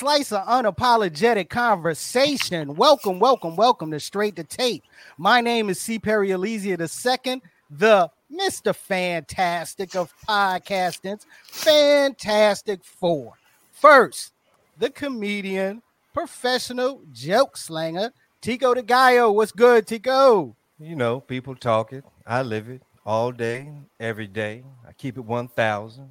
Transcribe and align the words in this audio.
slice 0.00 0.32
of 0.32 0.46
unapologetic 0.46 1.50
conversation. 1.50 2.74
Welcome, 2.74 3.18
welcome, 3.18 3.54
welcome 3.54 3.90
to 3.90 4.00
Straight 4.00 4.34
to 4.36 4.44
Tape. 4.44 4.82
My 5.18 5.42
name 5.42 5.68
is 5.68 5.78
C. 5.78 5.98
Perry 5.98 6.30
Elysia 6.30 6.80
II, 6.80 7.42
the 7.68 8.10
Mr. 8.34 8.74
Fantastic 8.74 9.94
of 9.94 10.10
podcastings, 10.26 11.26
Fantastic 11.48 12.82
Four. 12.82 13.34
First, 13.72 14.32
the 14.78 14.88
comedian, 14.88 15.82
professional 16.14 17.02
joke 17.12 17.58
slanger, 17.58 18.10
Tico 18.40 18.72
de 18.72 18.80
Gallo. 18.80 19.30
What's 19.32 19.52
good, 19.52 19.86
Tico? 19.86 20.56
You 20.78 20.96
know, 20.96 21.20
people 21.20 21.54
talk 21.54 21.92
it. 21.92 22.06
I 22.26 22.40
live 22.40 22.70
it 22.70 22.80
all 23.04 23.32
day, 23.32 23.70
every 24.00 24.28
day. 24.28 24.64
I 24.88 24.92
keep 24.94 25.18
it 25.18 25.24
1,000. 25.26 26.08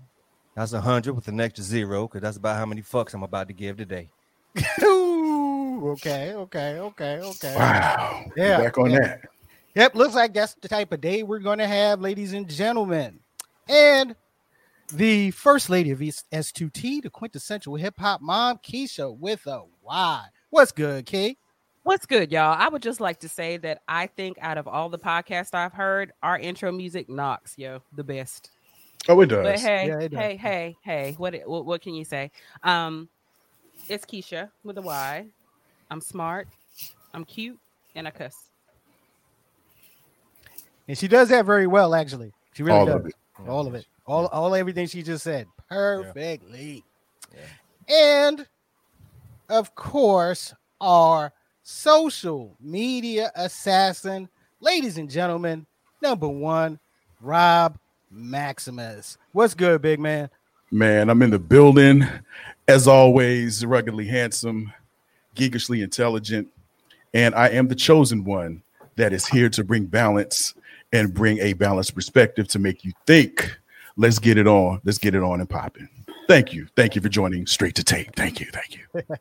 That's 0.59 0.73
a 0.73 0.81
hundred 0.81 1.13
with 1.13 1.29
an 1.29 1.39
extra 1.39 1.63
zero 1.63 2.05
because 2.05 2.21
that's 2.21 2.35
about 2.35 2.57
how 2.57 2.65
many 2.65 2.81
fucks 2.81 3.13
I'm 3.13 3.23
about 3.23 3.47
to 3.47 3.53
give 3.53 3.77
today. 3.77 4.09
Ooh, 4.83 5.91
okay, 5.91 6.33
okay, 6.33 6.79
okay, 6.79 7.19
okay. 7.21 7.55
Wow. 7.55 8.25
Yeah, 8.35 8.57
Back 8.57 8.77
on 8.77 8.91
yeah. 8.91 8.99
that. 8.99 9.21
Yep, 9.75 9.95
looks 9.95 10.15
like 10.15 10.33
that's 10.33 10.55
the 10.55 10.67
type 10.67 10.91
of 10.91 10.99
day 10.99 11.23
we're 11.23 11.39
going 11.39 11.59
to 11.59 11.67
have, 11.67 12.01
ladies 12.01 12.33
and 12.33 12.45
gentlemen. 12.49 13.21
And 13.69 14.17
the 14.91 15.31
first 15.31 15.69
lady 15.69 15.91
of 15.91 15.99
S2T, 15.99 17.03
the 17.03 17.09
quintessential 17.09 17.75
hip 17.75 17.97
hop 17.97 18.19
mom, 18.19 18.57
Keisha 18.57 19.17
with 19.17 19.47
a 19.47 19.61
Y. 19.81 20.25
What's 20.49 20.73
good, 20.73 21.05
Key? 21.05 21.37
What's 21.83 22.05
good, 22.05 22.33
y'all? 22.33 22.57
I 22.59 22.67
would 22.67 22.81
just 22.81 22.99
like 22.99 23.21
to 23.21 23.29
say 23.29 23.55
that 23.55 23.81
I 23.87 24.07
think 24.07 24.35
out 24.41 24.57
of 24.57 24.67
all 24.67 24.89
the 24.89 24.99
podcasts 24.99 25.53
I've 25.53 25.71
heard, 25.71 26.11
our 26.21 26.37
intro 26.37 26.73
music 26.73 27.09
knocks, 27.09 27.57
yo, 27.57 27.81
the 27.93 28.03
best. 28.03 28.51
Oh, 29.07 29.21
it 29.21 29.27
does. 29.27 29.43
But 29.43 29.59
hey, 29.59 29.87
Yeah, 29.87 29.99
it 29.99 30.09
does. 30.09 30.19
hey, 30.19 30.35
hey, 30.35 30.77
hey, 30.83 31.15
what, 31.17 31.33
what 31.45 31.65
what 31.65 31.81
can 31.81 31.93
you 31.93 32.03
say? 32.05 32.31
Um, 32.63 33.09
it's 33.87 34.05
Keisha 34.05 34.49
with 34.63 34.77
a 34.77 34.81
Y. 34.81 35.25
I'm 35.89 36.01
smart, 36.01 36.47
I'm 37.13 37.25
cute, 37.25 37.57
and 37.95 38.07
I 38.07 38.11
cuss. 38.11 38.35
And 40.87 40.97
she 40.97 41.07
does 41.07 41.29
that 41.29 41.45
very 41.45 41.67
well, 41.67 41.95
actually. 41.95 42.31
She 42.53 42.63
really 42.63 42.77
All 42.79 42.85
does. 42.85 42.95
of 42.95 43.05
it. 43.05 43.13
All 43.47 43.67
of 43.67 43.73
it. 43.75 43.85
All, 44.05 44.27
all 44.27 44.55
everything 44.55 44.87
she 44.87 45.01
just 45.03 45.23
said. 45.23 45.47
Perfectly. 45.69 46.83
And 47.87 48.45
of 49.49 49.73
course, 49.75 50.53
our 50.81 51.31
social 51.63 52.55
media 52.59 53.31
assassin, 53.35 54.29
ladies 54.59 54.97
and 54.97 55.09
gentlemen, 55.09 55.65
number 56.01 56.27
one, 56.27 56.79
Rob 57.21 57.77
Maximus. 58.11 59.17
What's 59.31 59.53
good, 59.53 59.81
big 59.81 59.99
man? 59.99 60.29
Man, 60.71 61.09
I'm 61.09 61.21
in 61.21 61.31
the 61.31 61.39
building. 61.39 62.07
As 62.67 62.87
always, 62.87 63.65
ruggedly 63.65 64.05
handsome, 64.05 64.71
geekishly 65.35 65.83
intelligent, 65.83 66.47
and 67.13 67.33
I 67.33 67.49
am 67.49 67.67
the 67.67 67.75
chosen 67.75 68.23
one 68.23 68.61
that 68.95 69.13
is 69.13 69.25
here 69.25 69.49
to 69.49 69.63
bring 69.63 69.85
balance 69.85 70.53
and 70.93 71.13
bring 71.13 71.39
a 71.39 71.53
balanced 71.53 71.95
perspective 71.95 72.47
to 72.49 72.59
make 72.59 72.83
you 72.83 72.91
think. 73.07 73.57
Let's 73.97 74.19
get 74.19 74.37
it 74.37 74.47
on. 74.47 74.81
Let's 74.83 74.97
get 74.97 75.15
it 75.15 75.23
on 75.23 75.39
and 75.39 75.49
popping. 75.49 75.89
Thank 76.27 76.53
you. 76.53 76.67
Thank 76.75 76.95
you 76.95 77.01
for 77.01 77.09
joining 77.09 77.47
Straight 77.47 77.75
to 77.75 77.83
Tape. 77.83 78.15
Thank 78.15 78.39
you. 78.39 78.47
Thank 78.51 78.77
you. 78.77 79.01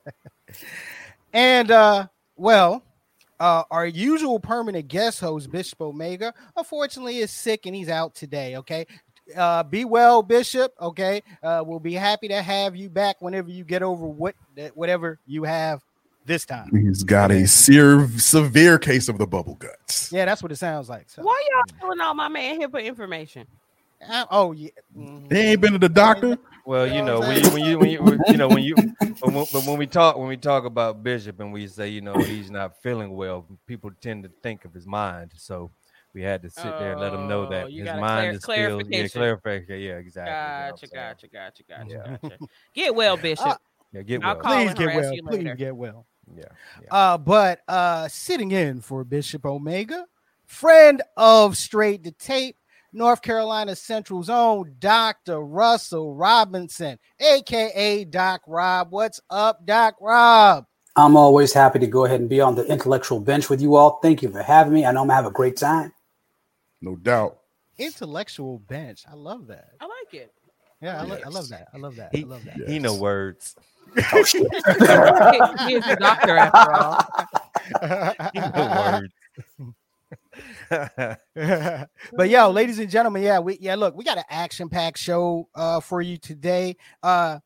And 1.32 1.70
uh, 1.70 2.06
well, 2.36 2.82
uh, 3.40 3.62
our 3.70 3.86
usual 3.86 4.40
permanent 4.40 4.88
guest 4.88 5.20
host, 5.20 5.50
Bishop 5.50 5.80
Omega, 5.80 6.32
unfortunately 6.56 7.18
is 7.18 7.30
sick 7.30 7.66
and 7.66 7.74
he's 7.74 7.88
out 7.88 8.14
today. 8.14 8.56
Okay. 8.56 8.86
Uh, 9.36 9.62
be 9.62 9.84
well, 9.84 10.22
Bishop. 10.22 10.72
Okay. 10.80 11.22
Uh, 11.42 11.62
we'll 11.66 11.80
be 11.80 11.92
happy 11.92 12.28
to 12.28 12.42
have 12.42 12.74
you 12.74 12.88
back 12.88 13.20
whenever 13.20 13.50
you 13.50 13.62
get 13.64 13.82
over 13.82 14.06
what 14.06 14.34
whatever 14.74 15.18
you 15.26 15.44
have 15.44 15.82
this 16.24 16.44
time. 16.46 16.70
He's 16.72 17.04
got 17.04 17.30
a 17.30 17.46
severe, 17.46 18.08
severe 18.16 18.78
case 18.78 19.08
of 19.08 19.18
the 19.18 19.26
bubble 19.26 19.54
guts. 19.56 20.10
Yeah, 20.12 20.24
that's 20.24 20.42
what 20.42 20.52
it 20.52 20.56
sounds 20.56 20.88
like. 20.88 21.10
So, 21.10 21.22
Why 21.22 21.42
y'all 21.52 21.78
telling 21.80 22.00
all 22.00 22.14
my 22.14 22.28
man 22.28 22.58
here 22.58 22.68
for 22.68 22.80
information? 22.80 23.46
uh, 24.08 24.24
oh 24.30 24.52
yeah. 24.52 24.70
Mhm. 24.96 25.30
He 25.32 25.38
ain't 25.38 25.60
been 25.60 25.72
to 25.72 25.78
the 25.78 25.88
doctor. 25.88 26.38
Well, 26.68 26.86
You 26.86 26.96
you 26.96 27.02
know 27.02 27.20
know, 27.20 27.20
what 27.20 27.52
when 27.54 27.64
you, 27.64 27.78
when 27.78 27.88
you, 27.90 28.02
when 28.02 28.12
you, 28.18 28.20
you 28.28 28.36
know, 28.36 28.48
when 28.48 28.62
you, 28.62 28.74
but 29.00 29.32
when, 29.32 29.46
when 29.64 29.78
we 29.78 29.86
talk, 29.86 30.18
when 30.18 30.28
we 30.28 30.36
talk 30.36 30.66
about 30.66 31.02
Bishop 31.02 31.40
and 31.40 31.50
we 31.50 31.66
say, 31.66 31.88
you 31.88 32.02
know, 32.02 32.12
he's 32.18 32.50
not 32.50 32.76
feeling 32.82 33.16
well, 33.16 33.46
people 33.66 33.90
tend 34.02 34.22
to 34.24 34.30
think 34.42 34.66
of 34.66 34.74
his 34.74 34.86
mind. 34.86 35.32
So 35.34 35.70
we 36.12 36.20
had 36.20 36.42
to 36.42 36.50
sit 36.50 36.64
there 36.78 36.92
and 36.92 37.00
let 37.00 37.14
him 37.14 37.26
know 37.26 37.46
Oh, 37.46 37.50
that 37.50 37.70
his 37.70 37.86
mind 37.86 38.02
clar- 38.02 38.30
is 38.32 38.42
still, 38.42 38.82
yeah, 38.82 39.08
clarification. 39.08 39.18
clarification. 39.18 39.80
Yeah, 39.80 39.92
exactly. 39.96 40.32
you 40.34 40.36
know 40.36 40.70
Gotcha, 40.70 41.26
gotcha, 41.28 41.28
gotcha, 41.28 41.62
gotcha, 41.62 41.90
Yeah. 41.90 42.16
gotcha. 42.28 42.38
Get 42.74 42.94
well, 42.94 43.16
Bishop. 43.28 43.58
Yeah, 43.92 44.02
get 44.02 44.22
I'll 44.22 44.34
well. 44.34 44.42
call 44.42 44.52
Please 44.56 44.68
and 44.68 44.78
get 44.78 44.86
well. 44.94 45.14
you 45.14 45.22
Please 45.22 45.36
later. 45.38 45.54
get 45.54 45.74
well. 45.74 46.06
Yeah, 46.36 46.44
yeah. 46.82 46.94
Uh, 46.94 47.16
but 47.16 47.60
uh, 47.66 48.08
sitting 48.08 48.50
in 48.50 48.82
for 48.82 49.04
Bishop 49.04 49.46
Omega, 49.46 50.04
friend 50.44 51.00
of 51.16 51.56
Straight 51.56 52.04
to 52.04 52.10
Tape, 52.12 52.57
North 52.92 53.22
Carolina 53.22 53.76
Central's 53.76 54.30
own 54.30 54.74
Dr. 54.78 55.40
Russell 55.40 56.14
Robinson, 56.14 56.98
aka 57.20 58.04
Doc 58.04 58.42
Rob. 58.46 58.88
What's 58.90 59.20
up, 59.30 59.64
Doc 59.66 59.96
Rob? 60.00 60.64
I'm 60.96 61.16
always 61.16 61.52
happy 61.52 61.78
to 61.78 61.86
go 61.86 62.06
ahead 62.06 62.20
and 62.20 62.28
be 62.28 62.40
on 62.40 62.54
the 62.54 62.64
intellectual 62.64 63.20
bench 63.20 63.48
with 63.50 63.60
you 63.60 63.76
all. 63.76 64.00
Thank 64.02 64.22
you 64.22 64.30
for 64.30 64.42
having 64.42 64.72
me. 64.72 64.84
I 64.84 64.92
know 64.92 65.02
I'm 65.02 65.06
gonna 65.06 65.14
have 65.14 65.26
a 65.26 65.30
great 65.30 65.56
time. 65.56 65.92
No 66.80 66.96
doubt. 66.96 67.38
Intellectual 67.76 68.58
bench. 68.58 69.04
I 69.08 69.14
love 69.14 69.46
that. 69.48 69.70
I 69.80 69.84
like 69.84 70.14
it. 70.14 70.32
Yeah, 70.80 71.00
I, 71.00 71.04
lo- 71.04 71.18
I 71.24 71.28
love 71.28 71.48
that. 71.50 71.68
I 71.74 71.76
love 71.76 71.96
that. 71.96 72.14
He, 72.14 72.22
I 72.22 72.26
love 72.26 72.44
that. 72.44 72.68
he 72.68 72.78
know 72.78 72.94
words. 72.96 73.54
Oh 74.12 74.24
he, 74.24 74.38
he 75.68 75.74
is 75.74 75.86
a 75.86 75.96
doctor 75.96 76.36
after 76.36 76.72
all. 76.72 77.04
He 78.32 78.40
know 78.40 78.90
words. 78.92 79.12
but 82.14 82.28
yo, 82.28 82.50
ladies 82.50 82.78
and 82.78 82.90
gentlemen, 82.90 83.22
yeah, 83.22 83.38
we 83.38 83.58
yeah, 83.60 83.74
look, 83.74 83.96
we 83.96 84.04
got 84.04 84.18
an 84.18 84.24
action-packed 84.28 84.98
show 84.98 85.48
uh 85.54 85.80
for 85.80 86.02
you 86.02 86.16
today. 86.18 86.76
Uh 87.02 87.38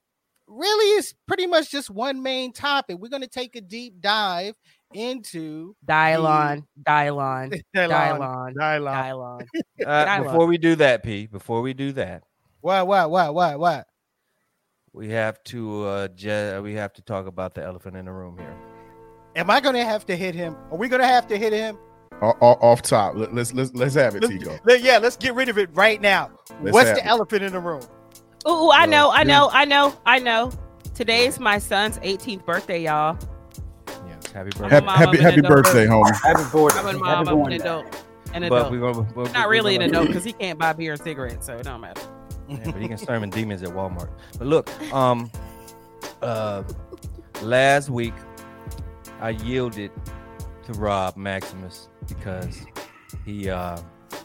really 0.46 0.98
it's 0.98 1.14
pretty 1.26 1.46
much 1.46 1.70
just 1.70 1.90
one 1.90 2.22
main 2.22 2.52
topic. 2.52 2.98
We're 2.98 3.08
gonna 3.08 3.26
take 3.26 3.56
a 3.56 3.60
deep 3.60 4.00
dive 4.00 4.54
into 4.92 5.74
Dylon, 5.86 6.64
Dylon, 6.86 7.62
Dylon. 7.74 7.90
Dylon, 7.90 8.54
Dylon. 8.54 9.42
Dylon. 9.44 9.46
Uh, 9.84 10.06
I 10.08 10.20
before 10.20 10.46
we 10.46 10.58
do 10.58 10.74
that, 10.76 11.02
P, 11.02 11.26
before 11.26 11.62
we 11.62 11.72
do 11.74 11.92
that, 11.92 12.24
What 12.60 12.86
what 12.86 13.10
what 13.10 13.34
what 13.34 13.58
what? 13.58 13.86
we 14.92 15.08
have 15.10 15.42
to 15.44 15.84
uh, 15.84 16.08
je- 16.08 16.58
we 16.60 16.74
have 16.74 16.92
to 16.94 17.02
talk 17.02 17.26
about 17.26 17.54
the 17.54 17.62
elephant 17.62 17.96
in 17.96 18.04
the 18.04 18.12
room 18.12 18.36
here. 18.36 18.54
Am 19.34 19.48
I 19.48 19.60
gonna 19.60 19.84
have 19.84 20.04
to 20.06 20.16
hit 20.16 20.34
him? 20.34 20.54
Are 20.70 20.76
we 20.76 20.88
gonna 20.88 21.06
have 21.06 21.26
to 21.28 21.38
hit 21.38 21.54
him? 21.54 21.78
O- 22.20 22.36
o- 22.40 22.58
off 22.60 22.82
top. 22.82 23.16
Let, 23.16 23.34
let's 23.34 23.52
let's 23.52 23.72
let's 23.74 23.94
have 23.94 24.14
it, 24.14 24.22
Let's- 24.22 24.34
Tigo. 24.34 24.58
let- 24.64 24.82
yeah, 24.82 24.98
let's 24.98 25.16
get 25.16 25.34
rid 25.34 25.48
of 25.48 25.58
it 25.58 25.70
right 25.74 26.00
now. 26.00 26.30
Let's 26.60 26.72
What's 26.74 26.90
the 26.90 26.98
it. 26.98 27.06
elephant 27.06 27.42
in 27.42 27.52
the 27.52 27.58
room? 27.60 27.82
Ooh, 28.48 28.70
I 28.70 28.86
know, 28.86 29.10
I 29.10 29.22
know, 29.24 29.48
I 29.52 29.64
know, 29.64 29.94
I 30.06 30.18
know. 30.18 30.52
Today 30.94 31.26
is 31.26 31.40
my 31.40 31.58
son's 31.58 31.98
18th 32.00 32.44
birthday, 32.44 32.82
y'all. 32.84 33.16
Yes, 34.06 34.26
happy 34.32 34.50
birthday. 34.50 34.68
Happy, 34.68 34.86
happy, 34.86 35.18
happy 35.18 35.40
birthday, 35.40 35.86
homie. 35.86 36.14
Happy 36.22 36.42
born. 36.52 36.72
I'm 36.74 36.84
a 36.84 36.88
Happy 36.88 36.98
mom, 36.98 37.28
I'm 37.28 37.40
an 37.46 37.52
adult. 37.52 38.04
An 38.34 38.42
but 38.42 38.46
adult. 38.46 38.70
we're 38.72 38.80
gonna, 38.80 39.08
we're, 39.14 39.24
Not 39.32 39.46
we're 39.46 39.50
really 39.52 39.74
an 39.76 39.80
gonna- 39.80 39.92
adult 39.92 40.06
because 40.08 40.24
he 40.24 40.32
can't 40.32 40.58
buy 40.58 40.72
beer 40.72 40.92
and 40.92 41.00
cigarettes, 41.02 41.46
so 41.46 41.56
it 41.56 41.64
don't 41.64 41.80
matter. 41.80 42.02
Yeah, 42.48 42.58
but 42.66 42.80
he 42.82 42.88
can 42.88 42.98
summon 42.98 43.30
demons 43.30 43.62
at 43.62 43.70
Walmart. 43.70 44.10
But 44.38 44.46
look, 44.48 44.92
um, 44.92 45.30
uh, 46.20 46.62
last 47.42 47.88
week 47.90 48.14
I 49.20 49.30
yielded 49.30 49.90
to 50.66 50.72
Rob 50.74 51.16
Maximus 51.16 51.88
because 52.08 52.64
he 53.24 53.48
uh 53.50 53.78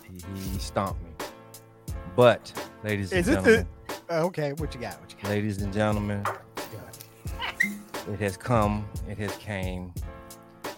he, 0.09 0.21
he 0.35 0.59
stomped 0.59 1.01
me. 1.03 1.09
But, 2.15 2.51
ladies 2.83 3.11
and 3.11 3.19
Is 3.19 3.27
it 3.27 3.31
the- 3.31 3.35
gentlemen, 3.43 3.67
Uh, 4.09 4.25
okay, 4.25 4.53
what 4.53 4.73
you 4.73 4.79
got? 4.81 4.99
What 5.01 5.11
you 5.11 5.17
got? 5.21 5.29
ladies 5.29 5.61
and 5.61 5.71
gentlemen, 5.73 6.23
it 8.11 8.19
has 8.19 8.37
come, 8.37 8.87
it 9.09 9.17
has 9.17 9.35
came, 9.37 9.93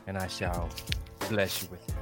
and 0.08 0.18
I 0.18 0.28
shall 0.28 0.68
bless 1.30 1.62
you 1.64 1.70
with 1.70 1.88
it. 1.88 1.96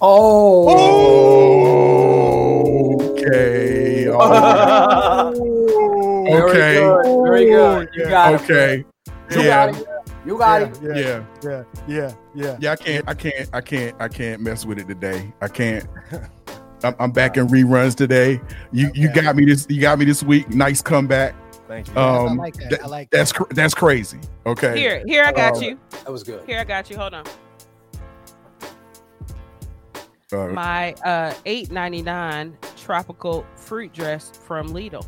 Oh. 0.00 0.68
Okay. 3.10 4.08
Oh, 4.10 5.32
Very 6.24 6.42
okay. 6.50 6.74
good. 6.80 7.04
Very 7.24 7.44
good. 7.46 7.88
You 7.94 8.08
got 8.08 8.34
it. 8.34 8.40
Okay. 8.42 8.84
Yeah. 9.30 9.72
Got 10.36 10.62
it. 10.62 10.82
You 10.82 10.88
got 10.88 10.96
it. 10.98 11.06
yeah, 11.06 11.24
Yeah. 11.42 11.62
yeah, 11.86 11.86
yeah, 11.86 12.12
yeah. 12.34 12.56
Yeah. 12.60 12.72
I 12.72 12.76
can't. 12.76 13.08
I 13.08 13.14
can't. 13.14 13.48
I 13.54 13.60
can't. 13.62 13.96
I 14.00 14.08
can't 14.08 14.42
mess 14.42 14.66
with 14.66 14.78
it 14.78 14.88
today. 14.88 15.32
I 15.40 15.48
can't. 15.48 15.86
I'm, 16.84 16.94
I'm 17.00 17.10
back 17.12 17.36
in 17.36 17.46
reruns 17.48 17.94
today. 17.94 18.40
You 18.72 18.90
you 18.94 19.12
got 19.12 19.34
me 19.36 19.44
this. 19.46 19.66
You 19.70 19.80
got 19.80 19.98
me 19.98 20.04
this 20.04 20.22
week. 20.22 20.50
Nice 20.50 20.82
comeback. 20.82 21.34
Thank 21.68 21.86
you. 21.88 21.94
Yes, 21.94 22.02
I 22.04 22.26
Um, 22.26 22.36
like 22.36 22.54
that. 22.56 22.70
that- 22.70 22.82
I 22.84 22.86
like 22.86 23.10
that. 23.10 23.16
That's 23.18 23.32
cr- 23.32 23.52
that's 23.54 23.74
crazy. 23.74 24.18
Okay. 24.46 24.78
Here, 24.78 25.02
here 25.06 25.24
I 25.24 25.32
got 25.32 25.56
Uh, 25.56 25.60
you. 25.60 25.78
That 25.90 26.10
was 26.12 26.22
good. 26.22 26.42
Here 26.46 26.58
I 26.58 26.64
got 26.64 26.88
you. 26.90 26.96
Hold 26.96 27.14
on. 27.14 27.24
Uh, 30.32 30.48
My 30.48 30.92
uh 31.04 31.32
8.99 31.46 32.52
tropical 32.76 33.46
fruit 33.56 33.92
dress 33.92 34.30
from 34.46 34.68
Lidl. 34.70 35.06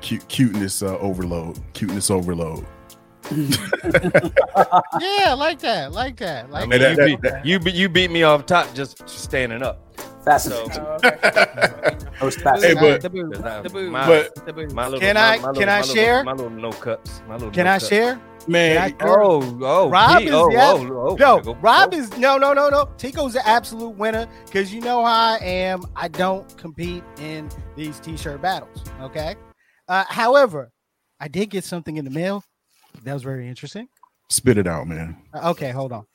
cute 0.00 0.26
cuteness 0.28 0.82
uh, 0.82 0.98
overload. 0.98 1.58
Cuteness 1.72 2.10
overload. 2.10 2.66
Yeah, 3.30 5.34
like 5.34 5.60
that. 5.60 5.92
Like 5.92 6.16
that. 6.18 6.50
Like 6.50 6.64
I 6.64 6.66
mean, 6.66 6.80
that- 6.80 6.98
you, 6.98 7.04
beat, 7.06 7.20
that- 7.22 7.46
you 7.46 7.58
beat 7.60 7.74
you 7.74 7.88
beat 7.88 8.10
me 8.10 8.22
off 8.22 8.46
top 8.46 8.72
just 8.74 9.08
standing 9.08 9.62
up. 9.62 9.78
Fascinating. 10.24 10.72
So, 10.72 10.98
Oh, 11.02 11.08
okay. 11.08 11.96
Most 12.20 12.38
Hey, 12.38 12.42
fascinating. 12.44 12.78
but- 12.80 13.00
the 13.02 13.10
boob, 13.10 13.34
Cause 13.34 13.44
I- 13.44 13.62
the 13.62 13.70
boob, 13.70 13.92
but- 13.92 14.72
my 14.74 14.98
Can 14.98 15.16
I- 15.16 15.38
can 15.38 15.68
I 15.68 15.82
share? 15.82 16.22
my 16.24 16.32
little 16.32 16.50
no 16.50 16.70
cups. 16.70 17.22
My 17.26 17.34
little 17.34 17.50
Can 17.50 17.64
no 17.64 17.72
I 17.72 17.78
cuts. 17.78 17.88
share? 17.88 18.20
Man, 18.48 18.78
I- 18.78 18.94
Oh, 19.04 19.58
oh, 19.62 19.88
Rob 19.88 20.18
Pete, 20.18 20.28
is 20.28 20.34
oh, 20.34 20.50
yeah. 20.50 20.72
oh, 20.72 21.10
oh, 21.10 21.16
No, 21.16 21.54
Rob 21.60 21.92
go. 21.92 21.96
is 21.98 22.16
no, 22.18 22.38
no, 22.38 22.52
no, 22.52 22.68
no. 22.68 22.88
Tico's 22.98 23.34
the 23.34 23.48
absolute 23.48 23.96
winner 23.96 24.26
because 24.46 24.74
you 24.74 24.80
know 24.80 25.04
how 25.04 25.34
I 25.34 25.38
am. 25.42 25.82
I 25.94 26.08
don't 26.08 26.56
compete 26.56 27.04
in 27.20 27.48
these 27.76 28.00
t-shirt 28.00 28.42
battles. 28.42 28.82
Okay. 29.00 29.36
Uh, 29.88 30.04
however, 30.08 30.70
I 31.20 31.28
did 31.28 31.50
get 31.50 31.64
something 31.64 31.96
in 31.96 32.04
the 32.04 32.10
mail. 32.10 32.42
That 33.04 33.14
was 33.14 33.22
very 33.22 33.48
interesting. 33.48 33.88
spit 34.28 34.58
it 34.58 34.66
out, 34.66 34.86
man. 34.86 35.16
Uh, 35.34 35.50
okay, 35.50 35.70
hold 35.70 35.92
on. 35.92 36.06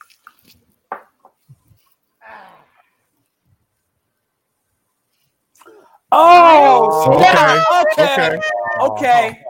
Oh, 6.11 7.03
Oh, 7.05 7.19
yeah, 7.19 7.63
okay, 7.83 8.37
Okay. 8.79 9.29
okay. 9.31 9.43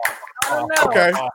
I 0.50 0.54
don't 0.56 0.68
know. 0.68 0.82
Okay. 0.90 1.12
I 1.14 1.28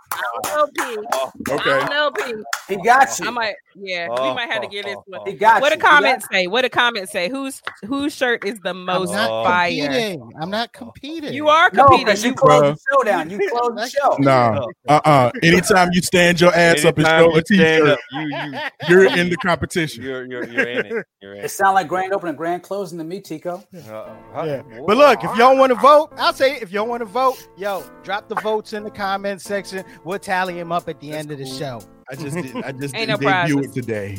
don't 0.44 0.46
know, 0.46 0.68
P. 0.76 0.98
I 1.12 1.54
Okay. 1.54 1.64
don't 1.70 1.90
know, 1.90 2.12
P. 2.12 2.34
He 2.70 2.76
got 2.78 3.20
you. 3.20 3.28
I 3.28 3.30
might, 3.30 3.56
yeah, 3.76 4.08
we 4.10 4.16
Oh, 4.18 4.34
might 4.34 4.50
have 4.50 4.62
to 4.62 4.68
get 4.68 4.86
this 4.86 4.96
one. 5.06 5.22
He 5.28 5.34
got 5.34 5.62
What 5.62 5.72
you. 5.72 5.78
the 5.80 5.86
He 5.86 5.90
comments 5.92 6.28
say? 6.32 6.48
What 6.48 6.62
the 6.62 6.70
comments 6.70 7.12
say? 7.12 7.30
Whose 7.30 7.62
whose 7.86 8.16
shirt 8.16 8.46
is 8.46 8.60
the 8.64 8.70
I'm 8.70 8.86
most 8.86 9.12
not 9.12 9.30
Oh. 9.30 9.44
fire? 9.44 9.70
competing. 9.70 10.32
I'm 10.42 10.50
not 10.50 10.72
competing. 10.74 11.34
You 11.34 11.50
are 11.50 11.70
competing. 11.70 12.06
because 12.06 12.24
you 12.24 12.30
You- 12.32 12.36
closed 12.36 12.76
the 12.78 12.80
show 12.92 13.04
down. 13.04 13.30
You 13.30 13.50
closed 13.50 13.78
the 13.78 13.88
show. 13.90 14.16
Nah. 14.20 14.66
Uh 14.88 15.02
uh 15.06 15.32
Anytime 15.44 15.90
you 15.94 16.02
stand 16.02 16.40
your 16.42 16.54
ass 16.56 16.86
up 16.86 16.98
and 16.98 17.06
Anytime 17.08 17.20
show 17.24 17.32
you 17.32 17.38
a 17.38 17.46
stand 17.46 17.84
t-shirt, 17.84 17.90
up, 17.90 18.00
you 18.12 18.22
you 18.22 18.60
you're 18.90 19.18
in 19.18 19.30
the 19.30 19.38
competition. 19.38 20.04
you're 20.04 20.26
you're 20.26 20.46
you're 20.48 20.68
in 20.68 20.86
it. 20.86 21.06
You're 21.22 21.34
in 21.34 21.40
It 21.42 21.46
it. 21.46 21.50
sounds 21.52 21.76
like 21.76 21.88
grand 21.88 22.14
opening, 22.14 22.36
grand 22.36 22.64
closing 22.64 22.98
to 22.98 23.04
me, 23.04 23.20
Tico. 23.22 23.64
Uh, 23.74 24.06
Yeah. 24.46 24.62
But 24.88 24.98
look, 24.98 25.24
if 25.24 25.36
y'all 25.38 25.58
want 25.58 25.72
to 25.72 25.76
vote, 25.76 26.12
I'll 26.18 26.34
say 26.34 26.58
if 26.62 26.72
y'all 26.72 26.88
want 26.88 27.02
to 27.02 27.06
vote, 27.06 27.46
yo, 27.58 27.84
drop 28.04 28.30
the 28.30 28.36
votes 28.36 28.74
in 28.74 28.84
the 28.84 28.92
comment 29.04 29.42
section. 29.42 29.84
We'll 30.06 30.20
tally 30.20 30.54
them 30.54 30.72
up 30.72 30.88
at 30.88 31.00
the 31.02 31.12
end 31.12 31.30
of 31.32 31.38
the 31.38 31.44
cool. 31.44 31.54
show. 31.58 31.82
I 32.10 32.16
just 32.16 32.36
did, 32.36 32.56
I 32.64 32.72
just 32.72 32.94
didn't 32.96 33.10
no 33.10 33.18
debut 33.18 33.28
prizes. 33.28 33.66
it 33.66 33.74
today, 33.74 34.18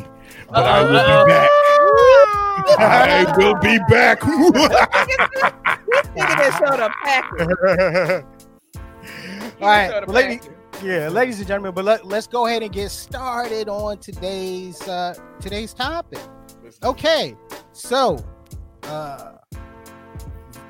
but 0.51 0.59
Uh-oh, 0.59 1.49
I 2.79 3.35
will 3.39 3.55
be 3.57 3.79
back. 3.89 4.19
I 4.23 4.27
will 4.37 4.53
be 4.53 4.59
back. 4.69 5.81
Nigga 6.15 6.35
that 6.37 6.53
showed 6.59 6.81
up 6.81 6.93
packed. 7.03 7.41
All 9.63 9.69
right, 9.69 10.07
well, 10.07 10.15
ladies, 10.15 10.49
yeah, 10.83 11.09
ladies 11.09 11.39
and 11.39 11.49
gentlemen, 11.49 11.73
but 11.75 11.85
let, 11.85 12.05
let's 12.07 12.27
go 12.27 12.47
ahead 12.47 12.63
and 12.63 12.73
get 12.73 12.91
started 12.91 13.69
on 13.69 13.99
today's 13.99 14.81
uh, 14.87 15.15
today's 15.41 15.73
topic. 15.73 16.21
Okay, 16.83 17.35
so 17.73 18.23
uh, 18.85 19.33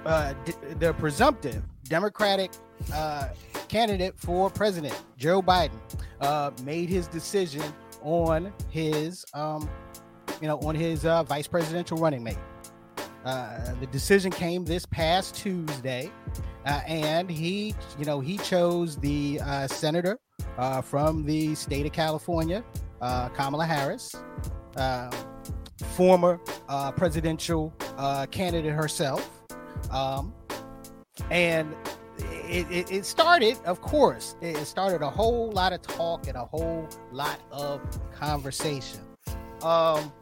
uh, 0.07 0.35
d- 0.45 0.53
the 0.79 0.93
presumptive 0.95 1.65
Democratic 1.85 2.53
uh, 2.93 3.29
candidate 3.69 4.19
for 4.19 4.51
president, 4.51 4.95
Joe 5.17 5.43
Biden, 5.43 5.79
uh, 6.21 6.51
made 6.63 6.89
his 6.89 7.07
decision 7.07 7.63
on 8.03 8.53
his, 8.71 9.25
um, 9.35 9.69
you 10.41 10.49
know, 10.49 10.59
on 10.61 10.75
his 10.75 11.05
uh, 11.05 11.23
vice 11.23 11.47
presidential 11.47 11.97
running 11.97 12.23
mate. 12.23 12.39
Uh, 13.25 13.75
the 13.81 13.87
decision 13.87 14.31
came 14.31 14.65
this 14.65 14.85
past 14.85 15.35
Tuesday, 15.35 16.11
uh, 16.67 16.83
and 16.87 17.31
he, 17.31 17.75
you 17.99 18.05
know, 18.05 18.21
he 18.21 18.37
chose 18.39 18.97
the 18.99 19.41
uh, 19.43 19.67
senator 19.67 20.19
uh, 20.59 20.83
from 20.83 21.25
the 21.25 21.55
state 21.55 21.87
of 21.87 21.93
California, 21.93 22.63
uh, 23.01 23.31
Kamala 23.31 23.65
Harris, 23.65 24.15
uh, 24.77 25.11
former 25.97 26.39
uh, 26.69 26.93
presidential 26.93 27.73
uh, 27.97 28.27
candidate 28.27 28.73
herself, 28.73 29.43
um, 29.91 30.35
and 31.31 31.75
it, 32.19 32.71
it, 32.71 32.93
it 32.93 33.07
started, 33.07 33.59
of 33.65 33.81
course, 33.81 34.37
it 34.41 34.57
started 34.67 35.03
a 35.03 35.11
whole 35.11 35.51
lot 35.51 35.73
of 35.73 35.83
talk 35.83 36.29
and 36.29 36.37
a 36.37 36.45
whole 36.45 36.89
lot 37.13 37.41
of 37.51 37.81
conversation. 38.13 39.01
Um, 39.63 40.13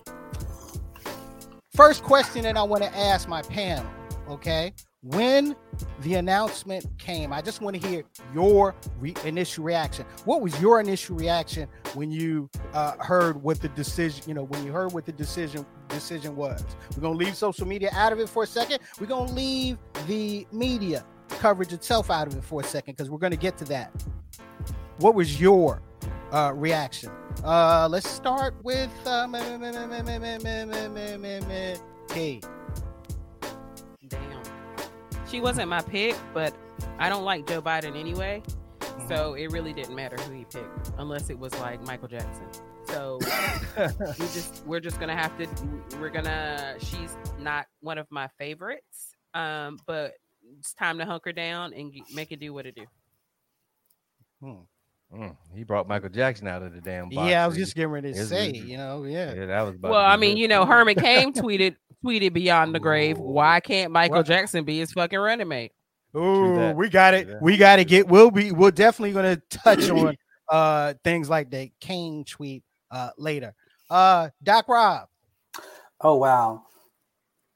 first 1.75 2.03
question 2.03 2.43
that 2.45 2.57
I 2.57 2.63
want 2.63 2.83
to 2.83 2.97
ask 2.97 3.29
my 3.29 3.43
panel, 3.43 3.91
okay? 4.29 4.73
When 5.05 5.57
the 6.03 6.15
announcement 6.15 6.87
came, 6.97 7.33
I 7.33 7.43
just 7.43 7.61
want 7.61 7.81
to 7.81 7.89
hear 7.89 8.05
your 8.33 8.77
re- 9.01 9.17
initial 9.25 9.65
reaction. 9.65 10.07
What 10.25 10.43
was 10.43 10.61
your 10.61 10.81
initial 10.81 11.17
reaction 11.17 11.69
when 11.95 12.13
you 12.13 12.49
uh, 12.73 12.93
heard 12.99 13.43
what 13.43 13.61
the 13.61 13.69
decision, 13.71 14.23
you 14.29 14.35
know, 14.35 14.45
when 14.45 14.65
you 14.65 14.71
heard 14.71 14.93
what 14.93 15.05
the 15.05 15.11
decision 15.11 15.67
decision 15.89 16.37
was? 16.37 16.65
We're 16.95 17.03
gonna 17.03 17.19
leave 17.19 17.37
social 17.37 17.67
media 17.67 17.91
out 17.93 18.13
of 18.13 18.21
it 18.21 18.29
for 18.29 18.45
a 18.45 18.47
second. 18.47 18.79
We're 19.01 19.09
gonna 19.09 19.33
leave 19.33 19.77
the 20.07 20.47
media 20.53 21.05
coverage 21.39 21.73
itself 21.73 22.11
out 22.11 22.27
of 22.27 22.37
it 22.37 22.45
for 22.45 22.61
a 22.61 22.65
second 22.65 22.97
because 22.97 23.11
we're 23.11 23.19
going 23.19 23.33
to 23.33 23.37
get 23.37 23.57
to 23.59 23.65
that. 23.67 23.91
What 24.99 25.15
was 25.15 25.41
your 25.41 25.83
uh, 26.31 26.53
reaction? 26.55 27.11
Uh, 27.45 27.89
let's 27.91 28.09
start 28.09 28.55
with 28.63 28.91
Kate. 32.09 32.47
Damn. 34.09 34.43
She 35.29 35.41
wasn't 35.41 35.69
my 35.69 35.81
pick, 35.81 36.17
but 36.35 36.55
I 36.99 37.09
don't 37.09 37.25
like 37.25 37.47
Joe 37.47 37.63
Biden 37.63 37.97
anyway. 37.97 38.43
Mm-hmm. 38.81 39.09
So 39.09 39.35
it 39.35 39.51
really 39.51 39.73
didn't 39.73 39.95
matter 39.95 40.17
who 40.17 40.33
he 40.33 40.45
picked, 40.45 40.93
unless 40.99 41.31
it 41.31 41.39
was 41.39 41.59
like 41.59 41.83
Michael 41.87 42.09
Jackson. 42.09 42.47
So 42.89 43.19
we 43.99 44.27
just 44.27 44.63
we're 44.67 44.81
just 44.81 45.01
gonna 45.01 45.17
have 45.17 45.37
to 45.39 45.49
we're 45.99 46.11
gonna 46.11 46.75
she's 46.79 47.17
not 47.39 47.67
one 47.81 47.97
of 47.97 48.07
my 48.11 48.29
favorites. 48.39 49.15
Um, 49.35 49.79
but 49.87 50.13
it's 50.59 50.73
time 50.75 50.99
to 50.99 51.05
hunker 51.05 51.33
down 51.33 51.73
and 51.75 51.93
make 52.15 52.33
it 52.33 52.41
do 52.41 52.53
what 52.55 52.67
it 52.67 52.75
do. 52.77 52.87
Mm, 55.15 55.37
he 55.55 55.63
brought 55.63 55.87
Michael 55.87 56.09
Jackson 56.09 56.47
out 56.49 56.63
of 56.63 56.73
the 56.75 56.81
damn 56.81 57.11
box. 57.11 57.29
Yeah, 57.29 57.45
I 57.45 57.47
was 57.47 57.57
just 57.57 57.75
getting 57.75 57.91
ready 57.91 58.09
to 58.13 58.15
it's- 58.15 58.29
say, 58.29 58.49
it's- 58.49 58.65
you 58.65 58.77
know, 58.79 59.05
yeah. 59.05 59.35
Yeah, 59.35 59.47
that 59.47 59.63
was. 59.63 59.75
about 59.77 59.91
Well, 59.93 60.01
I 60.05 60.17
mean, 60.17 60.37
good. 60.37 60.41
you 60.41 60.49
know, 60.49 60.65
Herman 60.65 60.95
Cain 60.97 61.33
tweeted 61.35 61.77
tweeted 62.05 62.33
beyond 62.33 62.75
the 62.75 62.81
grave. 62.81 63.19
Ooh. 63.19 63.23
Why 63.23 63.61
can't 63.61 63.93
Michael 63.93 64.19
What? 64.19 64.27
Jackson 64.27 64.65
be 64.65 64.79
his 64.79 64.91
fucking 64.93 65.19
running 65.19 65.49
mate? 65.49 65.73
Ooh, 66.17 66.73
we 66.73 66.89
got 66.89 67.15
it. 67.15 67.29
We 67.41 67.57
got 67.57 67.77
to 67.77 67.85
get. 67.85 68.09
We'll 68.09 68.31
be. 68.31 68.53
We're 68.53 68.71
definitely 68.71 69.13
going 69.13 69.37
to 69.37 69.43
touch 69.59 69.89
on 69.91 70.17
uh 70.49 70.95
things 71.05 71.29
like 71.31 71.51
the 71.51 71.71
Cain 71.81 72.25
tweet 72.25 72.65
uh 72.91 73.11
later. 73.19 73.55
Uh, 73.89 74.31
Doc 74.43 74.67
Rob. 74.69 75.09
Oh 76.01 76.17
wow. 76.17 76.65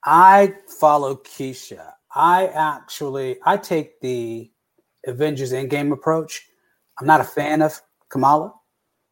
I 0.05 0.55
follow 0.79 1.17
Keisha. 1.17 1.93
I 2.16 2.46
actually 2.46 3.37
I 3.44 3.58
take 3.58 4.00
the 4.00 4.50
Avengers 5.06 5.52
Endgame 5.52 5.92
approach. 5.92 6.46
I'm 6.99 7.06
not 7.06 7.20
a 7.20 7.25
fan 7.25 7.61
of 7.61 7.78
Kamala. 8.08 8.54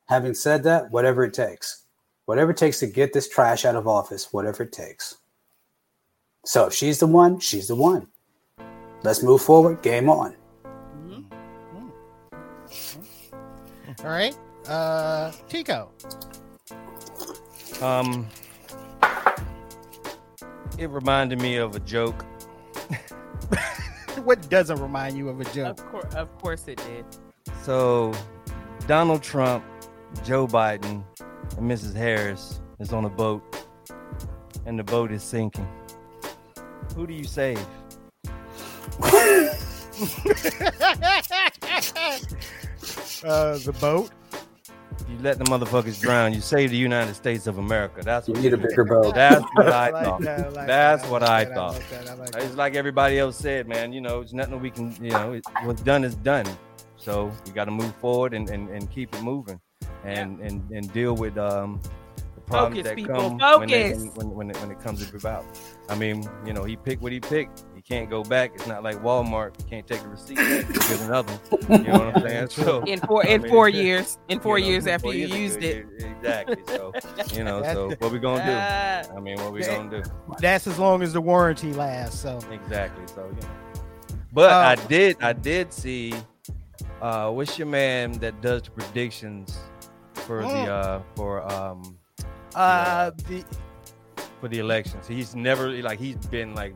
Having 0.07 0.35
said 0.35 0.63
that, 0.65 0.91
whatever 0.91 1.23
it 1.23 1.35
takes. 1.35 1.85
Whatever 2.25 2.53
it 2.53 2.57
takes 2.57 2.81
to 2.81 2.87
get 2.87 3.13
this 3.13 3.29
trash 3.29 3.67
out 3.67 3.77
of 3.77 3.87
office, 3.87 4.33
whatever 4.33 4.63
it 4.63 4.73
takes. 4.73 5.19
So 6.47 6.67
if 6.67 6.73
she's 6.73 6.99
the 6.99 7.07
one, 7.07 7.41
she's 7.41 7.69
the 7.69 7.77
one. 7.77 8.09
Let's 9.03 9.23
move 9.23 9.43
forward. 9.43 9.83
Game 9.83 10.09
on. 10.09 10.35
All 14.03 14.11
right. 14.11 14.37
Uh, 14.67 15.31
Tico. 15.49 15.91
Um, 17.83 18.27
it 20.79 20.89
reminded 20.89 21.41
me 21.43 21.57
of 21.57 21.77
a 21.77 21.81
joke. 21.81 22.25
What 24.25 24.49
doesn't 24.49 24.81
remind 24.81 25.19
you 25.19 25.29
of 25.29 25.41
a 25.41 25.45
joke? 25.45 25.79
Of 25.79 25.87
course, 25.87 26.15
of 26.15 26.39
course 26.39 26.69
it 26.69 26.79
did. 26.87 27.05
So, 27.63 28.15
Donald 28.87 29.23
Trump, 29.23 29.65
Joe 30.25 30.47
Biden, 30.47 31.05
and 31.59 31.71
Mrs. 31.71 31.95
Harris 31.95 32.61
is 32.79 32.93
on 32.93 33.05
a 33.05 33.11
boat, 33.11 33.43
and 34.67 34.79
the 34.79 34.85
boat 34.85 35.13
is 35.13 35.23
sinking. 35.23 35.69
Who 36.95 37.07
do 37.07 37.13
you 37.13 37.25
save? 37.25 37.59
uh, 43.25 43.59
the 43.59 43.77
boat. 43.81 44.11
You 45.25 45.31
let 45.31 45.39
the 45.39 45.45
motherfuckers 45.45 45.99
drown. 46.03 46.35
You 46.35 46.43
save 46.43 46.71
the 46.71 46.77
United 46.77 47.15
States 47.15 47.47
of 47.47 47.57
America. 47.57 48.03
That's 48.03 48.29
You 48.29 48.35
what 48.35 48.43
need 48.43 48.53
a 48.53 48.59
bigger 48.59 48.85
boat. 48.85 49.15
That's 49.15 49.43
what 49.55 49.69
I 49.73 49.89
like 49.89 50.05
thought. 50.05 50.21
that, 50.21 50.41
I 50.41 50.49
like 50.51 50.67
That's 50.67 51.03
that, 51.03 51.11
what 51.11 51.23
like 51.23 51.31
I 51.31 51.45
that, 51.47 51.55
thought. 51.55 51.73
like 51.73 51.89
that, 51.89 52.09
I 52.11 52.15
like 52.15 52.35
It's 52.37 52.57
like 52.57 52.75
everybody 52.75 53.19
else 53.19 53.39
said, 53.39 53.67
man. 53.67 53.95
You 53.95 54.03
know, 54.03 54.21
it's 54.21 54.35
nothing 54.35 54.61
we 54.61 54.71
can. 54.71 54.95
You 55.03 55.13
know, 55.13 55.33
it, 55.33 55.43
what's 55.63 55.81
done 55.81 56.05
is 56.05 56.15
done. 56.17 56.45
So 56.99 57.33
we 57.47 57.53
got 57.53 57.65
to 57.65 57.71
move 57.71 57.95
forward 57.97 58.35
and, 58.35 58.51
and, 58.51 58.69
and 58.69 58.91
keep 58.91 59.15
it 59.15 59.23
moving, 59.23 59.59
and 60.05 60.41
and 60.41 60.71
and 60.71 60.93
deal 60.93 61.15
with 61.17 61.39
um, 61.39 61.81
the 62.35 62.43
problems 62.43 62.77
Focus, 62.77 62.91
that 62.91 62.97
people, 62.97 63.39
come 63.39 63.61
when, 63.61 63.69
they, 63.71 63.95
focus. 63.95 64.17
when, 64.17 64.31
when, 64.31 64.51
it, 64.51 64.61
when 64.61 64.71
it 64.73 64.81
comes 64.81 65.09
to 65.09 65.17
about. 65.17 65.47
I 65.89 65.95
mean, 65.97 66.29
you 66.45 66.53
know, 66.53 66.65
he 66.65 66.77
picked 66.77 67.01
what 67.01 67.13
he 67.13 67.21
picked. 67.21 67.65
He 67.85 67.95
can't 67.95 68.09
go 68.09 68.23
back. 68.23 68.53
It's 68.55 68.67
not 68.67 68.83
like 68.83 68.97
Walmart. 69.03 69.59
You 69.59 69.65
can't 69.69 69.87
take 69.87 70.01
a 70.03 70.09
receipt. 70.09 70.39
and 70.39 70.73
Get 70.73 71.01
another. 71.01 71.33
one. 71.69 71.85
You 71.85 71.93
know 71.93 71.99
what 71.99 72.17
I'm 72.17 72.23
saying? 72.23 72.49
So 72.49 72.83
In 72.87 72.99
four 73.01 73.23
I 73.25 73.29
in 73.29 73.43
mean, 73.43 73.51
four 73.51 73.69
years, 73.69 74.19
in 74.29 74.41
four 74.41 74.59
you 74.59 74.65
know, 74.65 74.71
years 74.71 74.87
after 74.87 75.03
four 75.07 75.13
you 75.13 75.27
years 75.27 75.37
used 75.39 75.57
ago, 75.59 75.67
it. 75.67 75.87
Exactly. 76.17 76.63
So 76.67 76.93
you 77.35 77.45
know, 77.45 77.63
so 77.63 77.95
what 77.99 78.11
we 78.11 78.19
gonna 78.19 78.43
do? 78.45 78.57
I 79.17 79.21
mean, 79.21 79.37
what 79.39 79.53
we 79.53 79.61
Yeah. 79.61 79.77
gonna 79.77 80.03
do? 80.03 80.11
That's 80.41 80.67
as 80.67 80.79
long 80.79 81.03
as 81.03 81.13
the 81.13 81.21
warranty 81.21 81.75
lasts. 81.75 82.21
So 82.21 82.39
Exactly. 82.51 83.05
So 83.15 83.27
you 83.27 83.43
know. 83.43 83.49
But 84.33 84.51
Uh, 84.51 84.57
I 84.83 84.87
did 84.89 85.17
I 85.23 85.33
did 85.35 85.71
see 85.73 86.15
uh 87.03 87.31
what's 87.31 87.59
your 87.59 87.69
man 87.69 88.13
that 88.13 88.41
does 88.41 88.63
the 88.63 88.71
predictions 88.71 89.59
for 90.15 90.43
Mm. 90.43 90.65
the 90.65 90.73
uh 90.73 91.03
for 91.17 91.53
um 91.53 91.99
uh 92.55 93.11
the 93.29 93.45
for 94.41 94.49
the 94.49 94.59
elections. 94.59 95.07
He's 95.07 95.35
never 95.35 95.71
like 95.83 95.99
he's 95.99 96.17
been 96.17 96.55
like 96.55 96.75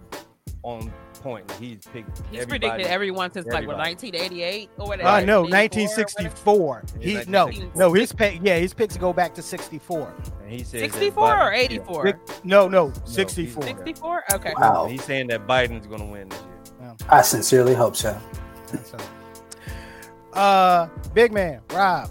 on 0.69 0.93
point. 1.23 1.51
He's 1.53 1.85
picked 1.93 2.23
he's 2.31 2.47
predicted 2.47 2.87
everyone 2.87 3.33
since 3.33 3.47
like 3.47 3.67
what 3.67 3.77
1988 3.77 4.71
or 4.79 4.87
whatever. 4.87 5.09
uh, 5.09 5.21
no 5.23 5.43
1964 5.43 6.55
or 6.55 6.83
whatever. 6.83 6.85
1964. 6.85 6.85
Yeah, 7.01 7.25
He 7.25 7.31
no 7.31 7.71
no 7.75 7.93
his 7.93 8.13
pick 8.13 8.41
yeah 8.43 8.59
his 8.59 8.73
picks 8.73 8.97
go 8.97 9.13
back 9.13 9.35
to 9.35 9.43
64. 9.43 10.15
and 10.43 10.53
he 10.53 10.63
said 10.63 10.81
64 10.81 11.41
or 11.49 11.53
84? 11.53 12.21
No 12.45 12.69
no 12.69 12.93
64. 13.05 13.63
64? 13.65 14.25
Okay. 14.35 14.53
Wow. 14.59 14.87
He's 14.87 15.03
saying 15.03 15.27
that 15.29 15.47
Biden's 15.47 15.87
gonna 15.89 16.07
win 16.07 16.29
this 16.29 16.39
year. 16.41 16.97
I 17.09 17.23
sincerely 17.23 17.75
hope 17.75 17.97
so. 17.97 18.19
So, 18.85 18.99
uh, 20.35 20.89
big 21.15 21.33
man, 21.33 21.61
Rob. 21.73 22.11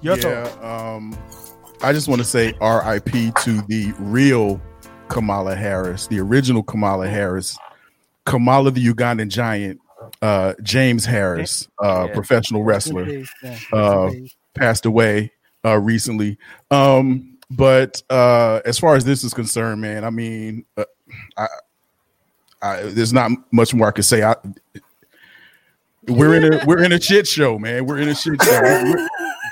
Your 0.00 0.16
yeah, 0.18 0.44
thought. 0.44 0.96
um, 0.96 1.16
I 1.82 1.92
just 1.92 2.08
want 2.08 2.20
to 2.20 2.24
say 2.24 2.48
RIP 2.60 3.34
to 3.44 3.62
the 3.68 3.92
real 3.98 4.60
Kamala 5.12 5.54
Harris, 5.54 6.06
the 6.06 6.20
original 6.20 6.62
Kamala 6.62 7.08
Harris, 7.08 7.56
Kamala 8.24 8.70
the 8.70 8.84
Ugandan 8.86 9.28
giant, 9.28 9.80
uh, 10.20 10.54
James 10.62 11.04
Harris, 11.04 11.68
uh, 11.82 12.06
Yeah. 12.08 12.14
professional 12.14 12.64
wrestler, 12.64 13.22
uh, 13.72 14.10
passed 14.54 14.86
away 14.86 15.30
uh, 15.64 15.78
recently. 15.78 16.38
Um, 16.70 17.38
but 17.50 18.02
uh, 18.10 18.60
as 18.64 18.78
far 18.78 18.96
as 18.96 19.04
this 19.04 19.24
is 19.24 19.34
concerned, 19.34 19.80
man, 19.80 20.04
I 20.04 20.10
mean, 20.10 20.64
uh, 20.76 20.84
I, 21.36 21.46
I, 22.62 22.82
there's 22.84 23.12
not 23.12 23.30
much 23.52 23.74
more 23.74 23.88
I 23.88 23.90
could 23.90 24.04
say. 24.04 24.22
I, 24.22 24.34
we're 26.08 26.34
in 26.34 26.52
a 26.54 26.64
we're 26.66 26.82
in 26.82 26.92
a 26.92 27.00
shit 27.00 27.26
show, 27.28 27.58
man. 27.58 27.86
We're 27.86 27.98
in 27.98 28.08
a 28.08 28.14
shit 28.14 28.42
show. 28.42 28.60
We're, 28.62 29.08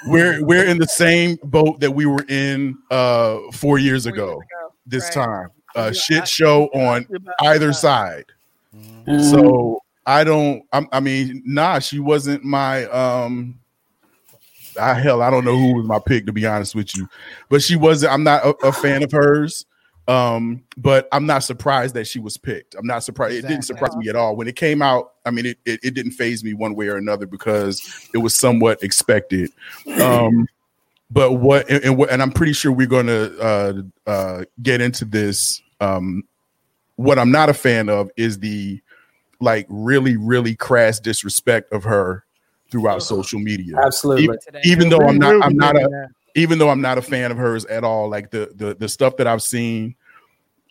we're 0.09 0.45
we're 0.45 0.64
in 0.64 0.79
the 0.79 0.87
same 0.88 1.38
boat 1.45 1.81
that 1.81 1.90
we 1.93 2.07
were 2.07 2.25
in 2.29 2.76
uh 2.90 3.38
Four 3.52 3.79
years 3.79 4.07
ago. 4.07 4.40
Ago. 4.92 4.97
This 4.99 5.16
Right. 5.16 5.25
time, 5.25 5.49
a 5.76 5.87
Yeah, 5.87 5.92
shit 5.92 6.28
show 6.28 6.64
on 6.75 7.06
either 7.42 7.73
side. 7.73 8.26
Mm. 8.76 9.30
So 9.30 9.80
I 10.06 10.25
don't. 10.25 10.62
I'm, 10.73 10.88
I 10.92 11.00
mean, 11.00 11.42
nah, 11.47 11.78
she 11.78 11.99
wasn't 11.99 12.44
my. 12.44 12.85
um 12.87 13.56
I, 14.78 14.94
hell, 14.94 15.20
I 15.20 15.30
don't 15.30 15.44
know 15.44 15.56
who 15.56 15.75
was 15.75 15.87
my 15.87 15.99
pick 15.99 16.26
to 16.26 16.32
be 16.32 16.47
honest 16.47 16.75
with 16.75 16.97
you, 16.97 17.09
but 17.49 17.62
she 17.62 17.76
wasn't. 17.76 18.12
I'm 18.12 18.23
not 18.23 18.44
a, 18.44 18.54
a 18.66 18.73
fan 18.73 19.02
of 19.02 19.12
hers. 19.12 19.66
Um, 20.09 20.64
but 20.76 21.06
I'm 21.12 21.26
not 21.26 21.44
surprised 21.44 21.94
that 21.94 22.06
she 22.06 22.18
was 22.18 22.37
picked. 22.37 22.75
I'm 22.75 22.87
not 22.87 23.04
surprised. 23.04 23.37
It 23.37 23.47
didn't 23.47 23.62
surprise 23.62 23.94
me 23.97 24.09
at 24.09 24.16
all 24.16 24.35
when 24.35 24.49
it 24.49 24.56
came 24.56 24.82
out. 24.82 25.12
I 25.25 25.30
mean, 25.30 25.47
it, 25.47 25.59
it, 25.64 25.78
it 25.85 25.94
didn't 25.94 26.12
phase 26.12 26.42
me 26.42 26.52
one 26.52 26.75
way 26.75 26.88
or 26.88 26.97
another 26.97 27.26
because 27.26 28.09
it 28.12 28.18
was 28.18 28.35
somewhat 28.35 28.82
expected. 28.82 29.52
Um, 30.00 30.49
but 31.11 31.33
what 31.33 31.69
and, 31.69 31.85
and 31.85 31.97
what 31.97 32.11
and 32.11 32.23
I'm 32.23 32.31
pretty 32.31 32.52
sure 32.52 32.73
we're 32.73 32.87
going 32.87 33.07
to 33.07 33.40
uh, 33.40 33.73
uh, 34.07 34.45
get 34.62 34.81
into 34.81 35.05
this. 35.05 35.61
Um, 35.81 36.25
what 36.97 37.19
I'm 37.19 37.31
not 37.31 37.49
a 37.49 37.55
fan 37.55 37.88
of 37.88 38.11
is 38.17 38.38
the 38.38 38.81
like 39.40 39.67
really 39.69 40.17
really 40.17 40.55
crass 40.55 41.00
disrespect 41.00 41.73
of 41.73 41.85
her 41.85 42.25
throughout 42.71 43.02
social 43.02 43.40
media. 43.40 43.76
Absolutely. 43.83 44.37
Today. 44.45 44.61
Even 44.64 44.88
though 44.88 45.00
I'm 45.00 45.19
not 45.19 45.43
I'm 45.43 45.57
not 45.57 45.76
a 45.76 45.87
a 45.87 46.07
even 46.37 46.59
though 46.59 46.69
I'm 46.69 46.81
not 46.81 46.99
a 46.99 47.02
fan 47.02 47.31
of 47.31 47.38
hers 47.38 47.64
at 47.67 47.83
all, 47.85 48.09
like 48.09 48.31
the 48.31 48.52
the 48.55 48.75
the 48.75 48.88
stuff 48.88 49.17
that 49.17 49.26
I've 49.26 49.43
seen, 49.43 49.97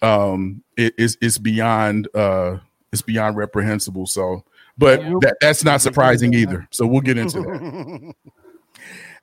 um, 0.01 0.63
it 0.77 0.93
is 0.98 1.17
it's 1.22 1.38
beyond 1.38 2.08
uh 2.15 2.58
it's 2.93 3.01
beyond 3.01 3.36
reprehensible. 3.36 4.05
So, 4.05 4.46
but 4.77 5.01
Yeah. 5.01 5.13
that 5.22 5.38
that's 5.41 5.63
not 5.63 5.81
surprising 5.81 6.34
either. 6.34 6.67
So 6.72 6.88
we'll 6.88 7.01
get 7.01 7.17
into 7.17 7.41
that. 7.41 8.13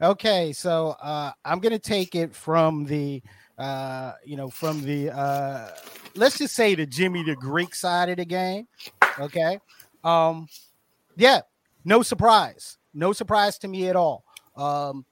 okay, 0.00 0.52
so 0.52 0.96
uh, 1.02 1.32
I'm 1.44 1.60
gonna 1.60 1.78
take 1.78 2.14
it 2.14 2.34
from 2.34 2.84
the 2.84 3.22
uh, 3.58 4.12
you 4.24 4.36
know 4.36 4.48
from 4.48 4.82
the 4.82 5.10
uh, 5.10 5.70
let's 6.14 6.38
just 6.38 6.54
say 6.54 6.74
the 6.74 6.86
Jimmy 6.86 7.22
the 7.22 7.36
Greek 7.36 7.74
side 7.74 8.08
of 8.08 8.16
the 8.16 8.24
game. 8.24 8.68
Okay, 9.18 9.58
um, 10.04 10.48
yeah, 11.16 11.40
no 11.84 12.02
surprise, 12.02 12.78
no 12.94 13.12
surprise 13.12 13.58
to 13.58 13.68
me 13.68 13.88
at 13.88 13.96
all. 13.96 14.24
Um, 14.56 15.04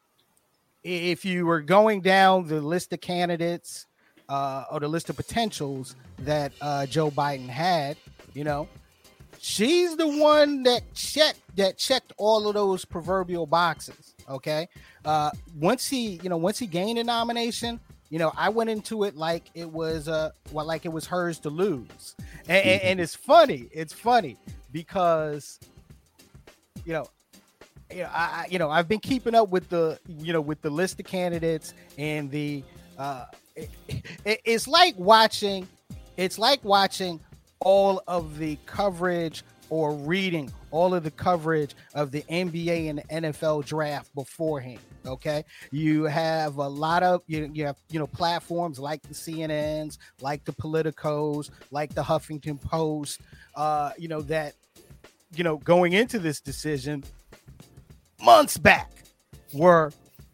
if 0.83 1.25
you 1.25 1.47
were 1.47 1.63
going 1.63 2.03
down 2.03 2.47
the 2.47 2.61
list 2.61 2.93
of 2.93 3.01
candidates 3.01 3.87
uh, 4.29 4.65
or 4.71 4.81
the 4.81 4.89
list 4.89 5.09
of 5.11 5.17
potentials 5.17 5.97
that 6.19 6.53
uh, 6.61 6.87
Joe 6.87 7.11
Biden 7.11 7.49
had, 7.49 7.97
you 8.35 8.45
know, 8.45 8.69
she's 9.39 9.97
the 9.97 10.09
one 10.09 10.63
that 10.65 10.83
checked 10.95 11.41
that 11.57 11.79
checked 11.79 12.13
all 12.19 12.47
of 12.47 12.55
those 12.55 12.85
proverbial 12.85 13.47
boxes. 13.47 14.14
Okay, 14.29 14.69
uh, 15.05 15.31
once 15.59 15.87
he, 15.89 16.21
you 16.23 16.29
know, 16.29 16.37
once 16.37 16.59
he 16.59 16.67
gained 16.67 16.99
a 16.99 17.05
nomination, 17.05 17.79
you 18.11 18.19
know, 18.19 18.33
I 18.37 18.49
went 18.49 18.71
into 18.71 19.05
it 19.05 19.17
like 19.17 19.51
it 19.55 19.71
was 19.71 20.09
uh, 20.09 20.31
well, 20.53 20.65
like 20.67 20.85
it 20.87 20.93
was 20.93 21.07
hers 21.07 21.39
to 21.41 21.51
lose, 21.51 22.15
and, 22.49 22.65
and, 22.65 22.83
and 22.83 23.01
it's 23.01 23.15
funny. 23.15 23.69
It's 23.73 23.93
funny 23.93 24.37
because, 24.73 25.59
you 26.85 26.93
know, 26.95 27.07
you 27.91 28.03
know, 28.03 28.11
I, 28.13 28.45
I- 28.45 28.47
you 28.51 28.59
know, 28.59 28.71
I've 28.71 28.89
been 28.89 29.01
keeping 29.01 29.35
up 29.35 29.49
with 29.51 29.69
the, 29.69 29.99
you 30.09 30.33
know, 30.33 30.41
with 30.41 30.61
the 30.63 30.71
list 30.71 30.99
of 31.01 31.07
candidates 31.07 31.75
and 31.99 32.31
the, 32.31 32.63
uh, 32.99 33.27
it, 33.57 33.71
it- 34.25 34.41
it's 34.45 34.67
like 34.67 34.95
watching, 34.99 35.69
it's 36.17 36.39
like 36.39 36.65
watching 36.65 37.21
all 37.61 38.03
of 38.07 38.39
the 38.39 38.59
coverage 38.67 39.43
or 39.71 39.95
reading 39.95 40.51
all 40.71 40.95
of 40.95 41.05
the 41.05 41.11
coverage 41.11 41.75
of 41.95 42.11
the 42.11 42.23
NBA 42.23 42.91
and 42.91 42.99
the 42.99 43.31
NFL 43.31 43.65
draft 43.65 44.15
beforehand. 44.15 44.81
Okay, 45.07 45.45
you 45.71 46.05
have 46.05 46.57
a 46.57 46.69
lot 46.69 47.03
of 47.03 47.23
you, 47.27 47.51
you 47.53 47.67
have 47.67 47.77
you 47.91 47.99
know 47.99 48.07
platforms 48.07 48.79
like 48.79 49.03
the 49.03 49.15
CNNs, 49.15 49.99
like 50.21 50.45
the 50.45 50.53
Politicos, 50.53 51.51
like 51.71 51.95
the 51.95 52.03
Huffington 52.03 52.61
Post. 52.61 53.21
Uh, 53.55 53.91
you 53.99 54.09
know 54.09 54.23
that 54.23 54.55
you 55.37 55.45
know 55.45 55.59
going 55.59 55.93
into 55.93 56.19
this 56.19 56.41
decision 56.41 57.05
months 58.23 58.57
back 58.57 58.91
were 59.53 59.93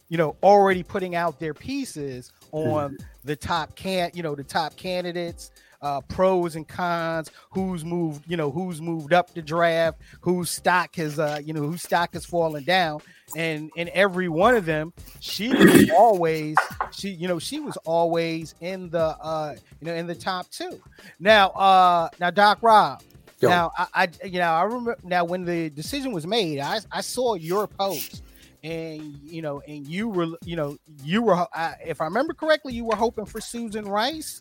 you 0.08 0.16
know 0.16 0.36
already 0.42 0.82
putting 0.82 1.14
out 1.14 1.40
their 1.40 1.54
pieces 1.54 2.32
on 2.52 2.96
the 3.24 3.36
top 3.36 3.74
can 3.76 4.10
you 4.14 4.22
know 4.22 4.34
the 4.34 4.44
top 4.44 4.76
candidates 4.76 5.50
uh 5.82 6.00
pros 6.02 6.56
and 6.56 6.68
cons 6.68 7.30
who's 7.50 7.84
moved 7.84 8.24
you 8.28 8.36
know 8.36 8.50
who's 8.50 8.80
moved 8.80 9.12
up 9.12 9.32
the 9.34 9.42
draft 9.42 9.98
whose 10.20 10.50
stock 10.50 10.94
has 10.96 11.18
uh 11.18 11.40
you 11.44 11.52
know 11.52 11.62
whose 11.62 11.82
stock 11.82 12.12
has 12.14 12.24
fallen 12.24 12.64
down. 12.64 13.00
And 13.36 13.70
in 13.76 13.88
every 13.94 14.28
one 14.28 14.56
of 14.56 14.66
them 14.66 14.92
she 15.20 15.48
was 15.50 15.88
always 15.90 16.56
she 16.90 17.10
you 17.10 17.28
know 17.28 17.38
she 17.38 17.60
was 17.60 17.76
always 17.84 18.54
in 18.60 18.90
the 18.90 19.16
uh 19.20 19.54
you 19.80 19.86
know 19.86 19.94
in 19.94 20.06
the 20.06 20.14
top 20.14 20.50
two. 20.50 20.80
Now 21.18 21.48
uh 21.50 22.08
now 22.18 22.30
doc 22.30 22.58
rob 22.62 23.02
Yo. 23.40 23.48
now 23.48 23.72
I, 23.78 23.86
I 23.94 24.26
you 24.26 24.38
know 24.38 24.50
I 24.50 24.62
remember 24.64 24.96
now 25.02 25.24
when 25.24 25.44
the 25.44 25.70
decision 25.70 26.12
was 26.12 26.26
made, 26.26 26.60
I 26.60 26.80
I 26.92 27.00
saw 27.00 27.34
your 27.34 27.66
post, 27.66 28.22
and 28.62 29.18
you 29.22 29.42
know, 29.42 29.60
and 29.66 29.86
you 29.86 30.08
were 30.08 30.28
you 30.44 30.56
know 30.56 30.76
you 31.02 31.22
were 31.22 31.34
I, 31.54 31.76
if 31.84 32.00
I 32.00 32.04
remember 32.04 32.34
correctly, 32.34 32.72
you 32.74 32.84
were 32.84 32.96
hoping 32.96 33.26
for 33.26 33.40
Susan 33.40 33.86
Rice. 33.86 34.40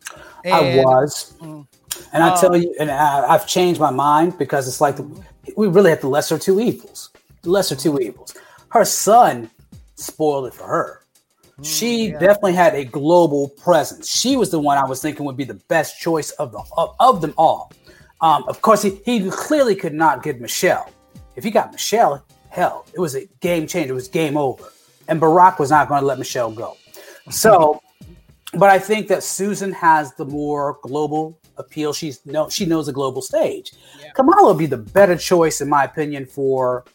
I 0.52 0.62
was. 0.62 1.36
Mm. 1.42 1.68
And 2.14 2.24
I 2.24 2.36
tell 2.40 2.54
Uh, 2.54 2.56
you, 2.56 2.74
and 2.80 2.90
I, 2.92 3.28
I've 3.34 3.48
changed 3.48 3.80
my 3.80 3.92
mind 3.92 4.38
because 4.38 4.68
it's 4.68 4.82
like 4.82 4.98
the, 4.98 5.04
we 5.58 5.68
really 5.68 5.90
have 5.90 6.02
the 6.02 6.10
lesser 6.10 6.38
two 6.40 6.60
evils. 6.60 7.10
The 7.44 7.50
lesser 7.52 7.76
two 7.76 8.00
evils. 8.00 8.36
Her 8.70 8.86
son 8.86 9.50
spoiled 9.96 10.48
it 10.48 10.54
for 10.54 10.66
her. 10.68 11.02
She 11.62 12.08
Mm, 12.08 12.12
yeah. 12.14 12.20
definitely 12.20 12.54
had 12.54 12.74
a 12.76 12.86
global 12.86 13.50
presence. 13.50 14.10
She 14.10 14.38
was 14.38 14.50
the 14.50 14.60
one 14.60 14.78
I 14.78 14.86
was 14.86 15.02
thinking 15.02 15.26
would 15.26 15.38
be 15.38 15.44
the 15.44 15.62
best 15.68 16.00
choice 16.00 16.32
of 16.32 16.52
the 16.54 16.62
of, 16.78 16.96
of 17.00 17.22
them 17.22 17.34
all. 17.38 17.72
Um, 18.22 18.44
of 18.48 18.62
course, 18.62 18.82
he, 18.82 19.02
he 19.06 19.30
clearly 19.30 19.76
could 19.76 19.94
not 19.94 20.24
get 20.24 20.40
Michelle. 20.42 20.90
If 21.36 21.44
he 21.44 21.52
got 21.52 21.72
Michelle, 21.72 22.24
hell, 22.50 22.86
it 22.94 23.00
was 23.00 23.16
a 23.16 23.26
game 23.40 23.68
changer. 23.68 23.92
It 23.92 23.96
was 23.96 24.08
game 24.08 24.38
over. 24.38 24.66
And 25.08 25.20
Barack 25.22 25.60
was 25.60 25.70
not 25.72 25.88
going 25.88 26.02
to 26.02 26.06
let 26.06 26.20
Michelle 26.20 26.52
go. 26.52 26.78
So, 27.32 27.82
but 28.54 28.70
I 28.70 28.80
think 28.80 29.08
that 29.08 29.24
Susan 29.24 29.72
has 29.74 30.14
the 30.16 30.26
more 30.26 30.78
global 30.82 31.40
appeal. 31.58 31.94
She's 31.94 32.26
no, 32.26 32.50
she 32.50 32.66
knows 32.66 32.86
the 32.88 32.94
global 32.94 33.22
stage. 33.22 33.74
Yeah. 34.02 34.12
Kamala 34.14 34.48
would 34.48 34.58
be 34.58 34.66
the 34.66 34.78
better 34.78 35.16
choice, 35.16 35.62
in 35.62 35.70
my 35.70 35.84
opinion, 35.84 36.26
for 36.26 36.86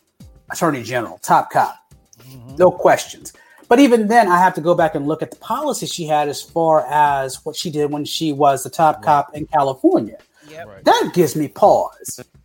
Attorney 0.50 0.82
General, 0.82 1.18
top 1.18 1.50
cop, 1.50 1.76
Mhm. 2.22 2.58
no 2.58 2.70
questions. 2.70 3.32
But 3.68 3.78
even 3.78 4.08
then, 4.08 4.28
I 4.28 4.38
have 4.38 4.54
to 4.54 4.60
go 4.60 4.74
back 4.74 4.94
and 4.94 5.06
look 5.08 5.22
at 5.22 5.30
the 5.30 5.36
policy 5.38 5.86
she 5.86 6.04
had 6.06 6.28
as 6.28 6.42
far 6.42 6.86
as 6.86 7.44
what 7.44 7.56
she 7.56 7.70
did 7.70 7.90
when 7.90 8.04
she 8.04 8.32
was 8.32 8.62
the 8.62 8.70
top 8.70 9.02
cop 9.02 9.34
in 9.34 9.46
California. 9.46 10.18
Yep. 10.50 10.66
Right. 10.66 10.84
That 10.84 11.10
gives 11.14 11.34
me 11.34 11.48
pause. 11.48 12.20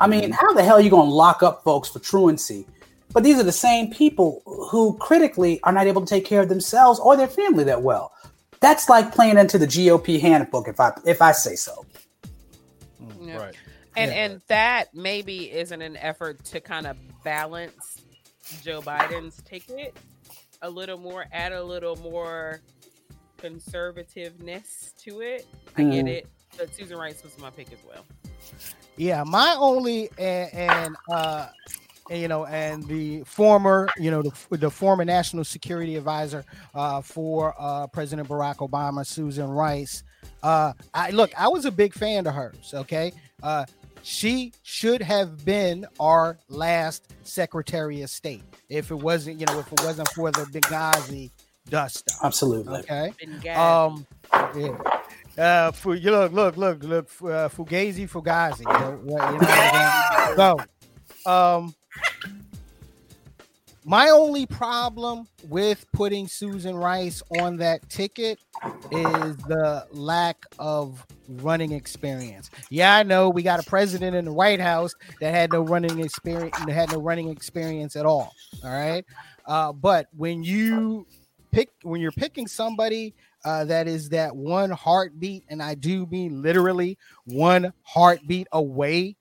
I 0.00 0.06
mean, 0.06 0.32
how 0.32 0.52
the 0.52 0.62
hell 0.62 0.76
are 0.76 0.80
you 0.80 0.90
going 0.90 1.08
to 1.08 1.14
lock 1.14 1.42
up 1.42 1.62
folks 1.62 1.88
for 1.88 1.98
truancy? 1.98 2.66
But 3.12 3.22
these 3.22 3.38
are 3.38 3.44
the 3.44 3.52
same 3.52 3.90
people 3.92 4.42
who 4.44 4.96
critically 4.98 5.60
are 5.62 5.72
not 5.72 5.86
able 5.86 6.00
to 6.00 6.06
take 6.06 6.24
care 6.24 6.40
of 6.42 6.48
themselves 6.48 6.98
or 6.98 7.16
their 7.16 7.28
family 7.28 7.62
that 7.64 7.82
well. 7.82 8.12
That's 8.60 8.88
like 8.88 9.12
playing 9.14 9.38
into 9.38 9.56
the 9.58 9.66
GOP 9.66 10.20
handbook, 10.20 10.66
if 10.68 10.80
I 10.80 10.92
if 11.06 11.22
I 11.22 11.32
say 11.32 11.54
so. 11.54 11.84
Yeah. 13.20 13.36
Right. 13.36 13.54
And 13.96 14.10
Yeah. 14.10 14.16
and 14.16 14.40
that 14.48 14.94
maybe 14.94 15.52
isn't 15.52 15.80
an 15.80 15.96
effort 15.98 16.44
to 16.46 16.60
kind 16.60 16.86
of 16.86 16.96
balance 17.22 18.00
Joe 18.62 18.80
Biden's 18.80 19.40
ticket 19.42 19.96
a 20.62 20.68
little 20.70 20.98
more, 20.98 21.26
add 21.30 21.52
a 21.52 21.62
little 21.62 21.96
more 21.96 22.60
conservativeness 23.38 24.96
to 25.04 25.20
it. 25.20 25.46
I 25.76 25.84
get 25.84 26.02
Hmm. 26.02 26.08
it, 26.08 26.26
but 26.56 26.74
Susan 26.74 26.96
Rice 26.98 27.22
was 27.22 27.38
my 27.38 27.50
pick 27.50 27.70
as 27.72 27.78
well. 27.86 28.04
Yeah, 28.96 29.24
my 29.24 29.56
only 29.58 30.10
and, 30.18 30.54
and 30.54 30.96
uh 31.10 31.48
and, 32.10 32.20
you 32.20 32.28
know, 32.28 32.44
and 32.46 32.84
the 32.84 33.22
former, 33.24 33.88
you 33.96 34.10
know, 34.10 34.22
the, 34.22 34.56
the 34.58 34.70
former 34.70 35.04
national 35.04 35.44
security 35.44 35.96
advisor 35.96 36.44
uh, 36.74 37.00
for 37.00 37.54
uh, 37.58 37.86
President 37.86 38.28
Barack 38.28 38.56
Obama, 38.56 39.06
Susan 39.06 39.48
Rice. 39.48 40.02
Uh, 40.42 40.74
I 40.92 41.10
look, 41.10 41.32
I 41.38 41.48
was 41.48 41.64
a 41.64 41.70
big 41.70 41.94
fan 41.94 42.26
of 42.26 42.34
hers. 42.34 42.74
Okay, 42.74 43.12
uh, 43.42 43.64
she 44.02 44.52
should 44.62 45.00
have 45.00 45.44
been 45.44 45.86
our 45.98 46.38
last 46.48 47.14
Secretary 47.22 48.02
of 48.02 48.10
State 48.10 48.42
if 48.68 48.90
it 48.90 48.96
wasn't, 48.96 49.40
you 49.40 49.46
know, 49.46 49.58
if 49.58 49.72
it 49.72 49.82
wasn't 49.82 50.08
for 50.10 50.30
the 50.30 50.42
Benghazi 50.42 51.30
dust. 51.70 52.10
Absolutely. 52.22 52.80
Okay. 52.80 53.12
Benghazi. 53.22 53.56
Um, 53.56 54.06
yeah. 54.54 54.76
Uh, 55.36 55.72
for 55.72 55.94
you 55.94 56.10
look, 56.10 56.32
look, 56.32 56.56
look, 56.56 56.84
look, 56.84 57.08
uh, 57.22 57.48
Fugazi, 57.48 58.08
Fugazi. 58.08 58.60
You 58.60 58.64
know, 58.64 59.00
you 59.04 59.16
know 59.16 59.22
I'm 59.22 60.36
saying? 60.36 60.36
so, 61.26 61.30
um, 61.30 61.74
my 63.84 64.08
only 64.08 64.46
problem 64.46 65.26
with 65.48 65.84
putting 65.92 66.26
Susan 66.26 66.74
Rice 66.74 67.22
on 67.38 67.56
that 67.58 67.86
ticket 67.90 68.38
is 68.90 69.36
the 69.36 69.86
lack 69.92 70.46
of 70.58 71.04
running 71.28 71.72
experience. 71.72 72.48
Yeah, 72.70 72.96
I 72.96 73.02
know 73.02 73.28
we 73.28 73.42
got 73.42 73.60
a 73.60 73.68
president 73.68 74.16
in 74.16 74.24
the 74.24 74.32
White 74.32 74.60
House 74.60 74.94
that 75.20 75.34
had 75.34 75.52
no 75.52 75.62
running 75.62 76.00
experience, 76.00 76.56
had 76.56 76.92
no 76.92 77.00
running 77.00 77.28
experience 77.28 77.96
at 77.96 78.06
all. 78.06 78.32
All 78.64 78.70
right, 78.70 79.04
uh, 79.46 79.72
but 79.72 80.06
when 80.16 80.42
you 80.42 81.06
pick, 81.50 81.68
when 81.82 82.00
you're 82.00 82.12
picking 82.12 82.46
somebody 82.46 83.14
uh, 83.44 83.64
that 83.64 83.86
is 83.88 84.08
that 84.10 84.34
one 84.34 84.70
heartbeat, 84.70 85.44
and 85.48 85.62
I 85.62 85.74
do 85.74 86.06
mean 86.06 86.42
literally 86.42 86.98
one 87.24 87.72
heartbeat 87.82 88.46
away 88.52 89.16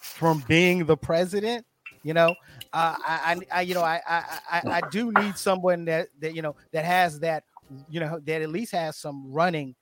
from 0.00 0.42
being 0.48 0.86
the 0.86 0.96
president. 0.96 1.64
You 2.02 2.14
know, 2.14 2.30
uh, 2.72 2.94
I, 3.06 3.36
I, 3.52 3.58
I, 3.58 3.60
you 3.62 3.74
know, 3.74 3.82
I, 3.82 4.00
I, 4.08 4.38
I, 4.50 4.62
I 4.70 4.80
do 4.82 5.12
need 5.12 5.36
someone 5.36 5.84
that 5.86 6.08
that 6.20 6.34
you 6.34 6.42
know 6.42 6.56
that 6.72 6.84
has 6.84 7.20
that, 7.20 7.44
you 7.88 8.00
know, 8.00 8.20
that 8.24 8.42
at 8.42 8.48
least 8.48 8.72
has 8.72 8.96
some 8.96 9.30
running, 9.32 9.74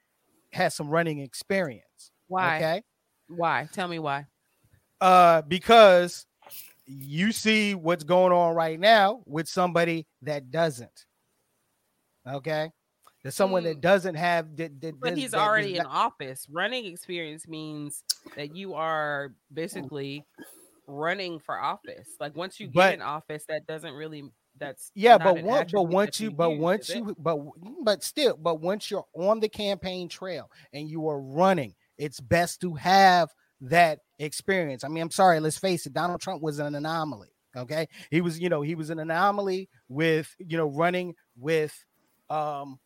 has 0.53 0.75
some 0.75 0.88
running 0.88 1.20
experience. 1.20 2.11
why? 2.29 2.57
Okay, 2.57 2.83
Why? 3.29 3.68
Tell 3.72 3.87
me 3.88 3.99
why. 3.99 4.27
uh, 5.01 5.42
because 5.42 6.27
you 6.87 7.33
see 7.33 7.75
what's 7.75 8.05
going 8.05 8.33
on 8.33 8.55
right 8.55 8.79
now 8.81 9.22
with 9.27 9.49
somebody 9.49 10.07
that 10.22 10.51
doesn't. 10.51 11.07
Okay, 12.29 12.70
someone 13.34 13.64
that 13.64 13.78
Mm. 13.78 13.80
doesn't 13.82 14.14
have 14.14 14.56
that. 14.56 14.80
that 14.80 15.00
But 15.00 15.16
he's 15.16 15.32
that 15.32 15.40
already 15.40 15.76
in 15.76 15.82
not- 15.84 15.92
office. 15.92 16.46
Running 16.50 16.86
experience 16.86 17.46
means 17.48 18.02
that 18.36 18.54
you 18.54 18.74
are 18.74 19.34
basically 19.52 20.24
running 20.86 21.38
for 21.38 21.58
office. 21.58 22.08
Like 22.20 22.36
once 22.36 22.60
you 22.60 22.66
get 22.68 22.74
But- 22.74 22.94
in 22.94 23.02
office, 23.02 23.44
that 23.48 23.66
doesn't 23.66 23.94
really 23.94 24.24
that's 24.58 24.90
Yeah, 24.94 25.18
but 25.18 25.42
one, 25.44 25.66
but 25.70 25.82
once 25.84 26.16
that 26.16 26.24
you, 26.24 26.30
but 26.30 26.48
use, 26.50 26.60
once 26.60 26.88
it? 26.90 26.96
you, 26.96 27.14
but 27.18 27.38
but 27.82 28.02
still, 28.02 28.38
but 28.38 28.60
once 28.60 28.90
you're 28.90 29.04
on 29.14 29.38
the 29.40 29.50
campaign 29.50 30.08
trail 30.08 30.50
and 30.72 30.88
you 30.88 31.06
are 31.08 31.20
running, 31.20 31.74
it's 31.98 32.20
best 32.20 32.62
to 32.62 32.72
have 32.74 33.28
that 33.60 34.00
experience. 34.18 34.82
I 34.82 34.88
mean, 34.88 35.02
I'm 35.02 35.10
sorry, 35.10 35.40
let's 35.40 35.58
face 35.58 35.84
it, 35.84 35.92
Donald 35.92 36.22
Trump 36.22 36.42
was 36.42 36.58
an 36.58 36.74
anomaly. 36.74 37.28
Okay, 37.54 37.86
he 38.10 38.20
was, 38.22 38.38
you 38.38 38.48
know, 38.48 38.62
he 38.62 38.74
was 38.74 38.88
an 38.90 38.98
anomaly 38.98 39.68
with, 39.88 40.34
you 40.38 40.56
know, 40.56 40.68
running 40.68 41.14
with, 41.36 41.74
um, 42.30 42.78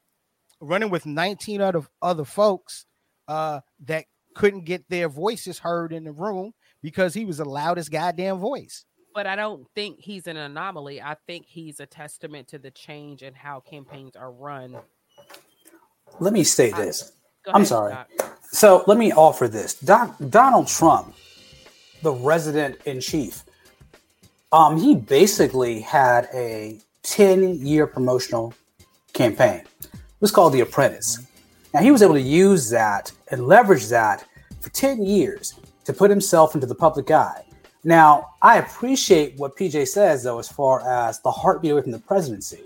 running 0.61 0.91
with 0.91 1.07
19 1.07 1.61
other 1.61 1.83
other 2.03 2.25
folks, 2.25 2.87
uh, 3.29 3.61
that 3.87 4.05
couldn't 4.35 4.65
get 4.65 4.89
their 4.89 5.09
voices 5.09 5.59
heard 5.59 5.93
in 5.93 6.05
the 6.05 6.13
room 6.13 6.53
because 6.83 7.15
he 7.15 7.25
was 7.25 7.39
the 7.39 7.45
loudest 7.45 7.91
goddamn 7.91 8.39
voice. 8.39 8.85
but 9.15 9.27
I 9.27 9.35
don't 9.37 9.67
think 9.75 9.99
he's 9.99 10.27
an 10.29 10.37
anomaly. 10.37 11.03
I 11.03 11.17
think 11.27 11.47
he's 11.47 11.81
a 11.81 11.87
testament 11.87 12.49
to 12.49 12.59
the 12.59 12.71
change 12.71 13.23
in 13.23 13.35
how 13.35 13.61
campaigns 13.61 14.15
are 14.17 14.31
run. 14.31 14.77
Let 16.21 16.33
me 16.33 16.45
say 16.45 16.71
this. 16.71 17.13
Go 17.45 17.51
I'm 17.51 17.57
ahead, 17.63 17.67
sorry. 17.69 17.93
Doc. 17.93 18.09
So 18.53 18.85
let 18.87 18.99
me 18.99 19.13
offer 19.13 19.49
this. 19.49 19.75
Doc, 19.75 20.15
Donald 20.29 20.69
Trump, 20.69 21.15
the 22.03 22.13
resident 22.13 22.79
in 22.85 23.01
chief, 23.01 23.45
um, 24.53 24.77
he 24.79 24.95
basically 24.95 25.81
had 25.81 26.29
a 26.33 26.79
10 27.03 27.67
year 27.67 27.87
promotional 27.87 28.55
campaign. 29.13 29.63
Was 30.21 30.31
called 30.31 30.53
The 30.53 30.61
Apprentice. 30.61 31.27
Now 31.73 31.81
he 31.81 31.91
was 31.91 32.03
able 32.03 32.15
to 32.15 32.21
use 32.21 32.69
that 32.71 33.11
and 33.29 33.47
leverage 33.47 33.89
that 33.89 34.25
for 34.61 34.71
10 34.71 35.03
years 35.03 35.55
to 35.85 35.93
put 35.93 36.11
himself 36.11 36.55
into 36.55 36.67
the 36.67 36.75
public 36.75 37.11
eye. 37.11 37.45
Now, 37.83 38.35
I 38.43 38.59
appreciate 38.59 39.39
what 39.39 39.57
PJ 39.57 39.89
says, 39.89 40.23
though, 40.23 40.39
as 40.39 40.49
far 40.49 40.87
as 40.87 41.21
the 41.21 41.31
heartbeat 41.31 41.73
away 41.73 41.81
from 41.81 41.93
the 41.93 41.99
presidency, 41.99 42.61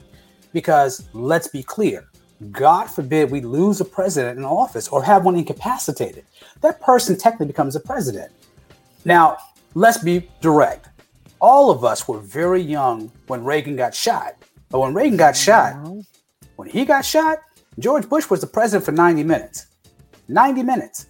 because 0.53 1.09
let's 1.13 1.47
be 1.47 1.63
clear 1.63 2.09
God 2.51 2.87
forbid 2.87 3.31
we 3.31 3.41
lose 3.41 3.81
a 3.81 3.85
president 3.85 4.39
in 4.39 4.45
office 4.45 4.89
or 4.89 5.03
have 5.03 5.25
one 5.25 5.37
incapacitated. 5.37 6.25
That 6.61 6.81
person 6.81 7.17
technically 7.17 7.47
becomes 7.47 7.77
a 7.77 7.81
president. 7.81 8.33
Now, 9.05 9.39
let's 9.75 9.99
be 9.99 10.29
direct. 10.41 10.89
All 11.41 11.71
of 11.71 11.85
us 11.85 12.09
were 12.09 12.19
very 12.19 12.61
young 12.61 13.13
when 13.29 13.45
Reagan 13.45 13.77
got 13.77 13.95
shot. 13.95 14.35
But 14.71 14.81
when 14.81 14.95
Reagan 14.95 15.17
got 15.17 15.37
shot, 15.37 15.77
when 16.65 16.73
he 16.73 16.87
got 16.87 17.05
shot, 17.05 17.41
George 17.79 18.09
Bush 18.09 18.31
was 18.31 18.41
the 18.41 18.47
president 18.47 18.87
for 18.87 18.93
90 18.93 19.23
minutes. 19.23 19.67
90 20.29 20.63
minutes. 20.63 21.07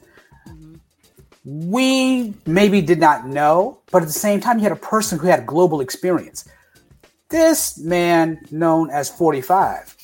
We 1.44 2.34
maybe 2.44 2.80
did 2.80 2.98
not 2.98 3.26
know, 3.26 3.78
but 3.92 4.02
at 4.02 4.08
the 4.08 4.14
same 4.14 4.40
time, 4.40 4.58
you 4.58 4.64
had 4.64 4.72
a 4.72 4.76
person 4.76 5.18
who 5.18 5.28
had 5.28 5.46
global 5.46 5.80
experience. 5.80 6.48
This 7.28 7.78
man, 7.78 8.40
known 8.50 8.90
as 8.90 9.08
45, 9.10 9.96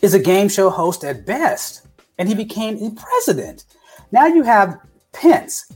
is 0.00 0.14
a 0.14 0.20
game 0.20 0.48
show 0.48 0.70
host 0.70 1.02
at 1.02 1.26
best, 1.26 1.86
and 2.18 2.28
he 2.28 2.34
became 2.36 2.78
the 2.78 2.90
president. 2.90 3.64
Now 4.12 4.26
you 4.26 4.44
have 4.44 4.78
Pence. 5.12 5.72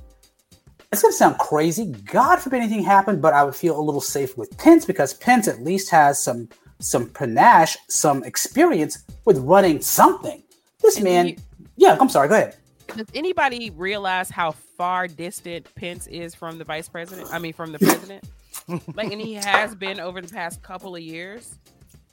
It's 0.93 1.03
going 1.03 1.12
to 1.12 1.17
sound 1.17 1.38
crazy. 1.38 1.87
God 1.87 2.37
forbid 2.37 2.61
anything 2.61 2.85
happened, 2.85 3.21
but 3.21 3.33
I 3.33 3.43
would 3.43 3.57
feel 3.57 3.81
a 3.81 3.83
little 3.83 4.01
safe 4.01 4.37
with 4.37 4.57
Pence 4.59 4.85
because 4.85 5.15
Pence 5.15 5.49
at 5.49 5.62
least 5.62 5.91
has 5.91 6.23
some 6.23 6.49
some 6.83 7.09
panache, 7.09 7.77
some 7.88 8.25
experience 8.25 9.05
with 9.25 9.38
running 9.38 9.81
something. 9.81 10.42
This 10.81 10.97
And 10.97 11.05
man, 11.05 11.29
you- 11.29 11.37
yeah, 11.77 11.97
I'm 12.01 12.09
sorry. 12.09 12.29
Go 12.29 12.35
ahead. 12.35 12.57
Does 12.97 13.07
anybody 13.14 13.71
realize 13.71 14.29
how 14.29 14.51
far 14.53 15.09
distant 15.09 15.73
Pence 15.75 16.07
is 16.09 16.35
from 16.35 16.59
the 16.59 16.64
vice 16.64 16.88
president? 16.88 17.33
I 17.33 17.38
mean, 17.38 17.55
from 17.55 17.73
the 17.73 17.79
president. 17.79 18.25
like, 18.95 19.11
and 19.11 19.21
he 19.21 19.35
has 19.35 19.75
been 19.75 19.99
over 19.99 20.21
the 20.21 20.29
past 20.33 20.62
couple 20.62 20.95
of 20.95 21.01
years. 21.03 21.59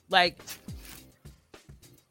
Like, 0.08 0.38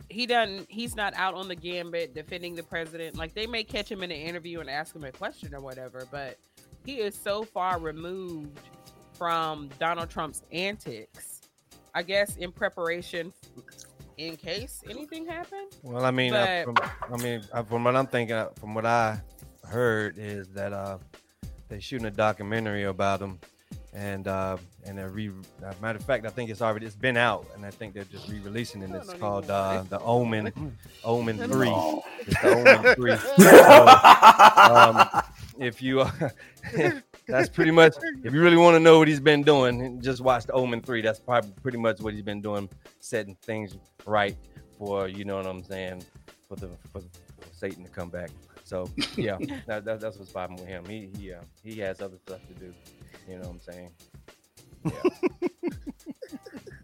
he 0.10 0.26
doesn't. 0.26 0.70
He's 0.70 0.96
not 0.96 1.14
out 1.16 1.34
on 1.34 1.48
the 1.48 1.56
gambit 1.56 2.14
defending 2.14 2.56
the 2.56 2.64
president. 2.64 3.16
Like, 3.16 3.34
they 3.34 3.48
may 3.48 3.64
catch 3.64 3.92
him 3.92 4.04
in 4.04 4.12
an 4.12 4.18
interview 4.18 4.60
and 4.60 4.70
ask 4.70 4.96
him 4.96 5.04
a 5.04 5.12
question 5.12 5.54
or 5.56 5.62
whatever, 5.62 6.08
but 6.12 6.38
he 6.86 6.96
is 6.96 7.16
so 7.16 7.44
far 7.44 7.80
removed 7.80 8.60
from 9.14 9.70
Donald 9.80 10.10
Trump's 10.10 10.44
antics. 10.52 11.39
I 11.94 12.04
guess 12.04 12.38
in 12.38 12.52
preparation, 12.52 13.34
in 14.18 14.36
case 14.36 14.84
anything 14.90 15.26
happened. 15.26 15.72
Well, 15.84 16.06
I 16.06 16.12
mean, 16.12 16.34
uh, 16.34 16.64
But- 16.66 16.90
from, 16.90 17.14
I 17.14 17.24
mean, 17.24 17.42
uh, 17.52 17.64
from 17.64 17.84
what 17.84 17.96
I'm 17.96 18.08
thinking, 18.08 18.36
uh, 18.36 18.50
from 18.60 18.74
what 18.74 18.86
I 18.86 19.20
heard, 19.66 20.18
is 20.18 20.48
that 20.50 20.74
uh, 20.74 20.98
they're 21.68 21.82
shooting 21.82 22.08
a 22.08 22.12
documentary 22.12 22.84
about 22.84 23.22
him, 23.22 23.40
and 23.94 24.28
uh, 24.28 24.58
and 24.86 24.98
they're 24.98 25.10
re. 25.10 25.32
Matter 25.82 25.98
of 25.98 26.06
fact, 26.06 26.26
I 26.26 26.30
think 26.30 26.50
it's 26.50 26.62
already 26.62 26.86
it's 26.86 26.96
been 26.96 27.18
out, 27.18 27.48
and 27.56 27.66
I 27.66 27.72
think 27.72 27.94
they're 27.94 28.04
just 28.06 28.28
re-releasing 28.30 28.82
it. 28.82 28.92
I 28.92 28.98
It's 28.98 29.14
called 29.14 29.50
uh, 29.50 29.84
the 29.90 30.00
Omen, 30.02 30.52
Omen 31.04 31.38
Three. 31.38 31.74
It's 32.20 32.42
the 32.42 32.56
Omen 32.56 32.96
Three. 32.96 33.16
So, 33.38 33.88
um, 34.58 35.24
if 35.60 35.82
you 35.82 36.02
uh, 36.02 36.12
that's 37.30 37.50
pretty 37.50 37.72
much 37.72 37.96
if 38.24 38.34
you 38.34 38.42
really 38.42 38.58
want 38.58 38.76
to 38.76 38.80
know 38.80 39.00
what 39.00 39.08
he's 39.08 39.20
been 39.20 39.44
doing, 39.44 40.02
just 40.02 40.22
watch 40.22 40.46
the 40.46 40.54
Omen 40.54 40.82
three. 40.82 41.02
That's 41.02 41.20
probably 41.20 41.52
pretty 41.62 41.78
much 41.78 42.00
what 42.02 42.14
he's 42.14 42.24
been 42.24 42.42
doing, 42.42 42.70
setting 43.00 43.36
things 43.42 43.78
right 44.06 44.36
for 44.78 45.08
you 45.08 45.26
know 45.26 45.38
what 45.38 45.46
I'm 45.46 45.64
saying 45.64 46.04
for 46.48 46.56
the 46.56 46.70
for, 46.92 47.02
for 47.02 47.54
Satan 47.54 47.84
to 47.84 47.90
come 47.90 48.10
back. 48.10 48.30
So 48.64 48.90
yeah, 49.16 49.38
that, 49.68 49.86
that, 49.86 50.00
that's 50.00 50.18
what's 50.18 50.32
popping 50.32 50.58
with 50.58 50.68
him. 50.68 50.86
He 50.86 51.10
he 51.18 51.34
uh, 51.34 51.42
he 51.64 51.80
has 51.80 52.02
other 52.02 52.18
stuff 52.18 52.40
to 52.48 52.54
do. 52.54 52.74
You 53.28 53.36
know 53.36 53.50
what 53.50 53.52
I'm 53.52 53.60
saying? 53.60 53.92
Yeah. 54.86 55.30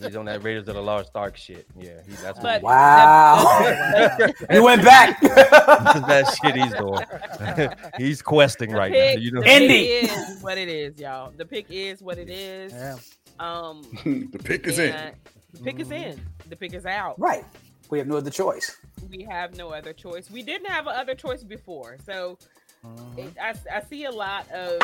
He's 0.00 0.16
on 0.16 0.24
that 0.26 0.42
Raiders 0.42 0.68
of 0.68 0.74
the 0.74 0.80
Lost 0.82 1.10
Ark 1.14 1.36
shit. 1.36 1.66
Yeah, 1.76 2.00
he, 2.06 2.12
that's 2.14 2.38
what 2.38 2.42
But- 2.42 2.60
he- 2.60 2.64
Wow. 2.64 4.28
you 4.50 4.62
went 4.62 4.82
back. 4.84 5.20
that 5.20 6.38
shit 6.42 6.54
he's 6.54 6.72
doing. 6.74 7.88
he's 7.98 8.22
questing 8.22 8.70
The 8.70 8.76
right 8.76 8.92
pick, 8.92 9.16
now. 9.16 9.20
You 9.22 9.32
know, 9.32 9.40
the 9.42 9.50
Indy. 9.50 9.84
is 9.86 10.40
what 10.42 10.56
it 10.58 10.68
is, 10.68 10.98
y'all. 11.00 11.32
The 11.36 11.44
pick 11.44 11.66
is 11.70 12.00
what 12.02 12.18
it 12.18 12.30
is. 12.30 12.72
Yeah. 12.72 12.96
Um, 13.40 13.82
the 14.32 14.38
pick 14.42 14.66
is 14.66 14.78
in. 14.78 15.12
the 15.52 15.60
pick 15.62 15.80
is 15.80 15.90
in. 15.90 16.20
The 16.48 16.56
pick 16.56 16.74
is 16.74 16.86
out. 16.86 17.18
right. 17.20 17.44
We 17.90 17.98
have 17.98 18.06
no 18.06 18.16
other 18.18 18.30
choice. 18.30 18.76
We 19.08 19.22
have 19.30 19.56
no 19.56 19.70
other 19.70 19.94
choice. 19.94 20.30
We 20.30 20.42
didn't 20.42 20.66
have 20.70 20.86
a 20.86 20.90
other 20.90 21.14
choice 21.14 21.42
before, 21.42 21.96
so 22.04 22.36
it, 23.16 23.32
I, 23.40 23.54
I 23.74 23.80
see 23.82 24.04
a 24.04 24.10
lot 24.10 24.48
of 24.50 24.80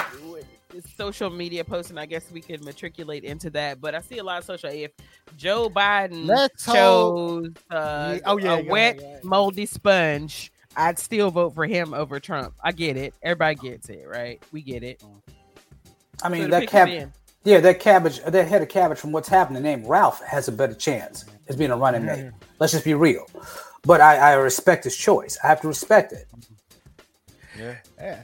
social 0.96 1.30
media 1.30 1.64
posts, 1.64 1.90
and 1.90 2.00
I 2.00 2.06
guess 2.06 2.30
we 2.32 2.40
could 2.40 2.64
matriculate 2.64 3.24
into 3.24 3.50
that. 3.50 3.80
But 3.80 3.94
I 3.94 4.00
see 4.00 4.18
a 4.18 4.24
lot 4.24 4.38
of 4.38 4.44
social. 4.44 4.70
If 4.70 4.90
Joe 5.36 5.68
Biden 5.70 6.26
Let's 6.26 6.64
hope- 6.64 6.74
chose 6.74 7.52
uh, 7.70 8.14
Yeah, 8.16 8.20
oh, 8.26 8.38
yeah, 8.38 8.54
a 8.54 8.62
yeah, 8.62 8.70
wet, 8.70 8.98
yeah. 9.00 9.18
moldy 9.22 9.66
sponge, 9.66 10.50
I'd 10.76 10.98
still 10.98 11.30
vote 11.30 11.54
for 11.54 11.66
him 11.66 11.94
over 11.94 12.18
Trump. 12.18 12.54
I 12.62 12.72
get 12.72 12.96
it. 12.96 13.14
Everybody 13.22 13.54
gets 13.56 13.88
it, 13.88 14.04
right? 14.08 14.42
We 14.52 14.62
get 14.62 14.82
it. 14.82 15.02
I 16.22 16.28
mean, 16.28 16.42
So 16.42 16.44
the 16.46 16.50
that 16.50 16.60
pick 16.60 16.68
is 16.68 16.70
cab- 16.72 17.12
yeah, 17.44 17.60
that 17.60 17.78
cabbage, 17.78 18.20
that 18.24 18.48
head 18.48 18.62
of 18.62 18.68
cabbage 18.68 18.98
from 18.98 19.12
what's 19.12 19.28
happening 19.28 19.62
named 19.62 19.86
Ralph 19.86 20.20
has 20.22 20.48
a 20.48 20.52
better 20.52 20.74
chance 20.74 21.26
as 21.48 21.56
being 21.56 21.70
a 21.70 21.76
running 21.76 22.06
mate. 22.06 22.30
Let's 22.58 22.72
just 22.72 22.84
be 22.86 22.94
real. 22.94 23.26
But 23.82 24.00
I, 24.00 24.16
I 24.16 24.32
respect 24.34 24.84
his 24.84 24.96
choice. 24.96 25.38
I 25.44 25.48
have 25.48 25.60
to 25.60 25.68
respect 25.68 26.12
it. 26.12 26.26
Yeah. 27.58 27.76
Yeah. 27.98 28.22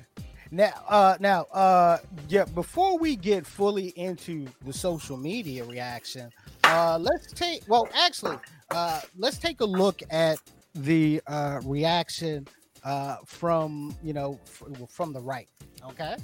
Now, 0.52 0.72
uh, 0.88 1.16
now, 1.20 1.42
uh, 1.52 1.98
yeah. 2.28 2.44
Before 2.44 2.98
we 2.98 3.14
get 3.14 3.46
fully 3.46 3.88
into 3.96 4.46
the 4.64 4.72
social 4.72 5.16
media 5.16 5.64
reaction, 5.64 6.30
uh, 6.64 6.98
let's 7.00 7.32
take. 7.32 7.62
Well, 7.68 7.88
actually, 7.94 8.36
uh, 8.70 9.00
let's 9.16 9.38
take 9.38 9.60
a 9.60 9.64
look 9.64 10.02
at 10.10 10.38
the 10.74 11.20
uh, 11.26 11.60
reaction 11.64 12.48
uh, 12.82 13.18
from 13.26 13.94
you 14.02 14.12
know 14.12 14.40
f- 14.44 14.90
from 14.90 15.12
the 15.12 15.20
right. 15.20 15.48
Okay. 15.90 16.16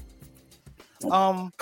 Um. 1.08 1.52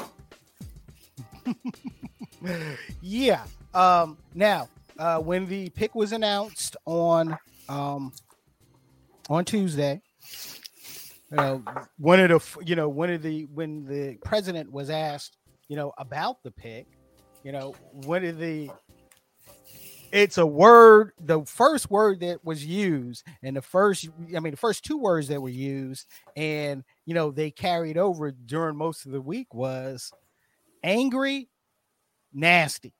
yeah. 3.02 3.44
Um. 3.74 4.16
Now, 4.34 4.68
uh, 4.98 5.18
when 5.18 5.46
the 5.46 5.68
pick 5.70 5.94
was 5.94 6.12
announced 6.12 6.76
on 6.86 7.36
um 7.68 8.12
on 9.28 9.44
Tuesday, 9.44 10.00
you 11.34 11.40
know, 11.40 11.64
one 11.98 12.20
of 12.20 12.28
the 12.28 12.64
you 12.64 12.76
know 12.76 12.88
one 12.88 13.10
of 13.10 13.22
the 13.22 13.44
when 13.46 13.84
the 13.84 14.16
president 14.24 14.70
was 14.70 14.88
asked, 14.88 15.36
you 15.68 15.76
know, 15.76 15.92
about 15.98 16.42
the 16.42 16.50
pick, 16.50 16.86
you 17.42 17.52
know, 17.52 17.74
one 17.90 18.24
of 18.24 18.38
the 18.38 18.70
it's 20.12 20.38
a 20.38 20.46
word 20.46 21.10
the 21.18 21.44
first 21.44 21.90
word 21.90 22.20
that 22.20 22.44
was 22.44 22.64
used 22.64 23.26
and 23.42 23.56
the 23.56 23.62
first 23.62 24.08
i 24.36 24.38
mean 24.38 24.52
the 24.52 24.56
first 24.56 24.84
two 24.84 24.96
words 24.96 25.26
that 25.26 25.42
were 25.42 25.48
used 25.48 26.06
and 26.36 26.84
you 27.04 27.14
know 27.14 27.32
they 27.32 27.50
carried 27.50 27.98
over 27.98 28.30
during 28.30 28.76
most 28.76 29.06
of 29.06 29.12
the 29.12 29.20
week 29.20 29.52
was 29.52 30.12
angry 30.84 31.48
nasty 32.32 32.94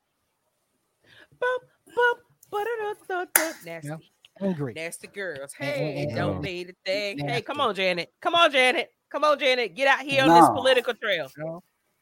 bump, 1.38 2.18
ba-da-da-da-da. 2.51 3.53
Nasty. 3.64 4.12
Angry 4.40 4.73
Nasty 4.75 5.07
girls. 5.09 5.53
Hey, 5.57 6.05
and- 6.07 6.16
don't 6.16 6.37
and- 6.37 6.44
need 6.44 6.70
a 6.70 6.73
thing. 6.85 7.18
Hey, 7.18 7.42
come 7.42 7.61
on, 7.61 7.75
Janet. 7.75 8.12
Come 8.20 8.35
on, 8.35 8.51
Janet. 8.51 8.90
Come 9.11 9.25
on, 9.25 9.38
Janet. 9.38 9.75
Get 9.75 9.87
out 9.88 10.01
here 10.01 10.23
on 10.25 10.29
this 10.29 10.49
political 10.49 10.94
trail. 10.94 11.31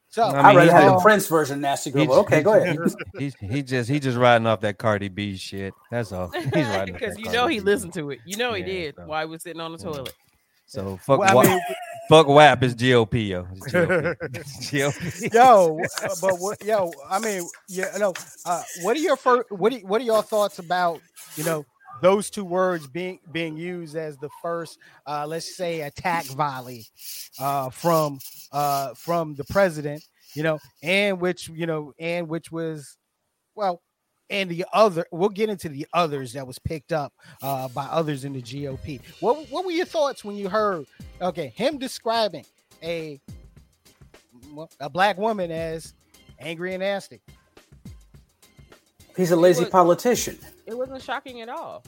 so 0.09 0.23
I 0.23 0.27
I 0.27 0.31
mean, 0.47 0.55
would 0.55 0.59
rather 0.67 0.71
have 0.71 0.81
been- 0.83 0.93
the 0.95 1.01
Prince 1.01 1.27
version, 1.27 1.61
nasty 1.61 1.91
girl. 1.91 2.01
He's- 2.03 2.09
but 2.15 2.19
okay, 2.21 2.41
go 2.43 2.53
ahead. 2.53 2.77
He's 3.17 3.35
he 3.35 3.61
just 3.63 3.89
he 3.89 3.99
just 3.99 4.17
riding 4.17 4.47
off 4.47 4.61
that 4.61 4.77
Cardi 4.77 5.09
B 5.09 5.37
shit. 5.37 5.73
That's 5.91 6.11
all. 6.11 6.29
He's 6.31 6.45
riding 6.53 6.93
Because 6.93 7.17
you 7.17 7.25
Cardi 7.25 7.37
know 7.37 7.47
he 7.47 7.59
B. 7.59 7.65
listened 7.65 7.93
to 7.93 8.09
it. 8.11 8.19
You 8.25 8.37
know 8.37 8.53
he 8.53 8.61
Yeah, 8.61 8.65
did 8.67 8.95
so- 8.95 9.05
while 9.05 9.25
he 9.25 9.29
was 9.31 9.43
sitting 9.43 9.61
on 9.61 9.71
the 9.73 9.77
Yeah. 9.77 9.91
toilet. 9.91 10.13
So 10.65 10.97
fuck 10.97 11.19
Well, 11.19 11.37
I 11.39 11.43
mean, 11.45 11.59
fuck 12.09 12.25
WAP 12.27 12.63
is 12.63 12.73
GOP 12.73 13.27
yo. 13.27 13.45
It's 13.51 13.71
GOP. 13.71 14.15
GOP. 14.71 15.33
yo, 15.33 15.79
uh, 16.01 16.09
but 16.21 16.39
what, 16.39 16.63
yo, 16.63 16.91
I 17.07 17.19
mean, 17.19 17.47
yeah, 17.67 17.95
no. 17.99 18.13
Uh, 18.45 18.63
what 18.81 18.95
are 18.97 18.99
your 18.99 19.15
first? 19.17 19.51
What 19.51 19.71
are, 19.73 19.77
what 19.79 20.01
are 20.01 20.05
your 20.05 20.23
thoughts 20.23 20.57
about 20.57 20.99
you 21.35 21.43
know 21.43 21.63
those 22.03 22.29
two 22.29 22.43
words 22.43 22.85
being 22.85 23.17
being 23.31 23.55
used 23.55 23.95
as 23.95 24.17
the 24.17 24.29
first, 24.41 24.77
uh, 25.07 25.25
let's 25.25 25.55
say, 25.55 25.81
attack 25.81 26.25
volley 26.25 26.85
uh, 27.39 27.69
from 27.69 28.19
uh, 28.51 28.93
from 28.93 29.35
the 29.35 29.45
president, 29.45 30.03
you 30.35 30.43
know, 30.43 30.59
and 30.83 31.19
which 31.21 31.47
you 31.47 31.65
know, 31.65 31.93
and 31.97 32.27
which 32.27 32.51
was, 32.51 32.97
well, 33.55 33.81
and 34.29 34.49
the 34.49 34.65
other. 34.73 35.05
We'll 35.11 35.29
get 35.29 35.49
into 35.49 35.69
the 35.69 35.87
others 35.93 36.33
that 36.33 36.45
was 36.45 36.59
picked 36.59 36.91
up 36.91 37.13
uh, 37.41 37.69
by 37.69 37.85
others 37.85 38.25
in 38.25 38.33
the 38.33 38.41
GOP. 38.41 38.99
What 39.21 39.49
what 39.49 39.63
were 39.63 39.71
your 39.71 39.85
thoughts 39.85 40.25
when 40.25 40.35
you 40.35 40.49
heard? 40.49 40.85
Okay, 41.21 41.53
him 41.55 41.77
describing 41.77 42.45
a 42.83 43.21
a 44.81 44.89
black 44.89 45.17
woman 45.17 45.51
as 45.51 45.93
angry 46.37 46.73
and 46.73 46.81
nasty. 46.81 47.21
He's 49.15 49.31
a 49.31 49.37
lazy 49.37 49.61
Look- 49.61 49.71
politician. 49.71 50.37
It 50.65 50.77
wasn't 50.77 51.01
shocking 51.01 51.41
at 51.41 51.49
all. 51.49 51.83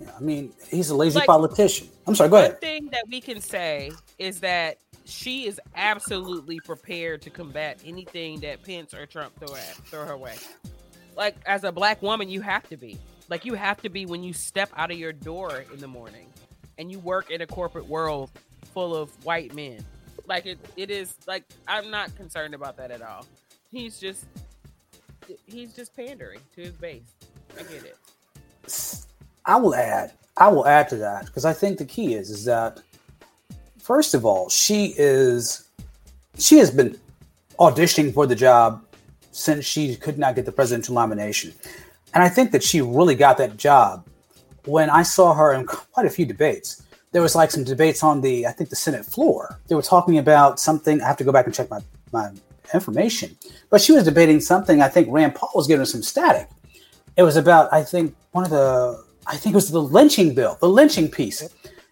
Yeah, 0.00 0.10
I 0.16 0.20
mean, 0.20 0.52
he's 0.68 0.90
a 0.90 0.94
lazy 0.96 1.18
Like- 1.18 1.26
politician. 1.26 1.88
I'm 2.06 2.14
sorry, 2.14 2.30
go 2.30 2.36
One 2.36 2.44
ahead. 2.46 2.60
thing 2.60 2.86
that 2.92 3.04
we 3.08 3.20
can 3.20 3.40
say 3.40 3.92
is 4.18 4.40
that 4.40 4.78
she 5.04 5.46
is 5.46 5.60
absolutely 5.76 6.60
prepared 6.60 7.22
to 7.22 7.30
combat 7.30 7.80
anything 7.84 8.40
that 8.40 8.62
Pence 8.62 8.94
or 8.94 9.06
Trump 9.06 9.32
throw 9.38 9.54
at 9.54 9.74
throw 9.86 10.04
her 10.06 10.16
way. 10.16 10.34
Like 11.16 11.36
as 11.46 11.64
a 11.64 11.72
black 11.72 12.00
woman, 12.02 12.28
you 12.28 12.40
have 12.40 12.68
to 12.70 12.76
be. 12.76 12.98
Like 13.28 13.44
you 13.44 13.54
have 13.54 13.80
to 13.82 13.88
be 13.88 14.06
when 14.06 14.22
you 14.22 14.32
step 14.32 14.70
out 14.76 14.90
of 14.90 14.98
your 14.98 15.12
door 15.12 15.64
in 15.72 15.78
the 15.80 15.88
morning 15.88 16.26
and 16.78 16.90
you 16.90 16.98
work 17.00 17.30
in 17.30 17.40
a 17.42 17.46
corporate 17.46 17.86
world 17.86 18.30
full 18.72 18.94
of 18.96 19.10
white 19.24 19.54
men. 19.54 19.84
Like 20.26 20.46
it, 20.46 20.58
it 20.76 20.90
is 20.90 21.14
like 21.26 21.44
I'm 21.68 21.90
not 21.90 22.14
concerned 22.16 22.54
about 22.54 22.76
that 22.78 22.90
at 22.90 23.02
all. 23.02 23.26
He's 23.70 23.98
just 23.98 24.24
he's 25.46 25.74
just 25.74 25.94
pandering 25.96 26.40
to 26.54 26.62
his 26.62 26.72
base. 26.72 27.02
I 27.58 27.62
get 27.62 27.84
it. 27.84 27.96
I 29.44 29.56
will 29.56 29.74
add. 29.74 30.12
I 30.36 30.48
will 30.48 30.66
add 30.66 30.88
to 30.90 30.96
that 30.96 31.26
because 31.26 31.44
I 31.44 31.52
think 31.52 31.78
the 31.78 31.84
key 31.84 32.14
is 32.14 32.30
is 32.30 32.44
that 32.44 32.80
first 33.78 34.14
of 34.14 34.24
all, 34.24 34.48
she 34.48 34.94
is 34.96 35.68
she 36.38 36.58
has 36.58 36.70
been 36.70 36.98
auditioning 37.58 38.14
for 38.14 38.26
the 38.26 38.34
job 38.34 38.82
since 39.32 39.64
she 39.64 39.96
could 39.96 40.18
not 40.18 40.34
get 40.34 40.46
the 40.46 40.52
presidential 40.52 40.94
nomination, 40.94 41.52
and 42.14 42.22
I 42.22 42.28
think 42.28 42.52
that 42.52 42.62
she 42.62 42.80
really 42.80 43.14
got 43.14 43.36
that 43.38 43.56
job 43.56 44.06
when 44.64 44.88
I 44.90 45.02
saw 45.02 45.34
her 45.34 45.52
in 45.52 45.66
quite 45.66 46.06
a 46.06 46.10
few 46.10 46.24
debates. 46.24 46.82
There 47.10 47.20
was 47.20 47.34
like 47.34 47.50
some 47.50 47.64
debates 47.64 48.02
on 48.02 48.22
the 48.22 48.46
I 48.46 48.52
think 48.52 48.70
the 48.70 48.76
Senate 48.76 49.04
floor. 49.04 49.58
They 49.66 49.74
were 49.74 49.82
talking 49.82 50.18
about 50.18 50.60
something. 50.60 51.02
I 51.02 51.06
have 51.06 51.18
to 51.18 51.24
go 51.24 51.32
back 51.32 51.46
and 51.46 51.54
check 51.54 51.68
my 51.68 51.80
my 52.12 52.30
information, 52.72 53.36
but 53.68 53.82
she 53.82 53.92
was 53.92 54.04
debating 54.04 54.40
something. 54.40 54.80
I 54.80 54.88
think 54.88 55.08
Rand 55.10 55.34
Paul 55.34 55.50
was 55.54 55.66
giving 55.66 55.80
her 55.80 55.86
some 55.86 56.02
static. 56.02 56.48
It 57.16 57.22
was 57.22 57.36
about 57.36 57.72
I 57.72 57.82
think 57.82 58.14
one 58.32 58.44
of 58.44 58.50
the 58.50 59.04
I 59.26 59.36
think 59.36 59.54
it 59.54 59.56
was 59.56 59.70
the 59.70 59.82
lynching 59.82 60.34
bill, 60.34 60.56
the 60.60 60.68
lynching 60.68 61.10
piece, 61.10 61.48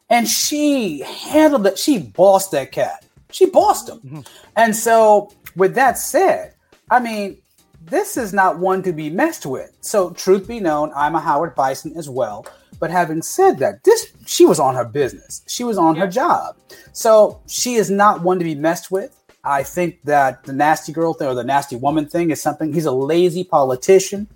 and 0.08 0.26
she 0.28 1.00
handled 1.00 1.66
it. 1.66 1.78
She 1.78 1.98
bossed 1.98 2.50
that 2.52 2.72
cat. 2.72 3.04
She 3.30 3.46
bossed 3.46 3.88
him. 3.88 3.98
Mm-hmm. 3.98 4.20
And 4.56 4.74
so, 4.74 5.32
with 5.54 5.74
that 5.76 5.98
said, 5.98 6.54
I 6.90 6.98
mean, 6.98 7.38
this 7.82 8.16
is 8.16 8.32
not 8.32 8.58
one 8.58 8.82
to 8.82 8.92
be 8.92 9.08
messed 9.08 9.46
with. 9.46 9.72
So, 9.80 10.10
truth 10.10 10.48
be 10.48 10.58
known, 10.58 10.90
I'm 10.96 11.14
a 11.14 11.20
Howard 11.20 11.54
Bison 11.54 11.96
as 11.96 12.08
well. 12.08 12.46
But 12.80 12.90
having 12.90 13.22
said 13.22 13.58
that, 13.58 13.84
this 13.84 14.12
she 14.26 14.46
was 14.46 14.58
on 14.58 14.74
her 14.74 14.84
business. 14.84 15.42
She 15.46 15.62
was 15.64 15.76
on 15.76 15.96
her 15.96 16.06
job. 16.06 16.56
So 16.92 17.40
she 17.46 17.74
is 17.74 17.90
not 17.90 18.22
one 18.22 18.38
to 18.38 18.44
be 18.44 18.54
messed 18.54 18.90
with. 18.90 19.14
I 19.44 19.62
think 19.62 20.02
that 20.04 20.44
the 20.44 20.52
nasty 20.54 20.92
girl 20.92 21.12
thing 21.12 21.28
or 21.28 21.34
the 21.34 21.44
nasty 21.44 21.76
woman 21.76 22.06
thing 22.06 22.30
is 22.30 22.42
something. 22.42 22.72
He's 22.72 22.86
a 22.86 22.92
lazy 22.92 23.44
politician. 23.44 24.28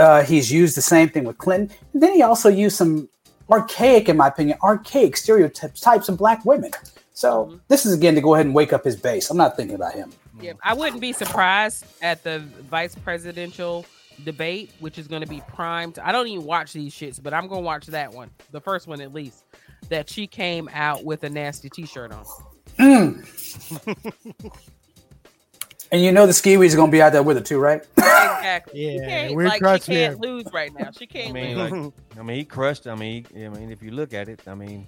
Uh, 0.00 0.24
he's 0.24 0.50
used 0.50 0.76
the 0.76 0.82
same 0.82 1.08
thing 1.10 1.24
with 1.24 1.38
Clinton. 1.38 1.76
And 1.92 2.02
then 2.02 2.14
he 2.14 2.22
also 2.22 2.48
used 2.48 2.76
some 2.76 3.08
archaic, 3.50 4.08
in 4.08 4.16
my 4.16 4.28
opinion, 4.28 4.58
archaic 4.62 5.16
stereotypes 5.16 5.80
types 5.80 6.08
of 6.08 6.16
black 6.16 6.44
women. 6.44 6.70
So 7.12 7.60
this 7.68 7.84
is 7.84 7.92
again 7.92 8.14
to 8.14 8.20
go 8.22 8.34
ahead 8.34 8.46
and 8.46 8.54
wake 8.54 8.72
up 8.72 8.84
his 8.84 8.96
base. 8.96 9.28
I'm 9.30 9.36
not 9.36 9.56
thinking 9.56 9.76
about 9.76 9.92
him. 9.92 10.10
Yeah, 10.40 10.54
I 10.62 10.72
wouldn't 10.72 11.02
be 11.02 11.12
surprised 11.12 11.84
at 12.00 12.24
the 12.24 12.38
vice 12.38 12.94
presidential 12.94 13.84
debate, 14.24 14.72
which 14.80 14.98
is 14.98 15.06
going 15.06 15.20
to 15.20 15.28
be 15.28 15.42
primed. 15.48 15.98
I 15.98 16.12
don't 16.12 16.28
even 16.28 16.46
watch 16.46 16.72
these 16.72 16.94
shits, 16.94 17.22
but 17.22 17.34
I'm 17.34 17.46
going 17.46 17.60
to 17.60 17.66
watch 17.66 17.86
that 17.88 18.12
one, 18.12 18.30
the 18.52 18.60
first 18.60 18.86
one 18.86 19.02
at 19.02 19.12
least. 19.12 19.44
that 19.90 20.08
she 20.08 20.26
came 20.26 20.70
out 20.72 21.04
with 21.04 21.24
a 21.24 21.28
nasty 21.30 21.68
T-shirt 21.68 22.12
on. 22.12 22.24
Mm. 22.78 24.52
and 25.92 26.02
you 26.02 26.12
know 26.12 26.26
the 26.26 26.32
skiwis 26.32 26.66
is 26.66 26.76
gonna 26.76 26.92
be 26.92 27.02
out 27.02 27.12
there 27.12 27.22
with 27.22 27.36
her 27.38 27.42
too, 27.42 27.58
right? 27.58 27.86
Exactly. 28.22 28.80
she 28.80 28.98
Yeah, 28.98 29.06
can't, 29.06 29.34
we're 29.34 29.48
like 29.48 29.62
crushed 29.62 29.84
she 29.84 29.92
can't 29.92 30.14
here. 30.14 30.16
lose 30.18 30.52
right 30.52 30.72
now. 30.74 30.90
She 30.92 31.06
I 31.06 31.06
can't 31.06 31.30
I 31.30 31.32
mean, 31.32 31.56
lose. 31.56 31.56
like, 31.56 31.92
I 32.18 32.22
mean, 32.22 32.36
he 32.38 32.44
crushed. 32.44 32.86
I 32.86 32.94
mean, 32.94 33.26
he, 33.34 33.44
I 33.44 33.48
mean, 33.50 33.70
if 33.70 33.82
you 33.82 33.90
look 33.90 34.14
at 34.14 34.28
it, 34.28 34.40
I 34.46 34.54
mean, 34.54 34.86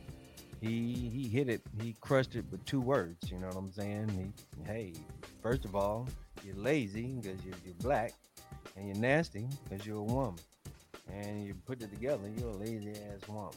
he 0.60 0.92
he 1.12 1.28
hit 1.28 1.48
it. 1.48 1.62
He 1.80 1.94
crushed 2.00 2.34
it 2.36 2.44
with 2.50 2.64
two 2.64 2.80
words. 2.80 3.30
You 3.30 3.38
know 3.38 3.48
what 3.48 3.56
I'm 3.56 3.72
saying? 3.72 4.08
He, 4.10 4.64
hey, 4.72 4.92
first 5.42 5.64
of 5.64 5.74
all, 5.76 6.08
you're 6.44 6.56
lazy 6.56 7.08
because 7.20 7.44
you're, 7.44 7.56
you're 7.64 7.74
black, 7.80 8.12
and 8.76 8.86
you're 8.86 8.96
nasty 8.96 9.48
because 9.68 9.86
you're 9.86 9.98
a 9.98 10.02
woman, 10.02 10.36
and 11.12 11.44
you 11.44 11.54
put 11.66 11.82
it 11.82 11.90
together, 11.90 12.28
you're 12.38 12.50
a 12.50 12.56
lazy 12.56 12.90
ass 12.92 13.28
woman. 13.28 13.52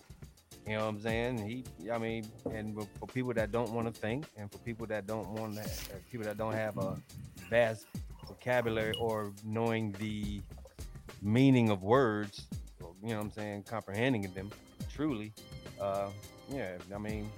You 0.67 0.73
know 0.73 0.86
what 0.86 0.89
I'm 0.89 1.01
saying? 1.01 1.38
He, 1.47 1.63
I 1.91 1.97
mean, 1.99 2.25
and 2.51 2.75
for- 2.99 3.08
people 3.08 3.34
that 3.34 3.51
don't 3.51 3.71
want 3.71 3.93
to 3.93 3.99
think, 3.99 4.25
and 4.36 4.51
for 4.51 4.58
people 4.60 4.88
that 4.88 5.06
don't 5.06 5.28
want 5.30 5.56
to, 5.56 5.62
uh, 5.62 5.97
people 6.12 6.25
that 6.25 6.38
don't 6.38 6.54
have 6.54 6.78
a 6.78 6.97
vast 7.49 7.86
vocabulary 8.28 8.95
or 8.99 9.32
knowing 9.43 9.91
the 9.99 10.41
meaning 11.21 11.69
of 11.69 11.84
words, 11.84 12.47
you 13.04 13.10
know 13.10 13.17
what 13.17 13.25
I'm 13.25 13.32
saying, 13.32 13.63
comprehending 13.63 14.23
them 14.34 14.49
truly. 14.91 15.34
Uh, 15.80 16.10
yeah, 16.51 16.78
I 16.93 16.97
mean, 16.97 17.30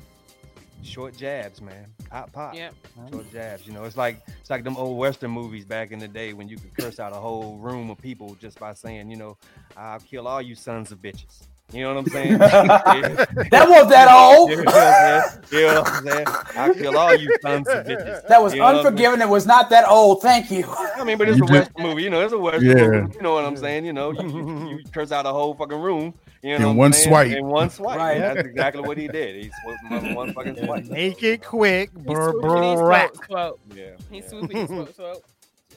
short 0.83 1.17
jabs, 1.17 1.61
man. 1.61 1.87
Pop, 2.09 2.31
pop. 2.31 2.55
Yep. 2.55 2.73
Short 3.11 3.31
jabs. 3.31 3.67
You 3.67 3.73
know, 3.73 3.83
it's 3.83 3.97
like 3.97 4.21
it's 4.39 4.49
like 4.49 4.63
them 4.63 4.77
old 4.77 4.97
Western 4.97 5.31
movies 5.31 5.65
back 5.65 5.91
in 5.91 5.99
the 5.99 6.07
day 6.07 6.31
when 6.31 6.47
you 6.47 6.57
could 6.57 6.73
curse 6.77 6.99
out 6.99 7.11
a 7.11 7.17
whole 7.17 7.57
room 7.57 7.89
of 7.89 7.97
people 7.97 8.35
just 8.39 8.57
by 8.59 8.73
saying, 8.73 9.09
you 9.09 9.17
know, 9.17 9.37
I'll 9.75 9.99
kill 9.99 10.27
all 10.27 10.41
you 10.41 10.55
sons 10.55 10.91
of 10.91 11.01
bitches. 11.01 11.43
You 11.73 11.83
know 11.83 11.95
what 11.95 12.05
I'm 12.05 12.09
saying? 12.11 12.37
That 13.51 13.67
wasn't 13.69 13.89
that 13.89 14.07
old. 14.09 14.49
You 14.51 14.57
know 14.57 14.63
what 14.63 14.75
I'm 14.77 15.43
saying? 15.43 15.51
You 15.51 15.67
know 15.67 15.81
what 15.81 15.91
I'm 15.91 16.07
saying? 16.07 16.27
I'll 16.55 16.73
kill 16.73 16.97
all 16.97 17.15
you 17.15 17.35
sons 17.41 17.67
of 17.67 17.85
bitches. 17.85 18.25
That 18.27 18.41
was 18.41 18.53
You 18.53 18.59
know 18.59 18.65
what 18.67 18.85
unforgiven. 18.85 19.21
It 19.21 19.27
was 19.27 19.45
not 19.45 19.69
that 19.71 19.85
old. 19.87 20.21
Thank 20.21 20.49
you. 20.49 20.63
I 20.65 21.03
mean, 21.03 21.17
but 21.17 21.27
it's 21.27 21.37
You 21.37 21.43
a 21.43 21.47
did- 21.47 21.53
Western 21.59 21.83
movie. 21.83 22.03
You 22.03 22.09
know, 22.09 22.21
it's 22.21 22.31
a 22.33 22.37
Western 22.37 22.65
Yeah. 22.65 22.73
movie. 22.87 23.15
You 23.15 23.21
know 23.21 23.33
what 23.33 23.43
I'm 23.43 23.57
saying? 23.57 23.83
You 23.85 23.91
know, 23.91 24.11
you, 24.11 24.29
you, 24.29 24.69
you 24.77 24.83
curse 24.93 25.11
out 25.11 25.25
a 25.25 25.29
whole 25.29 25.53
fucking 25.55 25.79
room. 25.79 26.13
You 26.41 26.51
know, 26.51 26.55
In 26.55 26.63
what 26.63 26.69
I'm 26.71 26.77
one 26.77 26.93
saying? 26.93 27.07
swipe. 27.09 27.31
In 27.31 27.45
one 27.47 27.69
swipe. 27.69 27.97
Right. 27.97 28.19
That's 28.19 28.47
exactly 28.47 28.83
what 28.83 28.97
he 28.97 29.09
did. 29.09 29.43
He 29.43 29.51
swiped 29.63 29.81
him 29.83 29.93
up 29.93 30.03
in 30.03 30.15
one 30.15 30.33
fucking 30.33 30.55
swipe. 30.63 30.85
Make 30.89 31.21
it 31.23 31.43
quick. 31.43 31.89
He 31.97 32.03
Brr, 32.03 32.31
swooped 32.31 32.45
and 32.45 32.63
he 32.63 32.75
brr, 32.75 32.87
rack. 32.87 33.15
swooped, 33.15 33.27
swooped. 33.29 33.75
Yeah. 33.75 33.83
He 34.09 34.19
yeah. 34.19 34.27
swooped 34.29 34.53
and 34.53 34.61
he 34.61 34.67
swooped, 34.67 34.95
swooped. 34.95 35.29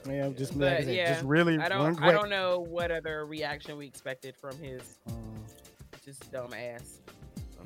Yeah, 0.09 0.29
just, 0.31 0.59
But, 0.59 0.87
like 0.87 0.87
yeah, 0.96 1.12
just 1.12 1.24
really 1.24 1.59
I 1.59 1.68
don't. 1.68 2.00
I 2.03 2.11
don't 2.12 2.31
know 2.31 2.61
what 2.61 2.90
other 2.90 3.26
reaction 3.26 3.76
we 3.76 3.87
expected 3.87 4.35
from 4.35 4.57
his 4.59 4.81
mm. 5.09 5.14
Just 6.11 6.33
dumb 6.33 6.53
ass, 6.53 6.99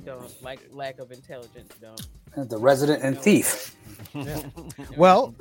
dumb 0.05 0.27
like 0.43 0.61
lack 0.71 0.99
of 0.99 1.11
intelligence, 1.13 1.73
dumb. 1.81 1.97
The 2.49 2.59
resident 2.59 3.03
and 3.03 3.19
thief. 3.19 3.77
Well, 4.97 5.35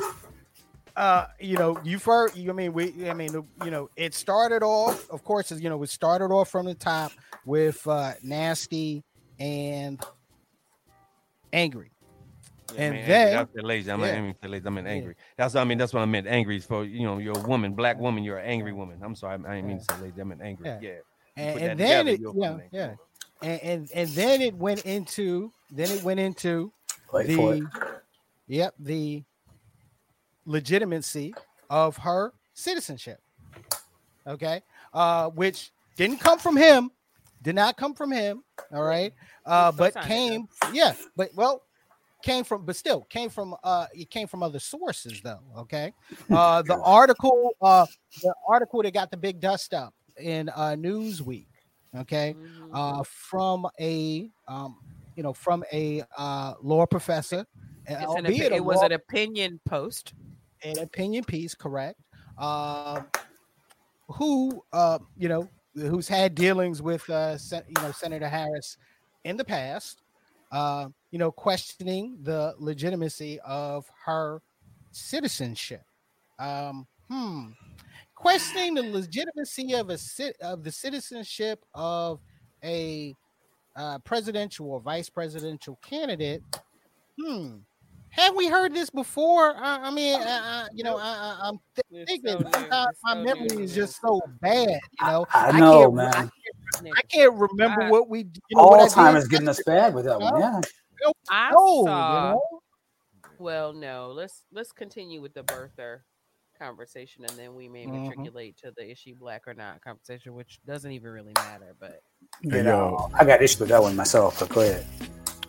uh, 0.96 1.26
you 1.40 1.58
know, 1.58 1.80
you 1.84 1.98
first. 1.98 2.38
You 2.38 2.52
I 2.52 2.54
mean, 2.54 2.72
we. 2.72 3.10
I 3.10 3.14
mean, 3.14 3.32
you 3.66 3.72
know, 3.72 3.90
it 3.96 4.14
started 4.14 4.62
off. 4.64 5.10
Of 5.10 5.24
course, 5.24 5.52
you 5.52 5.70
know, 5.70 5.82
it 5.82 5.90
started 5.90 6.32
off 6.32 6.50
from 6.50 6.68
the 6.68 6.76
top 6.76 7.12
with 7.46 7.86
uh, 7.88 8.14
nasty 8.24 9.04
and 9.40 10.00
angry. 11.52 11.90
Yeah, 12.76 12.82
And 12.82 12.94
I 12.94 12.98
mean, 12.98 13.08
then- 13.08 13.34
that's 13.34 13.54
the 13.54 13.62
lazy. 13.64 13.92
I 13.92 13.96
mean, 13.96 14.06
yeah. 14.06 14.34
I 14.44 14.48
lazy. 14.48 14.68
I 14.68 14.70
mean 14.70 14.88
angry. 14.88 15.16
That's 15.36 15.56
what 15.56 15.62
I 15.62 15.64
mean. 15.64 15.78
That's 15.80 15.94
what 15.94 16.02
I 16.02 16.06
meant. 16.06 16.28
Angry 16.28 16.58
is 16.58 16.66
for 16.66 16.86
you 16.86 17.04
know, 17.04 17.18
you're 17.18 17.38
a 17.38 17.48
woman, 17.48 17.74
black 17.74 18.00
woman. 18.00 18.24
You're 18.24 18.38
an 18.38 18.46
angry 18.50 18.72
woman. 18.72 19.00
I'm 19.04 19.16
sorry. 19.16 19.40
I 19.46 19.56
didn't 19.56 19.68
mean 19.68 19.80
to 19.80 19.84
say 19.84 20.02
lazy. 20.02 20.22
I 20.22 20.24
meant 20.24 20.42
angry. 20.42 20.70
Yeah. 20.80 21.00
Yeah. 21.36 21.44
You 21.44 21.60
And, 21.60 21.60
and 21.72 21.80
then 21.80 22.06
together, 22.06 22.30
it, 22.30 22.36
yeah, 22.36 22.58
yeah, 22.72 22.96
and, 23.42 23.62
and 23.64 23.92
and 23.94 24.10
then 24.10 24.42
it 24.42 24.56
went 24.56 24.86
into 24.86 25.52
then 25.72 25.90
it 25.90 26.04
went 26.04 26.20
into 26.20 26.72
Wait 27.12 27.36
for 27.36 27.54
it. 27.56 27.60
the 27.60 27.68
yep 28.48 28.74
the 28.80 29.24
legitimacy 30.46 31.34
of 31.70 31.98
her 31.98 32.34
citizenship. 32.54 33.20
Okay? 34.28 34.62
Uh 34.94 35.30
which 35.30 35.72
didn't 35.96 36.20
come 36.20 36.38
from 36.40 36.56
him 36.56 36.92
did 37.42 37.56
not 37.56 37.78
come 37.78 37.94
from 37.94 38.12
him 38.12 38.44
all 38.74 38.84
right? 38.84 39.14
Uh 39.46 39.72
but 39.72 39.96
came 40.04 40.48
yeah 40.72 40.94
but 41.16 41.34
well 41.36 41.64
came 42.24 42.44
from 42.44 42.64
but 42.66 42.76
still 42.76 43.02
came 43.10 43.30
from 43.30 43.56
uh 43.64 43.88
it 43.94 44.10
came 44.10 44.28
from 44.28 44.44
other 44.44 44.60
sources 44.60 45.20
though 45.22 45.42
okay? 45.58 45.94
Uh 46.32 46.62
the 46.62 46.80
article 46.80 47.52
uh 47.62 47.86
the 48.22 48.34
article 48.48 48.84
that 48.84 48.94
got 48.94 49.10
the 49.12 49.18
big 49.18 49.40
dust 49.40 49.74
up 49.74 49.94
in 50.20 50.50
uh 50.50 50.76
newsweek 50.78 51.48
okay 51.96 52.36
Mhm. 52.36 52.70
uh, 52.74 53.04
from 53.04 53.68
a 53.80 54.30
um, 54.48 54.80
you 55.16 55.24
know 55.24 55.34
from 55.34 55.64
a 55.72 56.04
uh, 56.18 56.54
law 56.62 56.86
professor, 56.86 57.46
uh, 57.90 57.94
an 57.94 58.06
albeit 58.06 58.52
opi- 58.52 58.52
a 58.52 58.56
it 58.56 58.66
was 58.66 58.82
law- 58.82 58.86
an 58.88 58.92
opinion 58.94 59.60
post. 59.66 60.14
an 60.64 60.80
opinion 60.80 61.24
piece, 61.24 61.56
correct? 61.56 62.00
Um, 62.38 63.06
who 64.08 64.64
uh, 64.74 65.00
you 65.16 65.30
know 65.30 65.50
who's 65.76 66.08
had 66.08 66.36
dealings 66.36 66.82
with 66.82 67.08
uh, 67.10 67.38
you 67.68 67.82
know 67.82 67.92
Senator 67.92 68.28
Harris 68.28 68.78
in 69.24 69.38
the 69.38 69.46
past, 69.46 70.02
uh, 70.52 70.90
you 71.12 71.20
know, 71.20 71.32
questioning 71.32 72.18
the 72.22 72.54
legitimacy 72.60 73.40
of 73.42 73.86
her 74.06 74.42
citizenship. 74.92 75.84
Um, 76.40 76.88
hmm. 77.10 77.52
Questioning 78.24 78.74
the 78.74 78.84
legitimacy 78.84 79.74
of 79.74 79.90
a 79.90 79.98
ci- 79.98 80.32
of 80.42 80.64
the 80.64 80.72
citizenship 80.72 81.60
of 81.76 82.22
a 82.64 83.14
uh, 83.76 84.00
presidential 84.00 84.72
or 84.72 84.80
vice 84.80 85.10
presidential 85.10 85.78
candidate. 85.84 86.42
Hmm. 87.20 87.58
Have 88.12 88.34
we 88.34 88.48
heard 88.48 88.74
this 88.74 88.90
before? 88.90 89.58
I, 89.58 89.88
I 89.88 89.92
mean, 89.92 90.22
I, 90.22 90.24
I, 90.26 90.68
you 90.74 90.86
know, 90.86 90.96
I, 90.96 91.02
I, 91.02 91.50
I'm 91.50 91.60
th- 91.76 92.08
thinking 92.08 92.32
so 92.32 92.50
sometimes 92.50 92.88
It's 92.92 93.00
my 93.04 93.14
so 93.14 93.20
new 93.20 93.26
memory 93.26 93.48
to 93.50 93.62
is 93.62 93.76
just 93.76 94.00
so 94.00 94.22
bad. 94.40 94.70
You 94.70 95.08
know, 95.08 95.26
I 95.34 95.60
know, 95.60 95.82
can't, 95.82 95.96
man. 95.96 96.08
I 96.16 96.22
can't, 96.22 96.98
I 96.98 97.02
can't 97.10 97.34
remember 97.34 97.84
I- 97.84 97.90
what 97.90 98.08
we. 98.08 98.20
You 98.20 98.56
know, 98.56 98.68
what 98.68 98.80
I 98.80 98.84
did 98.86 98.94
Alzheimer's 98.94 99.28
getting 99.28 99.50
us 99.50 99.62
bad 99.66 99.94
with 99.94 100.06
that 100.06 100.22
one. 100.22 100.40
Yeah. 100.40 100.62
I 101.30 101.52
No, 101.52 101.80
you 101.80 101.86
know? 101.88 102.42
Well, 103.38 103.74
no. 103.74 104.14
Let's 104.16 104.46
let's 104.54 104.72
continue 104.72 105.22
with 105.22 105.34
the 105.34 105.44
birther 105.44 106.04
conversation, 106.68 107.26
and 107.26 107.38
then 107.38 107.54
we 107.56 107.68
may 107.68 107.86
Mhm. 107.86 108.04
matriculate 108.08 108.58
to 108.58 108.72
the 108.72 108.90
is 108.92 108.98
she 108.98 109.14
black 109.14 109.48
or 109.48 109.54
not 109.54 109.82
conversation, 109.82 110.34
which 110.34 110.60
doesn't 110.66 110.92
even 110.92 111.12
really 111.12 111.34
matter. 111.34 111.76
But 111.80 112.02
Hey, 112.42 112.58
You 112.58 112.64
know, 112.64 112.98
yo. 113.00 113.10
I 113.16 113.26
got 113.26 113.42
issues 113.42 113.60
with 113.60 113.70
that 113.70 113.82
one 113.82 113.96
myself, 113.96 114.40
but 114.40 114.50
go 114.50 114.62
ahead. 114.62 114.86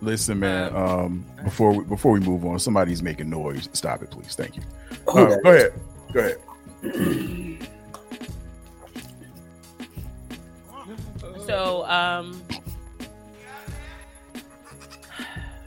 Listen, 0.01 0.39
man. 0.41 0.75
Um, 0.75 1.25
before 1.45 1.73
we, 1.73 1.85
before 1.85 2.13
we 2.13 2.21
move 2.21 2.45
on, 2.45 2.59
somebody's 2.59 3.03
making 3.03 3.31
noise. 3.31 3.69
Stop 3.73 4.03
it, 4.03 4.11
please. 4.11 4.35
Thank 4.35 4.57
you. 4.57 4.63
Uh, 5.07 5.29
that 5.29 5.43
go 5.43 5.53
is? 5.53 5.63
ahead. 5.63 5.81
Go 6.13 6.21
ahead. 6.21 7.59
so 11.47 11.85
um, 11.87 12.43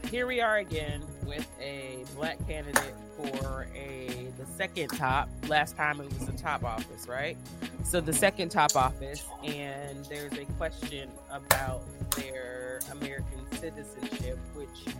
here 0.10 0.26
we 0.26 0.40
are 0.40 0.58
again 0.58 1.02
with 1.28 1.46
a 1.60 2.04
black 2.16 2.44
candidate 2.48 2.94
for 3.16 3.66
a 3.76 4.28
the 4.38 4.46
second 4.56 4.88
top. 4.88 5.28
Last 5.46 5.76
time 5.76 6.00
it 6.00 6.08
was 6.08 6.26
the 6.26 6.32
top 6.32 6.64
office, 6.64 7.06
right? 7.06 7.36
So 7.84 8.00
the 8.00 8.12
second 8.12 8.48
top 8.48 8.74
office, 8.74 9.24
and 9.44 10.04
there's 10.06 10.32
a 10.32 10.46
question 10.56 11.10
about 11.30 11.82
their 12.12 12.80
American 12.90 13.40
citizenship, 13.52 14.38
which 14.54 14.94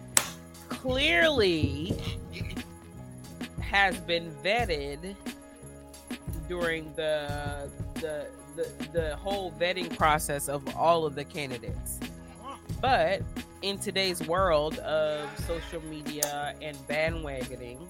clearly 0.69 1.97
has 3.61 3.99
been 4.01 4.31
vetted 4.45 5.17
during 6.49 6.93
the 6.95 7.71
the 7.95 8.27
the, 8.57 8.69
the 8.93 9.17
whole 9.17 9.53
vetting 9.53 9.97
process 9.97 10.49
of 10.49 10.77
all 10.77 11.07
of 11.07 11.15
the 11.15 11.25
candidates. 11.25 12.01
But 12.81 13.23
in 13.63 13.79
today's 13.79 14.25
world 14.27 14.79
of 14.79 15.29
social 15.47 15.83
media 15.87 16.55
and 16.63 16.77
bandwagoning, 16.89 17.89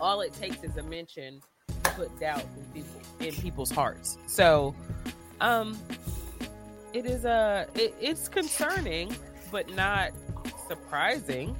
all 0.00 0.20
it 0.20 0.32
takes 0.34 0.62
is 0.64 0.76
a 0.76 0.82
mention 0.84 1.40
to 1.84 1.90
put 1.90 2.20
doubt 2.20 2.44
in 2.56 2.64
people 2.72 3.00
in 3.20 3.34
people's 3.34 3.70
hearts. 3.70 4.16
So, 4.26 4.74
um, 5.40 5.78
it 6.92 7.04
is 7.04 7.24
a 7.24 7.66
it, 7.74 7.94
it's 8.00 8.28
concerning, 8.28 9.14
but 9.50 9.68
not 9.74 10.12
surprising 10.68 11.56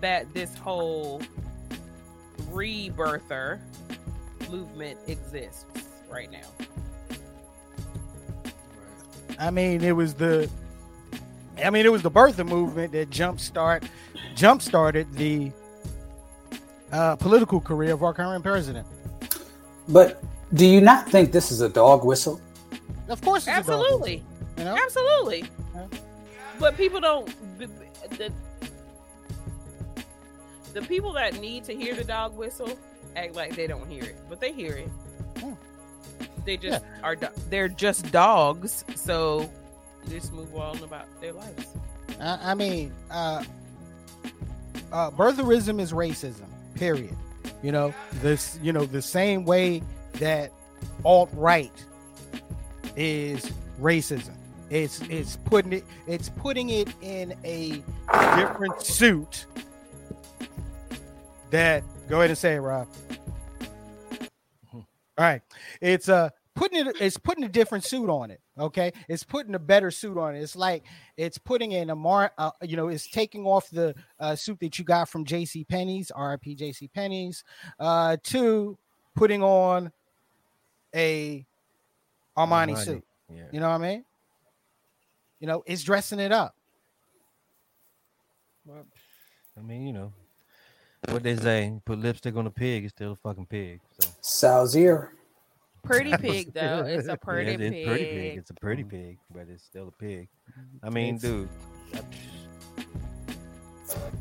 that 0.00 0.32
this 0.32 0.56
whole 0.56 1.20
rebirther 2.50 3.60
movement 4.50 4.98
exists 5.06 5.64
right 6.10 6.30
now. 6.30 6.38
I 9.38 9.50
mean, 9.50 9.82
it 9.82 9.96
was 9.96 10.14
the, 10.14 10.50
I 11.64 11.70
mean, 11.70 11.86
it 11.86 11.92
was 11.92 12.02
the 12.02 12.10
birther 12.10 12.46
movement 12.46 12.92
that 12.92 13.10
jumpstart, 13.10 13.88
jump 14.34 14.62
started 14.62 15.12
the 15.14 15.52
uh, 16.92 17.16
political 17.16 17.60
career 17.60 17.92
of 17.92 18.02
our 18.02 18.14
current 18.14 18.42
president. 18.44 18.86
But 19.88 20.22
do 20.54 20.66
you 20.66 20.80
not 20.80 21.08
think 21.08 21.32
this 21.32 21.50
is 21.50 21.60
a 21.60 21.68
dog 21.68 22.04
whistle? 22.04 22.40
Of 23.08 23.20
course, 23.22 23.46
it's 23.46 23.48
a 23.48 23.50
dog 23.50 23.58
Absolutely. 23.58 24.16
whistle, 24.16 24.58
you 24.58 24.64
know, 24.64 24.76
Absolutely. 24.82 25.44
but 26.58 26.76
people 26.76 27.00
don't. 27.00 27.58
The, 27.58 27.68
the, 28.16 28.32
the 30.72 30.82
people 30.82 31.12
that 31.14 31.40
need 31.40 31.64
to 31.64 31.74
hear 31.74 31.94
the 31.94 32.04
dog 32.04 32.36
whistle 32.36 32.78
act 33.16 33.34
like 33.34 33.56
they 33.56 33.66
don't 33.66 33.88
hear 33.88 34.04
it, 34.04 34.16
but 34.28 34.40
they 34.40 34.52
hear 34.52 34.74
it. 34.76 34.90
Hmm. 35.38 35.54
They 36.44 36.56
just 36.56 36.84
are. 37.02 37.16
They're 37.48 37.68
just 37.68 38.10
dogs, 38.12 38.84
so 38.94 39.50
just 40.08 40.32
move 40.32 40.54
on 40.56 40.82
about 40.82 41.06
their 41.20 41.32
lives. 41.32 41.66
I, 42.20 42.52
I 42.52 42.54
mean, 42.54 42.92
uh, 43.10 43.44
uh, 44.92 45.10
birtherism 45.10 45.80
is 45.80 45.92
racism. 45.92 46.46
Period. 46.74 47.16
You 47.62 47.72
know 47.72 47.94
this. 48.14 48.58
You 48.62 48.72
know 48.72 48.84
the 48.84 49.02
same 49.02 49.44
way 49.44 49.82
that 50.14 50.52
alt 51.04 51.30
right 51.34 51.72
is 52.96 53.50
racism. 53.80 54.34
It's 54.70 55.00
it's 55.02 55.36
putting 55.36 55.72
it 55.74 55.84
it's 56.06 56.28
putting 56.28 56.70
it 56.70 56.88
in 57.02 57.34
a 57.44 57.82
different 58.36 58.80
suit. 58.82 59.46
That 61.50 61.82
go 62.08 62.18
ahead 62.18 62.30
and 62.30 62.38
say 62.38 62.54
it, 62.54 62.60
Rob. 62.60 62.86
All 64.72 64.84
right, 65.18 65.42
it's 65.80 66.08
uh 66.08 66.30
putting 66.54 66.86
it 66.86 66.96
it's 67.00 67.18
putting 67.18 67.44
a 67.44 67.48
different 67.48 67.84
suit 67.84 68.08
on 68.08 68.30
it. 68.30 68.40
Okay, 68.60 68.92
it's 69.08 69.24
putting 69.24 69.54
a 69.54 69.58
better 69.58 69.90
suit 69.90 70.18
on 70.18 70.36
it. 70.36 70.40
It's 70.40 70.54
like 70.54 70.84
it's 71.16 71.38
putting 71.38 71.72
in 71.72 71.90
a 71.90 71.96
mar 71.96 72.32
uh, 72.36 72.50
you 72.62 72.76
know 72.76 72.88
it's 72.88 73.08
taking 73.08 73.46
off 73.46 73.70
the 73.70 73.94
uh, 74.18 74.36
suit 74.36 74.60
that 74.60 74.78
you 74.78 74.84
got 74.84 75.08
from 75.08 75.24
JC 75.24 75.66
Penney's 75.66 76.12
RIP 76.16 76.44
JC 76.44 76.92
Penney's 76.92 77.42
uh 77.78 78.16
to 78.24 78.76
putting 79.16 79.42
on 79.42 79.90
a 80.94 81.46
Armani, 82.36 82.74
Armani, 82.74 82.84
suit. 82.84 83.04
Yeah. 83.32 83.42
You 83.52 83.60
know 83.60 83.68
what 83.70 83.80
I 83.80 83.88
mean? 83.90 84.04
You 85.40 85.46
know, 85.46 85.62
it's 85.66 85.82
dressing 85.82 86.20
it 86.20 86.32
up. 86.32 86.54
Well, 88.66 88.84
I 89.58 89.62
mean, 89.62 89.86
you 89.86 89.92
know, 89.92 90.12
what 91.08 91.22
they 91.22 91.36
say, 91.36 91.72
put 91.84 91.98
lipstick 91.98 92.36
on 92.36 92.46
a 92.46 92.50
pig, 92.50 92.84
it's 92.84 92.94
still 92.94 93.12
a 93.12 93.16
fucking 93.16 93.46
pig. 93.46 93.80
So 93.98 94.08
Salzier. 94.22 95.10
Pretty 95.82 96.16
pig 96.18 96.52
though. 96.54 96.84
It's 96.86 97.08
a 97.08 97.16
pretty 97.16 97.52
it's, 97.52 97.62
it's 97.62 97.70
pig. 97.74 97.86
pretty 97.86 98.04
pig. 98.04 98.38
It's 98.38 98.50
a 98.50 98.54
pretty 98.54 98.84
pig, 98.84 99.18
but 99.32 99.46
it's 99.48 99.64
still 99.64 99.88
a 99.88 99.92
pig. 99.92 100.28
I 100.82 100.90
mean, 100.90 101.16
It's- 101.16 101.22
dude, 101.22 101.48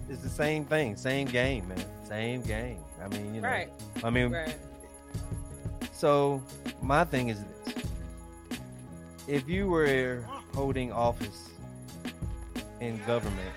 it's 0.10 0.22
the 0.24 0.30
same 0.30 0.65
thing, 0.65 0.95
same 0.95 1.28
game, 1.28 1.67
man, 1.67 1.84
same 2.08 2.41
game. 2.41 2.80
I 3.04 3.08
mean, 3.10 3.36
you 3.36 3.41
know, 3.41 3.48
Right. 3.48 3.69
I 4.04 4.10
mean, 4.10 4.32
Right. 4.32 4.56
So 5.93 6.41
my 6.82 7.04
thing 7.04 7.28
is 7.30 7.39
this: 7.65 7.76
if 9.28 9.48
you 9.50 9.67
were 9.67 10.24
holding 10.56 10.91
office 10.93 11.50
in 12.80 13.00
government, 13.06 13.54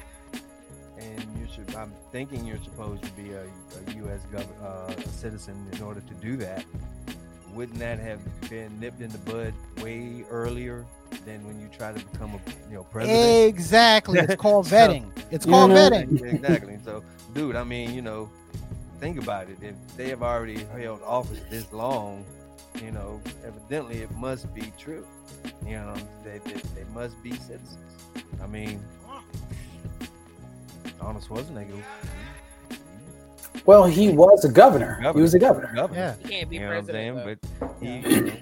and 0.99 1.21
you 1.38 1.47
should, 1.55 1.73
I'm 1.77 1.93
thinking 2.11 2.45
you're 2.45 2.62
supposed 2.65 3.05
to 3.05 3.11
be 3.12 3.31
a, 3.33 3.43
a 3.45 3.95
U.S. 3.99 4.21
Gov- 4.33 4.61
uh, 4.62 5.01
citizen 5.12 5.67
in 5.73 5.83
order 5.83 6.01
to 6.01 6.15
do 6.15 6.37
that. 6.38 6.65
Wouldn't 7.53 7.79
that 7.81 7.99
have 7.99 8.21
been 8.49 8.79
nipped 8.81 9.01
in 9.03 9.11
the 9.11 9.19
bud 9.19 9.53
way 9.83 10.25
earlier 10.31 10.85
than 11.27 11.47
when 11.47 11.61
you 11.61 11.69
try 11.69 11.93
to 11.93 11.99
become 12.12 12.35
a 12.35 12.41
you 12.71 12.77
know 12.77 12.85
president? 12.85 13.49
Exactly. 13.49 14.19
It's 14.21 14.35
called 14.41 14.67
So- 14.67 14.77
vetting. 14.77 15.11
It's 15.31 15.45
called 15.47 15.71
Mhm. 15.71 15.91
vetting. 15.91 16.35
exactly. 16.35 16.79
So, 16.85 17.03
dude, 17.35 17.57
I 17.57 17.65
mean, 17.65 17.93
you 17.95 18.03
know, 18.03 18.31
think 19.01 19.21
about 19.21 19.49
it. 19.51 19.59
If 19.62 19.75
they 19.97 20.09
have 20.09 20.23
already 20.23 20.65
held 20.77 21.03
office 21.03 21.41
this 21.51 21.71
long, 21.73 22.25
you 22.83 22.91
know, 22.91 23.21
evidently 23.45 23.99
it 23.99 24.11
must 24.12 24.53
be 24.55 24.73
true. 24.79 25.07
You 25.67 25.73
know, 25.77 25.95
they, 26.25 26.38
they, 26.38 26.55
they 26.75 26.85
must 26.95 27.21
be 27.23 27.33
citizens. 27.33 27.77
I 28.43 28.47
mean, 28.47 28.81
Arnold 31.01 31.25
Schwarzenegger. 31.25 31.83
Well, 33.67 33.85
he 33.85 34.11
was 34.11 34.45
a 34.45 34.49
governor. 34.49 34.99
He 35.15 35.21
was 35.21 35.35
a 35.35 35.38
governor. 35.38 35.73
Governor. 35.75 36.01
Yeah. 36.01 36.15
You 36.23 36.29
can't 36.29 36.51
be 36.51 36.57
You 36.57 36.62
know 36.62 36.69
what 36.69 36.77
I'm 36.79 36.87
saying? 36.87 37.15
president. 37.15 37.43
though. 37.61 37.67
But 37.69 37.77
he, 37.81 38.15
you 38.17 38.21
know, 38.23 38.33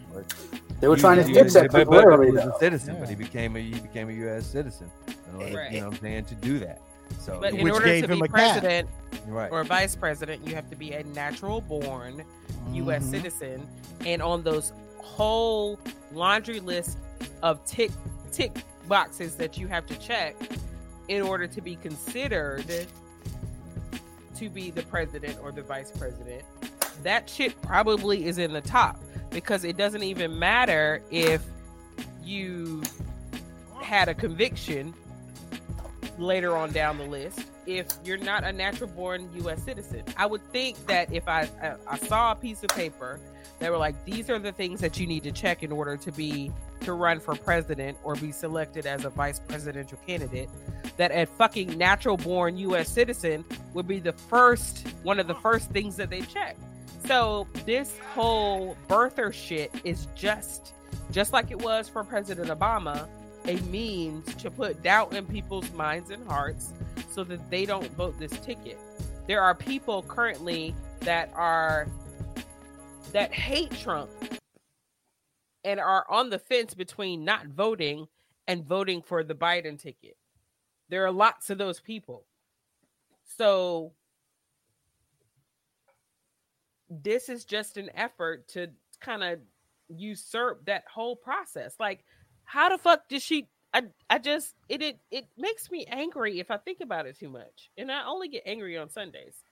They 0.81 0.89
were 0.89 0.95
he- 0.97 1.01
trying 1.01 1.17
to 1.19 1.25
he 1.25 1.35
fix 1.35 1.53
that 1.55 1.71
but- 1.71 1.73
but- 1.73 1.85
but 1.91 1.97
literally, 1.97 2.27
he 2.29 2.33
was 2.33 2.45
a 2.47 2.59
citizen, 2.59 2.95
Yeah. 2.95 3.01
but 3.01 3.09
he 3.11 3.15
became 3.15 3.57
a 3.57 3.61
he 3.61 3.81
became 3.81 4.09
a 4.09 4.13
U.S. 4.13 4.47
citizen. 4.47 4.91
In 5.09 5.15
order, 5.43 5.57
Right. 5.57 5.73
You 5.73 5.81
know 5.81 5.87
what 5.89 5.95
I'm 5.97 6.01
saying? 6.01 6.25
To 6.27 6.35
do 6.37 6.59
that. 6.61 6.81
So 7.19 7.39
But 7.41 7.55
in 7.55 7.65
Which 7.65 7.73
order 7.75 7.85
gave 7.87 8.05
to 8.07 8.13
him 8.13 8.21
be 8.21 8.25
a 8.25 8.29
cap. 8.29 8.35
president 8.35 8.89
right. 9.29 9.51
or 9.53 9.65
vice 9.65 9.95
president, 9.97 10.47
you 10.47 10.55
have 10.55 10.71
to 10.71 10.77
be 10.77 10.93
a 10.93 11.03
natural 11.05 11.61
born 11.61 12.23
U.S. 12.73 13.03
Mhm. 13.05 13.11
citizen, 13.11 13.67
and 14.07 14.23
on 14.23 14.43
those 14.43 14.73
whole 14.99 15.79
laundry 16.13 16.61
list 16.61 16.99
of 17.43 17.63
tick 17.67 17.91
tick 18.33 18.63
boxes 18.89 19.35
that 19.35 19.59
you 19.59 19.67
have 19.67 19.87
to 19.87 19.97
check 19.99 20.35
in 21.09 21.21
order 21.21 21.47
to 21.49 21.61
be 21.61 21.75
considered 21.77 22.65
to 24.41 24.49
be 24.49 24.71
the 24.71 24.83
president 24.85 25.39
or 25.43 25.53
the 25.53 25.63
vice 25.63 25.91
president, 25.91 26.43
that 27.03 27.29
shit 27.29 27.61
probably 27.63 28.27
is 28.27 28.39
in 28.39 28.53
the 28.53 28.61
top 28.63 28.99
because 29.31 29.65
it 29.65 29.77
doesn't 29.77 30.03
even 30.03 30.39
matter 30.39 31.03
if 31.11 31.45
you 32.25 32.83
had 33.83 34.09
a 34.09 34.15
conviction 34.15 34.95
later 36.19 36.57
on 36.57 36.73
down 36.73 36.97
the 36.99 37.05
list 37.05 37.47
if 37.67 37.87
you're 38.05 38.19
not 38.19 38.43
a 38.43 38.53
natural 38.53 38.89
born 38.91 39.29
US 39.45 39.63
citizen. 39.63 40.03
I 40.17 40.25
would 40.27 40.43
think 40.53 40.87
that 40.87 41.13
if 41.13 41.29
I, 41.29 41.49
I 41.63 41.75
I 41.87 41.99
saw 41.99 42.33
a 42.33 42.35
piece 42.35 42.63
of 42.63 42.71
paper 42.71 43.21
that 43.61 43.71
were 43.71 43.79
like 43.79 44.05
these 44.05 44.29
are 44.29 44.39
the 44.39 44.53
things 44.53 44.81
that 44.81 44.99
you 44.99 45.07
need 45.07 45.23
to 45.23 45.31
check 45.31 45.63
in 45.63 45.71
order 45.71 45.97
to 45.97 46.11
be 46.11 46.51
to 46.81 46.95
run 46.95 47.21
for 47.21 47.35
president 47.37 47.97
or 48.03 48.17
be 48.17 48.33
selected 48.33 48.87
as 48.87 49.05
a 49.05 49.11
vice 49.11 49.39
presidential 49.39 49.99
candidate 50.07 50.49
that 50.97 51.13
a 51.13 51.27
fucking 51.27 51.79
natural 51.79 52.17
born 52.17 52.57
US 52.57 52.89
citizen 52.89 53.45
would 53.75 53.87
be 53.87 54.01
the 54.01 54.13
first 54.13 54.89
one 55.03 55.21
of 55.21 55.29
the 55.29 55.35
first 55.35 55.71
things 55.71 55.97
that 55.97 56.11
they 56.11 56.23
check. 56.23 56.57
So 57.07 57.47
this 57.65 57.99
whole 58.15 58.77
birther 58.89 59.33
shit 59.33 59.71
is 59.85 60.09
just 60.17 60.73
just 61.13 61.33
like 61.33 61.51
it 61.51 61.59
was 61.59 61.89
for 61.89 62.03
President 62.03 62.49
Obama 62.49 63.09
a 63.47 63.57
means 63.63 64.35
to 64.37 64.51
put 64.51 64.83
doubt 64.83 65.13
in 65.13 65.25
people's 65.27 65.71
minds 65.73 66.11
and 66.11 66.27
hearts 66.27 66.73
so 67.11 67.25
that 67.25 67.51
they 67.51 67.65
don't 67.65 67.91
vote 67.93 68.19
this 68.19 68.33
ticket. 68.41 68.79
There 69.27 69.43
are 69.43 69.55
people 69.55 70.03
currently 70.03 70.75
that 71.01 71.33
are 71.35 71.89
that 73.13 73.33
hate 73.33 73.71
Trump 73.73 74.11
and 75.65 75.79
are 75.81 76.07
on 76.09 76.31
the 76.31 76.39
fence 76.39 76.75
between 76.75 77.25
not 77.25 77.47
voting 77.47 78.07
and 78.47 78.65
voting 78.65 79.03
for 79.03 79.23
the 79.23 79.35
Biden 79.35 79.79
ticket. 79.79 80.17
There 80.89 81.05
are 81.05 81.13
lots 81.13 81.51
of 81.51 81.59
those 81.59 81.81
people. 81.81 82.25
So 83.37 83.93
this 86.89 87.29
is 87.29 87.45
just 87.45 87.77
an 87.77 87.91
effort 87.95 88.49
to 88.49 88.69
kind 89.01 89.23
of 89.23 89.39
usurp 89.89 90.67
that 90.67 90.85
whole 90.93 91.17
process. 91.17 91.75
Like 91.79 92.05
how 92.45 92.69
the 92.69 92.79
fuck 92.79 93.09
did 93.09 93.23
she 93.23 93.49
I, 93.73 93.85
I 94.09 94.19
just 94.19 94.55
it, 94.69 94.83
it 94.83 94.99
it 95.13 95.27
makes 95.39 95.71
me 95.71 95.87
angry 95.87 96.41
if 96.41 96.51
I 96.51 96.57
think 96.57 96.81
about 96.81 97.07
it 97.07 97.19
too 97.19 97.29
much. 97.29 97.71
And 97.79 97.91
I 97.91 98.05
only 98.05 98.29
get 98.29 98.43
angry 98.45 98.77
on 98.77 98.91
Sundays. 98.91 99.45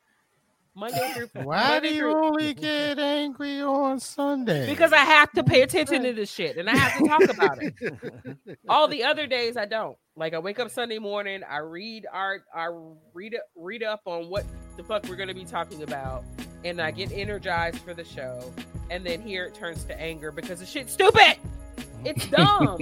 Monday 0.79 1.12
through 1.14 1.29
Why 1.45 1.66
do 1.66 1.72
Monday 1.74 1.89
you 1.95 2.01
through- 2.01 2.24
only 2.26 2.55
get 2.55 2.99
angry 2.99 3.61
on 3.61 3.99
Sunday? 4.01 4.66
because 4.68 4.93
I 4.93 4.99
have 4.99 5.31
to 5.33 5.43
pay 5.45 5.62
attention 5.62 6.03
to 6.05 6.12
this 6.14 6.31
shit 6.31 6.57
and 6.57 6.70
I 6.70 6.76
have 6.76 6.99
to 6.99 7.09
talk 7.09 7.29
about 7.37 7.59
it. 7.62 8.59
All 8.68 8.87
the 8.89 9.05
other 9.05 9.26
days 9.26 9.57
I 9.57 9.64
don't. 9.66 9.97
Like 10.16 10.35
I 10.35 10.39
wake 10.39 10.59
up 10.59 10.70
Sunday 10.70 10.99
morning, 10.99 11.43
I 11.49 11.59
read 11.59 12.07
art, 12.12 12.43
I 12.55 12.68
read 13.14 13.35
it, 13.35 13.41
read 13.57 13.83
up 13.83 14.03
on 14.05 14.29
what 14.29 14.45
the 14.76 14.83
fuck 14.85 15.07
we're 15.09 15.16
gonna 15.16 15.35
be 15.35 15.45
talking 15.45 15.83
about, 15.85 16.24
and 16.64 16.81
I 16.81 16.91
get 16.91 17.12
energized 17.12 17.79
for 17.79 17.95
the 17.95 18.05
show. 18.05 18.53
And 18.91 19.05
then 19.05 19.20
here 19.20 19.45
it 19.45 19.55
turns 19.55 19.85
to 19.85 20.01
anger 20.01 20.33
because 20.33 20.61
the 20.61 20.66
shit's 20.66 20.93
stupid. 20.93 21.37
It's 22.05 22.26
dumb. 22.29 22.79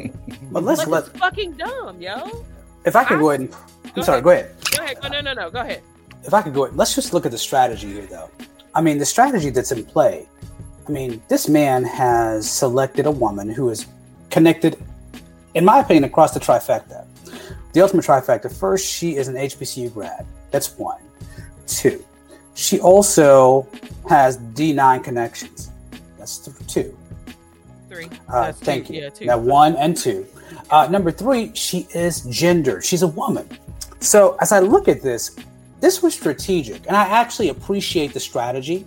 But 0.50 0.62
let's 0.62 0.80
like, 0.80 0.88
let. 0.88 1.06
it's 1.08 1.18
fucking 1.18 1.52
dumb, 1.54 2.00
yo. 2.00 2.44
If 2.84 2.94
I 2.96 3.04
could 3.04 3.18
go 3.18 3.30
ahead 3.30 3.40
and. 3.40 3.54
I'm 3.84 3.92
Go 3.94 4.02
sorry. 4.02 4.18
ahead. 4.18 4.24
Go 4.24 4.30
ahead. 4.30 4.50
Go 4.76 4.82
ahead. 4.84 4.96
Oh, 4.98 5.02
go, 5.02 5.08
no, 5.08 5.20
no, 5.20 5.32
no. 5.34 5.50
Go 5.50 5.60
ahead. 5.60 5.82
If 6.26 6.34
I 6.34 6.42
could 6.42 6.54
go, 6.54 6.62
let's 6.74 6.94
just 6.94 7.14
look 7.14 7.24
at 7.24 7.32
the 7.32 7.38
strategy 7.38 7.92
here, 7.92 8.06
though. 8.06 8.30
I 8.74 8.80
mean, 8.80 8.98
the 8.98 9.06
strategy 9.06 9.50
that's 9.50 9.72
in 9.72 9.84
play. 9.84 10.28
I 10.86 10.90
mean, 10.90 11.22
this 11.28 11.48
man 11.48 11.84
has 11.84 12.50
selected 12.50 13.06
a 13.06 13.10
woman 13.10 13.48
who 13.48 13.70
is 13.70 13.86
connected, 14.30 14.76
in 15.54 15.64
my 15.64 15.80
opinion, 15.80 16.04
across 16.04 16.34
the 16.34 16.40
trifecta. 16.40 17.06
The 17.72 17.80
ultimate 17.80 18.04
trifecta. 18.04 18.52
First, 18.54 18.86
she 18.86 19.16
is 19.16 19.28
an 19.28 19.34
HBCU 19.36 19.92
grad. 19.92 20.26
That's 20.50 20.76
one. 20.78 21.00
Two, 21.66 22.04
she 22.54 22.80
also 22.80 23.66
has 24.08 24.38
D9 24.38 25.02
connections. 25.02 25.70
That's 26.18 26.38
th- 26.38 26.56
two. 26.66 26.96
Three. 27.88 28.08
Uh, 28.28 28.46
That's 28.46 28.58
two. 28.58 28.64
thank 28.64 28.90
you. 28.90 29.02
Yeah, 29.02 29.08
two. 29.10 29.26
Now, 29.26 29.38
one 29.38 29.76
and 29.76 29.96
two. 29.96 30.26
Uh, 30.70 30.88
number 30.90 31.10
three, 31.10 31.52
she 31.54 31.86
is 31.94 32.22
gendered. 32.22 32.84
She's 32.84 33.02
a 33.02 33.08
woman. 33.08 33.48
So, 34.00 34.36
as 34.40 34.52
I 34.52 34.60
look 34.60 34.88
at 34.88 35.02
this, 35.02 35.36
this 35.80 36.02
was 36.02 36.14
strategic, 36.14 36.86
and 36.86 36.96
I 36.96 37.04
actually 37.04 37.50
appreciate 37.50 38.12
the 38.12 38.20
strategy. 38.20 38.86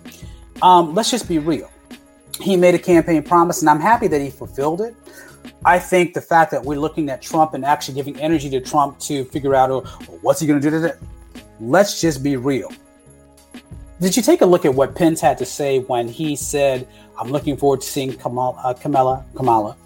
Um, 0.62 0.94
let's 0.94 1.10
just 1.10 1.28
be 1.28 1.38
real. 1.38 1.70
He 2.40 2.56
made 2.56 2.74
a 2.74 2.78
campaign 2.78 3.22
promise, 3.22 3.60
and 3.60 3.70
I'm 3.70 3.80
happy 3.80 4.08
that 4.08 4.20
he 4.20 4.30
fulfilled 4.30 4.80
it. 4.80 4.94
I 5.64 5.78
think 5.78 6.14
the 6.14 6.20
fact 6.20 6.50
that 6.52 6.64
we're 6.64 6.78
looking 6.78 7.08
at 7.10 7.22
Trump 7.22 7.54
and 7.54 7.64
actually 7.64 7.94
giving 7.94 8.18
energy 8.18 8.50
to 8.50 8.60
Trump 8.60 8.98
to 9.00 9.24
figure 9.26 9.54
out 9.54 9.70
oh, 9.70 9.80
what's 10.22 10.40
he 10.40 10.46
going 10.46 10.60
to 10.60 10.70
do 10.70 10.80
to 10.80 10.86
it, 10.86 10.98
let's 11.60 12.00
just 12.00 12.22
be 12.22 12.36
real. 12.36 12.72
Did 14.00 14.16
you 14.16 14.22
take 14.22 14.40
a 14.40 14.46
look 14.46 14.64
at 14.64 14.74
what 14.74 14.94
Pence 14.94 15.20
had 15.20 15.36
to 15.38 15.44
say 15.44 15.80
when 15.80 16.08
he 16.08 16.34
said, 16.34 16.88
"I'm 17.18 17.30
looking 17.30 17.56
forward 17.58 17.82
to 17.82 17.86
seeing 17.86 18.14
Kamala, 18.14 18.58
uh, 18.64 18.72
Kamala, 18.72 19.24
Kamala, 19.36 19.76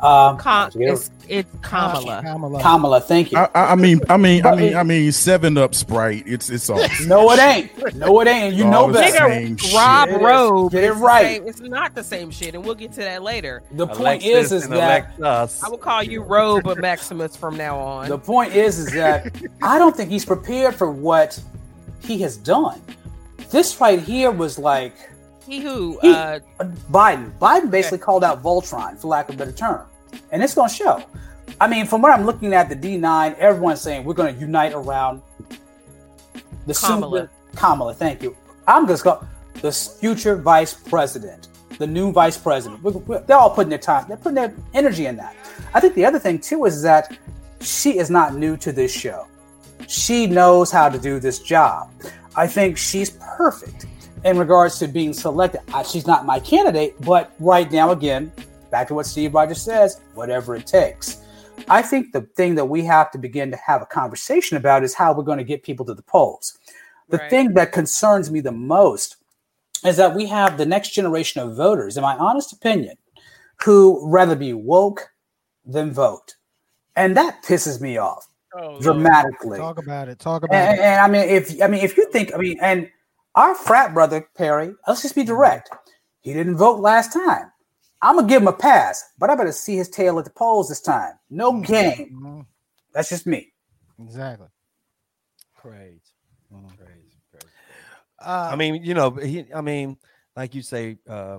uh, 0.00 0.36
Com- 0.36 0.70
to 0.70 0.78
get 0.78 0.88
it- 0.90 0.92
it's, 0.92 1.10
it's 1.28 1.48
Kamala. 1.60 2.22
Kamala. 2.22 2.62
Kamala." 2.62 3.00
Thank 3.00 3.32
you. 3.32 3.38
I, 3.38 3.48
I 3.52 3.72
I 3.72 3.74
mean, 3.74 4.00
I 4.08 4.16
mean, 4.16 4.46
I 4.46 4.54
mean, 4.54 4.64
it- 4.66 4.76
I 4.76 4.84
mean, 4.84 5.10
Seven 5.10 5.58
Up 5.58 5.74
Sprite. 5.74 6.22
It's 6.24 6.50
it's 6.50 6.70
all. 6.70 6.78
no, 7.06 7.28
it 7.32 7.40
ain't. 7.40 7.96
No, 7.96 8.20
it 8.20 8.28
ain't. 8.28 8.54
You 8.54 8.64
know 8.64 8.90
it's 8.90 8.98
better. 9.00 9.28
same 9.34 9.56
Nigga, 9.56 9.74
Rob 9.74 10.08
shit. 10.08 10.20
Robe. 10.20 10.70
Get 10.72 10.84
it 10.84 10.90
is 10.92 10.96
the 10.96 11.02
right. 11.04 11.26
same- 11.26 11.48
It's 11.48 11.60
not 11.60 11.94
the 11.96 12.04
same 12.04 12.30
shit, 12.30 12.54
and 12.54 12.64
we'll 12.64 12.76
get 12.76 12.92
to 12.92 13.00
that 13.00 13.24
later. 13.24 13.64
The 13.72 13.88
point 13.88 14.22
is, 14.22 14.52
is 14.52 14.68
that 14.68 15.16
Alexis. 15.18 15.64
I 15.64 15.68
will 15.68 15.78
call 15.78 16.00
you 16.04 16.22
Robe 16.22 16.68
or 16.68 16.76
Maximus 16.76 17.34
from 17.36 17.56
now 17.56 17.76
on. 17.80 18.08
the 18.08 18.18
point 18.18 18.54
is, 18.54 18.78
is 18.78 18.92
that 18.92 19.34
I 19.62 19.80
don't 19.80 19.96
think 19.96 20.10
he's 20.12 20.24
prepared 20.24 20.76
for 20.76 20.88
what 20.92 21.40
he 22.04 22.18
has 22.22 22.36
done. 22.36 22.80
This 23.54 23.80
right 23.80 24.00
here 24.00 24.32
was 24.32 24.58
like 24.58 24.94
he 25.46 25.60
who 25.60 25.96
He- 26.02 26.12
uh, 26.12 26.40
Biden. 26.90 27.30
Biden 27.38 27.70
basically 27.70 27.98
called 27.98 28.24
out 28.24 28.42
Voltron, 28.42 28.98
for 28.98 29.06
lack 29.06 29.28
of 29.28 29.36
a 29.36 29.38
better 29.38 29.52
term, 29.52 29.82
and 30.32 30.42
it's 30.42 30.54
going 30.54 30.68
to 30.68 30.74
show. 30.74 31.00
I 31.60 31.68
mean, 31.68 31.86
from 31.86 32.02
what 32.02 32.10
I'm 32.10 32.26
looking 32.26 32.52
at, 32.52 32.68
the 32.68 32.74
D9, 32.74 33.38
everyone's 33.38 33.80
saying 33.80 34.04
we're 34.04 34.14
going 34.14 34.34
to 34.34 34.40
unite 34.40 34.72
around 34.72 35.22
the 36.66 36.74
Kamala. 36.74 37.28
super 37.28 37.30
Kamala. 37.54 37.94
Thank 37.94 38.24
you. 38.24 38.36
I'm 38.66 38.88
just 38.88 39.04
going 39.04 39.20
to 39.20 39.24
call 39.24 39.30
the 39.62 39.70
future 39.70 40.34
vice 40.34 40.74
president, 40.74 41.46
the 41.78 41.86
new 41.86 42.10
vice 42.10 42.36
president. 42.36 42.82
We- 42.82 42.90
we- 42.90 43.18
They're 43.18 43.36
all 43.36 43.50
putting 43.50 43.70
their 43.70 43.78
time, 43.78 44.06
they're 44.08 44.16
putting 44.16 44.34
their 44.34 44.52
energy 44.72 45.06
in 45.06 45.14
that. 45.18 45.36
I 45.72 45.78
think 45.78 45.94
the 45.94 46.04
other 46.04 46.18
thing 46.18 46.40
too 46.40 46.64
is 46.64 46.82
that 46.82 47.16
she 47.60 47.98
is 47.98 48.10
not 48.10 48.34
new 48.34 48.56
to 48.56 48.72
this 48.72 48.90
show. 48.90 49.28
She 49.86 50.26
knows 50.26 50.72
how 50.72 50.88
to 50.88 50.98
do 50.98 51.20
this 51.20 51.38
job. 51.38 51.88
I 52.36 52.46
think 52.46 52.76
she's 52.76 53.10
perfect 53.10 53.86
in 54.24 54.38
regards 54.38 54.78
to 54.78 54.88
being 54.88 55.12
selected. 55.12 55.60
I, 55.72 55.82
she's 55.82 56.06
not 56.06 56.26
my 56.26 56.40
candidate, 56.40 57.00
but 57.02 57.32
right 57.38 57.70
now, 57.70 57.90
again, 57.90 58.32
back 58.70 58.88
to 58.88 58.94
what 58.94 59.06
Steve 59.06 59.34
Rogers 59.34 59.62
says, 59.62 60.00
whatever 60.14 60.56
it 60.56 60.66
takes. 60.66 61.20
I 61.68 61.82
think 61.82 62.12
the 62.12 62.22
thing 62.22 62.56
that 62.56 62.64
we 62.64 62.84
have 62.84 63.10
to 63.12 63.18
begin 63.18 63.50
to 63.52 63.56
have 63.58 63.82
a 63.82 63.86
conversation 63.86 64.56
about 64.56 64.82
is 64.82 64.94
how 64.94 65.12
we're 65.12 65.22
going 65.22 65.38
to 65.38 65.44
get 65.44 65.62
people 65.62 65.86
to 65.86 65.94
the 65.94 66.02
polls. 66.02 66.58
The 67.08 67.18
Right. 67.18 67.30
thing 67.30 67.54
that 67.54 67.72
concerns 67.72 68.30
me 68.30 68.40
the 68.40 68.52
most 68.52 69.16
is 69.84 69.96
that 69.98 70.14
we 70.14 70.26
have 70.26 70.56
the 70.56 70.66
next 70.66 70.90
generation 70.90 71.42
of 71.42 71.56
voters, 71.56 71.96
in 71.96 72.02
my 72.02 72.16
honest 72.16 72.52
opinion, 72.52 72.96
who 73.62 74.00
rather 74.08 74.34
be 74.34 74.52
woke 74.52 75.10
than 75.64 75.92
vote. 75.92 76.36
And 76.96 77.16
that 77.16 77.42
pisses 77.42 77.80
me 77.80 77.98
off 77.98 78.26
oh, 78.54 78.80
dramatically. 78.80 79.58
Talk 79.58 79.78
about 79.78 80.08
it. 80.08 80.18
Talk 80.18 80.44
about 80.44 80.54
And, 80.54 80.78
it. 80.78 80.82
and 80.82 81.00
I 81.00 81.08
mean, 81.08 81.28
if 81.28 81.62
I 81.62 81.66
mean, 81.66 81.84
if 81.84 81.96
you 81.96 82.10
think, 82.10 82.34
I 82.34 82.38
mean, 82.38 82.58
and 82.60 82.90
our 83.34 83.54
frat 83.54 83.94
brother 83.94 84.28
Perry, 84.36 84.74
let's 84.86 85.02
just 85.02 85.14
be 85.14 85.24
direct. 85.24 85.70
He 86.20 86.32
didn't 86.32 86.56
vote 86.56 86.80
last 86.80 87.12
time. 87.12 87.50
I'm 88.02 88.16
gonna 88.16 88.28
give 88.28 88.42
him 88.42 88.48
a 88.48 88.52
pass, 88.52 89.02
but 89.18 89.30
I 89.30 89.34
better 89.34 89.52
see 89.52 89.76
his 89.76 89.88
tail 89.88 90.18
at 90.18 90.24
the 90.24 90.30
polls 90.30 90.68
this 90.68 90.80
time. 90.80 91.14
No 91.30 91.60
game. 91.60 92.10
Mhm. 92.22 92.46
That's 92.92 93.08
just 93.08 93.26
me. 93.26 93.52
Exactly. 93.98 94.48
Crazy. 95.56 96.00
Crazy. 96.50 97.18
Crazy. 97.30 97.46
Uh, 98.20 98.48
I 98.52 98.56
mean, 98.56 98.84
you 98.84 98.94
know, 98.94 99.10
he, 99.10 99.46
I 99.54 99.60
mean, 99.60 99.96
like 100.36 100.54
you 100.54 100.62
say, 100.62 100.98
uh, 101.08 101.38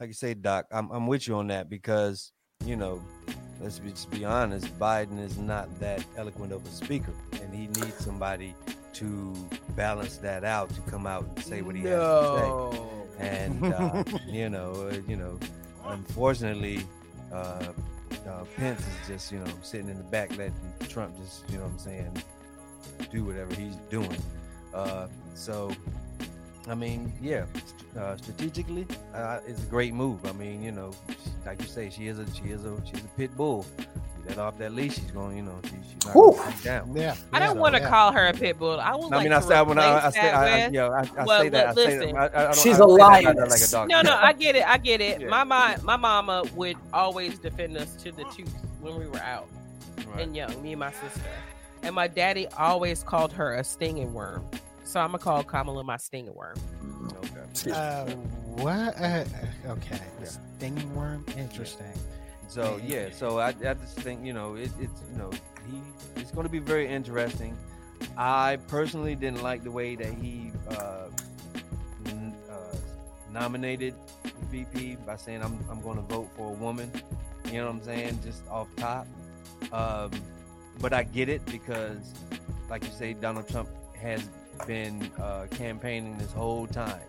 like 0.00 0.08
you 0.08 0.14
say, 0.14 0.34
Doc, 0.34 0.66
I'm, 0.70 0.90
I'm 0.90 1.06
with 1.06 1.26
you 1.28 1.34
on 1.36 1.48
that 1.48 1.68
because, 1.68 2.32
you 2.64 2.76
know, 2.76 3.02
let's 3.60 3.78
be, 3.78 3.90
just 3.90 4.10
be 4.10 4.24
honest, 4.24 4.78
Biden 4.78 5.18
is 5.20 5.38
not 5.38 5.68
that 5.80 6.04
eloquent 6.16 6.52
of 6.52 6.64
a 6.64 6.70
speaker, 6.70 7.12
and 7.42 7.52
he 7.54 7.66
needs 7.66 7.96
somebody 7.98 8.54
to 8.94 9.34
balance 9.76 10.18
that 10.18 10.44
out 10.44 10.70
to 10.74 10.80
come 10.82 11.06
out 11.06 11.24
and 11.24 11.44
say 11.44 11.62
what 11.62 11.74
he 11.74 11.82
has 11.82 12.00
to 12.00 12.72
say. 12.72 13.26
And 13.26 13.64
uh, 13.74 14.04
you 14.26 14.48
know, 14.48 14.90
uh, 14.90 15.00
you 15.08 15.16
know, 15.16 15.38
unfortunately, 15.84 16.84
uh, 17.32 17.66
uh, 18.26 18.44
Pence 18.56 18.80
is 18.80 19.08
just 19.08 19.32
you 19.32 19.38
know 19.40 19.52
sitting 19.62 19.88
in 19.88 19.98
the 19.98 20.04
back 20.04 20.30
letting 20.36 20.54
Trump 20.88 21.16
just 21.18 21.48
you 21.50 21.58
know 21.58 21.64
what 21.64 21.72
I'm 21.72 21.78
saying 21.78 22.22
do 23.10 23.24
whatever 23.24 23.54
he's 23.54 23.76
doing. 23.90 24.16
Uh, 24.72 25.06
so, 25.34 25.70
I 26.68 26.74
mean, 26.74 27.12
yeah, 27.20 27.46
uh, 27.98 28.16
strategically, 28.16 28.86
uh, 29.14 29.40
it's 29.46 29.62
a 29.62 29.66
great 29.66 29.94
move. 29.94 30.24
I 30.26 30.32
mean, 30.32 30.62
you 30.62 30.72
know, 30.72 30.92
like 31.46 31.60
you 31.60 31.66
say, 31.68 31.90
she 31.90 32.06
is 32.08 32.18
a 32.18 32.26
she 32.34 32.50
is 32.50 32.64
a 32.64 32.76
she's 32.84 33.00
a 33.04 33.08
pit 33.16 33.36
bull. 33.36 33.66
You 33.78 34.22
let 34.28 34.38
off 34.38 34.56
that 34.58 34.72
leash, 34.74 34.94
she's 34.94 35.10
going, 35.10 35.36
you 35.36 35.42
know, 35.42 35.58
she, 35.64 35.70
she's 35.70 36.04
not 36.06 36.14
Whew. 36.14 36.32
going 36.32 36.54
down. 36.62 36.96
yeah. 36.96 37.14
I 37.32 37.38
don't 37.38 37.56
yeah, 37.56 37.60
want 37.60 37.74
to 37.76 37.80
yeah. 37.82 37.88
call 37.90 38.12
her 38.12 38.26
a 38.26 38.32
pit 38.32 38.58
bull. 38.58 38.80
I 38.80 38.94
would 38.94 39.12
I 39.12 39.16
like 39.16 39.22
mean, 39.24 39.30
to 39.32 39.36
I 39.36 39.40
say 39.40 39.62
when 39.62 39.78
I, 39.78 39.84
I 39.84 39.96
replace 39.98 40.14
say, 40.14 40.20
that 40.22 40.34
I, 40.34 40.46
I, 40.64 40.68
yeah, 40.68 40.88
I, 40.88 41.20
I 41.20 41.24
Well, 41.24 41.40
say 41.42 41.48
that. 41.50 41.66
I 41.68 41.74
say 41.74 41.98
listen. 41.98 42.14
that. 42.14 42.34
I, 42.36 42.40
I 42.40 42.44
don't, 42.44 42.56
She's 42.56 42.80
I 42.80 42.84
a 42.84 42.88
say 42.88 42.96
that 42.96 42.98
like 42.98 43.24
a 43.24 43.32
lioness. 43.36 43.70
dog. 43.70 43.88
No, 43.88 44.00
no, 44.02 44.16
I 44.16 44.32
get 44.32 44.56
it. 44.56 44.66
I 44.66 44.78
get 44.78 45.00
it. 45.02 45.20
Yeah. 45.20 45.28
My 45.28 45.44
mom, 45.44 45.74
my 45.84 45.96
mama 45.96 46.42
would 46.54 46.76
always 46.92 47.38
defend 47.38 47.76
us 47.76 47.94
to 47.96 48.12
the 48.12 48.24
tooth 48.34 48.54
when 48.80 48.98
we 48.98 49.06
were 49.06 49.18
out 49.20 49.46
Right. 50.08 50.22
and 50.22 50.34
young, 50.34 50.60
me 50.62 50.72
and 50.72 50.80
my 50.80 50.90
sister. 50.92 51.20
And 51.82 51.94
my 51.94 52.08
daddy 52.08 52.46
always 52.58 53.02
called 53.02 53.32
her 53.34 53.54
a 53.54 53.62
stinging 53.62 54.12
worm. 54.14 54.44
So 54.84 55.00
I'm 55.00 55.08
gonna 55.08 55.18
call 55.18 55.42
Kamala 55.42 55.82
my 55.82 55.96
stinging 55.96 56.34
worm. 56.34 56.56
Okay. 57.24 57.70
Uh, 57.72 58.06
what? 58.56 58.94
Uh, 59.00 59.24
okay. 59.68 60.00
Stinging 60.56 60.94
worm. 60.94 61.24
Interesting. 61.36 61.92
So 62.48 62.78
yeah, 62.84 63.08
so 63.10 63.38
I, 63.38 63.48
I 63.48 63.74
just 63.74 63.98
think 63.98 64.24
you 64.24 64.32
know 64.32 64.54
it, 64.54 64.70
it's 64.80 65.02
you 65.10 65.18
know 65.18 65.30
he 65.66 65.80
it's 66.20 66.30
going 66.30 66.46
to 66.46 66.52
be 66.52 66.58
very 66.58 66.86
interesting. 66.86 67.56
I 68.16 68.58
personally 68.68 69.14
didn't 69.14 69.42
like 69.42 69.64
the 69.64 69.70
way 69.70 69.96
that 69.96 70.12
he 70.14 70.52
uh, 70.68 71.06
n- 72.06 72.34
uh, 72.50 72.76
nominated 73.32 73.94
the 74.22 74.64
VP 74.64 74.96
by 75.06 75.16
saying 75.16 75.42
I'm 75.42 75.58
I'm 75.70 75.80
going 75.80 75.96
to 75.96 76.02
vote 76.02 76.28
for 76.36 76.50
a 76.50 76.54
woman. 76.54 76.90
You 77.46 77.54
know 77.60 77.66
what 77.66 77.76
I'm 77.76 77.82
saying? 77.82 78.20
Just 78.24 78.46
off 78.48 78.68
top. 78.76 79.06
Um, 79.72 80.10
but 80.80 80.92
I 80.92 81.04
get 81.04 81.28
it 81.28 81.44
because, 81.46 82.14
like 82.68 82.84
you 82.84 82.90
say, 82.90 83.14
Donald 83.14 83.48
Trump 83.48 83.68
has 84.00 84.28
been 84.66 85.10
uh, 85.20 85.46
campaigning 85.50 86.16
this 86.18 86.32
whole 86.32 86.66
time 86.66 87.00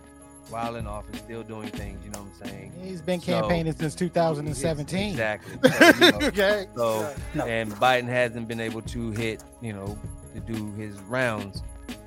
while 0.48 0.76
in 0.76 0.86
office, 0.86 1.18
still 1.18 1.42
doing 1.42 1.68
things. 1.70 1.98
You 2.04 2.10
know 2.12 2.20
what 2.22 2.28
I'm 2.42 2.48
saying? 2.48 2.72
He's 2.80 3.00
been 3.00 3.20
So- 3.20 3.40
campaigning 3.40 3.74
since 3.74 3.94
2017. 3.96 5.10
Exactly. 5.10 5.70
So, 5.70 5.86
you 6.06 6.12
know, 6.12 6.18
okay. 6.28 6.66
so 6.76 7.14
No. 7.34 7.46
and 7.46 7.72
Biden 7.72 8.06
hasn't 8.08 8.46
been 8.48 8.60
able 8.60 8.82
to 8.82 9.10
hit, 9.10 9.42
you 9.60 9.72
know, 9.72 9.98
to 10.34 10.40
do 10.40 10.72
his 10.74 10.98
rounds, 11.02 11.62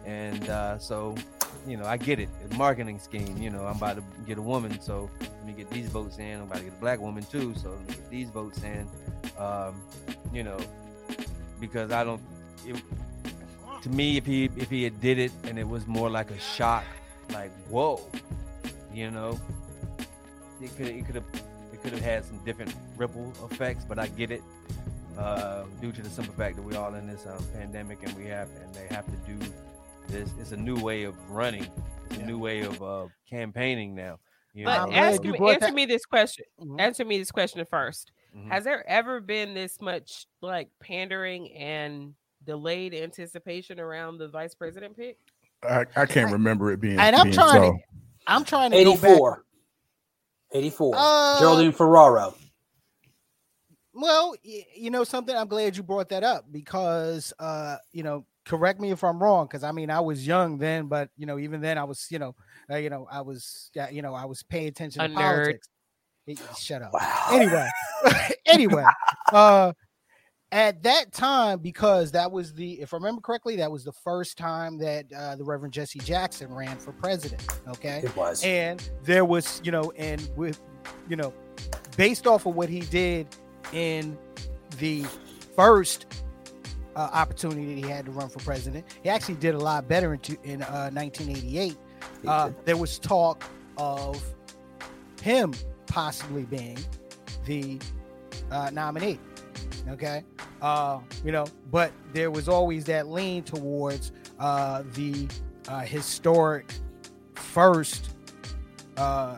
and 0.06 0.48
uh, 0.50 0.78
so, 0.80 1.16
you 1.68 1.76
know, 1.78 1.86
I 1.86 1.98
get 1.98 2.20
it. 2.20 2.30
The 2.50 2.56
marketing 2.56 3.00
scheme. 3.00 3.38
You 3.38 3.50
know, 3.50 3.66
I'm 3.66 3.76
about 3.78 3.98
to 3.98 4.04
get 4.26 4.38
a 4.38 4.42
woman, 4.42 4.80
so 4.80 5.10
let 5.20 5.46
me 5.46 5.54
get 5.54 5.70
these 5.72 5.88
votes 5.90 6.18
in. 6.20 6.36
I'm 6.38 6.44
about 6.44 6.60
to 6.60 6.64
get 6.66 6.74
a 6.74 6.78
black 6.80 7.00
woman 7.02 7.24
too, 7.24 7.54
so 7.56 7.72
let 7.72 7.80
me 7.82 7.88
get 7.96 8.10
these 8.10 8.30
votes 8.30 8.62
in. 8.64 8.88
Um, 9.38 9.82
you 10.34 10.44
know, 10.44 10.58
because 11.60 11.92
I 11.92 12.04
don't. 12.04 12.22
It, 12.66 12.82
to 13.82 13.90
me, 13.90 14.18
if 14.18 14.26
he 14.26 14.46
if 14.58 14.70
he 14.70 14.84
had 14.84 15.00
did 15.02 15.18
it 15.20 15.32
and 15.44 15.58
it 15.58 15.68
was 15.68 15.88
more 15.88 16.10
like 16.10 16.32
a 16.32 16.40
shock, 16.40 16.84
like 17.34 17.52
whoa, 17.70 18.02
you 18.94 19.12
know, 19.12 19.40
it 20.62 20.76
could 20.78 20.88
it 20.88 21.06
could 21.06 21.16
have 21.16 21.26
it 21.74 21.82
could 21.82 21.92
have 21.94 22.02
had 22.02 22.26
some 22.26 22.38
different 22.46 22.74
ripple 22.98 23.32
effects, 23.52 23.86
but 23.86 24.00
I 24.00 24.08
get 24.08 24.32
it 24.32 24.44
uh, 25.18 25.64
due 25.82 25.92
to 25.92 26.02
the 26.02 26.10
simple 26.10 26.34
fact 26.34 26.56
that 26.58 26.62
we're 26.64 26.78
all 26.78 26.94
in 26.96 27.08
this 27.08 27.26
um, 27.26 27.44
pandemic 27.54 28.00
and 28.04 28.14
we 28.18 28.26
have 28.26 28.50
and 28.62 28.74
they 28.74 28.88
have 28.94 29.06
to 29.06 29.18
do 29.32 29.38
this. 30.08 30.30
It's 30.40 30.52
a 30.52 30.58
new 30.58 30.80
way 30.80 31.04
of 31.04 31.16
running. 31.30 31.68
It's 32.10 32.18
a 32.18 32.20
Yeah. 32.22 32.26
new 32.26 32.40
way 32.40 32.62
of 32.62 32.82
uh, 32.82 33.08
campaigning 33.30 33.96
now. 33.96 34.20
You 34.54 34.66
But 34.66 34.88
know? 34.88 34.94
Ask 34.94 35.24
you 35.24 35.34
me, 35.34 35.40
answer 35.52 35.60
that- 35.68 35.74
me 35.74 35.86
this 35.86 36.06
question. 36.06 36.46
Mhm. 36.60 36.80
Answer 36.82 37.06
me 37.06 37.18
this 37.20 37.32
question 37.32 37.64
first. 37.66 38.12
Mhm. 38.36 38.48
Has 38.50 38.64
there 38.64 38.88
ever 38.90 39.22
been 39.22 39.54
this 39.54 39.80
much 39.80 40.26
like 40.42 40.70
pandering 40.80 41.52
and 41.54 42.16
delayed 42.50 42.96
anticipation 42.96 43.80
around 43.80 44.18
the 44.18 44.28
vice 44.28 44.56
president 44.56 44.98
pick? 44.98 45.20
I, 45.62 45.86
I 45.96 46.08
can't 46.08 46.32
remember 46.32 46.72
it 46.72 46.82
being. 46.82 46.98
And 46.98 47.16
I'm 47.16 47.26
being 47.26 47.36
trying 47.36 47.62
so. 47.62 47.72
to, 47.74 47.78
I'm 48.26 48.44
trying 48.44 48.72
to 48.72 48.84
go 48.84 48.94
back. 48.96 49.12
84. 49.12 49.46
84. 50.54 50.96
Uh, 50.98 51.40
Geraldine 51.40 51.72
Ferraro. 51.72 52.34
Well, 53.94 54.34
you 54.42 54.90
know 54.90 55.04
something. 55.04 55.36
I'm 55.36 55.48
glad 55.48 55.78
you 55.78 55.84
brought 55.84 56.10
that 56.10 56.24
up 56.24 56.46
because, 56.52 57.34
uh, 57.38 57.76
you 57.92 58.02
know, 58.02 58.26
correct 58.46 58.80
me 58.80 58.90
if 58.90 59.04
I'm 59.04 59.22
wrong. 59.22 59.46
Because 59.46 59.64
I 59.64 59.72
mean, 59.72 59.92
I 59.92 60.00
was 60.00 60.26
young 60.26 60.58
then, 60.58 60.88
but 60.88 61.10
you 61.18 61.28
know, 61.28 61.38
even 61.38 61.62
then, 61.62 61.78
I 61.78 61.84
was, 61.84 62.08
you 62.10 62.18
know, 62.18 62.34
uh, 62.72 62.78
you 62.78 62.90
know, 62.90 63.08
I 63.12 63.22
was, 63.22 63.70
yeah, 63.76 63.92
you 63.92 64.02
know, 64.02 64.16
I 64.16 64.26
was 64.26 64.42
paying 64.42 64.70
attention 64.70 65.02
A 65.02 65.08
to 65.08 65.14
nerd. 65.14 65.20
politics. 65.20 65.70
Shut 66.60 66.82
up. 66.82 66.94
Wow. 66.94 67.28
Anyway, 67.32 67.70
anyway, 68.46 68.86
uh, 69.32 69.74
at 70.52 70.82
that 70.84 71.12
time, 71.12 71.60
because 71.60 72.12
that 72.14 72.32
was 72.32 72.54
the, 72.54 72.82
if 72.82 72.94
I 72.94 72.98
remember 72.98 73.22
correctly, 73.22 73.56
that 73.58 73.72
was 73.72 73.84
the 73.84 73.92
first 73.92 74.38
time 74.38 74.78
that 74.80 75.06
uh, 75.16 75.36
the 75.36 75.44
Reverend 75.44 75.74
Jesse 75.74 76.00
Jackson 76.00 76.52
ran 76.54 76.78
for 76.78 76.92
president. 76.92 77.46
Okay, 77.68 78.02
It 78.04 78.16
was. 78.16 78.44
and 78.44 78.90
there 79.04 79.26
was 79.26 79.62
you 79.64 79.72
know 79.72 79.92
and 79.98 80.28
with 80.36 80.60
you 81.08 81.16
know 81.16 81.34
based 81.98 82.26
off 82.26 82.46
of 82.46 82.56
what 82.56 82.70
he 82.70 82.80
did 82.82 83.28
in 83.74 84.18
the 84.80 85.06
first 85.56 86.06
uh, 86.96 87.10
opportunity 87.14 87.76
that 87.76 87.86
he 87.86 87.92
had 87.92 88.06
to 88.06 88.12
run 88.12 88.30
for 88.30 88.40
president. 88.40 88.86
He 89.04 89.10
actually 89.10 89.36
did 89.36 89.54
a 89.54 89.60
lot 89.60 89.88
better 89.88 90.14
in, 90.14 90.20
in 90.44 90.62
uh, 90.64 90.90
1988. 90.92 91.78
Uh, 92.26 92.52
there 92.66 92.78
was 92.78 92.98
talk 92.98 93.44
of 93.78 94.22
him 95.22 95.54
possibly 95.86 96.44
being 96.44 96.78
the 97.46 97.80
uh, 98.52 98.70
nominee. 98.72 99.20
Okay. 99.90 100.24
Uh, 100.62 101.00
you 101.24 101.32
know, 101.32 101.46
but 101.72 101.92
there 102.14 102.32
was 102.32 102.48
always 102.48 102.86
that 102.86 103.08
lean 103.08 103.44
towards 103.44 104.12
uh, 104.40 104.84
the 104.94 105.28
uh, 105.68 105.82
historic 105.82 106.72
first 107.36 108.10
uh, 108.98 109.38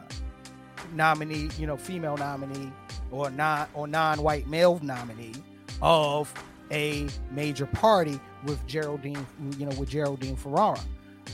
nominee, 0.94 1.50
you 1.58 1.68
know, 1.68 1.78
female 1.78 2.18
nominee 2.18 2.72
or 3.12 3.30
non 3.30 3.68
or 3.74 3.88
non-white 3.88 4.48
male 4.48 4.80
nominee 4.82 5.36
of 5.82 6.34
a 6.72 7.08
major 7.32 7.66
party 7.66 8.20
with 8.46 8.66
Geraldine, 8.66 9.26
you 9.58 9.66
know, 9.66 9.76
with 9.78 9.90
Geraldine 9.90 10.36
Ferraro. 10.36 10.80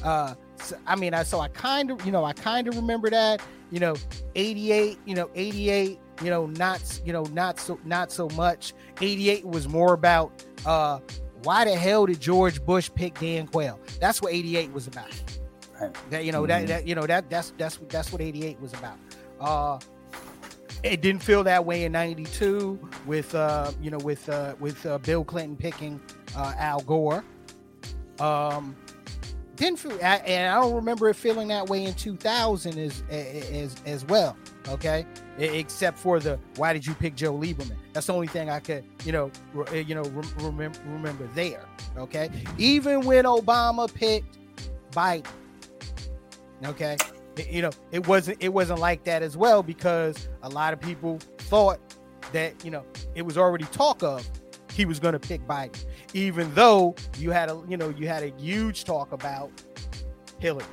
Uh, 0.04 0.36
so, 0.58 0.78
I 0.86 0.96
mean, 0.96 1.14
I 1.14 1.24
so 1.24 1.40
I 1.40 1.48
kind 1.50 1.92
of, 1.92 2.06
you 2.06 2.12
know, 2.12 2.26
I 2.26 2.34
kind 2.34 2.68
of 2.68 2.76
remember 2.76 3.10
that, 3.10 3.42
you 3.72 3.80
know, 3.80 3.96
88, 4.36 4.98
you 5.06 5.16
know, 5.16 5.30
88, 5.36 6.00
you 6.22 6.30
know, 6.30 6.48
not, 6.48 7.02
you 7.06 7.14
know, 7.14 7.24
not 7.26 7.60
so, 7.60 7.80
not 7.86 8.12
so 8.12 8.30
much. 8.30 8.74
88 9.02 9.46
was 9.46 9.68
more 9.68 9.94
about, 9.94 10.44
uh, 10.66 11.00
why 11.44 11.66
the 11.66 11.76
hell 11.76 12.06
did 12.06 12.20
George 12.20 12.64
Bush 12.66 12.90
pick 12.94 13.20
Dan 13.20 13.48
Quayle? 13.48 13.80
That's 14.00 14.22
what 14.22 14.34
88 14.34 14.72
was 14.74 14.88
about. 14.88 15.12
Right. 15.80 15.96
That 16.10 16.26
you 16.26 16.32
know 16.32 16.42
mm-hmm. 16.42 16.48
that, 16.48 16.68
that 16.68 16.88
you 16.88 16.96
know 16.96 17.06
that 17.06 17.30
that's 17.30 17.54
that's 17.58 17.80
that's 17.88 18.12
what 18.12 18.20
88 18.20 18.60
was 18.60 18.74
about. 18.74 18.98
Uh, 19.40 19.80
it 20.84 21.02
didn't 21.02 21.22
feel 21.22 21.44
that 21.44 21.66
way 21.66 21.84
in 21.84 21.92
92 21.92 22.80
with 23.06 23.34
uh 23.34 23.72
you 23.82 23.90
know 23.90 23.98
with 23.98 24.30
uh 24.30 24.56
with 24.60 24.86
uh, 24.86 24.98
bill 25.00 25.24
clinton 25.24 25.56
picking 25.56 26.00
uh 26.36 26.54
al 26.58 26.82
gore 26.82 27.24
um 28.20 28.76
didn't 29.56 29.80
feel 29.80 29.98
and 30.02 30.52
i 30.52 30.62
don't 30.62 30.76
remember 30.76 31.10
it 31.10 31.16
feeling 31.16 31.48
that 31.48 31.68
way 31.68 31.84
in 31.84 31.94
2000 31.96 32.78
as 32.78 33.04
as 33.10 33.76
as 33.86 34.06
well 34.06 34.38
okay 34.70 35.06
except 35.38 35.98
for 35.98 36.20
the 36.20 36.40
why 36.56 36.74
did 36.74 36.86
you 36.86 36.94
pick 36.96 37.16
joe 37.16 37.34
lieberman 37.34 37.76
that's 37.94 38.08
the 38.08 38.14
only 38.14 38.28
thing 38.28 38.50
i 38.50 38.60
could 38.60 38.84
you 39.06 39.12
know 39.12 39.32
re, 39.54 39.66
eh, 39.72 39.84
you 39.88 39.96
know 39.96 40.04
remember 40.40 40.80
remember 40.88 41.28
there 41.36 41.64
okay 41.98 42.30
even 42.58 43.06
when 43.06 43.26
obama 43.26 43.92
picked 43.94 44.40
biden 44.92 45.26
okay 46.66 46.98
you 47.50 47.62
know 47.62 47.72
it 47.92 48.06
wasn't 48.08 48.36
it 48.42 48.50
wasn't 48.50 48.80
like 48.80 49.04
that 49.04 49.22
as 49.22 49.38
well 49.38 49.62
because 49.62 50.28
a 50.44 50.50
lot 50.50 50.74
of 50.74 50.82
people 50.82 51.20
thought 51.38 51.80
that 52.32 52.54
you 52.66 52.72
know 52.72 52.84
it 53.16 53.22
was 53.22 53.38
already 53.38 53.66
talk 53.66 54.02
of 54.04 54.28
he 54.78 54.86
was 54.86 55.00
going 55.00 55.14
to 55.14 55.20
pick 55.20 55.42
Biden, 55.48 55.86
even 56.14 56.54
though 56.54 56.96
you 57.18 57.32
had 57.32 57.50
a 57.50 57.60
you 57.68 57.78
know 57.78 57.90
you 57.90 58.08
had 58.08 58.22
a 58.22 58.30
huge 58.38 58.84
talk 58.84 59.12
about 59.12 59.50
Hillary. 60.40 60.64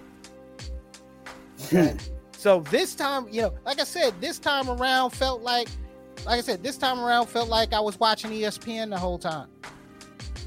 Okay. 1.64 1.96
so 2.44 2.60
this 2.70 2.94
time, 2.94 3.26
you 3.30 3.40
know, 3.40 3.54
like 3.64 3.80
I 3.80 3.84
said, 3.84 4.20
this 4.20 4.38
time 4.38 4.68
around 4.68 5.12
felt 5.12 5.40
like, 5.40 5.66
like 6.26 6.40
I 6.40 6.42
said, 6.42 6.62
this 6.62 6.76
time 6.76 7.00
around 7.00 7.28
felt 7.28 7.48
like 7.48 7.72
I 7.72 7.80
was 7.80 7.98
watching 7.98 8.32
ESPN 8.32 8.90
the 8.90 8.98
whole 8.98 9.16
time. 9.16 9.48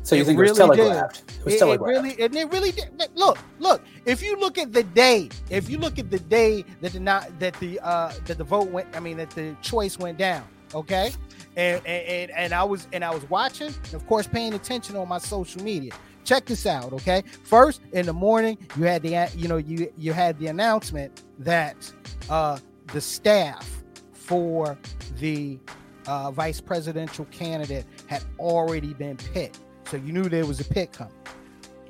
So 0.03 0.13
you 0.13 0.21
it 0.21 0.25
think 0.25 0.37
really 0.37 0.49
it 0.49 0.51
was 0.51 0.57
telegraphed? 0.59 1.25
Did. 1.25 1.37
It 1.39 1.45
was 1.45 1.53
it, 1.55 1.57
telegraphed. 1.57 1.89
It 1.89 1.99
really, 1.99 2.23
and 2.23 2.35
it 2.35 2.51
really 2.51 2.71
did. 2.71 2.91
Look, 3.15 3.39
look. 3.57 3.81
If 4.05 4.21
you 4.21 4.37
look 4.37 4.59
at 4.59 4.73
the 4.73 4.83
day, 4.83 5.29
if 5.49 5.71
you 5.71 5.79
look 5.79 5.97
at 5.97 6.11
the 6.11 6.19
day 6.19 6.63
that 6.81 6.93
the 6.93 6.99
not 6.99 7.39
that 7.39 7.55
the 7.55 7.79
uh 7.79 8.13
that 8.25 8.37
the 8.37 8.43
vote 8.43 8.69
went, 8.69 8.95
I 8.95 8.99
mean 8.99 9.17
that 9.17 9.31
the 9.31 9.57
choice 9.63 9.97
went 9.97 10.19
down. 10.19 10.47
Okay, 10.75 11.11
and 11.55 11.83
and 11.87 12.29
and 12.29 12.53
I 12.53 12.63
was 12.63 12.87
and 12.93 13.03
I 13.03 13.09
was 13.09 13.27
watching, 13.27 13.73
of 13.93 14.05
course, 14.05 14.27
paying 14.27 14.53
attention 14.53 14.95
on 14.97 15.07
my 15.07 15.17
social 15.17 15.63
media. 15.63 15.93
Check 16.27 16.45
this 16.45 16.65
out, 16.65 16.91
okay? 16.91 17.23
First, 17.45 17.79
in 17.93 18.05
the 18.05 18.11
morning, 18.11 18.57
you 18.75 18.83
had 18.83 19.01
the 19.01 19.31
you 19.33 19.47
know 19.47 19.55
you 19.55 19.91
you 19.97 20.11
had 20.11 20.37
the 20.39 20.47
announcement 20.47 21.23
that 21.39 21.89
uh 22.29 22.59
the 22.87 22.99
staff 22.99 23.81
for 24.11 24.77
the 25.19 25.57
uh, 26.05 26.31
vice 26.31 26.59
presidential 26.59 27.23
candidate 27.31 27.85
had 28.07 28.25
already 28.39 28.93
been 28.93 29.15
picked. 29.15 29.59
So 29.85 29.95
you 29.95 30.11
knew 30.11 30.23
there 30.23 30.45
was 30.45 30.59
a 30.59 30.65
pick 30.65 30.91
coming. 30.91 31.13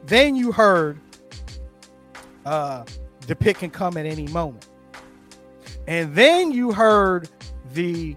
Then 0.05 0.35
you 0.35 0.51
heard 0.51 0.99
uh, 2.45 2.85
the 3.25 3.35
pick 3.35 3.57
can 3.57 3.71
come 3.71 3.97
at 3.97 4.05
any 4.05 4.27
moment. 4.27 4.67
And 5.87 6.13
then 6.13 6.51
you 6.51 6.71
heard 6.71 7.27
the 7.73 8.15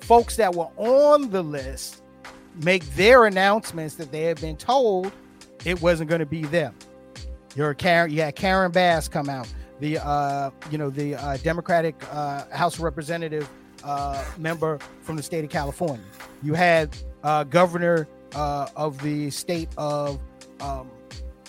folks 0.00 0.36
that 0.36 0.54
were 0.54 0.68
on 0.76 1.30
the 1.30 1.42
list 1.42 1.99
make 2.64 2.84
their 2.94 3.24
announcements 3.24 3.94
that 3.96 4.12
they 4.12 4.22
had 4.22 4.40
been 4.40 4.56
told 4.56 5.12
it 5.64 5.80
wasn't 5.80 6.08
going 6.08 6.20
to 6.20 6.26
be 6.26 6.42
them. 6.44 6.74
Karen, 7.78 8.10
you 8.10 8.22
had 8.22 8.36
Karen 8.36 8.70
Bass 8.70 9.08
come 9.08 9.28
out, 9.28 9.52
the 9.80 9.98
uh, 9.98 10.50
you 10.70 10.78
know 10.78 10.88
the 10.88 11.16
uh, 11.16 11.36
Democratic 11.38 11.96
uh, 12.12 12.44
House 12.50 12.78
Representative 12.78 13.48
uh, 13.82 14.24
member 14.38 14.78
from 15.00 15.16
the 15.16 15.22
state 15.22 15.44
of 15.44 15.50
California. 15.50 16.04
You 16.42 16.54
had 16.54 16.96
uh, 17.24 17.44
Governor 17.44 18.06
uh, 18.34 18.68
of 18.76 19.00
the 19.02 19.30
state 19.30 19.68
of 19.76 20.20
um, 20.60 20.90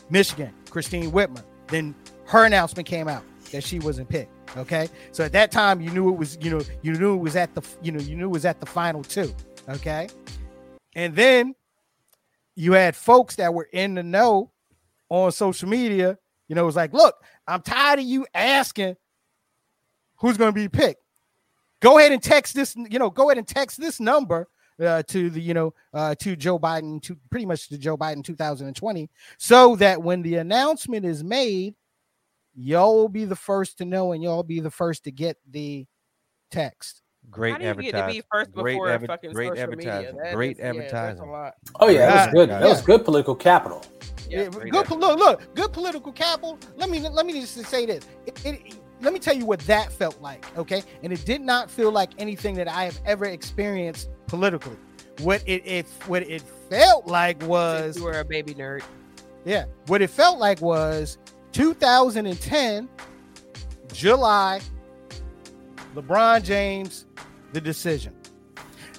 Michigan, 0.09 0.53
Christine 0.69 1.11
Whitmer. 1.11 1.43
Then 1.67 1.95
her 2.25 2.45
announcement 2.45 2.87
came 2.87 3.07
out 3.07 3.23
that 3.51 3.63
she 3.63 3.79
wasn't 3.79 4.09
picked. 4.09 4.31
Okay, 4.57 4.89
so 5.11 5.23
at 5.23 5.31
that 5.31 5.51
time 5.51 5.79
you 5.79 5.91
knew 5.91 6.09
it 6.09 6.17
was 6.17 6.37
you 6.41 6.49
know 6.49 6.61
you 6.81 6.93
knew 6.93 7.13
it 7.13 7.21
was 7.21 7.35
at 7.35 7.53
the 7.55 7.61
you 7.81 7.91
know 7.91 7.99
you 7.99 8.15
knew 8.15 8.25
it 8.25 8.31
was 8.31 8.45
at 8.45 8.59
the 8.59 8.65
final 8.65 9.03
two. 9.03 9.33
Okay, 9.69 10.09
and 10.95 11.15
then 11.15 11.55
you 12.55 12.73
had 12.73 12.95
folks 12.95 13.35
that 13.37 13.53
were 13.53 13.69
in 13.71 13.95
the 13.95 14.03
know 14.03 14.51
on 15.09 15.31
social 15.31 15.69
media. 15.69 16.17
You 16.47 16.55
know, 16.55 16.63
it 16.63 16.65
was 16.65 16.75
like, 16.75 16.93
look, 16.93 17.15
I'm 17.47 17.61
tired 17.61 17.99
of 17.99 18.05
you 18.05 18.25
asking 18.33 18.97
who's 20.17 20.37
going 20.37 20.53
to 20.53 20.55
be 20.55 20.69
picked. 20.69 21.01
Go 21.79 21.97
ahead 21.97 22.11
and 22.11 22.21
text 22.21 22.53
this. 22.53 22.75
You 22.75 22.99
know, 22.99 23.09
go 23.09 23.29
ahead 23.29 23.37
and 23.37 23.47
text 23.47 23.79
this 23.79 23.99
number 23.99 24.47
uh, 24.79 25.03
to 25.03 25.29
the 25.29 25.41
you 25.41 25.53
know 25.53 25.73
uh, 25.93 26.15
to 26.15 26.35
Joe 26.35 26.59
Biden 26.59 27.01
to 27.03 27.17
pretty 27.29 27.45
much 27.45 27.69
to 27.69 27.77
Joe 27.77 27.97
Biden 27.97 28.23
2020, 28.23 29.09
so 29.37 29.75
that 29.77 30.01
when 30.01 30.21
the 30.21 30.35
announcement 30.35 31.05
is 31.05 31.23
made, 31.23 31.75
y'all 32.55 32.95
will 32.95 33.09
be 33.09 33.25
the 33.25 33.35
first 33.35 33.77
to 33.79 33.85
know 33.85 34.11
and 34.11 34.21
y'all 34.21 34.43
be 34.43 34.59
the 34.59 34.71
first 34.71 35.05
to 35.05 35.11
get 35.11 35.37
the 35.49 35.87
text. 36.51 37.01
Great 37.29 37.61
advertising. 37.61 38.23
Great, 38.55 38.81
adver- 38.81 39.17
great 39.31 39.57
advertising. 39.57 40.17
Great 40.33 40.57
is, 40.57 40.63
advertising. 40.63 41.29
Yeah, 41.29 41.51
oh 41.79 41.89
yeah, 41.89 42.05
that 42.07 42.25
was 42.25 42.33
good. 42.33 42.49
That 42.49 42.61
was 42.63 42.81
good 42.81 43.05
political 43.05 43.35
capital. 43.35 43.83
Yeah, 44.29 44.47
good. 44.49 44.89
Look, 44.89 44.89
look, 44.89 45.55
good 45.55 45.73
political 45.73 46.11
capital. 46.11 46.57
Let 46.75 46.89
me 46.89 46.99
let 46.99 47.25
me 47.25 47.39
just 47.39 47.55
say 47.65 47.85
this. 47.85 48.05
It, 48.25 48.45
it, 48.45 48.77
let 49.01 49.13
me 49.13 49.19
tell 49.19 49.35
you 49.35 49.45
what 49.45 49.59
that 49.61 49.91
felt 49.91 50.21
like. 50.21 50.45
Okay, 50.57 50.83
and 51.03 51.11
it 51.11 51.25
did 51.25 51.41
not 51.41 51.69
feel 51.69 51.91
like 51.91 52.11
anything 52.17 52.55
that 52.55 52.67
I 52.67 52.85
have 52.85 52.99
ever 53.05 53.25
experienced 53.25 54.09
politically. 54.27 54.77
What 55.19 55.43
it, 55.45 55.65
it 55.65 55.85
what 56.07 56.23
it 56.23 56.41
felt 56.69 57.07
like 57.07 57.41
was 57.43 57.97
you 57.97 58.03
were 58.03 58.19
a 58.19 58.25
baby 58.25 58.53
nerd. 58.53 58.83
Yeah, 59.45 59.65
what 59.87 60.01
it 60.01 60.09
felt 60.09 60.39
like 60.39 60.61
was 60.61 61.17
2010 61.51 62.89
July. 63.93 64.61
LeBron 65.95 66.43
James, 66.43 67.05
the 67.53 67.61
decision. 67.61 68.13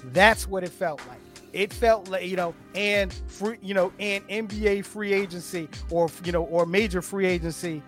That's 0.05 0.47
what 0.47 0.63
it 0.63 0.69
felt 0.69 1.01
like. 1.07 1.19
It 1.53 1.71
felt 1.71 2.09
like 2.09 2.25
you 2.25 2.35
know, 2.35 2.53
and 2.73 3.13
free, 3.27 3.57
you 3.61 3.73
know, 3.73 3.93
and 3.99 4.27
NBA 4.27 4.85
free 4.85 5.13
agency 5.13 5.69
or 5.91 6.09
you 6.23 6.31
know, 6.31 6.43
or 6.45 6.65
major 6.65 7.01
free 7.01 7.27
agency 7.27 7.83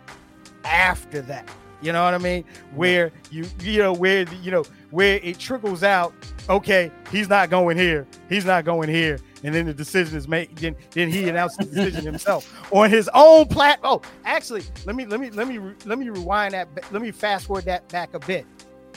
after 0.64 1.22
that. 1.24 1.50
You 1.82 1.92
know 1.92 2.04
what 2.04 2.14
I 2.14 2.20
mean? 2.20 2.46
Where 2.74 3.12
you 3.32 3.46
you 3.60 3.80
know 3.80 3.94
where 3.94 4.24
you 4.42 4.52
know 4.52 4.64
where 4.92 5.20
it 5.22 5.40
trickles 5.40 5.84
out. 5.84 6.14
Okay, 6.50 6.92
he's 7.12 7.28
not 7.28 7.50
going 7.50 7.78
here. 7.78 8.08
He's 8.30 8.46
not 8.46 8.66
going 8.66 8.90
here. 8.90 9.20
And 9.44 9.54
then 9.54 9.66
the 9.66 9.74
decision 9.74 10.18
is 10.18 10.28
made. 10.28 10.56
Then, 10.56 10.76
then 10.92 11.10
he 11.10 11.30
announced 11.30 11.60
the 11.60 11.66
decision 11.66 12.04
himself 12.06 12.52
on 12.72 12.90
his 12.90 13.10
own 13.14 13.48
platform. 13.48 14.02
Oh, 14.04 14.10
actually, 14.26 14.64
let 14.86 14.96
me 14.96 15.06
let 15.06 15.20
me 15.20 15.30
let 15.32 15.48
me 15.48 15.60
let 15.86 16.00
me 16.00 16.10
rewind 16.10 16.54
that. 16.54 16.70
Let 16.92 17.02
me 17.02 17.12
fast 17.12 17.48
forward 17.48 17.66
that 17.66 17.88
back 17.90 18.14
a 18.14 18.20
bit. 18.20 18.46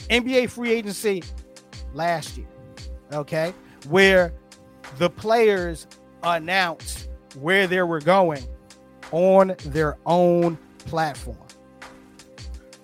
NBA 0.09 0.49
free 0.49 0.71
agency 0.71 1.23
last 1.93 2.37
year. 2.37 2.47
Okay, 3.13 3.53
where 3.87 4.33
the 4.97 5.09
players 5.09 5.87
announced 6.23 7.09
where 7.39 7.67
they 7.67 7.81
were 7.81 8.01
going 8.01 8.43
on 9.11 9.55
their 9.65 9.97
own 10.05 10.57
platform 10.79 11.37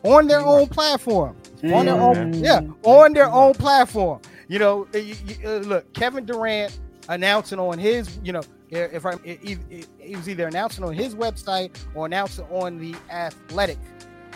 on 0.06 0.28
their 0.28 0.42
own 0.42 0.68
platform. 0.68 1.36
On 1.64 1.86
their 1.86 1.96
own, 1.96 2.34
yeah, 2.34 2.62
on 2.84 3.14
their 3.14 3.32
own 3.32 3.54
platform. 3.54 4.22
You 4.48 4.60
know, 4.60 4.88
you, 4.94 5.16
you, 5.26 5.36
uh, 5.44 5.58
look, 5.60 5.92
Kevin 5.94 6.26
Durant 6.26 6.80
announcing 7.10 7.60
on 7.60 7.80
his, 7.80 8.20
you 8.24 8.32
know, 8.32 8.42
if 8.70 9.06
I, 9.06 9.16
he 9.24 10.16
was 10.16 10.30
either 10.30 10.48
announcing 10.48 10.84
on 10.84 10.94
his 10.94 11.16
website 11.16 11.76
or 11.96 12.06
announcing 12.06 12.46
on 12.52 12.78
the 12.78 12.94
Athletic 13.10 13.80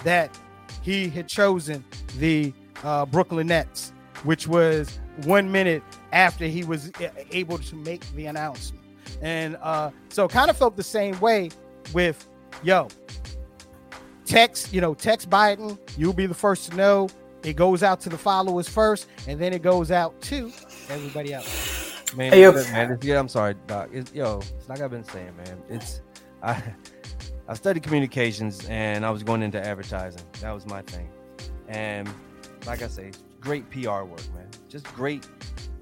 that 0.04 0.36
he 0.82 1.10
had 1.10 1.28
chosen 1.28 1.84
the 2.18 2.52
uh, 2.84 3.06
Brooklyn 3.06 3.48
Nets 3.48 3.94
which 4.24 4.48
was 4.48 5.00
one 5.24 5.52
minute 5.52 5.84
after 6.12 6.46
he 6.46 6.64
was 6.64 6.92
able 7.32 7.58
to 7.58 7.76
make 7.76 8.10
the 8.14 8.26
announcement. 8.26 8.84
And 9.22 9.58
uh, 9.62 9.92
so 10.10 10.28
kind 10.28 10.50
of 10.50 10.58
felt 10.58 10.76
the 10.76 10.84
same 10.84 11.20
way 11.20 11.50
with 11.94 12.28
yo, 12.64 12.88
text, 14.26 14.74
you 14.74 14.82
know, 14.82 14.94
text 14.94 15.30
Biden, 15.30 15.78
you'll 15.98 16.14
be 16.14 16.26
the 16.26 16.34
first 16.34 16.72
to 16.72 16.78
know. 16.78 17.10
It 17.44 17.56
goes 17.56 17.84
out 17.84 18.02
to 18.02 18.10
the 18.10 18.18
followers 18.18 18.68
first, 18.68 19.08
and 19.28 19.40
then 19.40 19.54
it 19.54 19.62
goes 19.62 19.92
out 19.92 20.20
to 20.24 20.52
everybody 20.90 21.34
else. 21.34 22.16
Man, 22.16 22.34
Hey, 22.34 22.42
yo. 22.42 22.52
man 22.52 22.92
it's, 22.92 23.06
yeah, 23.06 23.20
I'm 23.20 23.30
sorry, 23.30 23.56
Doc. 23.68 23.90
It's, 23.94 24.14
yo, 24.14 24.40
it's 24.40 24.68
like 24.68 24.82
I've 24.82 24.92
been 24.92 25.06
saying, 25.06 25.36
man. 25.38 25.62
It's 25.70 26.02
I 26.44 26.62
I 27.48 27.54
studied 27.54 27.84
communications 27.84 28.66
and 28.68 29.06
I 29.06 29.10
was 29.10 29.24
going 29.24 29.42
into 29.42 29.66
advertising. 29.66 30.22
That 30.42 30.52
was 30.52 30.66
my 30.66 30.82
thing. 30.82 31.10
And 31.68 32.10
like 32.70 32.84
I 32.84 32.88
say, 32.88 33.12
great 33.42 33.68
PR 33.72 34.04
work, 34.04 34.24
man. 34.36 34.48
Just 34.70 34.86
great 34.94 35.28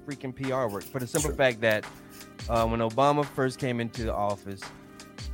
freaking 0.06 0.34
PR 0.34 0.72
work. 0.72 0.84
For 0.84 0.98
the 0.98 1.06
simple 1.06 1.32
fact 1.32 1.60
that 1.60 1.84
uh, 2.48 2.66
when 2.66 2.80
Obama 2.80 3.26
first 3.26 3.58
came 3.58 3.78
into 3.78 4.04
the 4.04 4.14
office, 4.14 4.62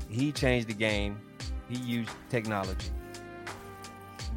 he 0.08 0.32
changed 0.32 0.68
the 0.68 0.74
game. 0.74 1.16
He 1.68 1.76
used 1.78 2.10
technology. 2.28 2.90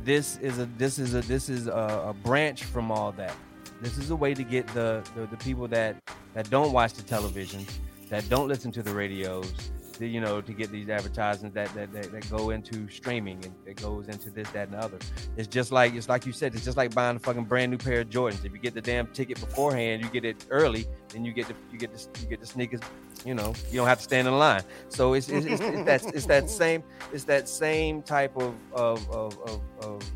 This 0.04 0.38
is 0.38 0.60
a 0.60 0.66
this 0.78 1.00
is 1.00 1.16
a 1.16 1.22
this 1.22 1.50
is 1.50 1.68
a, 1.68 2.06
a 2.10 2.14
branch 2.14 2.64
from 2.64 2.92
all 2.92 3.12
that. 3.14 3.36
This 3.82 3.98
is 3.98 4.12
a 4.12 4.16
way 4.16 4.36
to 4.36 4.44
get 4.44 4.68
the, 4.68 5.04
the 5.16 5.26
the 5.26 5.38
people 5.38 5.68
that 5.70 5.98
that 6.36 6.50
don't 6.52 6.72
watch 6.72 6.94
the 6.94 7.04
television, 7.04 7.66
that 8.10 8.30
don't 8.30 8.48
listen 8.48 8.72
to 8.74 8.84
the 8.84 8.94
radios, 8.94 9.52
to, 9.98 10.08
you 10.08 10.22
know, 10.22 10.42
to 10.42 10.54
get 10.54 10.72
these 10.72 10.90
advertisements 10.90 11.54
that, 11.56 11.74
that 11.74 11.92
that 11.94 12.12
that 12.12 12.30
go 12.30 12.52
into 12.52 12.88
streaming 12.90 13.44
and 13.46 13.54
it 13.66 13.82
goes 13.82 14.08
into 14.08 14.30
this, 14.30 14.50
that, 14.52 14.70
and 14.70 14.74
the 14.74 14.80
other. 14.80 15.00
It's 15.36 15.48
just 15.48 15.72
like 15.72 15.94
it's 15.94 16.10
like 16.10 16.26
you 16.26 16.32
said, 16.34 16.56
it's 16.56 16.66
just 16.66 16.78
like 16.78 16.94
buying 16.94 17.16
a 17.16 17.20
fucking 17.20 17.46
brand 17.46 17.72
new 17.72 17.78
pair 17.78 18.02
of 18.02 18.10
Jordans. 18.10 18.46
If 18.46 18.54
you 18.54 18.60
get 18.60 18.74
the 18.74 18.82
damn 18.82 19.08
ticket 19.08 19.40
beforehand, 19.40 20.04
you 20.04 20.10
get 20.10 20.26
it 20.26 20.46
early, 20.50 20.88
then 21.10 21.26
you 21.26 21.34
get 21.34 21.48
the 21.48 21.56
you 21.72 21.78
get 21.78 21.94
the 21.94 22.22
you 22.22 22.28
get 22.28 22.40
the 22.40 22.48
sneakers. 22.48 22.82
You 23.26 23.34
know, 23.34 23.54
you 23.72 23.78
don't 23.78 23.88
have 23.88 23.98
to 23.98 24.04
stand 24.04 24.28
in 24.28 24.38
line. 24.38 24.62
So 24.90 25.14
it's 25.14 25.30
it's, 25.30 25.46
it's, 25.46 25.62
it's 25.62 25.84
that 25.86 26.16
it's 26.16 26.26
that 26.28 26.50
same 26.50 26.84
it's 27.12 27.24
that 27.26 27.50
same 27.50 28.02
type 28.02 28.36
of 28.38 28.56
of 28.74 29.10
of, 29.10 29.38
of, 29.42 29.62
of 29.82 30.12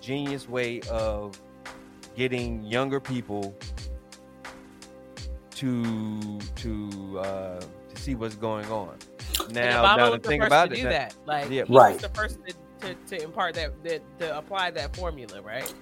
genius 0.00 0.48
way 0.48 0.80
of 0.90 1.40
getting 2.16 2.62
younger 2.64 3.00
people 3.00 3.56
to 5.50 6.38
to 6.56 7.18
uh 7.20 7.60
see 8.04 8.14
what's 8.14 8.34
going 8.36 8.66
on. 8.70 8.94
And 9.46 9.54
Now, 9.54 9.82
Obama 9.82 9.96
now 9.96 10.10
was 10.10 10.18
to 10.18 10.22
the 10.22 10.28
think 10.28 10.42
first 10.42 10.46
about 10.48 10.66
to 10.70 10.74
it, 10.74 10.76
do 10.76 10.82
now- 10.84 10.90
that. 10.90 11.14
Like, 11.26 11.50
Yeah. 11.50 11.64
he 11.64 11.74
Right. 11.74 11.92
was 11.94 12.02
the 12.02 12.08
first 12.10 12.38
to, 12.46 12.54
to, 12.88 12.94
to 13.16 13.24
impart 13.24 13.54
that, 13.54 13.70
that 13.84 14.02
to 14.20 14.38
apply 14.38 14.70
that 14.72 14.94
formula, 14.96 15.40
right? 15.42 15.72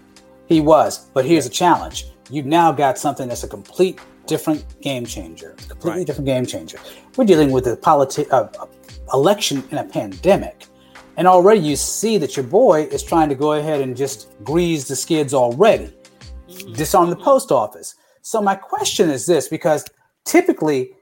He 0.46 0.60
was, 0.60 1.10
but 1.14 1.24
here's 1.24 1.46
a 1.46 1.50
challenge. 1.50 2.06
You've 2.30 2.46
now 2.46 2.72
got 2.72 2.98
something 2.98 3.28
that's 3.28 3.42
a 3.44 3.48
complete 3.48 3.98
different 4.26 4.64
game 4.80 5.04
changer. 5.04 5.56
Completely 5.68 6.00
Right. 6.00 6.06
different 6.06 6.26
game 6.26 6.46
changer. 6.46 6.78
We're 7.16 7.24
dealing 7.24 7.50
with 7.50 7.66
a 7.66 7.76
politi- 7.76 8.30
uh, 8.30 8.48
uh, 8.60 8.66
election 9.12 9.64
in 9.72 9.78
a 9.78 9.84
pandemic, 9.84 10.66
and 11.16 11.26
already 11.26 11.60
you 11.60 11.76
see 11.76 12.18
that 12.18 12.36
your 12.36 12.44
boy 12.46 12.82
is 12.84 13.02
trying 13.02 13.28
to 13.30 13.34
go 13.34 13.54
ahead 13.54 13.80
and 13.80 13.96
just 13.96 14.28
grease 14.44 14.86
the 14.86 14.94
skids 14.96 15.34
already, 15.34 15.92
disarm 16.74 17.10
the 17.10 17.16
post 17.16 17.50
office. 17.50 17.96
So 18.22 18.40
my 18.40 18.54
question 18.54 19.10
is 19.10 19.26
this: 19.26 19.48
because 19.48 19.84
typically 20.24 20.92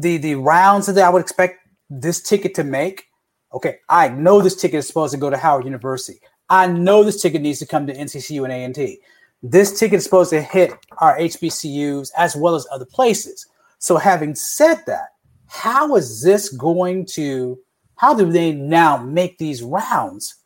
the 0.00 0.16
the 0.16 0.34
rounds 0.36 0.86
that 0.86 0.98
I 0.98 1.10
would 1.10 1.22
expect 1.22 1.58
this 1.88 2.22
ticket 2.22 2.54
to 2.54 2.64
make. 2.64 3.06
Okay, 3.52 3.78
I 3.88 4.08
know 4.08 4.40
this 4.40 4.56
ticket 4.56 4.78
is 4.78 4.86
supposed 4.86 5.12
to 5.12 5.18
go 5.18 5.30
to 5.30 5.36
Howard 5.36 5.64
University. 5.64 6.20
I 6.48 6.66
know 6.66 7.02
this 7.02 7.20
ticket 7.20 7.42
needs 7.42 7.58
to 7.60 7.66
come 7.66 7.86
to 7.86 7.94
NCCU 7.94 8.44
and 8.44 8.76
A&T. 8.76 8.98
This 9.42 9.78
ticket 9.78 9.98
is 9.98 10.04
supposed 10.04 10.30
to 10.30 10.42
hit 10.42 10.72
our 10.98 11.18
HBCUs 11.18 12.10
as 12.16 12.36
well 12.36 12.54
as 12.54 12.66
other 12.70 12.84
places. 12.84 13.46
So 13.78 13.96
having 13.96 14.34
said 14.34 14.82
that, 14.86 15.10
how 15.46 15.96
is 15.96 16.22
this 16.22 16.50
going 16.50 17.06
to 17.06 17.58
how 18.00 18.14
do 18.14 18.32
they 18.32 18.52
now 18.52 18.96
make 18.96 19.36
these 19.36 19.62
rounds 19.62 20.36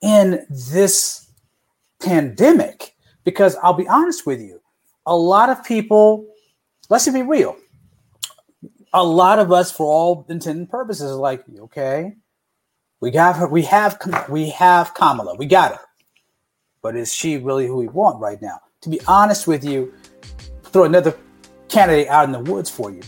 in 0.00 0.46
this 0.48 1.28
pandemic? 2.00 2.94
Because 3.24 3.56
I'll 3.56 3.72
be 3.74 3.88
honest 3.88 4.26
with 4.26 4.40
you, 4.40 4.60
a 5.04 5.16
lot 5.16 5.50
of 5.50 5.64
people, 5.64 6.24
let's 6.90 7.08
be 7.08 7.22
real, 7.22 7.56
a 8.94 9.02
lot 9.04 9.38
of 9.40 9.52
us, 9.52 9.70
for 9.72 9.86
all 9.86 10.24
intent 10.30 10.56
and 10.58 10.70
purposes, 10.70 11.10
are 11.10 11.16
like, 11.16 11.44
okay, 11.60 12.14
we 13.00 13.10
got 13.10 13.36
her, 13.36 13.46
we 13.48 13.62
have, 13.62 13.98
we 14.30 14.48
have 14.50 14.94
Kamala, 14.94 15.34
we 15.34 15.46
got 15.46 15.72
her, 15.72 15.80
but 16.80 16.96
is 16.96 17.12
she 17.12 17.36
really 17.36 17.66
who 17.66 17.76
we 17.76 17.88
want 17.88 18.20
right 18.20 18.40
now? 18.40 18.60
To 18.82 18.88
be 18.88 19.00
honest 19.06 19.46
with 19.46 19.64
you, 19.64 19.92
throw 20.66 20.84
another 20.84 21.14
candidate 21.68 22.08
out 22.08 22.24
in 22.24 22.32
the 22.32 22.38
woods 22.50 22.70
for 22.70 22.90
you. 22.90 23.02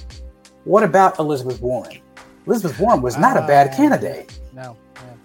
What 0.64 0.82
about 0.82 1.18
Elizabeth 1.20 1.61
Warren? 1.62 2.01
Elizabeth 2.47 2.78
Warren 2.80 3.01
was 3.01 3.16
not 3.16 3.37
a 3.37 3.43
bad 3.43 3.72
Uh, 3.72 3.76
candidate. 3.76 4.41
No, 4.53 4.76
no. 4.97 5.18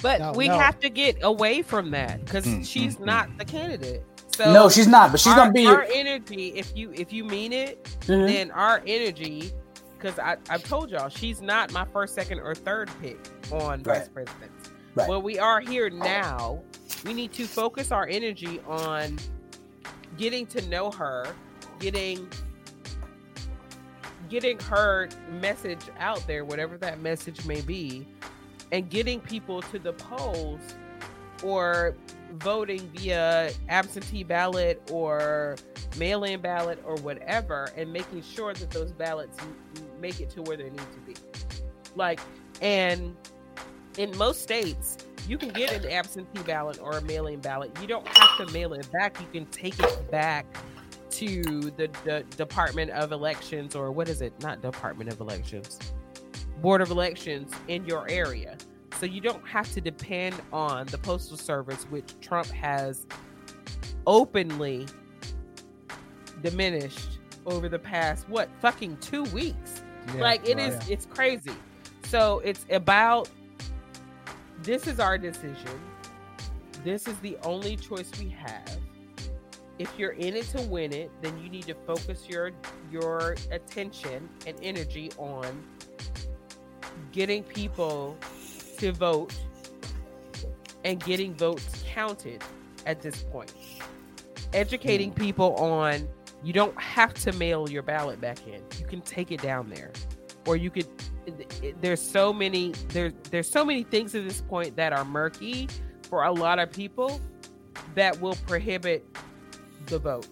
But 0.00 0.20
No, 0.20 0.32
we 0.32 0.48
no. 0.48 0.58
have 0.58 0.78
to 0.80 0.90
get 0.90 1.16
away 1.22 1.62
from 1.62 1.90
that 1.90 2.24
because 2.24 2.46
Mm, 2.46 2.66
she's 2.66 2.96
mm, 2.96 3.04
not 3.06 3.28
the 3.38 3.44
candidate. 3.44 4.04
So 4.36 4.52
no, 4.52 4.68
she's 4.68 4.86
not, 4.88 5.10
but 5.10 5.20
she's 5.20 5.32
our, 5.32 5.38
gonna 5.38 5.52
be. 5.52 5.66
our 5.66 5.86
energy. 5.92 6.48
If 6.54 6.76
you 6.76 6.92
if 6.94 7.12
you 7.12 7.24
mean 7.24 7.52
it, 7.52 7.84
Mhm. 8.06 8.26
then 8.26 8.50
our 8.52 8.82
energy. 8.86 9.52
Because 10.02 10.18
I 10.18 10.36
I've 10.50 10.64
told 10.64 10.90
y'all 10.90 11.08
she's 11.08 11.40
not 11.40 11.72
my 11.72 11.84
first, 11.84 12.14
second, 12.14 12.40
or 12.40 12.54
third 12.54 12.90
pick 13.00 13.18
on 13.52 13.82
vice 13.84 14.00
Right. 14.00 14.12
president. 14.12 14.50
Right. 14.94 15.08
Well, 15.08 15.22
we 15.22 15.38
are 15.38 15.60
here 15.60 15.88
now. 15.90 16.60
We 17.04 17.14
need 17.14 17.32
to 17.34 17.46
focus 17.46 17.92
our 17.92 18.06
energy 18.06 18.60
on 18.66 19.18
getting 20.18 20.46
to 20.48 20.62
know 20.68 20.90
her, 20.90 21.26
getting 21.78 22.28
getting 24.28 24.58
her 24.60 25.08
message 25.40 25.80
out 25.98 26.26
there, 26.26 26.44
whatever 26.44 26.78
that 26.78 27.00
message 27.00 27.44
may 27.44 27.60
be, 27.60 28.06
and 28.72 28.88
getting 28.90 29.20
people 29.20 29.60
to 29.62 29.78
the 29.78 29.92
polls 29.92 30.60
or 31.44 31.94
voting 32.34 32.80
via 32.96 33.50
absentee 33.68 34.24
ballot 34.24 34.82
or 34.90 35.56
mail-in 35.98 36.40
ballot 36.40 36.82
or 36.86 36.94
whatever 36.96 37.70
and 37.76 37.92
making 37.92 38.22
sure 38.22 38.54
that 38.54 38.70
those 38.70 38.90
ballots 38.92 39.36
make 40.02 40.20
it 40.20 40.28
to 40.30 40.42
where 40.42 40.58
they 40.58 40.68
need 40.68 40.78
to 40.78 41.00
be. 41.06 41.14
Like 41.96 42.20
and 42.60 43.16
in 43.96 44.16
most 44.18 44.42
states 44.42 44.98
you 45.28 45.38
can 45.38 45.50
get 45.50 45.72
an 45.72 45.90
absentee 45.90 46.42
ballot 46.42 46.80
or 46.82 46.92
a 46.92 47.02
mail-in 47.02 47.40
ballot. 47.40 47.70
You 47.80 47.86
don't 47.86 48.06
have 48.06 48.36
to 48.38 48.52
mail 48.52 48.72
it 48.72 48.90
back. 48.90 49.20
You 49.20 49.26
can 49.32 49.46
take 49.46 49.78
it 49.78 50.10
back 50.10 50.46
to 51.10 51.42
the, 51.42 51.88
the 52.04 52.24
department 52.36 52.90
of 52.90 53.12
elections 53.12 53.76
or 53.76 53.92
what 53.92 54.08
is 54.08 54.20
it? 54.20 54.32
Not 54.40 54.62
department 54.62 55.12
of 55.12 55.20
elections. 55.20 55.78
Board 56.60 56.80
of 56.80 56.90
elections 56.90 57.52
in 57.68 57.84
your 57.84 58.08
area. 58.08 58.56
So 58.98 59.06
you 59.06 59.20
don't 59.20 59.46
have 59.46 59.70
to 59.72 59.80
depend 59.80 60.34
on 60.52 60.86
the 60.86 60.98
postal 60.98 61.36
service 61.36 61.84
which 61.90 62.14
trump 62.20 62.48
has 62.48 63.06
openly 64.06 64.86
diminished 66.42 67.18
over 67.46 67.68
the 67.68 67.78
past 67.78 68.28
what 68.28 68.48
fucking 68.60 68.96
two 68.98 69.24
weeks 69.24 69.81
Yeah, 70.08 70.20
like 70.20 70.48
it 70.48 70.58
is, 70.58 70.76
it's 70.88 71.06
crazy. 71.06 71.52
So 72.04 72.40
it's 72.44 72.66
about 72.70 73.28
this 74.62 74.86
is 74.86 75.00
our 75.00 75.18
decision. 75.18 75.80
This 76.84 77.06
is 77.06 77.16
the 77.18 77.36
only 77.44 77.76
choice 77.76 78.10
we 78.18 78.28
have. 78.30 78.78
If 79.78 79.92
you're 79.98 80.12
in 80.12 80.36
it 80.36 80.44
to 80.50 80.62
win 80.62 80.92
it 80.92 81.10
then 81.22 81.38
you 81.42 81.48
need 81.48 81.64
to 81.64 81.74
focus 81.74 82.28
your 82.28 82.52
your 82.90 83.36
attention 83.50 84.28
and 84.46 84.56
energy 84.62 85.10
on 85.16 85.64
getting 87.10 87.42
people 87.42 88.16
to 88.78 88.92
vote 88.92 89.34
and 90.84 91.02
getting 91.04 91.34
votes 91.34 91.84
counted 91.92 92.42
at 92.86 93.00
this 93.00 93.22
point. 93.24 93.54
Educating 94.52 95.10
hmm. 95.10 95.20
people 95.20 95.54
on 95.56 96.08
you 96.44 96.52
don't 96.52 96.78
have 96.80 97.14
to 97.14 97.32
mail 97.32 97.68
your 97.70 97.82
ballot 97.82 98.20
back 98.20 98.38
in. 98.46 98.62
You 98.78 98.86
can 98.86 99.00
take 99.02 99.30
it 99.30 99.40
down 99.42 99.70
there. 99.70 99.92
Or 100.46 100.56
you 100.56 100.70
could 100.70 100.86
there's 101.80 102.00
so 102.02 102.32
many 102.32 102.72
there's 102.88 103.12
there's 103.30 103.48
so 103.48 103.64
many 103.64 103.84
things 103.84 104.14
at 104.14 104.24
this 104.24 104.40
point 104.40 104.74
that 104.76 104.92
are 104.92 105.04
murky 105.04 105.68
for 106.08 106.24
a 106.24 106.32
lot 106.32 106.58
of 106.58 106.70
people 106.72 107.20
that 107.94 108.20
will 108.20 108.34
prohibit 108.46 109.06
the 109.86 109.98
vote. 110.00 110.26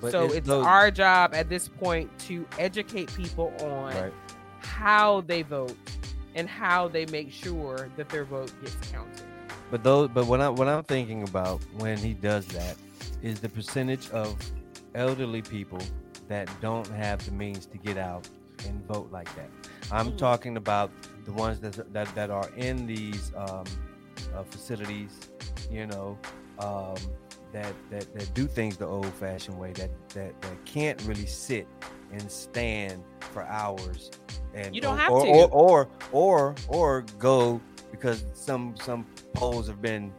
But 0.00 0.12
so 0.12 0.24
it's 0.24 0.34
it's 0.36 0.46
those- 0.46 0.64
our 0.64 0.90
job 0.90 1.34
at 1.34 1.48
this 1.50 1.68
point 1.68 2.10
to 2.20 2.46
educate 2.58 3.14
people 3.14 3.52
on 3.60 3.94
Right. 3.94 4.12
how 4.60 5.20
they 5.22 5.42
vote 5.42 5.76
and 6.34 6.48
how 6.48 6.88
they 6.88 7.04
make 7.06 7.30
sure 7.32 7.90
that 7.96 8.08
their 8.08 8.24
vote 8.24 8.50
gets 8.62 8.76
counted. 8.90 9.22
But 9.70 9.82
those, 9.84 10.08
but 10.08 10.24
what 10.26 10.40
I'm 10.40 10.54
what 10.54 10.68
I'm 10.68 10.84
thinking 10.84 11.22
about 11.24 11.60
when 11.76 11.98
he 11.98 12.14
does 12.14 12.46
that 12.46 12.76
is 13.22 13.40
the 13.40 13.48
percentage 13.50 14.08
of 14.10 14.34
elderly 14.94 15.42
people 15.42 15.80
that 16.28 16.48
don't 16.60 16.86
have 16.88 17.24
the 17.24 17.32
means 17.32 17.66
to 17.66 17.78
get 17.78 17.96
out 17.98 18.28
and 18.66 18.84
vote 18.86 19.10
like 19.10 19.34
that. 19.36 19.48
I'm 19.90 20.12
Mhm. 20.12 20.18
talking 20.18 20.56
about 20.56 20.90
the 21.24 21.32
ones 21.32 21.60
that 21.60 21.92
that, 21.92 22.14
that 22.14 22.30
are 22.30 22.48
in 22.56 22.86
these 22.86 23.32
um, 23.36 23.64
uh, 24.34 24.42
facilities, 24.44 25.30
you 25.70 25.86
know, 25.86 26.18
um, 26.58 26.96
that 27.52 27.74
that 27.90 28.12
that 28.14 28.32
do 28.34 28.46
things 28.46 28.76
the 28.76 28.86
old-fashioned 28.86 29.58
way, 29.58 29.72
that 29.72 29.90
that 30.10 30.40
that 30.40 30.64
can't 30.64 31.00
really 31.04 31.26
sit 31.26 31.66
and 32.12 32.30
stand 32.30 33.02
for 33.32 33.42
hours, 33.44 34.10
and 34.54 34.74
You 34.74 34.80
don't 34.80 34.94
or, 34.94 34.98
have 35.00 35.10
or, 35.12 35.24
to. 35.24 35.30
or 35.30 35.48
or 35.52 35.88
or 36.12 36.54
or 36.68 37.04
go 37.18 37.60
because 37.90 38.24
some 38.34 38.74
some 38.76 39.06
polls 39.34 39.66
have 39.68 39.80
been 39.82 40.12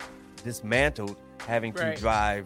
dismantled, 0.43 1.17
having 1.47 1.72
to 1.74 1.95
drive 1.95 2.45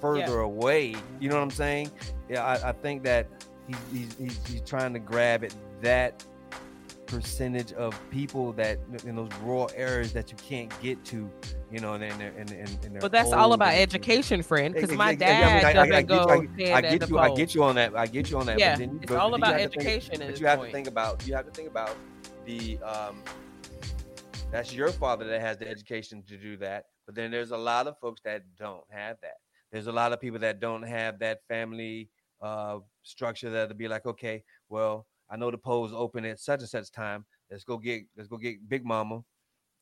further 0.00 0.20
Yeah. 0.38 0.44
away. 0.44 0.94
You 1.20 1.28
know 1.28 1.36
what 1.36 1.42
I'm 1.42 1.50
saying? 1.50 1.90
Yeah, 2.28 2.44
I, 2.44 2.70
I 2.70 2.72
think 2.72 3.02
that 3.04 3.26
he's, 3.66 3.76
he's 3.92 4.16
he's 4.18 4.46
he's 4.46 4.60
trying 4.62 4.92
to 4.92 4.98
grab 4.98 5.44
at 5.44 5.54
that 5.82 6.24
percentage 7.06 7.72
of 7.74 7.96
people 8.10 8.52
that 8.54 8.78
in 9.04 9.14
those 9.14 9.30
rural 9.42 9.70
areas 9.76 10.12
that 10.12 10.30
you 10.32 10.36
can't 10.38 10.72
get 10.82 11.04
to, 11.04 11.30
you 11.70 11.78
know, 11.78 11.94
and 11.94 12.02
and 12.02 12.20
and, 12.20 12.50
and, 12.50 13.00
But 13.00 13.12
that's 13.12 13.32
all 13.32 13.52
about 13.52 13.74
education, 13.74 14.42
friend. 14.42 14.74
Because 14.74 14.90
my 14.92 15.12
ex- 15.12 15.22
I 15.22 15.26
mean, 15.26 15.38
dad 15.40 15.64
I- 15.64 15.68
I- 15.68 15.70
I 15.70 15.72
doesn't 15.72 15.90
get 15.90 16.00
you- 16.00 16.06
go 16.06 16.74
I, 16.74 16.80
get 16.80 17.08
you. 17.10 17.18
I 17.18 17.34
get 17.34 17.54
you 17.54 17.62
on 17.64 17.74
that. 17.76 17.96
I 17.96 18.06
get 18.06 18.30
you 18.30 18.38
on 18.38 18.46
that. 18.46 18.58
Yeah, 18.58 18.72
but 18.74 18.78
then 18.80 18.98
it's 19.02 19.12
but 19.12 19.18
all 19.20 19.34
about 19.34 19.52
to 19.52 19.58
think- 19.58 19.76
education 19.76 20.14
but 20.18 20.40
you 20.40 20.46
have 20.46 20.58
point. 20.58 20.70
to 20.70 20.74
think 20.76 20.88
about. 20.88 21.26
You 21.26 21.34
have 21.34 21.44
to 21.46 21.52
think 21.52 21.68
about 21.68 21.94
the. 22.44 22.78
um 22.80 23.22
That's 24.50 24.72
your 24.72 24.90
father 24.90 25.26
that 25.26 25.40
has 25.40 25.58
the 25.58 25.68
education 25.68 26.22
to 26.28 26.36
do 26.36 26.56
that. 26.58 26.86
But 27.04 27.14
then 27.14 27.30
there's 27.30 27.50
a 27.52 27.56
lot 27.56 27.86
of 27.86 27.98
folks 28.00 28.20
that 28.24 28.42
don't 28.58 28.82
have 28.90 29.16
that. 29.22 29.36
There's 29.72 29.86
a 29.86 29.92
lot 29.92 30.12
of 30.12 30.20
people 30.20 30.38
that 30.40 30.60
don't 30.60 30.82
have 30.82 31.18
that 31.20 31.40
family 31.48 32.10
uh 32.42 32.78
structure 33.02 33.50
that'll 33.50 33.76
be 33.76 33.88
like, 33.88 34.06
okay, 34.06 34.42
well, 34.68 35.06
I 35.30 35.36
know 35.36 35.50
the 35.50 35.58
polls 35.58 35.92
open 35.94 36.24
at 36.24 36.38
such 36.38 36.60
and 36.60 36.68
such 36.68 36.90
time. 36.92 37.24
Let's 37.50 37.64
go 37.64 37.78
get 37.78 38.02
let's 38.16 38.28
go 38.28 38.36
get 38.36 38.68
Big 38.68 38.84
Mama. 38.84 39.20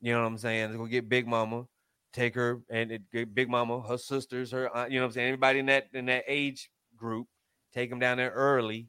You 0.01 0.13
know 0.13 0.21
what 0.21 0.27
I'm 0.27 0.37
saying? 0.37 0.69
Let's 0.69 0.77
go 0.77 0.85
get 0.85 1.09
Big 1.09 1.27
Mama, 1.27 1.65
take 2.13 2.35
her 2.35 2.61
and 2.69 2.91
it, 2.91 3.33
Big 3.33 3.49
Mama, 3.49 3.81
her 3.87 3.97
sisters, 3.97 4.51
her 4.51 4.75
aunt, 4.75 4.91
you 4.91 4.99
know 4.99 5.05
what 5.05 5.09
I'm 5.09 5.13
saying? 5.13 5.27
Everybody 5.27 5.59
in 5.59 5.65
that 5.67 5.87
in 5.93 6.05
that 6.05 6.23
age 6.27 6.69
group, 6.95 7.27
take 7.73 7.89
them 7.89 7.99
down 7.99 8.17
there 8.17 8.31
early. 8.31 8.87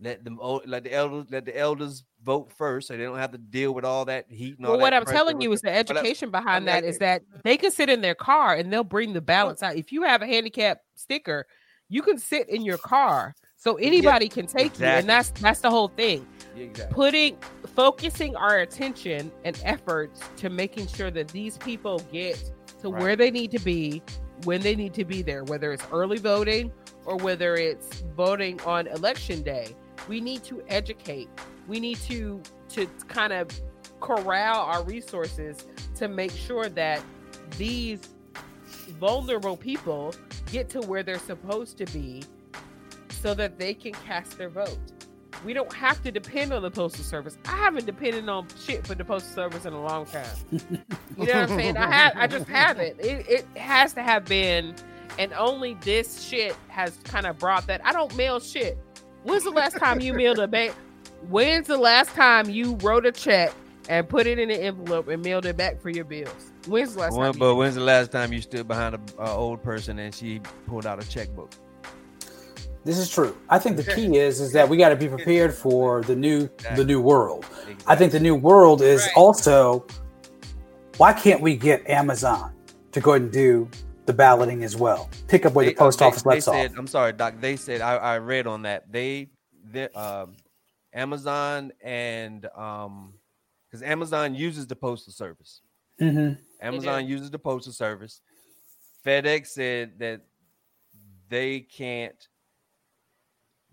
Let 0.00 0.24
them 0.24 0.38
let 0.66 0.84
the 0.84 0.92
elders 0.92 1.26
let 1.28 1.44
the 1.44 1.58
elders 1.58 2.04
vote 2.22 2.52
first, 2.52 2.88
so 2.88 2.96
they 2.96 3.02
don't 3.02 3.18
have 3.18 3.32
to 3.32 3.38
deal 3.38 3.72
with 3.72 3.84
all 3.84 4.04
that 4.04 4.26
heat 4.30 4.56
and 4.56 4.66
all 4.66 4.72
Well, 4.72 4.78
that 4.78 4.82
what 4.84 4.94
I'm 4.94 5.04
telling 5.04 5.40
you 5.40 5.52
is 5.52 5.60
the 5.60 5.68
but 5.70 5.90
education 5.90 6.30
behind 6.30 6.68
that 6.68 6.84
is 6.84 6.98
that 6.98 7.22
they 7.42 7.56
can 7.56 7.70
sit 7.70 7.88
in 7.88 8.00
their 8.00 8.14
car 8.14 8.54
and 8.54 8.72
they'll 8.72 8.84
bring 8.84 9.12
the 9.12 9.20
balance 9.20 9.62
out. 9.62 9.76
If 9.76 9.90
you 9.90 10.02
have 10.04 10.22
a 10.22 10.26
handicap 10.26 10.82
sticker, 10.94 11.46
you 11.88 12.02
can 12.02 12.18
sit 12.18 12.48
in 12.48 12.62
your 12.62 12.78
car, 12.78 13.34
so 13.56 13.74
anybody 13.76 14.28
can 14.28 14.46
take 14.46 14.78
you, 14.78 14.86
and 14.86 15.08
that's 15.08 15.30
that's 15.30 15.60
the 15.60 15.70
whole 15.70 15.88
thing. 15.88 16.26
Exactly. 16.56 16.94
Putting 16.94 17.38
focusing 17.74 18.36
our 18.36 18.58
attention 18.58 19.32
and 19.44 19.60
efforts 19.64 20.20
to 20.36 20.48
making 20.48 20.86
sure 20.86 21.10
that 21.10 21.28
these 21.28 21.56
people 21.58 22.00
get 22.12 22.36
to 22.82 22.88
Right. 22.90 23.02
where 23.02 23.16
they 23.16 23.30
need 23.32 23.50
to 23.52 23.58
be 23.58 24.02
when 24.44 24.60
they 24.60 24.76
need 24.76 24.94
to 24.94 25.04
be 25.04 25.22
there, 25.22 25.42
whether 25.44 25.72
it's 25.72 25.84
early 25.92 26.18
voting 26.18 26.70
or 27.04 27.16
whether 27.16 27.54
it's 27.56 28.02
voting 28.16 28.60
on 28.60 28.86
election 28.88 29.42
day. 29.42 29.74
We 30.08 30.20
need 30.20 30.44
to 30.44 30.62
educate. 30.68 31.28
We 31.66 31.80
need 31.80 31.98
to 32.08 32.42
to 32.70 32.86
kind 33.08 33.32
of 33.32 33.48
corral 34.00 34.60
our 34.60 34.82
resources 34.84 35.66
to 35.96 36.08
make 36.08 36.30
sure 36.30 36.68
that 36.68 37.02
these 37.56 38.00
vulnerable 38.98 39.56
people 39.56 40.14
get 40.50 40.68
to 40.70 40.80
where 40.82 41.02
they're 41.02 41.18
supposed 41.18 41.76
to 41.78 41.84
be 41.86 42.22
so 43.10 43.34
that 43.34 43.58
they 43.58 43.74
can 43.74 43.92
cast 43.92 44.38
their 44.38 44.48
vote. 44.48 44.78
We 45.44 45.52
don't 45.52 45.72
have 45.72 46.02
to 46.02 46.10
depend 46.10 46.52
on 46.52 46.62
the 46.62 46.70
postal 46.70 47.04
service. 47.04 47.38
I 47.46 47.56
haven't 47.56 47.86
depended 47.86 48.28
on 48.28 48.48
shit 48.64 48.86
for 48.86 48.94
the 48.94 49.04
postal 49.04 49.34
service 49.34 49.66
in 49.66 49.72
a 49.72 49.82
long 49.82 50.06
time. 50.06 50.26
You 51.16 51.26
know 51.26 51.40
what 51.40 51.50
I'm 51.50 51.58
saying? 51.58 51.76
I 51.76 51.90
have 51.92 52.12
I 52.16 52.26
just 52.28 52.46
haven't. 52.48 53.00
It 53.00 53.28
it 53.28 53.46
has 53.56 53.92
to 53.94 54.02
have 54.02 54.24
been 54.24 54.76
and 55.18 55.32
only 55.32 55.74
this 55.80 56.22
shit 56.22 56.54
has 56.68 56.96
kind 57.04 57.26
of 57.26 57.38
brought 57.38 57.66
that. 57.66 57.84
I 57.84 57.92
don't 57.92 58.14
mail 58.16 58.38
shit. 58.38 58.78
When's 59.28 59.44
the 59.44 59.50
last 59.50 59.76
time 59.76 60.00
you 60.00 60.14
mailed 60.14 60.38
a 60.38 60.48
bank? 60.48 60.74
When's 61.28 61.66
the 61.66 61.76
last 61.76 62.14
time 62.14 62.48
you 62.48 62.76
wrote 62.76 63.04
a 63.04 63.12
check 63.12 63.52
and 63.90 64.08
put 64.08 64.26
it 64.26 64.38
in 64.38 64.50
an 64.50 64.58
envelope 64.58 65.08
and 65.08 65.22
mailed 65.22 65.44
it 65.44 65.54
back 65.54 65.82
for 65.82 65.90
your 65.90 66.06
bills? 66.06 66.50
When's 66.66 66.94
the 66.94 67.00
last 67.00 67.12
When- 67.14 67.32
time? 67.32 67.38
but 67.38 67.50
did 67.50 67.56
when's 67.58 67.74
the 67.74 67.82
last 67.82 68.10
time 68.10 68.32
you 68.32 68.40
stood 68.40 68.66
behind 68.66 68.94
a, 68.94 69.00
a 69.22 69.30
old 69.30 69.62
person 69.62 69.98
and 69.98 70.14
she 70.14 70.40
pulled 70.66 70.86
out 70.86 71.02
a 71.02 71.06
checkbook? 71.06 71.50
This 72.86 72.96
is 72.96 73.10
true. 73.10 73.36
I 73.50 73.58
think 73.58 73.76
the 73.76 73.84
key 73.84 74.16
is 74.16 74.40
is 74.40 74.52
that 74.52 74.66
we 74.66 74.78
got 74.78 74.88
to 74.88 74.96
be 74.96 75.08
prepared 75.08 75.52
for 75.52 76.00
the 76.02 76.16
new 76.16 76.48
the 76.74 76.84
new 76.84 77.00
world. 77.02 77.44
I 77.86 77.96
think 77.96 78.12
the 78.12 78.20
new 78.20 78.34
world 78.34 78.80
is 78.80 79.02
Right. 79.02 79.10
also 79.14 79.84
why 80.96 81.12
can't 81.12 81.42
we 81.42 81.54
get 81.54 81.86
Amazon 81.86 82.52
to 82.92 83.00
go 83.00 83.10
ahead 83.10 83.22
and 83.22 83.32
do 83.32 83.68
the 84.08 84.12
balloting 84.14 84.64
as 84.64 84.74
well? 84.74 85.08
Pick 85.28 85.46
up 85.46 85.52
where 85.52 85.66
They- 85.66 85.72
the 85.72 85.78
post 85.78 86.00
they- 86.00 86.04
office 86.06 86.22
they 86.22 86.30
lets 86.30 86.46
said, 86.46 86.72
off. 86.72 86.78
I'm 86.78 86.86
sorry, 86.88 87.12
Doc. 87.12 87.34
They 87.40 87.54
said 87.56 87.80
I, 87.80 87.96
I 87.96 88.18
read 88.18 88.46
on 88.48 88.62
that 88.62 88.90
they, 88.90 89.28
they 89.70 89.88
um, 89.90 90.34
Amazon 90.92 91.70
and 91.82 92.44
um, 92.56 93.14
because 93.70 93.82
Amazon 93.82 94.34
uses 94.34 94.66
the 94.66 94.74
postal 94.76 95.12
service. 95.12 95.60
hmm 96.00 96.32
Amazon 96.60 97.06
uses 97.06 97.30
the 97.30 97.38
postal 97.38 97.72
service. 97.72 98.20
FedEx 99.06 99.46
said 99.48 99.92
that 100.00 100.22
they 101.28 101.60
can't 101.60 102.26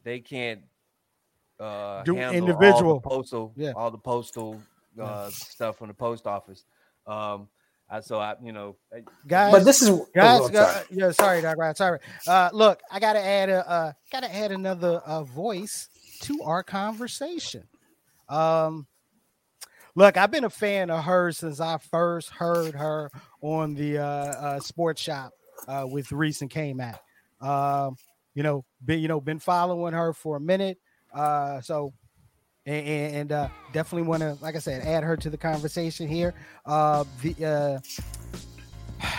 they 0.03 0.19
can't 0.19 0.61
uh 1.59 2.03
Do 2.03 2.15
handle 2.15 2.25
all 2.25 2.31
the 2.31 2.37
individual. 2.37 2.99
postal 3.01 3.53
Yeah. 3.55 3.71
all 3.75 3.89
the 3.89 3.97
postal 3.97 4.61
uh 5.01 5.29
stuff 5.29 5.77
from 5.77 5.87
the 5.87 5.93
post 5.93 6.27
office. 6.27 6.65
Um 7.07 7.47
I, 7.89 7.99
so 7.99 8.19
I 8.19 8.35
you 8.41 8.51
know 8.51 8.75
Guys, 9.27 9.51
But 9.51 9.63
this 9.63 9.81
is 9.81 9.89
guys, 10.13 10.39
oh, 10.41 10.47
I'm 10.47 10.53
guys 10.53 10.73
sorry. 10.73 10.85
yeah, 10.91 11.11
sorry, 11.11 11.41
Doc. 11.41 11.57
Right, 11.57 11.77
sorry. 11.77 11.99
Uh, 12.27 12.49
look, 12.53 12.81
I 12.91 12.99
gotta 12.99 13.23
add 13.23 13.49
a, 13.49 13.69
uh, 13.69 13.91
gotta 14.11 14.33
add 14.33 14.51
another 14.51 15.01
uh, 15.05 15.23
voice 15.23 15.89
to 16.21 16.41
our 16.43 16.63
conversation. 16.63 17.63
Um, 18.27 18.87
look, 19.93 20.17
I've 20.17 20.31
been 20.31 20.45
a 20.45 20.49
fan 20.49 20.89
of 20.89 21.03
hers 21.03 21.37
since 21.37 21.59
I 21.59 21.77
first 21.77 22.29
heard 22.29 22.73
her 22.75 23.11
on 23.41 23.75
the 23.75 23.99
uh, 23.99 24.03
uh 24.03 24.59
Sports 24.59 25.01
Shop 25.01 25.33
uh, 25.67 25.85
with 25.89 26.11
Reese 26.11 26.41
and 26.41 26.49
K 26.49 26.73
Mac. 26.73 27.01
Um, 27.41 27.97
you 28.33 28.43
know, 28.43 28.65
been 28.83 28.99
you 28.99 29.07
know 29.07 29.21
been 29.21 29.39
following 29.39 29.93
her 29.93 30.13
for 30.13 30.37
a 30.37 30.41
minute. 30.41 30.79
Uh, 31.13 31.61
so 31.61 31.93
and, 32.65 33.15
and 33.15 33.31
uh, 33.31 33.47
definitely 33.73 34.07
want 34.07 34.21
to, 34.21 34.37
like 34.41 34.55
I 34.55 34.59
said, 34.59 34.85
add 34.85 35.03
her 35.03 35.15
to 35.17 35.29
the 35.29 35.37
conversation 35.37 36.07
here. 36.07 36.33
Uh, 36.65 37.03
the 37.21 37.81
uh, 39.01 39.05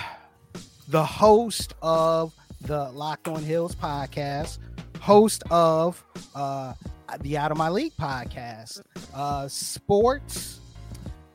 the 0.88 1.04
host 1.04 1.74
of 1.82 2.34
the 2.62 2.90
Locked 2.90 3.28
On 3.28 3.42
Heels 3.42 3.74
podcast, 3.74 4.58
host 5.00 5.42
of 5.50 6.02
uh, 6.34 6.74
the 7.20 7.38
Out 7.38 7.52
of 7.52 7.58
My 7.58 7.68
League 7.68 7.92
podcast, 7.98 8.82
uh, 9.14 9.46
sports 9.48 10.60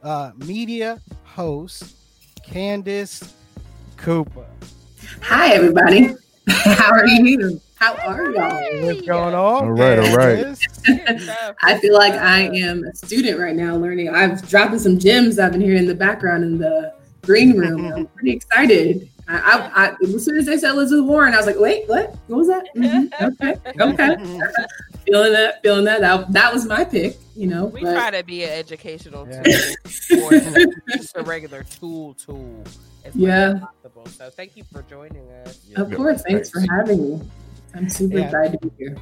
uh, 0.03 0.31
media 0.37 0.99
host, 1.23 1.95
Candace 2.43 3.33
Cooper. 3.97 4.45
Hi, 5.21 5.53
everybody. 5.53 6.15
How 6.47 6.91
are 6.91 7.07
you? 7.07 7.61
How 7.81 7.95
are 7.95 8.31
y'all? 8.31 8.85
What's 8.85 9.01
going 9.01 9.33
on? 9.33 9.63
All 9.63 9.71
right, 9.71 9.97
all 9.97 10.15
right. 10.15 10.55
I 11.63 11.79
feel 11.79 11.95
like 11.95 12.13
I 12.13 12.41
am 12.55 12.83
a 12.83 12.93
student 12.93 13.39
right 13.39 13.55
now 13.55 13.75
learning. 13.75 14.09
I've 14.09 14.47
dropping 14.47 14.77
some 14.77 14.99
gems 14.99 15.39
I've 15.39 15.51
been 15.53 15.61
hearing 15.61 15.79
in 15.79 15.87
the 15.87 15.95
background 15.95 16.43
in 16.43 16.59
the 16.59 16.93
green 17.23 17.57
room. 17.57 17.91
I'm 17.91 18.05
pretty 18.15 18.33
excited. 18.33 19.09
I, 19.27 19.35
I, 19.35 19.85
I, 19.87 19.95
as 20.03 20.23
soon 20.23 20.37
as 20.37 20.45
they 20.45 20.59
said 20.59 20.73
Elizabeth 20.75 21.05
Warren, 21.05 21.33
I 21.33 21.37
was 21.37 21.47
like, 21.47 21.57
wait, 21.57 21.89
what? 21.89 22.15
What 22.27 22.37
was 22.37 22.47
that? 22.49 22.67
Mhm, 22.75 23.11
Okay, 23.19 23.55
okay. 23.81 24.15
feeling 25.07 25.33
that, 25.33 25.63
feeling 25.63 25.85
that. 25.85 26.01
That, 26.01 26.31
that 26.33 26.53
was 26.53 26.67
my 26.67 26.83
pick, 26.85 27.17
you 27.35 27.47
know. 27.47 27.65
We 27.65 27.81
but- 27.81 27.93
try 27.93 28.11
to 28.11 28.23
be 28.23 28.43
an 28.43 28.51
educational 28.51 29.27
Yeah. 29.27 29.41
tool, 30.07 30.19
more 30.19 30.31
just 30.89 31.17
a 31.17 31.23
regular 31.23 31.63
tool 31.63 32.13
tool. 32.13 32.63
As 33.05 33.15
Yeah. 33.15 33.53
as 33.53 33.59
possible. 33.59 34.05
So 34.05 34.29
thank 34.29 34.55
you 34.55 34.65
for 34.71 34.83
joining 34.83 35.27
us. 35.47 35.59
of 35.77 35.91
course, 35.95 36.21
thanks 36.21 36.51
for 36.51 36.59
having 36.69 37.17
me. 37.17 37.21
I'm 37.73 37.89
super 37.89 38.17
Yeah. 38.17 38.25
excited 38.25 38.61
to 38.61 38.67
be 38.67 38.85
here. 38.85 38.97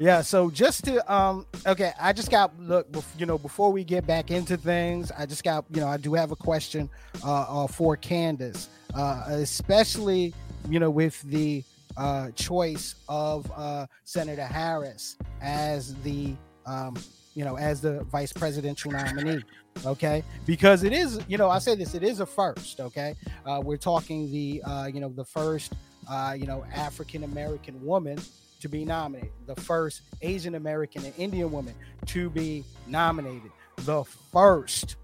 Yeah, 0.00 0.22
so 0.22 0.48
just 0.48 0.84
to 0.84 1.12
um 1.12 1.44
okay, 1.66 1.92
I 2.00 2.12
just 2.12 2.30
got 2.30 2.56
look, 2.60 2.86
you 3.18 3.26
know, 3.26 3.36
before 3.36 3.72
we 3.72 3.82
get 3.82 4.06
back 4.06 4.30
into 4.30 4.56
things, 4.56 5.10
I 5.10 5.26
just 5.26 5.42
got, 5.42 5.64
you 5.70 5.80
know, 5.80 5.88
I 5.88 5.96
do 5.96 6.14
have 6.14 6.30
a 6.30 6.36
question 6.36 6.88
uh, 7.24 7.64
uh 7.64 7.66
for 7.66 7.96
Candace. 7.96 8.68
Uh 8.94 9.24
especially, 9.28 10.34
you 10.68 10.78
know, 10.78 10.90
with 10.90 11.20
the 11.22 11.64
uh 11.96 12.30
choice 12.32 12.94
of 13.08 13.50
uh 13.56 13.86
Senator 14.04 14.46
Harris 14.46 15.16
as 15.42 15.94
the 16.02 16.34
um 16.64 16.94
you 17.34 17.44
know, 17.44 17.56
as 17.56 17.80
the 17.80 18.02
vice 18.04 18.32
presidential 18.32 18.90
nominee. 18.92 19.44
Okay, 19.86 20.24
because 20.44 20.82
it 20.82 20.92
is, 20.92 21.20
you 21.28 21.38
know, 21.38 21.48
I 21.48 21.60
say 21.60 21.76
this, 21.76 21.94
it 21.94 22.02
is 22.02 22.18
a 22.18 22.26
first. 22.26 22.80
Okay, 22.80 23.14
uh, 23.46 23.60
we're 23.64 23.76
talking 23.76 24.30
the, 24.30 24.60
uh, 24.64 24.86
you 24.86 25.00
know, 25.00 25.08
the 25.08 25.24
first, 25.24 25.72
uh, 26.08 26.34
you 26.38 26.46
know, 26.46 26.64
African 26.74 27.24
American 27.24 27.84
woman 27.84 28.18
to 28.60 28.68
be 28.68 28.84
nominated, 28.84 29.30
the 29.46 29.54
first 29.56 30.02
Asian 30.22 30.54
American 30.56 31.04
and 31.04 31.14
Indian 31.16 31.50
woman 31.52 31.74
to 32.06 32.28
be 32.30 32.64
nominated, 32.86 33.50
the 33.78 34.04
first, 34.32 34.96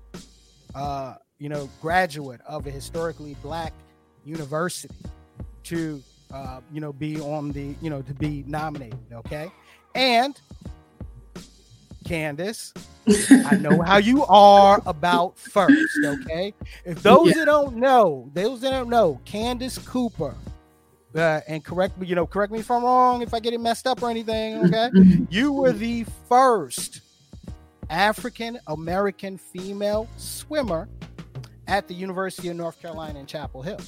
uh, 0.74 1.14
you 1.38 1.48
know, 1.48 1.68
graduate 1.80 2.40
of 2.48 2.66
a 2.66 2.70
historically 2.70 3.36
black 3.42 3.72
university 4.24 4.94
to 5.64 6.02
uh, 6.32 6.60
you 6.72 6.80
know 6.80 6.92
be 6.92 7.20
on 7.20 7.52
the 7.52 7.74
you 7.80 7.90
know 7.90 8.02
to 8.02 8.14
be 8.14 8.44
nominated. 8.46 8.98
Okay, 9.12 9.50
and 9.94 10.40
Candace, 12.04 12.72
I 13.46 13.56
know 13.56 13.80
how 13.82 13.98
you 13.98 14.24
are 14.26 14.82
about 14.86 15.38
first. 15.38 15.98
Okay, 16.04 16.52
if 16.84 17.02
those 17.02 17.28
Yeah. 17.28 17.40
that 17.40 17.44
don't 17.46 17.76
know, 17.76 18.30
those 18.34 18.60
that 18.62 18.70
don't 18.70 18.88
know, 18.90 19.20
Candace 19.24 19.78
Cooper. 19.78 20.34
Uh, 21.14 21.40
and 21.46 21.64
correct 21.64 21.96
me, 21.98 22.06
you 22.08 22.14
know, 22.14 22.26
correct 22.26 22.52
me 22.52 22.58
if 22.58 22.70
I'm 22.70 22.82
wrong, 22.82 23.22
if 23.22 23.32
I 23.34 23.38
get 23.40 23.52
it 23.52 23.60
messed 23.60 23.86
up 23.86 24.02
or 24.02 24.10
anything. 24.10 24.56
Okay, 24.64 24.90
Mhm. 24.94 25.26
you 25.30 25.52
were 25.52 25.72
the 25.72 26.04
first 26.28 27.00
African 27.88 28.58
American 28.66 29.38
female 29.38 30.08
swimmer 30.16 30.88
at 31.68 31.86
the 31.86 31.94
University 31.94 32.48
of 32.48 32.56
North 32.56 32.80
Carolina 32.80 33.18
in 33.20 33.26
Chapel 33.26 33.62
Hill. 33.62 33.78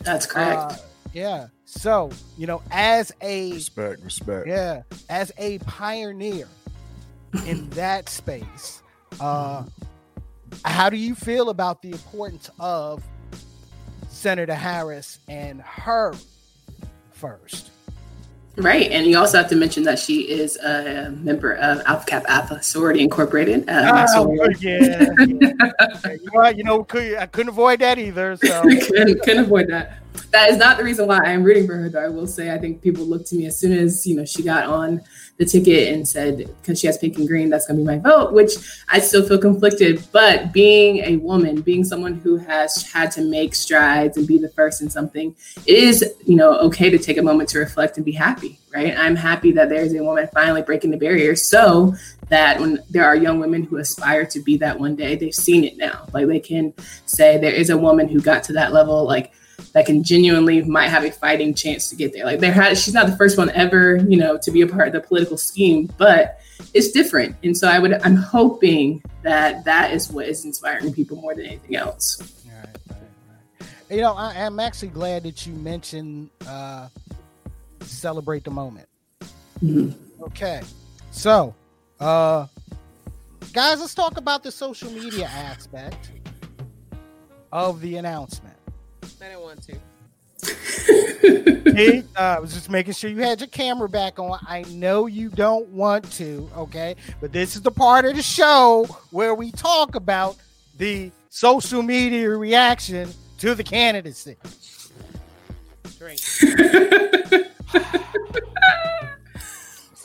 That's 0.00 0.26
correct. 0.26 0.72
Uh, 0.72 0.76
yeah. 1.12 1.46
So, 1.66 2.10
you 2.36 2.46
know, 2.46 2.62
as 2.70 3.12
a 3.20 3.52
Respect, 3.52 4.02
respect. 4.02 4.46
yeah, 4.48 4.82
as 5.08 5.32
a 5.38 5.58
pioneer 5.60 6.48
in 7.46 7.68
that 7.70 8.08
space, 8.08 8.82
uh 9.20 9.62
how 10.64 10.88
do 10.90 10.96
you 10.96 11.14
feel 11.14 11.48
about 11.50 11.82
the 11.82 11.90
importance 11.90 12.50
of 12.58 13.02
Senator 14.08 14.54
Harris 14.54 15.18
and 15.28 15.60
her 15.60 16.14
first? 17.16 17.70
Right, 18.56 18.90
and 18.90 19.06
you 19.06 19.18
also 19.18 19.36
have 19.36 19.48
to 19.50 19.56
mention 19.56 19.82
that 19.82 19.98
she 19.98 20.30
is 20.30 20.56
a 20.56 21.10
member 21.10 21.52
of 21.56 21.82
Alpha 21.84 22.06
Kappa 22.06 22.30
Alpha 22.30 22.62
Sorority 22.62 23.02
Incorporated. 23.02 23.68
Uh, 23.68 24.06
sorority. 24.06 24.66
yeah, 24.66 25.10
yeah. 25.18 26.12
You 26.14 26.30
know, 26.32 26.48
you 26.48 26.64
know, 26.64 26.84
could, 26.84 27.16
I 27.16 27.26
couldn't 27.26 27.50
avoid 27.50 27.80
that 27.80 27.98
either. 27.98 28.36
So, 28.36 28.62
couldn't, 28.86 29.22
couldn't 29.22 29.44
avoid 29.44 29.68
that. 29.68 29.98
That 30.32 30.50
is 30.50 30.58
not 30.58 30.76
the 30.76 30.84
reason 30.84 31.06
why 31.06 31.18
I'm 31.18 31.42
rooting 31.42 31.66
for 31.66 31.76
her, 31.76 31.88
though. 31.88 32.04
I 32.04 32.08
will 32.08 32.26
say, 32.26 32.52
I 32.52 32.58
think 32.58 32.82
people 32.82 33.04
looked 33.04 33.26
to 33.28 33.36
me 33.36 33.46
as 33.46 33.58
soon 33.58 33.72
as 33.72 34.06
you 34.06 34.16
know 34.16 34.24
she 34.24 34.42
got 34.42 34.64
on 34.64 35.00
the 35.38 35.44
ticket 35.44 35.94
and 35.94 36.06
said, 36.06 36.50
because 36.60 36.80
she 36.80 36.86
has 36.86 36.98
pink 36.98 37.16
and 37.18 37.26
green, 37.28 37.48
that's 37.48 37.66
going 37.66 37.78
to 37.78 37.82
be 37.82 37.86
my 37.86 37.98
vote. 37.98 38.32
Which 38.32 38.52
I 38.88 38.98
still 38.98 39.26
feel 39.26 39.38
conflicted. 39.38 40.06
But 40.12 40.52
being 40.52 40.98
a 40.98 41.16
woman, 41.16 41.60
being 41.60 41.84
someone 41.84 42.14
who 42.14 42.36
has 42.36 42.90
had 42.90 43.10
to 43.12 43.22
make 43.22 43.54
strides 43.54 44.16
and 44.16 44.26
be 44.26 44.38
the 44.38 44.50
first 44.50 44.82
in 44.82 44.90
something, 44.90 45.34
it 45.64 45.78
is 45.78 46.04
you 46.26 46.36
know 46.36 46.58
okay 46.58 46.90
to 46.90 46.98
take 46.98 47.16
a 47.16 47.22
moment 47.22 47.48
to 47.50 47.58
reflect 47.58 47.96
and 47.96 48.04
be 48.04 48.12
happy. 48.12 48.58
Right? 48.74 48.94
I'm 48.96 49.16
happy 49.16 49.52
that 49.52 49.70
there 49.70 49.82
is 49.82 49.94
a 49.94 50.02
woman 50.02 50.28
finally 50.34 50.62
breaking 50.62 50.90
the 50.90 50.98
barrier, 50.98 51.34
so 51.34 51.94
that 52.28 52.60
when 52.60 52.82
there 52.90 53.04
are 53.04 53.16
young 53.16 53.38
women 53.38 53.62
who 53.62 53.76
aspire 53.76 54.26
to 54.26 54.40
be 54.40 54.56
that 54.58 54.78
one 54.78 54.96
day, 54.96 55.14
they've 55.14 55.34
seen 55.34 55.64
it 55.64 55.76
now. 55.78 56.06
Like 56.12 56.26
they 56.26 56.40
can 56.40 56.74
say 57.06 57.38
there 57.38 57.54
is 57.54 57.70
a 57.70 57.78
woman 57.78 58.08
who 58.08 58.20
got 58.20 58.42
to 58.44 58.52
that 58.54 58.72
level, 58.72 59.04
like 59.04 59.32
that 59.76 59.84
can 59.84 60.02
genuinely 60.02 60.62
might 60.62 60.88
have 60.88 61.04
a 61.04 61.10
fighting 61.10 61.52
chance 61.52 61.90
to 61.90 61.96
get 61.96 62.14
there. 62.14 62.24
Like 62.24 62.40
there 62.40 62.50
had 62.50 62.78
she's 62.78 62.94
not 62.94 63.06
the 63.08 63.16
first 63.18 63.36
one 63.36 63.50
ever, 63.50 63.96
you 64.08 64.16
know, 64.16 64.38
to 64.38 64.50
be 64.50 64.62
a 64.62 64.66
part 64.66 64.86
of 64.86 64.94
the 64.94 65.02
political 65.02 65.36
scheme, 65.36 65.92
but 65.98 66.40
it's 66.72 66.92
different. 66.92 67.36
And 67.44 67.54
so 67.54 67.68
I 67.68 67.78
would 67.78 67.92
I'm 68.02 68.16
hoping 68.16 69.02
that 69.22 69.66
that 69.66 69.92
is 69.92 70.10
what 70.10 70.28
is 70.28 70.46
inspiring 70.46 70.94
people 70.94 71.18
more 71.18 71.34
than 71.34 71.44
anything 71.44 71.76
else. 71.76 72.16
Right, 72.46 72.66
right, 72.88 72.98
right. 73.60 73.70
You 73.90 74.00
know, 74.00 74.14
I, 74.14 74.46
I'm 74.46 74.58
actually 74.60 74.88
glad 74.88 75.24
that 75.24 75.46
you 75.46 75.52
mentioned 75.52 76.30
uh, 76.48 76.88
celebrate 77.82 78.44
the 78.44 78.52
moment. 78.52 78.88
Mhm. 79.62 79.92
Okay, 80.22 80.62
so 81.10 81.54
uh, 82.00 82.46
guys, 83.52 83.80
let's 83.80 83.94
talk 83.94 84.16
about 84.16 84.42
the 84.42 84.50
social 84.50 84.90
media 84.90 85.26
aspect 85.26 86.12
of 87.52 87.82
the 87.82 87.96
announcement. 87.96 88.55
I 89.20 89.28
didn't 89.28 89.40
want 89.42 89.62
to. 89.64 89.76
Pete, 91.74 92.04
uh, 92.16 92.20
I 92.20 92.38
was 92.38 92.52
just 92.54 92.70
making 92.70 92.92
sure 92.94 93.10
you 93.10 93.20
had 93.20 93.40
your 93.40 93.48
camera 93.48 93.88
back 93.88 94.18
on. 94.18 94.38
I 94.46 94.62
know 94.68 95.06
you 95.06 95.28
don't 95.30 95.68
want 95.68 96.10
to, 96.12 96.48
okay, 96.56 96.94
but 97.20 97.32
this 97.32 97.56
is 97.56 97.62
the 97.62 97.70
part 97.70 98.04
of 98.04 98.14
the 98.16 98.22
show 98.22 98.86
where 99.10 99.34
we 99.34 99.50
talk 99.50 99.94
about 99.94 100.36
the 100.78 101.10
social 101.30 101.82
media 101.82 102.28
reaction 102.30 103.10
to 103.38 103.54
the 103.54 103.64
candidacy. 103.64 104.36
Drink. 105.98 106.20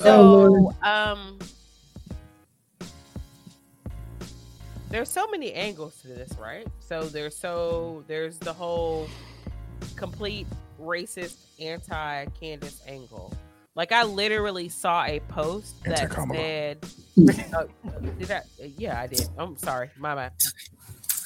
Oh, 0.03 0.05
So, 0.05 0.21
Lord. 0.23 0.75
um, 0.81 1.37
there's 4.91 5.09
so 5.09 5.27
many 5.27 5.53
angles 5.53 6.01
to 6.01 6.09
this, 6.09 6.31
right? 6.39 6.67
So 6.79 7.03
there's 7.03 7.35
so 7.35 8.03
there's 8.07 8.37
the 8.37 8.53
whole 8.53 9.07
complete 9.95 10.47
racist 10.79 11.37
anti 11.59 12.25
Candace 12.39 12.81
angle. 12.87 13.33
Like 13.73 13.93
I 13.93 14.03
literally 14.03 14.67
saw 14.67 15.05
a 15.05 15.21
post 15.21 15.81
that 15.85 16.01
Anti-Kamala. 16.01 16.35
said, 16.37 16.77
uh, 17.55 17.65
"Did 18.19 18.31
I? 18.31 18.41
Yeah, 18.77 18.99
I 18.99 19.07
did. 19.07 19.27
I'm 19.37 19.57
sorry, 19.57 19.89
my 19.97 20.13
bad." 20.13 20.33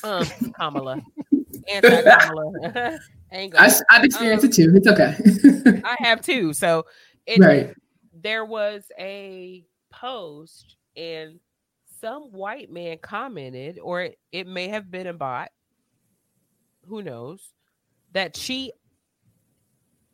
Um, 0.04 0.26
Kamala, 0.56 1.02
anti 1.68 2.04
Kamala 2.04 3.00
angle. 3.32 3.60
I, 3.60 3.72
I've 3.90 4.04
experienced 4.04 4.46
it 4.46 4.54
too. 4.54 4.74
It's 4.76 4.88
okay. 4.88 5.82
I 5.84 5.96
have 6.00 6.22
too. 6.22 6.54
So 6.54 6.86
it, 7.26 7.40
right. 7.40 7.74
there 8.14 8.46
was 8.46 8.92
a 9.00 9.66
post 9.92 10.76
and 10.96 11.40
some 12.02 12.24
white 12.32 12.72
man 12.72 12.98
commented, 13.02 13.80
or 13.82 14.02
it, 14.02 14.20
it 14.32 14.48
may 14.48 14.68
have 14.70 14.90
been 14.92 15.08
a 15.08 15.14
bot, 15.14 15.50
who 16.88 17.02
knows, 17.02 17.54
that 18.14 18.36
she 18.38 18.72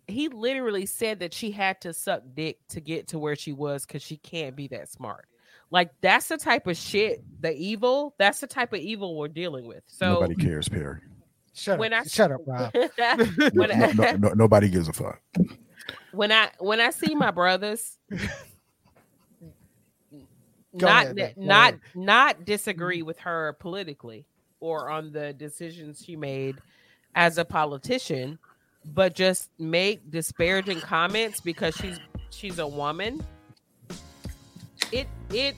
he 0.07 0.27
literally 0.27 0.85
said 0.85 1.19
that 1.19 1.33
she 1.33 1.51
had 1.51 1.79
to 1.81 1.93
suck 1.93 2.21
dick 2.33 2.57
to 2.69 2.81
get 2.81 3.07
to 3.09 3.19
where 3.19 3.35
she 3.35 3.53
was 3.53 3.85
because 3.85 4.01
she 4.01 4.17
can't 4.17 4.55
be 4.55 4.67
that 4.67 4.89
smart. 4.89 5.25
Like 5.69 5.91
that's 6.01 6.27
the 6.27 6.37
type 6.37 6.67
of 6.67 6.75
shit, 6.75 7.23
the 7.39 7.53
evil, 7.55 8.13
that's 8.17 8.39
the 8.41 8.47
type 8.47 8.73
of 8.73 8.79
evil 8.79 9.17
we're 9.17 9.29
dealing 9.29 9.65
with. 9.65 9.83
So 9.87 10.13
Nobody 10.13 10.35
cares, 10.35 10.67
Perry. 10.67 10.99
Shut 11.53 11.79
When 11.79 11.93
up, 11.93 12.03
I- 12.03 12.07
shut 12.07 12.31
up, 12.31 12.41
Rob. 12.45 12.73
No, 12.97 13.15
when, 13.53 13.69
no, 13.79 13.91
no, 13.91 14.11
no- 14.17 14.33
nobody 14.33 14.69
gives 14.69 14.87
a 14.89 14.93
fuck. 14.93 15.21
when 16.11 16.31
I 16.31 16.49
when 16.59 16.81
I 16.81 16.89
see 16.89 17.15
my 17.15 17.31
brothers 17.31 17.97
Go 20.77 20.87
not 20.87 21.17
ahead, 21.17 21.37
not 21.37 21.73
ahead. 21.73 21.81
not 21.95 22.45
disagree 22.45 22.99
mm-hmm. 22.99 23.07
with 23.07 23.19
her 23.19 23.57
politically 23.59 24.25
or 24.59 24.89
on 24.89 25.11
the 25.11 25.33
decisions 25.33 26.03
she 26.05 26.15
made 26.15 26.57
as 27.15 27.37
a 27.37 27.43
politician, 27.43 28.39
but 28.93 29.13
just 29.13 29.49
make 29.59 30.09
disparaging 30.09 30.79
comments 30.79 31.41
because 31.41 31.75
she's 31.75 31.99
she's 32.29 32.59
a 32.59 32.67
woman. 32.67 33.23
It 34.91 35.07
it 35.33 35.55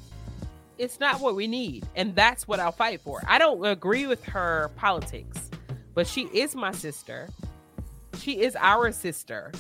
it's 0.78 1.00
not 1.00 1.20
what 1.22 1.36
we 1.36 1.48
need, 1.48 1.86
and 1.96 2.16
that's 2.16 2.48
what 2.48 2.60
I'll 2.60 2.72
fight 2.72 3.02
for. 3.02 3.22
I 3.28 3.38
don't 3.38 3.64
agree 3.66 4.08
with 4.08 4.24
her 4.26 4.72
politics, 4.76 5.52
but 5.94 6.08
she 6.08 6.24
is 6.34 6.56
my 6.56 6.72
sister. 6.72 7.30
She 8.18 8.42
is 8.42 8.56
our 8.60 8.92
sister, 8.92 9.52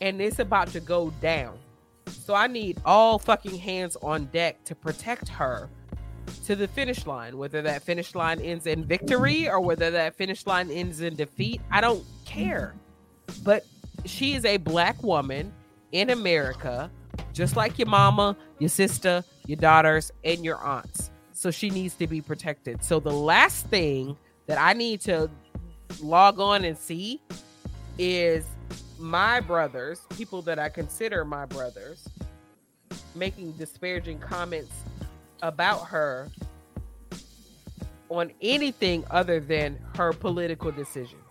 and 0.00 0.20
it's 0.20 0.38
about 0.38 0.68
to 0.68 0.80
go 0.80 1.10
down. 1.20 1.58
So 2.08 2.34
I 2.34 2.46
need 2.46 2.80
all 2.84 3.18
fucking 3.18 3.56
hands 3.58 3.96
on 4.02 4.26
deck 4.26 4.64
to 4.64 4.74
protect 4.74 5.28
her 5.28 5.68
to 6.44 6.56
the 6.56 6.68
finish 6.68 7.06
line, 7.06 7.38
whether 7.38 7.62
that 7.62 7.82
finish 7.82 8.14
line 8.14 8.40
ends 8.40 8.66
in 8.66 8.84
victory 8.84 9.48
or 9.48 9.60
whether 9.60 9.90
that 9.90 10.16
finish 10.16 10.46
line 10.46 10.70
ends 10.70 11.00
in 11.00 11.14
defeat. 11.16 11.60
I 11.70 11.80
don't 11.80 12.04
care. 12.24 12.74
But 13.44 13.64
she 14.04 14.34
is 14.34 14.44
a 14.44 14.56
black 14.56 15.02
woman 15.02 15.52
in 15.92 16.10
America, 16.10 16.90
just 17.32 17.56
like 17.56 17.78
your 17.78 17.88
mama, 17.88 18.36
your 18.58 18.68
sister, 18.68 19.24
your 19.46 19.56
daughters, 19.56 20.10
and 20.24 20.44
your 20.44 20.58
aunts. 20.58 21.10
So 21.32 21.50
she 21.50 21.70
needs 21.70 21.94
to 21.94 22.06
be 22.06 22.20
protected. 22.20 22.82
So 22.82 22.98
the 22.98 23.12
last 23.12 23.66
thing 23.66 24.16
that 24.46 24.60
I 24.60 24.72
need 24.72 25.00
to 25.02 25.30
log 26.00 26.40
on 26.40 26.64
and 26.64 26.76
see 26.76 27.20
is 27.98 28.44
my 28.98 29.40
brothers, 29.40 30.00
people 30.16 30.42
that 30.42 30.58
I 30.58 30.68
consider 30.68 31.24
my 31.24 31.46
brothers, 31.46 32.08
making 33.14 33.52
disparaging 33.52 34.18
comments 34.18 34.72
about 35.42 35.86
her 35.86 36.30
on 38.08 38.30
anything 38.40 39.04
other 39.10 39.40
than 39.40 39.78
her 39.96 40.12
political 40.12 40.70
decisions. 40.70 41.22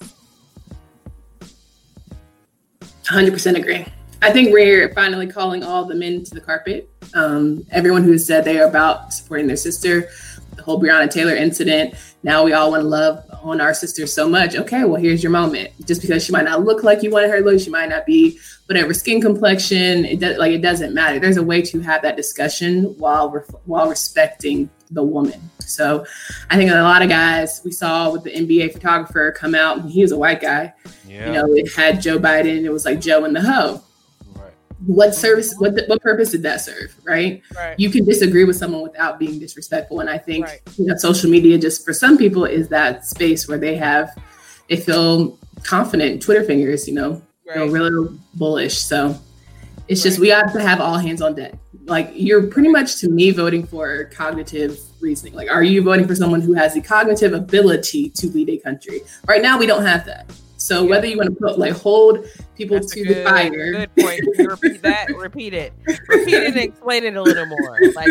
100% 3.06 3.56
agree. 3.56 3.86
I 4.22 4.32
think 4.32 4.52
we're 4.52 4.94
finally 4.94 5.28
calling 5.28 5.64
all 5.64 5.86
the 5.86 5.94
men 5.94 6.24
to 6.24 6.34
the 6.34 6.42
carpet. 6.42 6.90
Um, 7.14 7.66
everyone 7.72 8.04
who 8.04 8.18
said 8.18 8.44
they 8.44 8.60
are 8.60 8.68
about 8.68 9.14
supporting 9.14 9.48
their 9.48 9.56
sister, 9.56 10.10
the 10.56 10.64
whole 10.64 10.82
Breonna 10.82 11.10
Taylor 11.10 11.36
incident. 11.36 11.96
Now 12.24 12.44
we 12.44 12.54
all 12.54 12.72
want 12.72 12.82
to 12.82 12.88
love 12.88 13.24
on 13.44 13.62
our 13.62 13.74
sister 13.74 14.08
so 14.08 14.28
much. 14.28 14.56
Okay, 14.56 14.84
well, 14.84 15.00
here's 15.00 15.22
your 15.22 15.32
moment. 15.32 15.72
Just 15.86 16.02
because 16.02 16.24
she 16.24 16.32
might 16.32 16.46
not 16.46 16.64
look 16.64 16.84
like 16.84 17.04
you 17.04 17.12
wanted 17.12 17.30
her 17.30 17.40
to 17.40 17.46
look, 17.46 17.60
she 17.60 17.70
might 17.70 17.90
not 17.90 18.06
be 18.06 18.40
whatever 18.68 18.94
skin 18.94 19.22
complexion. 19.22 20.06
It 20.06 20.20
does 20.20 20.38
like 20.38 20.52
it 20.52 20.62
doesn't 20.62 20.94
matter. 20.94 21.20
There's 21.20 21.38
a 21.38 21.44
way 21.44 21.62
to 21.62 21.80
have 21.82 22.02
that 22.02 22.18
discussion 22.18 22.96
while 22.98 23.30
ref- 23.30 23.56
while 23.66 23.90
respecting 23.90 24.70
the 24.92 25.04
woman. 25.04 25.40
So 25.60 26.06
I 26.50 26.58
think 26.58 26.72
a 26.72 26.76
lot 26.76 27.02
of 27.02 27.10
guys 27.10 27.62
we 27.64 27.72
saw 27.72 28.12
with 28.12 28.24
the 28.24 28.32
NBA 28.32 28.74
photographer 28.74 29.32
come 29.32 29.56
out. 29.56 29.86
He 29.86 30.02
was 30.02 30.12
a 30.12 30.18
white 30.18 30.42
guy. 30.42 30.74
Yeah. 31.08 31.28
You 31.28 31.34
know, 31.34 31.46
it 31.54 31.74
had 31.74 32.02
Joe 32.02 32.20
Biden. 32.20 32.64
It 32.64 32.70
was 32.70 32.86
like 32.86 33.02
Joe 33.02 33.26
and 33.26 33.36
the 33.36 33.42
hoe. 33.42 33.82
What 34.86 35.16
service 35.16 35.54
what 35.58 35.74
what 35.88 36.02
purpose 36.02 36.32
did 36.32 36.44
that 36.44 36.62
serve 36.62 36.96
right? 37.04 37.42
Right. 37.56 37.80
you 37.80 37.90
can 37.90 38.06
disagree 38.06 38.44
with 38.44 38.56
someone 38.56 38.82
without 38.82 39.18
being 39.20 39.40
disrespectful 39.40 40.00
and 40.02 40.10
i 40.10 40.18
think 40.18 40.46
Right. 40.46 40.62
you 40.78 40.86
know 40.86 40.96
social 40.98 41.30
media 41.30 41.58
just 41.58 41.84
for 41.86 41.94
some 41.94 42.18
people 42.18 42.46
is 42.46 42.68
that 42.70 43.06
space 43.06 43.48
where 43.48 43.58
they 43.58 43.76
have 43.76 44.10
they 44.70 44.78
feel 44.78 45.38
confident 45.64 46.22
twitter 46.22 46.44
fingers 46.44 46.88
you 46.88 46.94
know 46.94 47.22
feel 47.54 47.68
really 47.70 48.20
bullish. 48.34 48.78
So 48.80 49.16
it's 49.88 50.02
just 50.02 50.18
we 50.18 50.30
have 50.30 50.52
to 50.54 50.62
have 50.62 50.82
all 50.82 50.98
hands 50.98 51.22
on 51.22 51.36
deck. 51.36 51.54
Like 51.86 52.10
you're 52.16 52.48
pretty 52.48 52.70
much 52.70 52.96
to 53.02 53.10
me 53.10 53.30
voting 53.30 53.68
for 53.68 54.06
cognitive 54.06 54.80
reasoning. 55.00 55.36
Like 55.36 55.52
are 55.52 55.62
you 55.64 55.84
voting 55.84 56.08
for 56.08 56.16
someone 56.16 56.42
who 56.42 56.54
has 56.54 56.74
the 56.74 56.82
cognitive 56.82 57.34
ability 57.34 58.10
to 58.12 58.28
lead 58.30 58.50
a 58.50 58.58
country? 58.58 59.02
Right 59.28 59.44
now 59.44 59.60
we 59.60 59.68
don't 59.68 59.86
have 59.86 60.06
that 60.06 60.26
so 60.66 60.84
Yeah. 60.84 60.90
whether 60.90 61.08
you 61.08 61.18
want 61.18 61.30
to 61.30 61.36
put 61.36 61.60
like 61.60 61.74
hold 61.74 62.26
people 62.58 62.78
That's 62.78 62.92
to 62.94 63.04
good, 63.04 63.18
the 63.18 63.24
fire 63.24 63.72
good 63.72 63.96
point. 63.96 64.22
Repeat 64.50 64.82
that. 64.82 65.10
Repeat 65.16 65.54
it. 65.54 65.74
Repeat 66.08 66.34
it 66.34 66.48
and 66.48 66.58
explain 66.58 67.04
it 67.04 67.16
a 67.16 67.22
little 67.22 67.46
more. 67.46 67.80
Like 67.94 68.08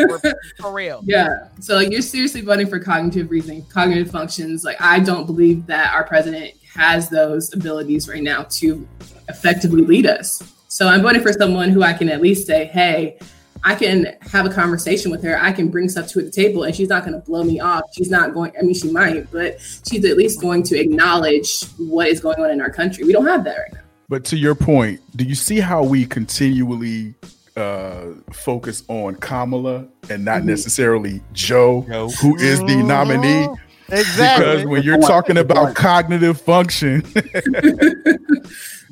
for 0.60 0.72
real. 0.72 1.00
Yeah. 1.04 1.48
So 1.60 1.74
like 1.74 1.90
you're 1.90 2.02
seriously 2.02 2.42
voting 2.42 2.66
for 2.68 2.78
cognitive 2.78 3.30
reasoning, 3.30 3.64
cognitive 3.66 4.10
functions. 4.10 4.64
Like 4.64 4.80
I 4.80 5.00
don't 5.00 5.26
believe 5.26 5.66
that 5.66 5.92
our 5.94 6.04
president 6.04 6.52
has 6.74 7.08
those 7.08 7.52
abilities 7.54 8.08
right 8.08 8.22
now 8.22 8.44
to 8.50 8.86
effectively 9.28 9.82
lead 9.82 10.06
us. 10.06 10.42
So 10.68 10.88
I'm 10.88 11.02
voting 11.02 11.22
for 11.22 11.32
someone 11.32 11.70
who 11.70 11.82
I 11.82 11.92
can 11.92 12.08
at 12.08 12.20
least 12.20 12.46
say, 12.46 12.64
hey, 12.66 13.18
I 13.66 13.74
can 13.74 14.14
have 14.20 14.44
a 14.44 14.50
conversation 14.50 15.10
with 15.10 15.22
her. 15.22 15.40
I 15.40 15.50
can 15.50 15.68
bring 15.68 15.88
stuff 15.88 16.06
to 16.08 16.22
the 16.22 16.30
table 16.30 16.64
and 16.64 16.76
she's 16.76 16.88
not 16.90 17.04
going 17.04 17.14
to 17.18 17.26
blow 17.26 17.42
me 17.42 17.60
off. 17.60 17.84
She's 17.96 18.10
not 18.10 18.34
going, 18.34 18.52
I 18.58 18.62
mean, 18.62 18.74
she 18.74 18.90
might, 18.92 19.30
but 19.32 19.58
she's 19.88 20.04
at 20.04 20.18
least 20.18 20.40
going 20.40 20.62
to 20.64 20.78
acknowledge 20.78 21.64
what 21.78 22.08
is 22.08 22.20
going 22.20 22.38
on 22.40 22.50
in 22.50 22.60
our 22.60 22.70
country. 22.70 23.04
We 23.04 23.12
don't 23.12 23.26
have 23.26 23.42
that 23.44 23.56
right 23.56 23.72
now. 23.72 23.80
But 24.08 24.24
to 24.26 24.36
your 24.36 24.54
point, 24.54 25.00
do 25.16 25.24
you 25.24 25.34
see 25.34 25.60
how 25.60 25.82
we 25.82 26.04
continually 26.04 27.14
uh, 27.56 28.06
focus 28.32 28.82
on 28.88 29.14
Kamala 29.14 29.86
and 30.10 30.24
not 30.24 30.42
Mhm. 30.42 30.46
necessarily 30.46 31.22
Joe, 31.32 31.86
Joe. 31.88 32.08
who 32.20 32.36
is 32.38 32.58
the 32.60 32.82
nominee? 32.82 33.48
Exactly. 33.90 34.46
Because 34.46 34.66
when 34.66 34.82
you're 34.82 34.98
talking 34.98 35.36
about 35.38 35.74
cognitive 35.74 36.40
function, 36.40 37.02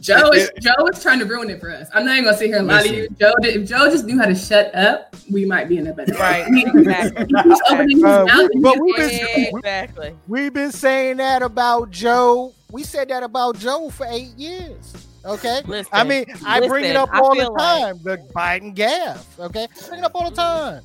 Joe 0.00 0.30
is 0.32 0.50
Joe 0.60 0.86
is 0.92 1.02
trying 1.02 1.18
to 1.20 1.24
ruin 1.24 1.48
it 1.50 1.60
for 1.60 1.70
us. 1.70 1.88
I'm 1.94 2.04
not 2.04 2.12
even 2.12 2.24
gonna 2.24 2.36
sit 2.36 2.48
here 2.48 2.58
and 2.58 2.66
lie 2.66 2.82
to 2.86 2.94
you. 2.94 3.08
Joe, 3.18 3.32
did, 3.40 3.56
if 3.56 3.68
Joe 3.68 3.88
just 3.90 4.04
knew 4.04 4.18
how 4.18 4.26
to 4.26 4.34
shut 4.34 4.74
up, 4.74 5.14
we 5.30 5.44
might 5.44 5.68
be 5.68 5.78
in 5.78 5.86
a 5.86 5.92
better 5.94 6.12
Right. 6.14 6.44
Exactly. 6.48 7.26
he's 7.44 7.60
opening 7.70 7.96
his 7.98 8.04
Uh, 8.04 8.24
mouth 8.26 8.50
but 8.60 8.78
we've 8.80 8.96
been- 8.96 9.56
Exactly. 9.56 10.14
We've 10.28 10.52
been 10.52 10.72
saying 10.72 11.18
that 11.18 11.42
about 11.42 11.90
Joe. 11.90 12.52
We 12.70 12.82
said 12.82 13.08
that 13.10 13.22
about 13.22 13.58
Joe 13.58 13.90
for 13.90 14.06
eight 14.10 14.36
years. 14.36 14.94
Okay. 15.24 15.60
Listen, 15.66 15.88
I 15.92 16.02
mean, 16.04 16.24
I 16.44 16.66
bring 16.66 16.84
it 16.84 16.96
up 16.96 17.08
all 17.14 17.30
the 17.34 17.42
feel 17.42 17.52
like- 17.54 17.82
time. 17.82 18.00
the 18.02 18.16
Biden 18.34 18.74
gaffe. 18.76 19.24
Okay. 19.38 19.68
Bring 19.88 20.00
it 20.00 20.04
up 20.04 20.12
all 20.14 20.28
the 20.28 20.36
time. 20.36 20.82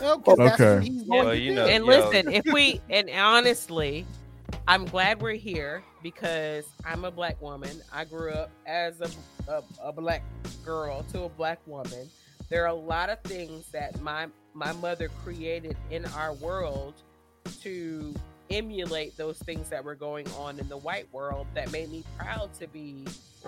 Okay. 0.00 0.32
Okay. 0.32 0.74
what 0.74 0.84
he's 0.84 1.02
going 1.04 1.24
Well, 1.26 1.34
you 1.34 1.54
know- 1.54 1.66
and 1.66 1.84
yo. 1.84 1.90
listen, 1.90 2.32
if 2.32 2.44
we 2.46 2.80
and 2.90 3.10
honestly, 3.10 4.06
I'm 4.68 4.84
glad 4.84 5.20
we're 5.20 5.34
here 5.34 5.82
because 6.02 6.64
I'm 6.84 7.04
a 7.04 7.10
black 7.10 7.40
woman. 7.42 7.80
I 7.92 8.04
grew 8.04 8.30
up 8.32 8.50
as 8.66 9.00
a, 9.00 9.10
a, 9.50 9.62
a 9.84 9.92
black 9.92 10.22
girl 10.64 11.02
to 11.12 11.22
a 11.24 11.28
black 11.28 11.58
woman. 11.66 12.08
There 12.48 12.64
are 12.64 12.68
a 12.68 12.74
lot 12.74 13.10
of 13.10 13.20
things 13.22 13.66
that 13.72 14.00
my 14.00 14.28
my 14.54 14.72
mother 14.72 15.08
created 15.24 15.76
in 15.90 16.04
our 16.06 16.34
world 16.34 16.94
to 17.62 18.14
emulate 18.50 19.16
those 19.16 19.38
things 19.38 19.68
that 19.70 19.84
were 19.84 19.94
going 19.94 20.26
on 20.32 20.58
in 20.58 20.68
the 20.68 20.76
white 20.76 21.06
world 21.12 21.46
that 21.54 21.70
made 21.70 21.90
me 21.90 22.02
proud 22.18 22.52
to 22.54 22.66
be 22.66 23.04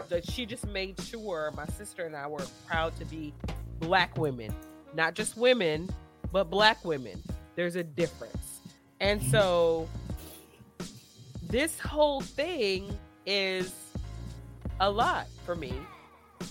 that 0.09 0.29
she 0.31 0.47
just 0.47 0.67
made 0.69 1.01
sure 1.03 1.53
my 1.57 1.67
sister 1.67 2.07
and 2.07 2.15
I 2.15 2.27
were 2.29 2.45
proud 2.69 2.97
to 3.01 3.05
be 3.07 3.35
black 3.81 4.17
women 4.17 4.55
not 4.95 5.15
just 5.15 5.37
women 5.37 5.89
but 6.33 6.51
black 6.51 6.83
women 6.85 7.23
there's 7.55 7.77
a 7.77 7.85
difference 7.85 8.61
and 9.01 9.23
so 9.23 9.89
this 11.49 11.79
whole 11.79 12.21
thing 12.21 12.97
is 13.27 13.73
a 14.81 14.91
lot 14.91 15.27
for 15.45 15.55
me 15.55 15.73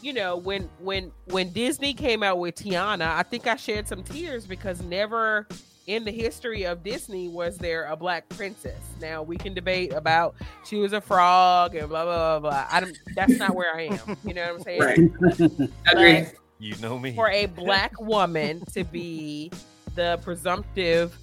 you 0.02 0.14
know 0.14 0.38
when 0.38 0.70
when 0.80 1.12
when 1.26 1.52
disney 1.52 1.94
came 1.94 2.24
out 2.24 2.40
with 2.40 2.56
tiana 2.56 3.16
i 3.16 3.24
think 3.24 3.48
i 3.48 3.56
shed 3.56 3.88
some 3.88 4.04
tears 4.04 4.46
because 4.46 4.82
never 4.84 5.48
in 5.88 6.06
the 6.06 6.12
history 6.12 6.64
of 6.64 6.84
disney 6.84 7.28
was 7.28 7.58
there 7.58 7.86
a 7.86 7.96
black 7.96 8.28
princess 8.30 8.80
now 9.02 9.22
we 9.24 9.36
can 9.36 9.54
debate 9.54 9.92
about 9.94 10.36
she 10.64 10.78
was 10.78 10.94
a 10.94 11.02
frog 11.02 11.76
and 11.76 11.90
blah 11.90 12.06
blah 12.06 12.40
blah, 12.40 12.52
blah. 12.52 12.68
i 12.72 12.80
don't 12.80 12.98
that's 13.16 13.38
not 13.38 13.56
where 13.56 13.76
i 13.76 13.82
am 13.84 14.18
you 14.24 14.34
know 14.34 14.54
what 14.54 14.56
i'm 14.56 14.64
saying 14.64 14.82
Right. 14.82 15.70
Agree. 15.92 16.26
You 16.60 16.76
know 16.76 17.00
me. 17.00 17.16
for 17.16 17.28
a 17.30 17.48
black 17.48 18.00
woman 18.00 18.64
to 18.74 18.84
be 18.84 19.52
the 19.96 20.20
presumptive 20.24 21.18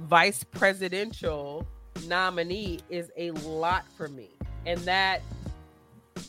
vice 0.00 0.44
presidential 0.44 1.66
nominee 2.06 2.80
is 2.90 3.10
a 3.16 3.30
lot 3.32 3.84
for 3.96 4.08
me. 4.08 4.30
And 4.66 4.80
that 4.80 5.20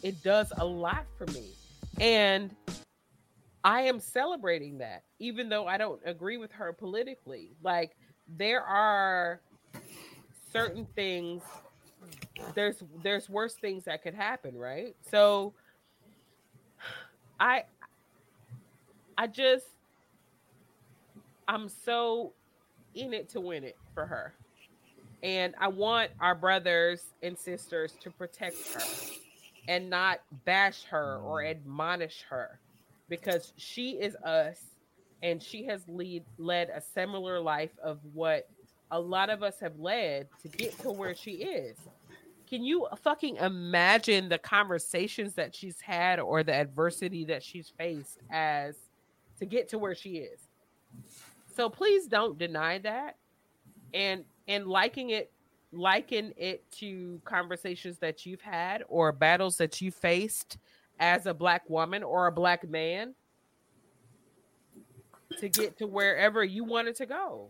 it 0.04 0.22
does 0.24 0.52
a 0.58 0.66
lot 0.66 1.06
for 1.18 1.26
me. 1.28 1.50
And 2.00 2.56
i 3.64 3.82
am 3.82 4.00
celebrating 4.00 4.78
that 4.78 5.02
even 5.18 5.50
though 5.50 5.66
i 5.66 5.76
don't 5.76 6.00
agree 6.06 6.38
with 6.38 6.52
her 6.52 6.74
politically. 6.74 7.52
Like 7.64 7.96
there 8.28 8.62
are 8.62 9.42
certain 10.52 10.86
things 10.96 11.42
there's 12.54 12.84
there's 13.04 13.30
worse 13.30 13.56
things 13.56 13.86
that 13.86 14.04
could 14.04 14.14
happen 14.14 14.58
right? 14.58 14.96
So 15.10 15.54
i 17.40 17.64
I 19.18 19.28
just 19.28 19.66
I'm 21.48 21.70
so 21.70 22.34
in 22.94 23.14
it 23.14 23.30
to 23.30 23.40
win 23.40 23.64
it 23.64 23.78
for 23.94 24.06
her. 24.06 24.34
And 25.24 25.56
I 25.60 25.68
want 25.68 26.12
our 26.20 26.36
brothers 26.36 27.04
and 27.24 27.38
sisters 27.38 27.94
to 28.02 28.12
protect 28.12 28.58
her 28.74 28.82
and 29.68 29.90
not 29.90 30.22
bash 30.46 30.84
her 30.86 31.18
or 31.24 31.42
mm. 31.42 31.52
admonish 31.52 32.24
her 32.30 32.60
because 33.10 33.54
she 33.58 33.92
is 33.92 34.16
us 34.18 34.62
and 35.24 35.42
she 35.42 35.66
has 35.66 35.82
lead 35.88 36.24
led 36.38 36.70
a 36.70 36.82
similar 36.82 37.40
life 37.40 37.72
of 37.84 38.00
what 38.14 38.48
a 38.92 39.00
lot 39.00 39.30
of 39.30 39.42
us 39.42 39.60
have 39.60 39.80
led 39.80 40.28
to 40.42 40.48
get 40.48 40.78
to 40.80 40.92
where 40.92 41.16
she 41.16 41.32
is. 41.32 41.78
Can 42.48 42.64
you 42.64 42.88
fucking 43.02 43.38
imagine 43.38 44.30
the 44.30 44.38
conversations 44.38 45.34
that 45.34 45.56
she's 45.56 45.82
had 45.82 46.20
or 46.20 46.44
the 46.44 46.54
adversity 46.54 47.26
that 47.26 47.42
she's 47.42 47.74
faced 47.76 48.20
as 48.30 48.76
to 49.40 49.46
get 49.46 49.70
to 49.70 49.80
where 49.80 49.96
she 49.96 50.18
is? 50.18 50.40
So 51.56 51.70
please 51.70 52.08
don't 52.08 52.38
deny 52.38 52.80
that. 52.80 53.18
And 53.94 54.24
and 54.48 54.68
liking 54.68 55.12
it 55.12 55.32
liken 55.72 56.34
it 56.38 56.70
to 56.72 57.20
conversations 57.26 57.98
that 58.00 58.26
you've 58.26 58.42
had 58.42 58.84
or 58.88 59.12
battles 59.12 59.58
that 59.58 59.82
you 59.82 59.92
faced 59.92 60.58
as 61.00 61.26
a 61.26 61.34
black 61.34 61.70
woman 61.70 62.04
or 62.04 62.28
a 62.28 62.32
black 62.32 62.68
man 62.68 63.14
to 65.40 65.50
get 65.50 65.78
to 65.78 65.88
wherever 65.88 66.44
you 66.44 66.64
wanted 66.64 66.96
to 66.96 67.06
go. 67.06 67.50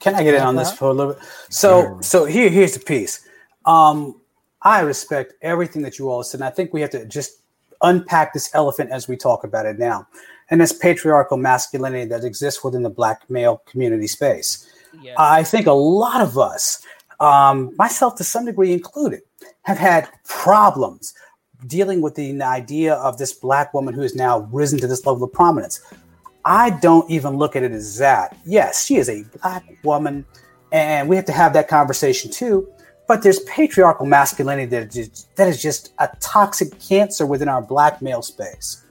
Can 0.00 0.14
I 0.14 0.22
get 0.22 0.34
in 0.34 0.40
on 0.40 0.56
this 0.56 0.72
for 0.72 0.88
a 0.88 0.92
little 0.92 1.14
bit? 1.14 1.22
So, 1.50 1.98
so 2.00 2.24
here, 2.24 2.48
here's 2.48 2.74
the 2.74 2.80
piece. 2.80 3.28
Um, 3.66 4.20
I 4.62 4.80
respect 4.80 5.34
everything 5.42 5.82
that 5.82 5.98
you 5.98 6.08
all 6.08 6.22
said. 6.22 6.40
And 6.40 6.46
I 6.46 6.50
think 6.50 6.72
we 6.72 6.80
have 6.80 6.90
to 6.90 7.04
just 7.04 7.42
unpack 7.82 8.32
this 8.32 8.54
elephant 8.54 8.90
as 8.90 9.08
we 9.08 9.16
talk 9.16 9.44
about 9.44 9.66
it 9.66 9.78
now, 9.78 10.06
and 10.50 10.60
this 10.60 10.72
patriarchal 10.72 11.36
masculinity 11.36 12.06
that 12.06 12.24
exists 12.24 12.62
within 12.64 12.82
the 12.82 12.90
black 12.90 13.28
male 13.28 13.62
community 13.66 14.06
space. 14.06 14.70
Yes. 15.02 15.16
I 15.18 15.42
think 15.42 15.66
a 15.66 15.72
lot 15.72 16.20
of 16.20 16.38
us, 16.38 16.82
um, 17.20 17.74
myself 17.76 18.16
to 18.16 18.24
some 18.24 18.46
degree 18.46 18.72
included, 18.72 19.20
have 19.62 19.78
had 19.78 20.08
problems 20.24 21.14
dealing 21.66 22.00
with 22.00 22.14
the 22.14 22.40
idea 22.42 22.94
of 22.94 23.18
this 23.18 23.32
black 23.32 23.74
woman 23.74 23.92
who 23.92 24.02
has 24.02 24.14
now 24.14 24.40
risen 24.52 24.78
to 24.78 24.86
this 24.86 25.04
level 25.04 25.24
of 25.24 25.32
prominence. 25.32 25.80
I 26.44 26.70
don't 26.70 27.10
even 27.10 27.36
look 27.36 27.56
at 27.56 27.62
it 27.62 27.72
as 27.72 27.98
that. 27.98 28.36
Yes, 28.46 28.86
she 28.86 28.96
is 28.96 29.08
a 29.08 29.24
black 29.42 29.64
woman, 29.82 30.24
and 30.72 31.08
we 31.08 31.16
have 31.16 31.24
to 31.26 31.32
have 31.32 31.52
that 31.54 31.68
conversation 31.68 32.30
too. 32.30 32.68
But 33.06 33.22
there's 33.22 33.40
patriarchal 33.40 34.06
masculinity 34.06 34.66
that 34.66 34.94
is, 34.96 35.26
that 35.36 35.48
is 35.48 35.60
just 35.60 35.92
a 35.98 36.08
toxic 36.20 36.78
cancer 36.78 37.26
within 37.26 37.48
our 37.48 37.62
black 37.62 38.00
male 38.00 38.22
space. 38.22 38.84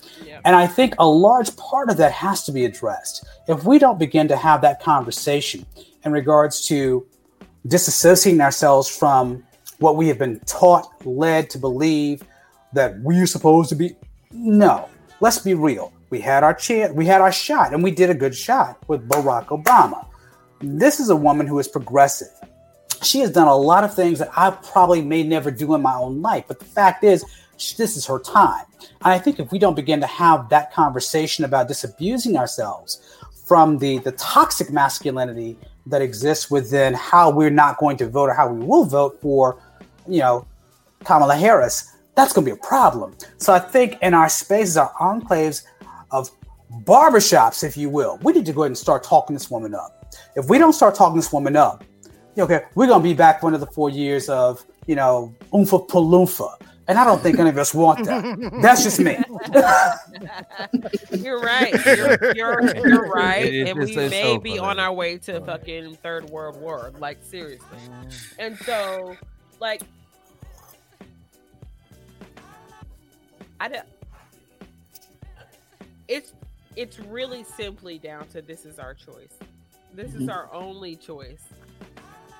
And 0.45 0.55
I 0.55 0.68
think 0.68 0.93
a 0.99 1.07
large 1.07 1.55
part 1.57 1.89
of 1.89 1.97
that 1.97 2.11
has 2.11 2.43
to 2.45 2.51
be 2.51 2.65
addressed. 2.65 3.26
If 3.47 3.63
we 3.63 3.80
don't 3.80 3.99
begin 3.99 4.28
to 4.30 4.36
have 4.38 4.61
that 4.61 4.82
conversation 4.82 5.65
in 6.03 6.11
regards 6.11 6.65
to 6.68 7.05
disassociating 7.68 8.41
ourselves 8.41 8.88
from 8.88 9.43
what 9.80 9.95
we 9.95 10.07
have 10.07 10.18
been 10.18 10.39
taught, 10.41 10.89
led 11.05 11.49
to 11.51 11.57
believe 11.57 12.24
that 12.74 12.99
we're 13.01 13.28
supposed 13.28 13.70
to 13.70 13.76
be, 13.76 13.95
no. 14.32 14.89
Let's 15.20 15.39
be 15.39 15.53
real. 15.53 15.93
We 16.09 16.20
had 16.20 16.43
our 16.43 16.53
chance, 16.53 16.93
we 16.93 17.05
had 17.05 17.22
our 17.22 17.32
shot, 17.32 17.74
and 17.74 17.84
we 17.84 17.91
did 17.91 18.09
a 18.09 18.13
good 18.13 18.36
shot 18.36 18.78
with 18.88 19.07
Barack 19.09 19.47
Obama. 19.47 20.05
This 20.61 20.99
is 20.99 21.09
a 21.09 21.15
woman 21.15 21.47
who 21.47 21.59
is 21.59 21.68
progressive. 21.68 22.32
She 23.03 23.20
has 23.20 23.32
done 23.32 23.47
a 23.47 23.55
lot 23.55 23.84
of 23.84 23.93
things 23.93 24.20
that 24.20 24.32
I 24.36 24.51
probably 24.51 25.01
may 25.01 25.24
never 25.24 25.51
do 25.51 25.76
in 25.76 25.82
my 25.82 25.95
own 25.95 26.22
life, 26.22 26.45
but 26.47 26.59
the 26.59 26.65
fact 26.65 27.03
is, 27.03 27.26
this 27.78 27.97
is 27.97 28.05
her 28.05 28.20
time. 28.20 28.66
And 28.80 29.14
I 29.14 29.20
think 29.20 29.39
if 29.39 29.51
we 29.51 29.60
don't 29.60 29.76
begin 29.76 29.99
to 30.01 30.08
have 30.08 30.49
that 30.49 30.72
conversation 30.74 31.45
about 31.45 31.68
disabusing 31.68 32.38
ourselves 32.38 33.18
from 33.45 33.78
the, 33.78 33.99
the 33.99 34.12
toxic 34.14 34.72
masculinity 34.72 35.58
that 35.86 36.01
exists 36.01 36.51
within 36.51 36.93
how 36.93 37.30
we're 37.30 37.49
not 37.49 37.78
going 37.78 37.97
to 37.97 38.08
vote 38.10 38.30
or 38.30 38.34
how 38.34 38.49
we 38.51 38.66
will 38.66 38.86
vote 38.86 39.20
for, 39.22 39.58
you 40.08 40.20
know, 40.20 40.45
Kamala 41.03 41.36
Harris, 41.36 41.95
that's 42.16 42.34
going 42.34 42.45
to 42.45 42.51
be 42.51 42.58
a 42.58 42.62
problem. 42.62 43.16
So 43.38 43.53
I 43.53 43.60
think 43.60 43.97
in 44.01 44.14
our 44.14 44.30
spaces, 44.30 44.76
our 44.76 44.91
enclaves 44.99 45.64
of 46.12 46.30
barbershops, 46.84 47.64
if 47.64 47.78
you 47.78 47.89
will, 47.89 48.20
we 48.24 48.34
need 48.34 48.45
to 48.45 48.53
go 48.53 48.64
ahead 48.64 48.72
and 48.72 48.78
start 48.78 49.03
talking 49.03 49.34
this 49.34 49.49
woman 49.49 49.74
up. 49.74 50.16
If 50.36 50.49
we 50.49 50.58
don't 50.58 50.74
start 50.74 50.95
talking 50.95 51.16
this 51.16 51.32
woman 51.32 51.55
up, 51.55 51.84
okay, 52.38 52.62
we're 52.76 52.88
going 52.88 53.01
to 53.01 53.03
be 53.03 53.14
back 53.14 53.41
for 53.41 53.49
another 53.49 53.66
four 53.68 53.89
years 53.89 54.30
of, 54.30 54.66
you 54.86 54.95
know, 54.95 55.34
oompa 55.53 55.88
paloompha. 55.88 56.60
And 56.90 56.98
I 56.98 57.04
don't 57.04 57.22
think 57.22 57.38
any 57.38 57.50
of 57.50 57.58
us 57.58 57.74
want 57.74 58.06
that. 58.06 58.60
That's 58.62 58.82
just 58.84 59.00
me. 59.00 59.18
You're 61.20 61.40
right. 61.42 61.74
You're, 61.86 62.34
you're, 62.34 62.88
you're 62.88 63.08
right. 63.10 63.44
It 63.46 63.54
is- 63.54 63.70
and 63.70 63.80
we 63.80 63.96
may 63.96 64.10
so 64.10 64.38
be 64.40 64.58
on 64.58 64.80
our 64.80 64.94
way 64.94 65.18
to 65.20 65.42
fucking 65.42 65.96
third 65.96 66.30
world 66.30 66.60
war. 66.62 66.94
Like 67.00 67.18
seriously. 67.24 67.78
And 68.40 68.58
so, 68.60 69.18
like, 69.60 69.82
I 73.60 73.68
don't. 73.68 73.86
It's 76.08 76.32
it's 76.78 77.00
really 77.00 77.44
simply 77.44 77.98
down 77.98 78.28
to 78.30 78.42
this 78.42 78.66
is 78.66 78.80
our 78.80 78.94
choice. 78.94 79.34
This 79.94 80.14
is 80.14 80.30
our 80.30 80.48
only 80.54 80.96
choice. 80.96 81.44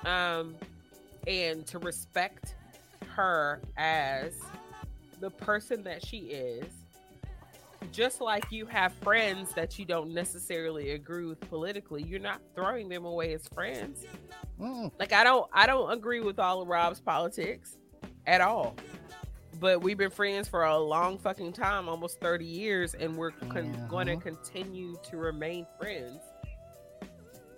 Um, 0.06 0.54
and 1.26 1.66
to 1.66 1.78
respect 1.80 2.54
her 3.18 3.60
as 3.76 4.32
the 5.18 5.28
person 5.28 5.82
that 5.82 6.06
she 6.06 6.18
is, 6.18 6.64
just 7.90 8.20
like 8.20 8.52
you 8.52 8.64
have 8.66 8.92
friends 8.92 9.52
that 9.54 9.76
you 9.76 9.84
don't 9.84 10.14
necessarily 10.14 10.92
agree 10.92 11.26
with 11.26 11.40
politically, 11.40 12.04
you're 12.04 12.20
not 12.20 12.40
throwing 12.54 12.88
them 12.88 13.04
away 13.04 13.34
as 13.34 13.42
friends. 13.48 14.06
Mm. 14.60 14.92
Like 15.00 15.12
I 15.12 15.24
don't 15.24 15.50
I 15.52 15.66
don't 15.66 15.90
agree 15.90 16.20
with 16.20 16.38
all 16.38 16.62
of 16.62 16.68
Rob's 16.68 17.00
politics 17.00 17.76
at 18.24 18.40
all. 18.40 18.76
But 19.58 19.82
we've 19.82 19.98
been 19.98 20.10
friends 20.10 20.46
for 20.46 20.62
a 20.62 20.78
long 20.78 21.18
fucking 21.18 21.54
time, 21.54 21.88
almost 21.88 22.20
30 22.20 22.44
years, 22.44 22.94
and 22.94 23.16
we're 23.16 23.32
con- 23.32 23.86
going 23.88 24.06
to 24.06 24.16
continue 24.16 24.96
to 25.10 25.16
remain 25.16 25.66
friends. 25.80 26.20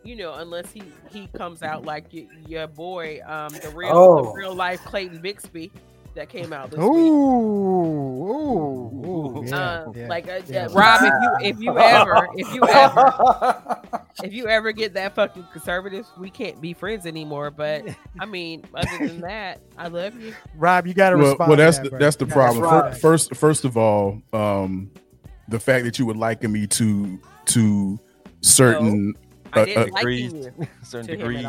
You 0.03 0.17
know, 0.17 0.35
unless 0.35 0.71
he 0.73 0.83
he 1.11 1.27
comes 1.37 1.63
out 1.63 1.85
like 1.85 2.07
y- 2.13 2.27
your 2.49 2.67
boy, 2.67 3.21
um, 3.27 3.49
the 3.63 3.71
real 3.75 3.91
the 3.91 3.95
Oh. 4.29 4.33
real 4.33 4.55
life 4.55 4.83
Clayton 4.85 5.21
Bigsby 5.23 5.71
that 6.15 6.29
came 6.29 6.53
out 6.53 6.71
this 6.71 6.81
Ooh, 6.81 6.91
week. 6.91 7.13
ooh, 7.85 9.39
ooh, 9.39 9.45
yeah, 9.47 9.57
Uh, 9.59 9.93
yeah. 9.95 10.09
like 10.09 10.29
uh, 10.29 10.41
yeah. 10.47 10.67
Rob, 10.73 11.01
if 11.03 11.13
you 11.23 11.37
if 11.51 11.61
you 11.61 11.79
ever 11.79 12.29
if 12.37 12.55
you 12.55 12.65
ever 12.65 13.81
if 14.25 14.33
you 14.33 14.49
ever 14.49 14.73
get 14.73 14.95
that 14.95 15.15
fucking 15.15 15.47
conservative, 15.53 16.07
we 16.19 16.31
can't 16.31 16.61
be 16.61 16.73
friends 16.73 17.07
anymore. 17.07 17.51
But 17.51 17.85
I 18.19 18.25
mean, 18.27 18.65
other 18.75 19.07
than 19.07 19.21
that, 19.21 19.61
I 19.79 19.89
love 19.89 20.21
you. 20.21 20.35
Rob, 20.57 20.87
you 20.87 20.95
got 20.95 21.11
to 21.11 21.17
well, 21.17 21.27
respond. 21.29 21.49
well 21.51 21.57
to 21.59 21.63
that's 21.63 21.77
that, 21.79 21.85
the, 21.85 21.91
bro. 21.91 21.99
that's 21.99 22.17
the 22.17 22.27
You 22.27 22.33
problem. 22.33 22.63
That's 22.63 22.73
right. 22.95 22.97
First, 23.01 23.35
first 23.37 23.65
of 23.65 23.77
all, 23.77 24.21
um, 24.33 24.91
the 25.49 25.61
fact 25.61 25.85
that 25.85 25.99
you 25.99 26.07
would 26.07 26.17
liken 26.17 26.51
me 26.53 26.67
to 26.69 27.21
to 27.47 27.99
certain, 28.41 29.15
I 29.53 29.61
Uh, 29.61 29.65
didn't 29.65 29.79
uh, 29.79 29.81
like 29.93 29.95
degrees. 29.97 30.33
you 30.33 30.53
certain 30.83 31.19
degrees. 31.19 31.47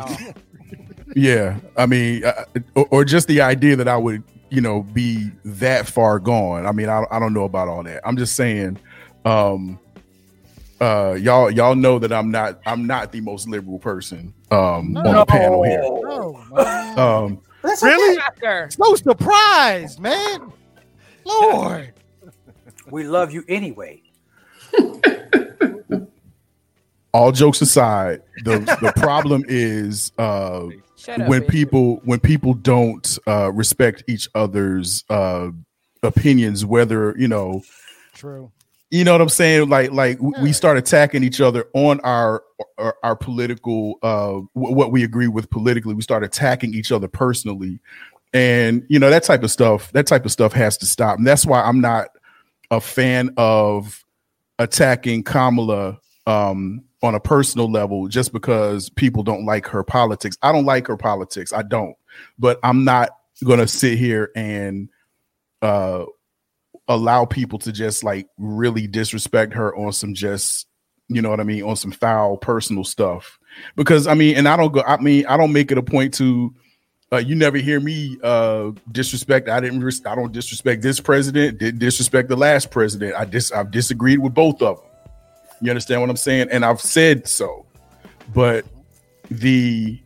yeah. 1.14 1.58
I 1.76 1.86
mean, 1.86 2.24
uh, 2.24 2.44
or, 2.74 2.86
or 2.90 3.04
just 3.04 3.28
the 3.28 3.40
idea 3.40 3.76
that 3.76 3.88
I 3.88 3.96
would, 3.96 4.22
you 4.50 4.60
know, 4.60 4.82
be 4.82 5.30
that 5.44 5.86
far 5.86 6.18
gone. 6.18 6.66
I 6.66 6.72
mean, 6.72 6.88
I, 6.88 7.04
I 7.10 7.18
don't 7.18 7.32
know 7.34 7.44
about 7.44 7.68
all 7.68 7.82
that. 7.84 8.00
I'm 8.06 8.16
just 8.16 8.36
saying, 8.36 8.78
um, 9.24 9.78
uh, 10.80 11.14
y'all 11.14 11.48
y'all 11.50 11.76
know 11.76 11.98
that 12.00 12.12
I'm 12.12 12.30
not 12.32 12.58
I'm 12.66 12.86
not 12.88 13.12
the 13.12 13.20
most 13.20 13.48
liberal 13.48 13.78
person 13.78 14.34
um, 14.50 14.96
on 14.96 15.14
the 15.14 15.24
panel 15.26 15.62
here. 15.62 15.80
Man. 16.52 16.98
Um, 16.98 17.40
That's 17.62 17.82
Really? 17.84 18.16
Shocker. 18.18 18.68
so 18.70 18.94
surprised, 18.96 20.00
man. 20.00 20.52
Lord. 21.24 21.92
We 22.90 23.04
love 23.04 23.30
you 23.32 23.44
anyway. 23.48 24.02
all 27.12 27.32
jokes 27.32 27.60
aside, 27.60 28.22
the 28.44 28.58
the 28.80 28.92
problem 28.96 29.44
is 29.48 30.12
uh, 30.18 30.66
Shut 30.96 31.20
up. 31.20 31.28
when 31.28 31.42
bitch. 31.42 31.48
people 31.50 32.00
when 32.04 32.20
people 32.20 32.54
don't 32.54 33.18
uh, 33.26 33.50
respect 33.52 34.04
each 34.08 34.28
other's 34.34 35.04
uh, 35.10 35.48
opinions, 36.02 36.64
whether 36.64 37.14
you 37.18 37.28
know 37.28 37.62
True. 38.14 38.50
you 38.90 39.04
know 39.04 39.12
what 39.12 39.20
I'm 39.20 39.28
saying? 39.28 39.68
Like, 39.68 39.92
like 39.92 40.16
w- 40.18 40.32
Yeah. 40.36 40.42
we 40.42 40.52
start 40.52 40.78
attacking 40.78 41.22
each 41.24 41.40
other 41.40 41.66
on 41.74 42.00
our 42.00 42.42
our, 42.78 42.96
our 43.02 43.16
political, 43.16 43.98
uh, 44.02 44.40
w- 44.54 44.74
what 44.74 44.92
we 44.92 45.02
agree 45.04 45.28
with 45.28 45.50
politically. 45.50 45.94
We 45.94 46.02
start 46.02 46.22
attacking 46.24 46.74
each 46.74 46.92
other 46.92 47.08
personally, 47.08 47.80
and 48.32 48.84
you 48.88 48.98
know 48.98 49.10
that 49.10 49.24
type 49.24 49.42
of 49.42 49.50
stuff. 49.50 49.90
That 49.92 50.06
type 50.06 50.24
of 50.24 50.30
stuff 50.32 50.52
has 50.52 50.76
to 50.78 50.86
stop, 50.86 51.18
and 51.18 51.26
that's 51.26 51.44
why 51.44 51.60
I'm 51.62 51.80
not 51.80 52.08
a 52.70 52.80
fan 52.80 53.34
of 53.36 54.02
attacking 54.58 55.24
Kamala 55.24 55.98
um, 56.26 56.82
on 57.02 57.14
a 57.14 57.20
personal 57.20 57.70
level 57.70 58.06
just 58.08 58.32
because 58.32 58.88
people 58.90 59.22
don't 59.22 59.44
like 59.44 59.66
her 59.66 59.82
politics. 59.82 60.36
I 60.42 60.52
don't 60.52 60.64
like 60.64 60.86
her 60.86 60.96
politics. 60.96 61.52
I 61.52 61.62
don't, 61.62 61.96
but 62.38 62.58
I'm 62.62 62.84
not 62.84 63.10
gonna 63.44 63.66
sit 63.66 63.98
here 63.98 64.30
and 64.36 64.88
uh 65.62 66.04
allow 66.88 67.24
people 67.24 67.58
to 67.58 67.72
just 67.72 68.04
like 68.04 68.28
really 68.38 68.86
disrespect 68.86 69.52
her 69.54 69.74
on 69.76 69.92
some 69.92 70.14
just 70.14 70.66
you 71.08 71.22
know 71.22 71.30
what 71.30 71.40
I 71.40 71.44
mean 71.44 71.62
on 71.62 71.76
some 71.76 71.92
foul 71.92 72.36
personal 72.36 72.84
stuff 72.84 73.38
because 73.76 74.06
I 74.06 74.14
mean 74.14 74.36
and 74.36 74.48
I 74.48 74.56
don't 74.56 74.72
go 74.72 74.82
I 74.82 74.96
mean 74.98 75.26
I 75.26 75.36
don't 75.36 75.52
make 75.52 75.70
it 75.72 75.78
a 75.78 75.82
point 75.82 76.14
to 76.14 76.54
uh, 77.12 77.18
you 77.18 77.34
never 77.34 77.58
hear 77.58 77.80
me 77.80 78.16
uh 78.22 78.70
disrespect 78.90 79.48
I 79.48 79.60
didn't 79.60 80.06
I 80.06 80.14
don't 80.14 80.32
disrespect 80.32 80.82
this 80.82 81.00
president 81.00 81.58
didn't 81.58 81.78
disrespect 81.78 82.28
the 82.28 82.36
last 82.36 82.70
president 82.70 83.14
I 83.14 83.24
dis 83.24 83.52
I've 83.52 83.70
disagreed 83.70 84.18
with 84.18 84.34
both 84.34 84.62
of 84.62 84.78
them 84.78 84.86
you 85.62 85.70
understand 85.70 86.00
what 86.00 86.10
I'm 86.10 86.16
saying 86.16 86.48
and 86.50 86.64
I've 86.64 86.80
said 86.80 87.26
so 87.26 87.64
but 88.34 88.66
the 89.30 89.98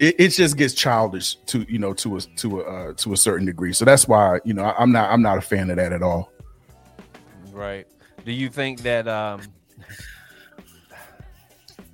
it, 0.00 0.16
it 0.18 0.28
just 0.30 0.56
gets 0.56 0.74
childish 0.74 1.36
to 1.46 1.64
you 1.72 1.78
know 1.78 1.92
to 1.94 2.16
a 2.16 2.20
to 2.20 2.60
a 2.60 2.64
uh, 2.64 2.92
to 2.94 3.12
a 3.12 3.16
certain 3.16 3.46
degree 3.46 3.72
so 3.72 3.84
that's 3.84 4.08
why 4.08 4.40
you 4.44 4.54
know 4.54 4.64
I, 4.64 4.74
I'm 4.78 4.90
not 4.90 5.10
I'm 5.10 5.22
not 5.22 5.38
a 5.38 5.42
fan 5.42 5.70
of 5.70 5.76
that 5.76 5.92
at 5.92 6.02
all 6.02 6.32
Right. 7.56 7.86
Do 8.26 8.32
you 8.32 8.50
think 8.50 8.82
that 8.82 9.08
um 9.08 9.40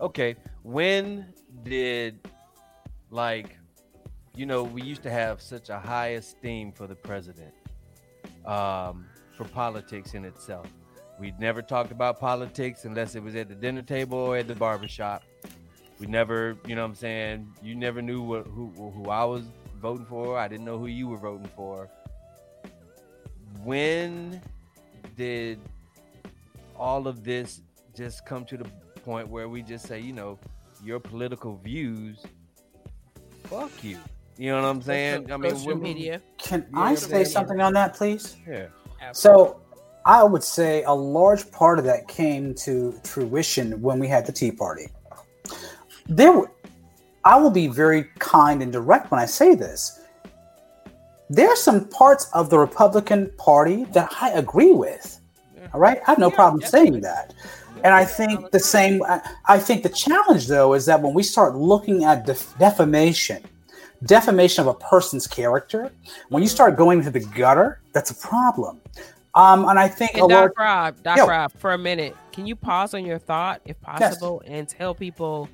Okay, 0.01 0.35
when 0.65 1.27
did 1.63 2.19
like 3.11 3.57
you 4.35 4.45
know, 4.47 4.65
we 4.65 4.83
used 4.83 5.05
to 5.05 5.11
have 5.11 5.41
such 5.41 5.69
a 5.69 5.79
high 5.79 6.15
esteem 6.15 6.73
for 6.73 6.89
the 6.89 6.97
president. 6.97 7.55
Um 8.45 9.07
for 9.37 9.45
politics 9.45 10.15
in 10.15 10.25
itself. 10.25 10.67
We 11.23 11.33
never 11.39 11.63
talked 11.63 11.93
about 11.93 12.19
politics 12.19 12.85
unless 12.85 13.15
it 13.15 13.23
was 13.23 13.37
at 13.37 13.49
the 13.49 13.55
dinner 13.55 13.83
table 13.83 14.19
or 14.19 14.39
at 14.39 14.49
the 14.49 14.57
barbershop. 14.57 15.23
We 16.01 16.09
never, 16.09 16.57
you 16.67 16.75
know 16.75 16.83
what 16.83 16.89
I'm 16.89 16.95
saying, 16.97 17.47
you 17.63 17.77
never 17.77 18.03
knew 18.03 18.23
what, 18.23 18.49
who 18.49 18.73
who 18.75 19.09
I 19.09 19.23
was 19.23 19.45
voting 19.81 20.05
for. 20.05 20.37
I 20.37 20.49
didn't 20.49 20.65
know 20.65 20.79
who 20.79 20.89
you 20.89 21.07
were 21.07 21.19
voting 21.19 21.49
for. 21.55 21.89
When 23.63 24.41
did 25.17 25.61
all 26.77 27.07
of 27.07 27.23
this 27.23 27.61
just 27.95 28.27
come 28.27 28.45
to 28.47 28.57
the 28.57 28.69
point 29.05 29.29
where 29.29 29.49
we 29.49 29.63
just 29.63 29.87
say, 29.87 30.01
you 30.01 30.13
know, 30.13 30.41
your 30.83 30.99
political 30.99 31.57
views, 31.59 32.19
fuck 33.45 33.71
you. 33.85 33.99
You 34.39 34.51
know 34.51 34.63
what 34.63 34.69
I'm 34.69 34.83
saying? 34.83 35.31
I 35.31 35.37
mean, 35.37 35.55
social 35.55 35.77
media. 35.77 36.21
Can 36.39 36.67
I 36.75 36.97
say 36.97 37.23
something 37.23 37.61
on 37.61 37.75
that, 37.75 37.95
please? 37.95 38.35
Yeah. 38.45 38.67
So 39.13 39.62
I 40.05 40.25
would 40.25 40.43
say 40.43 40.83
a 40.85 40.93
large 40.93 41.51
part 41.53 41.79
of 41.79 41.85
that 41.85 42.09
came 42.09 42.55
to 42.57 42.93
fruition 43.05 43.81
when 43.81 43.99
we 43.99 44.09
had 44.09 44.27
the 44.27 44.33
Tea 44.33 44.51
Party. 44.51 44.89
There, 46.09 46.33
were- 46.33 46.51
I 47.25 47.39
will 47.39 47.51
be 47.51 47.69
very 47.69 48.05
kind 48.19 48.63
and 48.63 48.73
direct 48.73 49.11
when 49.11 49.21
I 49.21 49.27
say 49.27 49.55
this. 49.55 50.01
There 51.31 51.49
are 51.49 51.57
some 51.57 51.87
parts 51.89 52.29
of 52.35 52.51
the 52.51 52.59
Republican 52.59 53.31
Party 53.39 53.85
that 53.93 54.13
I 54.21 54.31
agree 54.31 54.73
with. 54.73 55.21
All 55.73 55.81
right, 55.81 56.01
I 56.07 56.11
have 56.11 56.19
no 56.19 56.29
Yeah, 56.29 56.35
problem 56.35 56.61
definitely. 56.61 56.91
saying 56.91 57.01
that. 57.03 57.33
And 57.85 57.95
I 57.95 58.05
think 58.05 58.51
the 58.51 58.61
same. 58.61 59.03
I- 59.05 59.23
I 59.47 59.59
think 59.59 59.83
the 59.83 59.89
challenge, 59.89 60.47
though, 60.47 60.75
is 60.75 60.85
that 60.87 61.01
when 61.01 61.15
we 61.15 61.23
start 61.23 61.57
looking 61.57 62.05
at 62.05 62.27
def- 62.27 62.55
defamation, 62.59 63.43
defamation 64.05 64.63
of 64.63 64.69
a 64.69 64.75
person's 64.75 65.27
character, 65.27 65.91
when 66.29 66.43
you 66.43 66.49
start 66.49 66.77
going 66.77 67.03
to 67.03 67.11
the 67.11 67.21
gutter, 67.21 67.81
that's 67.93 68.11
a 68.11 68.15
problem. 68.15 68.81
Um, 69.35 69.69
and 69.69 69.79
I 69.79 69.89
think 69.89 70.13
a 70.17 70.21
And 70.21 70.31
lot. 70.31 70.49
Doc 70.49 70.59
Rob, 70.59 71.03
Doc 71.03 71.17
Yo. 71.17 71.27
Rob, 71.27 71.53
for 71.53 71.73
a 71.73 71.79
minute, 71.79 72.17
can 72.33 72.47
you 72.47 72.55
pause 72.55 72.95
on 72.95 73.05
your 73.05 73.19
thought, 73.19 73.63
if 73.65 73.81
possible, 73.81 74.43
and 74.47 74.69
tell 74.69 74.95
people 74.95 75.49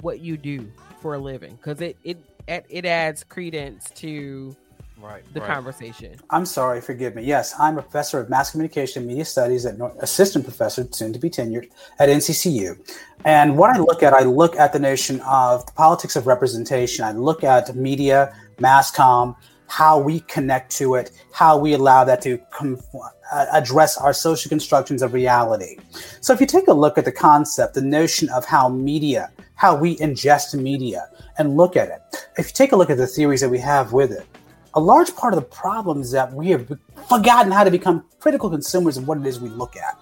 what 0.00 0.20
you 0.20 0.36
do 0.36 0.70
for 1.00 1.14
a 1.14 1.18
living? 1.18 1.56
Because 1.56 1.80
it 1.80 1.96
it 2.04 2.18
it 2.46 2.64
it 2.68 2.84
adds 2.86 3.24
credence 3.24 3.90
to 3.96 4.54
Right. 4.98 5.22
the 5.34 5.40
right. 5.40 5.50
conversation. 5.50 6.14
I'm 6.30 6.46
sorry, 6.46 6.80
forgive 6.80 7.14
me. 7.14 7.22
Yes, 7.22 7.54
I'm 7.58 7.76
a 7.76 7.82
professor 7.82 8.18
of 8.18 8.30
mass 8.30 8.50
communication 8.52 9.02
and 9.02 9.08
media 9.08 9.26
studies 9.26 9.66
at 9.66 9.76
Nor- 9.76 9.92
assistant 10.00 10.44
professor, 10.44 10.88
soon 10.90 11.12
to 11.12 11.18
be 11.18 11.28
tenured 11.28 11.68
at 11.98 12.08
NCCU. 12.08 12.78
And 13.26 13.58
what 13.58 13.76
I 13.76 13.78
look 13.78 14.02
at, 14.02 14.14
I 14.14 14.22
look 14.22 14.56
at 14.56 14.72
the 14.72 14.78
notion 14.78 15.20
of 15.20 15.66
the 15.66 15.72
politics 15.72 16.16
of 16.16 16.26
representation. 16.26 17.04
I 17.04 17.12
look 17.12 17.44
at 17.44 17.76
media, 17.76 18.34
mass 18.58 18.90
comm, 18.90 19.36
how 19.68 19.98
we 19.98 20.20
connect 20.20 20.70
to 20.78 20.94
it, 20.94 21.10
how 21.32 21.58
we 21.58 21.72
allow 21.74 22.04
that 22.04 22.22
to 22.22 22.38
uh, 23.32 23.46
address 23.52 23.96
our 23.98 24.12
social 24.12 24.48
constructions 24.48 25.02
of 25.02 25.12
reality. 25.12 25.76
So 26.20 26.32
if 26.32 26.40
you 26.40 26.46
take 26.46 26.68
a 26.68 26.72
look 26.72 26.98
at 26.98 27.04
the 27.04 27.12
concept, 27.12 27.74
the 27.74 27.82
notion 27.82 28.28
of 28.30 28.44
how 28.44 28.68
media, 28.68 29.30
how 29.54 29.76
we 29.76 29.96
ingest 29.96 30.54
media, 30.60 31.08
and 31.38 31.56
look 31.56 31.76
at 31.76 31.88
it, 31.88 32.28
if 32.38 32.48
you 32.48 32.52
take 32.52 32.72
a 32.72 32.76
look 32.76 32.90
at 32.90 32.96
the 32.96 33.06
theories 33.06 33.40
that 33.40 33.48
we 33.48 33.58
have 33.58 33.92
with 33.92 34.12
it, 34.12 34.26
a 34.74 34.80
large 34.80 35.14
part 35.16 35.32
of 35.32 35.40
the 35.40 35.46
problem 35.46 36.02
is 36.02 36.10
that 36.10 36.32
we 36.32 36.50
have 36.50 36.70
forgotten 37.08 37.50
how 37.50 37.64
to 37.64 37.70
become 37.70 38.04
critical 38.18 38.50
consumers 38.50 38.96
of 38.96 39.08
what 39.08 39.18
it 39.18 39.26
is 39.26 39.40
we 39.40 39.48
look 39.48 39.74
at. 39.76 39.98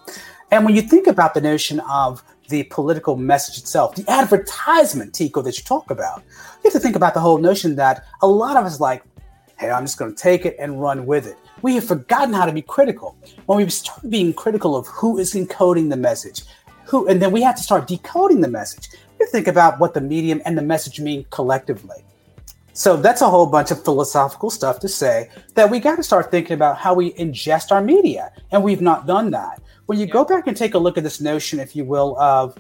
And 0.50 0.64
when 0.64 0.74
you 0.74 0.82
think 0.82 1.06
about 1.06 1.34
the 1.34 1.40
notion 1.40 1.80
of 1.80 2.22
the 2.48 2.64
political 2.64 3.16
message 3.16 3.58
itself, 3.58 3.94
the 3.94 4.04
advertisement, 4.10 5.14
Tico, 5.14 5.42
that 5.42 5.56
you 5.56 5.64
talk 5.64 5.90
about, 5.90 6.22
you 6.28 6.70
have 6.70 6.72
to 6.72 6.80
think 6.80 6.96
about 6.96 7.14
the 7.14 7.20
whole 7.20 7.38
notion 7.38 7.76
that 7.76 8.04
a 8.20 8.26
lot 8.26 8.56
of 8.56 8.64
us 8.64 8.80
like, 8.80 9.02
I'm 9.70 9.84
just 9.84 9.98
going 9.98 10.14
to 10.14 10.22
take 10.22 10.46
it 10.46 10.56
and 10.58 10.80
run 10.80 11.06
with 11.06 11.26
it. 11.26 11.36
We 11.62 11.74
have 11.76 11.86
forgotten 11.86 12.34
how 12.34 12.46
to 12.46 12.52
be 12.52 12.62
critical. 12.62 13.16
When 13.46 13.58
we 13.58 13.68
start 13.70 14.08
being 14.10 14.32
critical 14.32 14.76
of 14.76 14.86
who 14.88 15.18
is 15.18 15.34
encoding 15.34 15.90
the 15.90 15.96
message, 15.96 16.42
who, 16.84 17.06
and 17.08 17.20
then 17.20 17.32
we 17.32 17.42
have 17.42 17.56
to 17.56 17.62
start 17.62 17.86
decoding 17.86 18.40
the 18.40 18.48
message. 18.48 18.88
You 19.18 19.26
think 19.26 19.46
about 19.46 19.78
what 19.78 19.94
the 19.94 20.00
medium 20.00 20.42
and 20.44 20.58
the 20.58 20.62
message 20.62 21.00
mean 21.00 21.24
collectively. 21.30 22.04
So 22.74 22.96
that's 22.96 23.22
a 23.22 23.30
whole 23.30 23.46
bunch 23.46 23.70
of 23.70 23.84
philosophical 23.84 24.50
stuff 24.50 24.80
to 24.80 24.88
say 24.88 25.30
that 25.54 25.70
we 25.70 25.78
got 25.78 25.96
to 25.96 26.02
start 26.02 26.30
thinking 26.30 26.54
about 26.54 26.76
how 26.76 26.92
we 26.92 27.12
ingest 27.12 27.70
our 27.70 27.80
media, 27.80 28.32
and 28.50 28.62
we've 28.62 28.80
not 28.80 29.06
done 29.06 29.30
that. 29.30 29.62
When 29.86 29.98
you 29.98 30.06
go 30.06 30.24
back 30.24 30.46
and 30.46 30.56
take 30.56 30.74
a 30.74 30.78
look 30.78 30.98
at 30.98 31.04
this 31.04 31.20
notion, 31.20 31.60
if 31.60 31.76
you 31.76 31.84
will, 31.84 32.18
of 32.18 32.58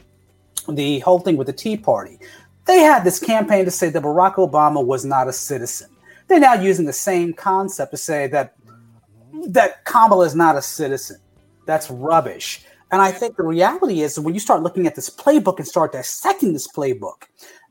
the 0.68 1.00
whole 1.00 1.18
thing 1.18 1.36
with 1.36 1.48
the 1.48 1.52
Tea 1.52 1.76
Party, 1.76 2.20
they 2.64 2.78
had 2.78 3.02
this 3.02 3.18
campaign 3.18 3.64
to 3.64 3.70
say 3.70 3.90
that 3.90 4.02
Barack 4.02 4.36
Obama 4.36 4.84
was 4.84 5.04
not 5.04 5.26
a 5.26 5.32
citizen. 5.32 5.90
They're 6.28 6.40
now 6.40 6.54
using 6.54 6.86
the 6.86 6.92
same 6.92 7.32
concept 7.32 7.90
to 7.92 7.96
say 7.96 8.26
that 8.28 8.56
that 9.48 9.84
Kamala 9.84 10.24
is 10.24 10.34
not 10.34 10.56
a 10.56 10.62
citizen. 10.62 11.18
That's 11.66 11.90
rubbish. 11.90 12.64
And 12.90 13.02
I 13.02 13.10
think 13.10 13.36
the 13.36 13.42
reality 13.42 14.02
is 14.02 14.20
when 14.20 14.34
you 14.34 14.40
start 14.40 14.62
looking 14.62 14.86
at 14.86 14.94
this 14.94 15.10
playbook 15.10 15.58
and 15.58 15.66
start 15.66 15.92
dissecting 15.92 16.52
this 16.52 16.68
playbook, 16.68 17.24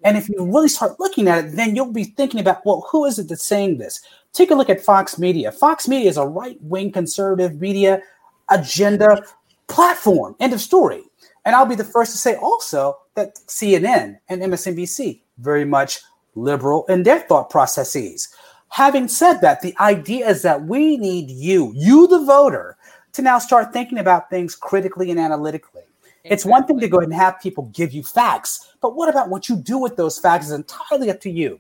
and 0.04 0.18
if 0.18 0.28
you 0.28 0.36
really 0.46 0.68
start 0.68 1.00
looking 1.00 1.28
at 1.28 1.46
it, 1.46 1.56
then 1.56 1.76
you'll 1.76 1.94
be 1.94 2.04
thinking 2.04 2.42
about, 2.42 2.66
well, 2.66 2.86
who 2.92 3.06
is 3.06 3.20
it 3.20 3.30
that's 3.30 3.46
saying 3.46 3.78
this? 3.78 4.02
Take 4.34 4.52
a 4.52 4.56
look 4.56 4.70
at 4.70 4.82
Fox 4.82 5.18
Media. 5.18 5.52
Fox 5.52 5.88
Media 5.88 6.10
is 6.10 6.18
a 6.18 6.28
right 6.28 6.62
wing 6.62 6.92
conservative 6.92 7.62
media 7.62 8.02
agenda 8.50 9.24
platform. 9.68 10.36
End 10.40 10.54
of 10.54 10.60
story. 10.60 11.04
And 11.46 11.56
I'll 11.56 11.66
be 11.66 11.76
the 11.76 11.84
first 11.84 12.12
to 12.12 12.18
say 12.18 12.36
also 12.36 12.98
that 13.16 13.36
CNN 13.48 14.18
and 14.28 14.42
MSNBC 14.42 15.22
very 15.38 15.66
much 15.66 16.02
liberal 16.36 16.86
in 16.88 17.04
their 17.04 17.20
thought 17.20 17.50
processes. 17.50 18.28
Having 18.74 19.10
said 19.10 19.34
that, 19.42 19.62
the 19.62 19.76
idea 19.80 20.28
is 20.28 20.42
that 20.42 20.64
we 20.64 20.98
need 20.98 21.30
you, 21.30 21.72
you 21.76 22.08
the 22.08 22.26
voter, 22.26 22.76
to 23.12 23.22
now 23.22 23.38
start 23.38 23.72
thinking 23.72 24.00
about 24.00 24.32
things 24.32 24.56
critically 24.56 25.12
and 25.12 25.20
analytically. 25.20 25.84
It's 26.24 26.44
one 26.44 26.66
thing 26.66 26.80
to 26.80 26.88
go 26.88 26.98
ahead 26.98 27.10
and 27.10 27.14
have 27.14 27.40
people 27.40 27.70
give 27.72 27.94
you 27.94 28.02
facts, 28.02 28.74
but 28.82 28.96
what 28.96 29.10
about 29.10 29.30
what 29.30 29.48
you 29.48 29.58
do 29.58 29.78
with 29.78 29.96
those 29.96 30.18
facts 30.18 30.48
is 30.48 30.54
entirely 30.54 31.12
up 31.12 31.22
to 31.22 31.30
you. 31.30 31.60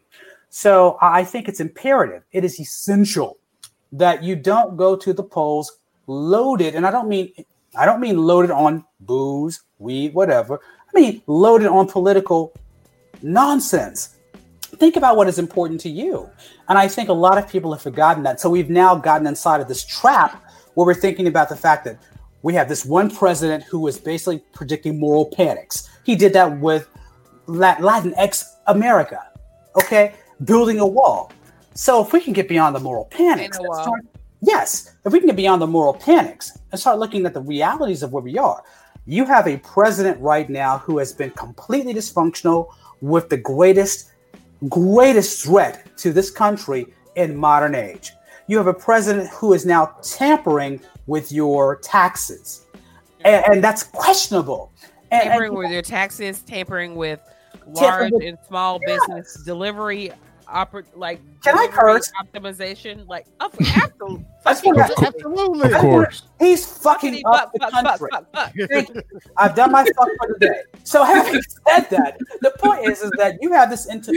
So 0.50 0.98
I 1.02 1.24
think 1.24 1.48
it's 1.48 1.60
imperative, 1.60 2.24
it 2.32 2.44
is 2.44 2.60
essential 2.60 3.38
that 3.92 4.24
you 4.24 4.36
don't 4.36 4.76
go 4.76 4.96
to 4.96 5.14
the 5.14 5.22
polls 5.22 5.78
loaded, 6.08 6.74
and 6.74 6.84
I 6.84 6.90
don't 6.90 7.08
mean 7.08 7.32
I 7.76 7.86
don't 7.86 8.00
mean 8.00 8.18
loaded 8.18 8.50
on 8.50 8.86
booze, 9.02 9.62
weed, 9.78 10.16
whatever. 10.16 10.60
I 10.64 11.00
mean 11.00 11.22
loaded 11.28 11.68
on 11.68 11.88
political 11.88 12.54
nonsense. 13.22 14.13
Think 14.78 14.96
about 14.96 15.18
what 15.18 15.28
is 15.28 15.40
important 15.40 15.80
to 15.82 15.90
you. 15.90 16.30
And 16.68 16.78
I 16.78 16.88
think 16.88 17.10
a 17.10 17.14
lot 17.14 17.38
of 17.38 17.48
people 17.48 17.72
have 17.74 17.82
forgotten 17.82 18.24
that. 18.24 18.40
So 18.40 18.50
we've 18.50 18.70
now 18.70 18.96
gotten 18.96 19.28
inside 19.28 19.62
of 19.62 19.68
this 19.68 19.84
trap 19.86 20.44
where 20.74 20.86
we're 20.86 20.94
thinking 20.94 21.28
about 21.28 21.50
the 21.50 21.56
fact 21.56 21.86
that 21.86 21.98
we 22.42 22.54
have 22.56 22.68
this 22.68 22.86
one 22.86 23.10
president 23.10 23.64
who 23.64 23.88
is 23.88 23.98
basically 23.98 24.40
predicting 24.54 25.00
moral 25.00 25.28
panics. 25.28 25.90
He 26.04 26.16
did 26.16 26.34
that 26.34 26.60
with 26.60 26.90
Lat- 27.46 27.80
Latinx 27.80 28.44
America, 28.68 29.22
okay, 29.76 30.14
building 30.44 30.80
a 30.80 30.88
wall. 30.88 31.32
So 31.74 32.04
if 32.04 32.12
we 32.14 32.20
can 32.22 32.34
get 32.34 32.48
beyond 32.48 32.76
the 32.76 32.80
moral 32.80 33.06
panics, 33.06 33.58
And 33.58 33.66
a 33.66 33.70
let's 33.70 33.78
wall. 33.78 33.88
start- 33.88 34.06
yes, 34.42 34.94
if 35.06 35.14
we 35.14 35.20
can 35.20 35.28
get 35.28 35.36
beyond 35.36 35.62
the 35.62 35.68
moral 35.68 35.94
panics 35.94 36.58
and 36.72 36.80
start 36.80 37.00
looking 37.00 37.26
at 37.26 37.34
the 37.34 37.42
realities 37.42 38.04
of 38.04 38.12
where 38.12 38.24
we 38.24 38.38
are, 38.38 38.64
you 39.06 39.26
have 39.26 39.48
a 39.48 39.58
president 39.58 40.20
right 40.22 40.50
now 40.50 40.78
who 40.80 40.98
has 40.98 41.12
been 41.14 41.32
completely 41.32 41.94
dysfunctional 41.94 42.68
with 43.02 43.30
the 43.30 43.38
greatest, 43.38 44.10
greatest 44.70 45.44
threat 45.44 45.96
to 45.98 46.14
this 46.14 46.30
country 46.32 46.88
in 47.16 47.36
modern 47.36 47.76
age. 47.76 48.12
You 48.48 48.58
have 48.58 48.68
a 48.68 48.74
president 48.74 49.30
who 49.30 49.54
is 49.54 49.66
now 49.66 49.96
tampering 50.02 50.80
with 51.08 51.32
your 51.32 51.78
taxes, 51.78 52.66
and, 53.26 53.44
and 53.48 53.64
that's 53.64 53.84
questionable. 53.84 54.72
And- 55.12 55.22
and- 55.22 55.30
tampering 55.30 55.54
with 55.56 55.72
your 55.72 55.82
taxes, 55.82 56.42
tampering 56.42 56.96
with 56.96 57.20
Tampering 57.76 58.12
large 58.12 58.12
with- 58.14 58.24
and 58.24 58.38
small 58.48 58.80
business 58.86 59.42
delivery, 59.46 60.12
oper- 60.54 60.86
like 60.96 61.20
Can 61.44 61.56
I 61.58 61.66
delivery 61.68 61.78
curse? 61.78 62.12
optimization, 62.22 63.08
like 63.08 63.26
oh, 63.40 63.50
absolutely. 63.60 64.26
I 64.46 64.52
just 64.54 64.66
wanna- 64.66 64.88
Absolutely. 65.02 65.74
Of 65.74 65.80
course. 65.82 66.24
he's 66.40 66.66
fucking 66.66 67.22
Fuck, 67.24 67.42
up 67.42 67.52
the 67.54 67.60
fuck, 67.60 67.72
fuck, 67.72 67.84
country. 67.86 68.10
fuck, 68.12 68.32
fuck. 68.34 68.54
Thank 68.70 68.90
you. 68.96 69.02
I've 69.38 69.56
done 69.56 69.72
my 69.72 69.84
fuck 69.84 70.08
for 70.20 70.36
the 70.38 70.46
day. 70.48 70.62
So 70.84 71.04
having 71.04 71.42
said 71.68 71.90
that, 71.90 72.18
the 72.42 72.52
point 72.60 72.86
is, 72.86 73.02
is 73.02 73.12
that 73.18 73.38
you 73.42 73.52
have 73.54 73.70
this 73.70 73.86
int- 73.88 74.08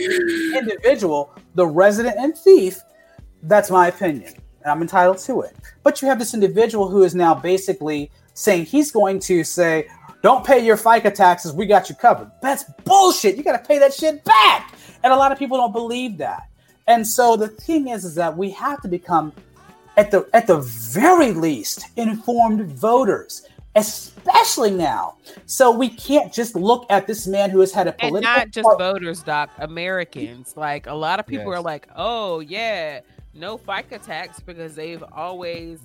individual, 0.55 1.33
the 1.55 1.67
resident 1.67 2.17
and 2.19 2.37
thief. 2.37 2.81
That's 3.43 3.71
my 3.71 3.89
opinion, 3.89 4.33
and 4.63 4.71
I'm 4.73 4.83
entitled 4.83 5.19
to 5.19 5.43
it. 5.43 5.55
But 5.83 6.03
you 6.03 6.09
have 6.09 6.19
this 6.19 6.35
individual 6.35 6.89
who 6.89 7.05
is 7.05 7.15
now 7.15 7.35
basically 7.35 8.11
saying 8.35 8.65
he's 8.67 8.91
going 8.91 9.21
to 9.21 9.45
say, 9.45 9.89
"Don't 10.23 10.45
pay 10.45 10.65
your 10.65 10.77
FICA 10.77 11.15
taxes. 11.15 11.53
We 11.53 11.67
got 11.67 11.89
you 11.89 11.95
covered." 11.95 12.31
That's 12.43 12.65
bullshit. 12.85 13.37
You 13.37 13.45
got 13.45 13.63
to 13.63 13.67
pay 13.69 13.79
that 13.79 13.95
shit 13.95 14.25
back, 14.25 14.75
and 15.07 15.13
a 15.13 15.17
lot 15.17 15.31
of 15.31 15.39
people 15.39 15.57
don't 15.57 15.73
believe 15.73 16.19
that. 16.19 16.49
And 16.89 17.07
so 17.07 17.37
the 17.37 17.47
thing 17.49 17.87
is, 17.89 18.05
is 18.05 18.17
that 18.17 18.37
we 18.37 18.51
have 18.51 18.81
to 18.83 18.89
become 18.89 19.33
at 19.97 20.11
the 20.11 20.29
at 20.35 20.47
the 20.49 20.59
very 20.59 21.33
least 21.33 21.87
informed 21.97 22.61
voters 22.73 23.49
especially 23.77 24.71
now 24.71 25.15
so 25.47 25.71
we 25.71 25.89
can't 25.89 26.33
just 26.33 26.55
look 26.57 26.87
at 26.91 27.07
this 27.07 27.27
man 27.27 27.51
who 27.51 27.61
has 27.61 27.73
had 27.73 27.87
a 27.87 27.93
political 27.93 28.17
and 28.17 28.25
political 28.25 28.41
not 28.47 28.51
just 28.51 28.65
part- 28.65 28.79
voters, 28.79 29.23
Doc. 29.23 29.51
Americans, 29.59 30.55
like 30.57 30.87
a 30.87 30.95
lot 30.95 31.21
of 31.21 31.27
people 31.27 31.51
Yes. 31.53 31.59
are 31.59 31.63
like, 31.63 31.89
"Oh 31.97 32.41
yeah, 32.41 33.01
no 33.35 33.59
FICA 33.59 33.99
tax," 34.03 34.41
because 34.41 34.75
they've 34.75 35.05
always 35.13 35.79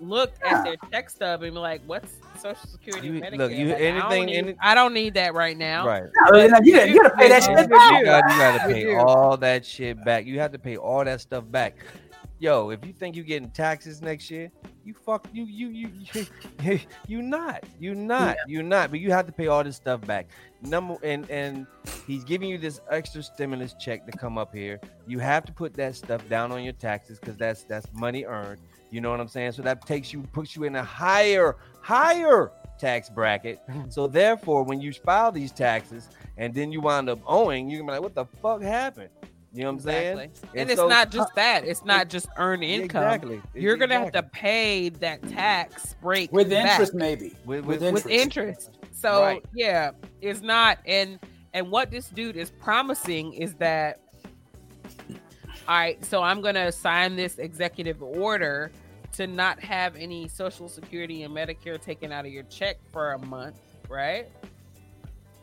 looked 0.00 0.42
at 0.42 0.64
their 0.64 0.76
check 0.90 1.10
stub 1.10 1.42
and 1.42 1.54
be 1.54 1.58
like, 1.60 1.80
"What's 1.86 2.12
Social 2.42 2.68
Security, 2.68 3.06
You- 3.08 3.12
Medicare?" 3.20 3.38
look, 3.38 3.52
you- 3.52 3.66
Like, 3.68 3.76
I, 3.76 3.80
don't 3.80 4.12
anything- 4.12 4.26
need, 4.26 4.36
any- 4.36 4.56
I 4.60 4.74
don't 4.74 4.94
need 4.94 5.14
that 5.14 5.34
right 5.34 5.56
now. 5.56 5.86
Right. 5.86 6.02
No, 6.32 6.46
no, 6.46 6.58
you, 6.62 6.74
gotta- 6.76 6.90
you 6.90 7.02
gotta 7.02 7.16
pay 7.16 7.28
that 7.28 7.42
shit 7.42 7.54
back 7.70 7.70
You 7.98 8.04
got, 8.04 8.30
you 8.30 8.38
got 8.38 8.58
to 8.66 8.72
pay 8.74 8.94
all 8.96 9.36
that 9.38 9.64
shit 9.64 10.04
back. 10.04 10.26
You 10.26 10.38
have 10.40 10.52
to 10.52 10.58
pay 10.58 10.76
all 10.76 11.04
that 11.04 11.20
stuff 11.20 11.44
back. 11.50 11.76
Yo, 12.38 12.70
if 12.70 12.84
you 12.84 12.92
think 12.92 13.14
you're 13.14 13.24
getting 13.24 13.48
taxes 13.50 14.02
next 14.02 14.28
year, 14.28 14.50
you 14.84 14.92
fuck 14.94 15.28
you 15.32 15.44
you 15.44 15.68
you 15.68 15.88
you 16.64 16.80
you 17.06 17.22
not 17.22 17.62
you 17.78 17.94
not 17.94 18.36
you 18.48 18.64
not. 18.64 18.90
But 18.90 18.98
you 18.98 19.12
have 19.12 19.26
to 19.26 19.32
pay 19.32 19.46
all 19.46 19.62
this 19.62 19.76
stuff 19.76 20.00
back. 20.08 20.26
Number 20.60 20.96
and 21.04 21.30
and 21.30 21.68
he's 22.04 22.24
giving 22.24 22.48
you 22.48 22.58
this 22.58 22.80
extra 22.90 23.22
stimulus 23.22 23.76
check 23.78 24.04
to 24.10 24.18
come 24.18 24.38
up 24.38 24.52
here. 24.52 24.80
You 25.06 25.20
have 25.20 25.44
to 25.44 25.52
put 25.52 25.74
that 25.74 25.94
stuff 25.94 26.28
down 26.28 26.50
on 26.50 26.64
your 26.64 26.72
taxes 26.72 27.20
because 27.20 27.36
that's 27.36 27.62
that's 27.62 27.86
money 27.94 28.24
earned. 28.24 28.58
You 28.92 29.00
know 29.00 29.10
what 29.10 29.20
I'm 29.20 29.26
saying? 29.28 29.52
So 29.52 29.62
that 29.62 29.86
takes 29.86 30.12
you 30.12 30.20
puts 30.32 30.54
you 30.54 30.64
in 30.64 30.76
a 30.76 30.84
higher 30.84 31.56
higher 31.80 32.52
tax 32.78 33.08
bracket. 33.08 33.60
So 33.88 34.06
therefore, 34.06 34.62
when 34.64 34.80
you 34.80 34.92
file 34.92 35.32
these 35.32 35.50
taxes 35.50 36.08
and 36.36 36.54
then 36.54 36.70
you 36.70 36.80
wind 36.82 37.08
up 37.08 37.20
owing, 37.26 37.70
you're 37.70 37.80
gonna 37.80 37.92
be 37.92 37.94
like, 37.94 38.02
what 38.02 38.14
the 38.14 38.26
fuck 38.42 38.60
happened? 38.62 39.08
You 39.54 39.62
know 39.62 39.68
what 39.68 39.72
I'm 39.76 39.80
saying? 39.80 40.18
Exactly. 40.18 40.60
And, 40.60 40.70
it's 40.70 40.80
so- 40.80 40.88
not 40.88 41.10
just 41.10 41.34
that. 41.34 41.64
It's 41.66 41.84
not 41.84 42.08
just 42.08 42.26
earned 42.36 42.64
income. 42.64 43.02
Exactly. 43.02 43.42
You're 43.54 43.76
gonna 43.78 43.98
have 43.98 44.12
to 44.12 44.22
pay 44.22 44.90
that 44.90 45.26
tax 45.30 45.94
break 46.02 46.30
With 46.30 46.50
back 46.50 46.72
interest, 46.72 46.94
maybe. 46.94 47.34
With- 47.46 47.64
With, 47.64 47.80
with- 47.80 47.82
interest. 47.82 48.04
with 48.06 48.14
interest. 48.14 48.70
So 48.92 49.22
Right. 49.22 49.44
yeah, 49.54 49.92
it's 50.20 50.42
not. 50.42 50.78
And 50.86 51.18
and 51.54 51.70
what 51.70 51.90
this 51.90 52.08
dude 52.08 52.36
is 52.36 52.50
promising 52.50 53.32
is 53.32 53.54
that. 53.54 54.00
All 55.68 55.76
right, 55.78 56.02
so 56.04 56.22
I'm 56.22 56.40
gonna 56.40 56.72
sign 56.72 57.14
this 57.16 57.38
executive 57.38 58.02
order 58.02 58.72
to 59.12 59.26
not 59.26 59.60
have 59.60 59.96
any 59.96 60.28
Social 60.28 60.68
Security 60.68 61.22
and 61.22 61.34
Medicare 61.34 61.80
taken 61.80 62.12
out 62.12 62.26
of 62.26 62.32
your 62.32 62.44
check 62.44 62.78
for 62.92 63.12
a 63.12 63.18
month, 63.26 63.58
right? 63.88 64.28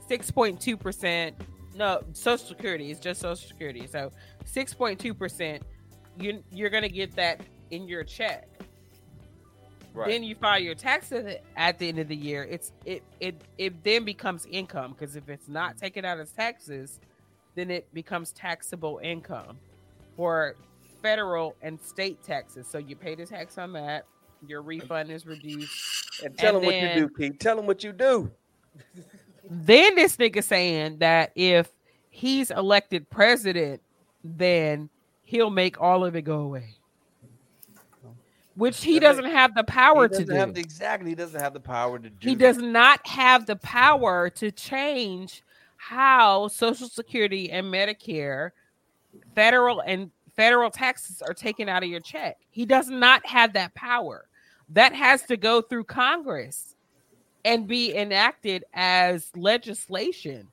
Six 0.08 0.32
point 0.32 0.60
two 0.60 0.78
percent. 0.78 1.36
No, 1.76 2.04
Social 2.14 2.48
Security 2.48 2.92
is 2.92 3.00
just 3.00 3.22
Social 3.22 3.48
Security. 3.48 3.88
So 3.88 4.12
six 4.46 4.74
point 4.74 5.00
two 5.00 5.14
percent. 5.14 5.64
You 6.20 6.44
you're 6.52 6.70
gonna 6.70 6.90
get 6.90 7.16
that 7.16 7.42
in 7.70 7.88
your 7.88 8.04
check 8.04 8.48
then 10.08 10.24
you 10.24 10.36
file 10.36 10.60
your 10.60 10.76
taxes 10.76 11.36
at 11.56 11.78
the 11.80 11.88
end 11.88 12.00
of 12.00 12.08
the 12.08 12.16
year 12.16 12.44
it's 12.44 12.72
it 12.86 13.04
it 13.20 13.42
it 13.58 13.84
then 13.84 14.04
becomes 14.04 14.46
income 14.46 14.96
because 14.98 15.16
if 15.16 15.30
it's 15.30 15.48
not 15.48 15.78
taken 15.78 16.06
out 16.06 16.20
as 16.20 16.32
taxes 16.32 17.00
then 17.56 17.72
it 17.72 17.92
becomes 17.94 18.32
taxable 18.32 19.00
income 19.04 19.58
for 20.16 20.56
federal 21.02 21.56
and 21.62 21.80
state 21.82 22.22
taxes 22.24 22.68
so 22.68 22.78
you 22.78 22.96
pay 22.96 23.16
the 23.16 23.26
tax 23.26 23.58
on 23.58 23.74
that 23.74 24.06
your 24.48 24.62
refund 24.62 25.12
is 25.12 25.26
reduced 25.26 26.22
And 26.24 26.38
tell 26.38 26.56
and 26.56 26.64
them 26.64 26.66
what 26.66 26.76
you 26.96 27.02
do, 27.02 27.10
Pete. 27.10 27.40
Tell 27.40 27.56
them 27.58 27.66
what 27.66 27.84
you 27.84 27.92
do. 27.92 28.32
then 29.50 29.96
this 29.96 30.16
nigga 30.18 30.44
saying 30.44 31.00
that 31.00 31.32
if 31.36 31.70
he's 32.10 32.52
elected 32.52 33.10
president 33.10 33.82
then 34.24 34.90
he'll 35.24 35.50
make 35.50 35.80
all 35.82 36.04
of 36.06 36.16
it 36.16 36.22
go 36.24 36.40
away 36.40 36.76
which 38.56 38.84
he 38.84 39.00
Doesn't- 39.00 39.24
have 39.26 39.56
the 39.56 39.64
power 39.64 40.10
he 40.10 40.18
to 40.18 40.26
do 40.26 40.34
have 40.34 40.58
exactly. 40.58 41.12
He 41.12 41.16
doesn't 41.16 41.40
have 41.40 41.54
the 41.54 41.60
power 41.62 41.98
to 41.98 42.10
do. 42.10 42.30
he 42.30 42.36
does 42.36 42.58
not 42.58 43.06
have 43.08 43.46
the 43.46 43.56
power 43.56 44.30
to 44.32 44.52
change 44.52 45.44
how 45.78 46.50
social 46.50 46.90
security 46.90 47.50
and 47.52 47.68
medicare 47.68 48.52
federal 49.34 49.80
and 49.80 50.12
federal 50.40 50.72
taxes 50.72 51.22
are 51.22 51.34
taken 51.34 51.68
out 51.68 51.84
of 51.84 51.90
your 51.90 52.00
check 52.00 52.38
he 52.50 52.66
does 52.66 52.88
not 52.90 53.26
have 53.26 53.52
that 53.52 53.74
power 53.76 54.26
that 54.70 54.94
has 54.94 55.24
to 55.24 55.36
go 55.36 55.62
through 55.62 55.84
congress 55.84 56.76
and 57.44 57.68
be 57.68 57.94
enacted 57.94 58.64
as 58.74 59.30
legislation 59.36 60.48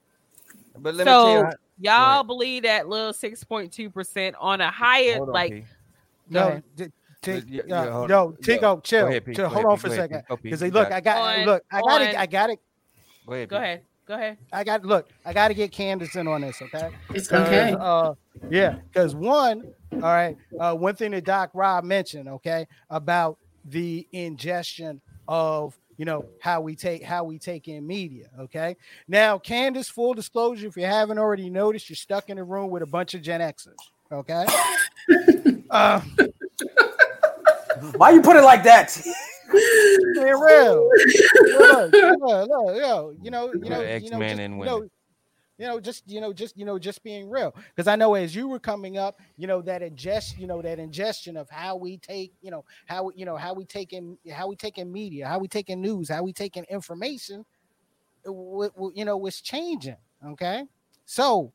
But 0.77 0.95
let 0.97 1.07
me 1.07 1.13
tell 1.13 1.31
you. 1.31 1.39
so 1.39 1.45
how- 1.45 1.53
y'all 2.17 2.25
believe 2.25 2.65
that 2.65 2.89
little 2.89 3.13
6.2% 3.13 4.35
on 4.41 4.61
a 4.61 4.71
higher 4.71 5.17
Hold 5.19 5.29
on, 5.29 5.33
like 5.35 5.53
Keith. 5.53 5.75
No, 6.29 6.49
ahead. 6.49 6.65
t- 6.77 6.87
t- 7.23 7.43
Yeah, 7.47 7.61
uh, 7.63 7.65
yeah, 7.67 7.91
hold 7.93 8.09
no, 8.11 8.27
on. 8.29 8.37
Tico, 8.43 8.77
Go 8.77 8.81
chill, 8.81 9.07
ahead, 9.07 9.25
Pete. 9.25 9.37
chill. 9.37 9.45
Go 9.45 9.55
Hold 9.55 9.65
ahead, 9.67 9.73
on 9.73 9.79
for 9.79 9.87
a 9.87 9.91
second, 9.91 10.17
Pete. 10.19 10.29
Go, 10.29 10.37
Pete. 10.37 10.43
because 10.45 10.63
You 10.63 10.71
look. 10.71 10.91
I 10.91 11.01
got 11.01 11.39
On- 11.39 11.47
look, 11.47 11.63
I 11.71 11.81
got 11.81 12.03
it, 12.03 12.17
I 12.19 12.27
got 12.27 12.51
it, 12.51 12.59
Go 13.27 13.33
ahead. 13.35 13.49
go 13.49 13.57
ahead 13.57 13.83
go 14.07 14.15
ahead 14.15 14.39
I 14.53 14.65
got 14.65 14.85
look, 14.85 15.09
I 15.25 15.33
got 15.33 15.49
to 15.49 15.55
get 15.55 15.73
Candace 15.73 16.17
in 16.17 16.27
on 16.29 16.41
this, 16.43 16.61
okay? 16.63 16.91
It's 17.15 17.29
'Cause, 17.29 17.47
okay. 17.47 17.75
Uh, 17.79 18.15
yeah, 18.51 18.77
because 18.93 19.15
one, 19.15 19.65
all 20.03 20.13
right, 20.13 20.37
uh, 20.61 20.75
one 20.75 20.95
thing 20.95 21.11
that 21.13 21.25
Doc 21.25 21.51
Rob 21.55 21.85
mentioned, 21.85 22.29
okay, 22.29 22.67
about 22.91 23.39
the 23.65 24.07
ingestion 24.13 25.01
of 25.29 25.77
you 25.99 26.05
know 26.05 26.25
how 26.39 26.61
we 26.61 26.77
take 26.77 27.03
how 27.03 27.25
we 27.25 27.39
take 27.39 27.67
in 27.69 27.87
media. 27.87 28.27
Okay, 28.41 28.77
now 29.09 29.39
Candace, 29.39 29.89
full 29.89 30.15
disclosure, 30.15 30.69
if 30.69 30.77
you 30.77 30.85
haven't 30.85 31.19
already 31.19 31.51
noticed, 31.51 31.89
you're 31.89 31.97
stuck 31.97 32.29
in 32.29 32.39
a 32.39 32.45
room 32.45 32.71
with 32.71 32.83
a 32.83 32.87
bunch 32.87 33.15
of 33.15 33.23
Gen 33.23 33.41
Xers. 33.41 33.75
Okay. 34.13 34.47
uh, 35.71 36.01
Why 37.97 38.11
you 38.11 38.23
put 38.23 38.37
it 38.37 38.43
like 38.45 38.63
that? 38.65 38.97
Being 39.53 40.41
real. 40.41 40.91
look, 41.45 41.93
look, 41.93 42.49
look, 42.49 42.77
yo, 42.77 43.15
you 43.23 43.31
know, 43.31 43.53
you 43.53 43.61
know, 43.61 43.63
you 43.63 43.71
know, 43.71 43.81
X-Men 43.81 44.21
just, 44.21 44.41
and 44.41 44.55
you 44.55 44.61
women. 44.61 44.67
know, 44.67 44.89
you 45.59 45.67
know, 45.67 45.81
just 45.81 46.03
you 46.07 46.21
know, 46.21 46.33
just 46.33 46.57
you 46.57 46.65
know, 46.65 46.79
just 46.79 47.03
being 47.03 47.31
real. 47.31 47.55
Because 47.75 47.89
I 47.89 47.97
know 47.97 48.15
as 48.15 48.35
you 48.35 48.49
were 48.49 48.59
coming 48.59 48.99
up, 48.99 49.21
you 49.37 49.47
know, 49.47 49.63
that 49.63 49.81
ingest, 49.83 50.39
you 50.39 50.47
know, 50.47 50.61
that 50.61 50.79
ingestion 50.79 51.37
of 51.37 51.49
how 51.49 51.77
we 51.77 51.97
take, 51.99 52.33
you 52.43 52.51
know, 52.51 52.65
how 52.87 53.11
you 53.15 53.25
know, 53.25 53.37
how 53.37 53.55
we 53.55 53.65
take 53.65 53.93
in, 53.93 54.19
how 54.33 54.49
we 54.49 54.57
take 54.57 54.79
in 54.79 54.93
media, 54.93 55.27
how 55.27 55.39
we 55.39 55.49
take 55.49 55.71
in 55.71 55.81
news, 55.81 56.11
how 56.11 56.23
we 56.23 56.33
take 56.33 56.57
in 56.57 56.65
information, 56.65 57.45
w- 58.25 58.71
w- 58.71 58.93
you 58.95 59.05
know, 59.05 59.17
was 59.17 59.41
changing. 59.41 59.97
Okay, 60.27 60.65
so, 61.07 61.53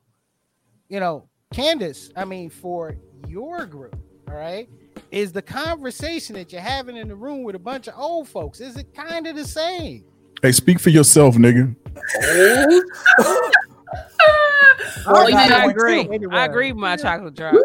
you 0.90 1.00
know, 1.00 1.28
Candace, 1.54 2.12
I 2.16 2.26
mean, 2.26 2.50
for 2.50 2.96
your 3.28 3.66
group, 3.66 3.96
all 4.28 4.36
right, 4.36 4.68
is 5.12 5.32
the 5.32 5.42
conversation 5.42 6.36
that 6.36 6.52
you're 6.52 6.62
having 6.62 6.98
in 6.98 7.08
the 7.08 7.16
room 7.16 7.44
with 7.44 7.56
a 7.56 7.60
bunch 7.60 7.88
of 7.88 7.94
old 7.98 8.28
folks, 8.28 8.60
is 8.62 8.78
it 8.78 8.94
kind 8.94 9.28
of 9.28 9.36
the 9.36 9.46
same? 9.46 10.04
Hey, 10.42 10.52
speak 10.52 10.80
for 10.80 10.90
yourself, 10.90 11.36
nigga. 11.36 11.76
Well, 15.06 15.26
I 15.26 15.44
you 15.44 15.50
know, 15.50 15.56
I 15.58 15.66
agree. 15.66 16.00
anyway. 16.02 16.36
I 16.36 16.46
agree 16.46 16.72
with 16.72 16.80
my 16.80 16.96
chocolate 16.96 17.36
drop. 17.36 17.56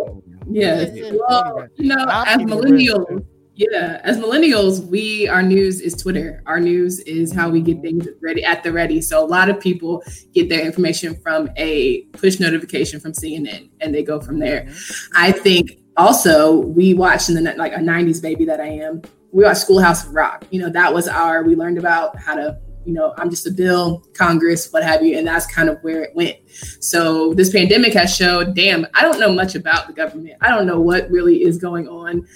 Yes. 0.48 0.90
Yeah, 0.94 1.04
yeah, 1.04 1.12
Well, 1.28 1.44
anyway. 1.46 1.68
you 1.76 1.86
know, 1.88 2.04
I'll 2.08 2.24
as 2.26 2.36
keep 2.38 2.48
it 2.48 2.54
real. 2.54 3.04
millennials, 3.06 3.24
yeah, 3.54 4.00
as 4.04 4.18
millennials, 4.18 4.84
we 4.86 5.28
our 5.28 5.42
news 5.42 5.80
is 5.80 5.94
Twitter. 5.94 6.42
Our 6.46 6.60
news 6.60 7.00
is 7.00 7.32
how 7.32 7.48
we 7.50 7.60
get 7.60 7.80
things 7.82 8.06
ready 8.20 8.44
at 8.44 8.62
the 8.62 8.72
ready. 8.72 9.00
So 9.00 9.22
a 9.22 9.26
lot 9.26 9.48
of 9.48 9.60
people 9.60 10.02
get 10.34 10.48
their 10.48 10.64
information 10.64 11.14
from 11.20 11.48
a 11.56 12.02
push 12.12 12.40
notification 12.40 13.00
from 13.00 13.12
CNN, 13.12 13.70
and 13.80 13.94
they 13.94 14.02
go 14.02 14.20
from 14.20 14.38
there. 14.38 14.62
Mm-hmm. 14.62 15.12
I 15.16 15.32
think 15.32 15.78
also 15.96 16.58
we 16.58 16.94
watched 16.94 17.28
in 17.28 17.34
the 17.34 17.54
like 17.56 17.72
a 17.72 17.78
'90s 17.78 18.20
baby 18.20 18.44
that 18.44 18.60
I 18.60 18.68
am. 18.68 19.02
We 19.32 19.44
watched 19.44 19.62
Schoolhouse 19.62 20.06
Rock. 20.08 20.44
You 20.50 20.60
know, 20.60 20.70
that 20.70 20.92
was 20.92 21.08
our. 21.08 21.42
We 21.42 21.56
learned 21.56 21.78
about 21.78 22.18
how 22.18 22.34
to. 22.34 22.58
You 22.84 22.92
know, 22.92 23.14
I'm 23.18 23.30
just 23.30 23.44
a 23.48 23.50
bill, 23.50 24.06
Congress, 24.14 24.72
what 24.72 24.84
have 24.84 25.04
you, 25.04 25.18
and 25.18 25.26
that's 25.26 25.44
kind 25.44 25.68
of 25.68 25.80
where 25.82 26.04
it 26.04 26.14
went. 26.14 26.36
So 26.78 27.34
this 27.34 27.50
pandemic 27.50 27.92
has 27.94 28.14
showed, 28.14 28.54
damn, 28.54 28.86
I 28.94 29.02
don't 29.02 29.18
know 29.18 29.32
much 29.32 29.56
about 29.56 29.88
the 29.88 29.92
government. 29.92 30.36
I 30.40 30.50
don't 30.50 30.68
know 30.68 30.78
what 30.78 31.10
really 31.10 31.42
is 31.42 31.58
going 31.58 31.88
on. 31.88 32.28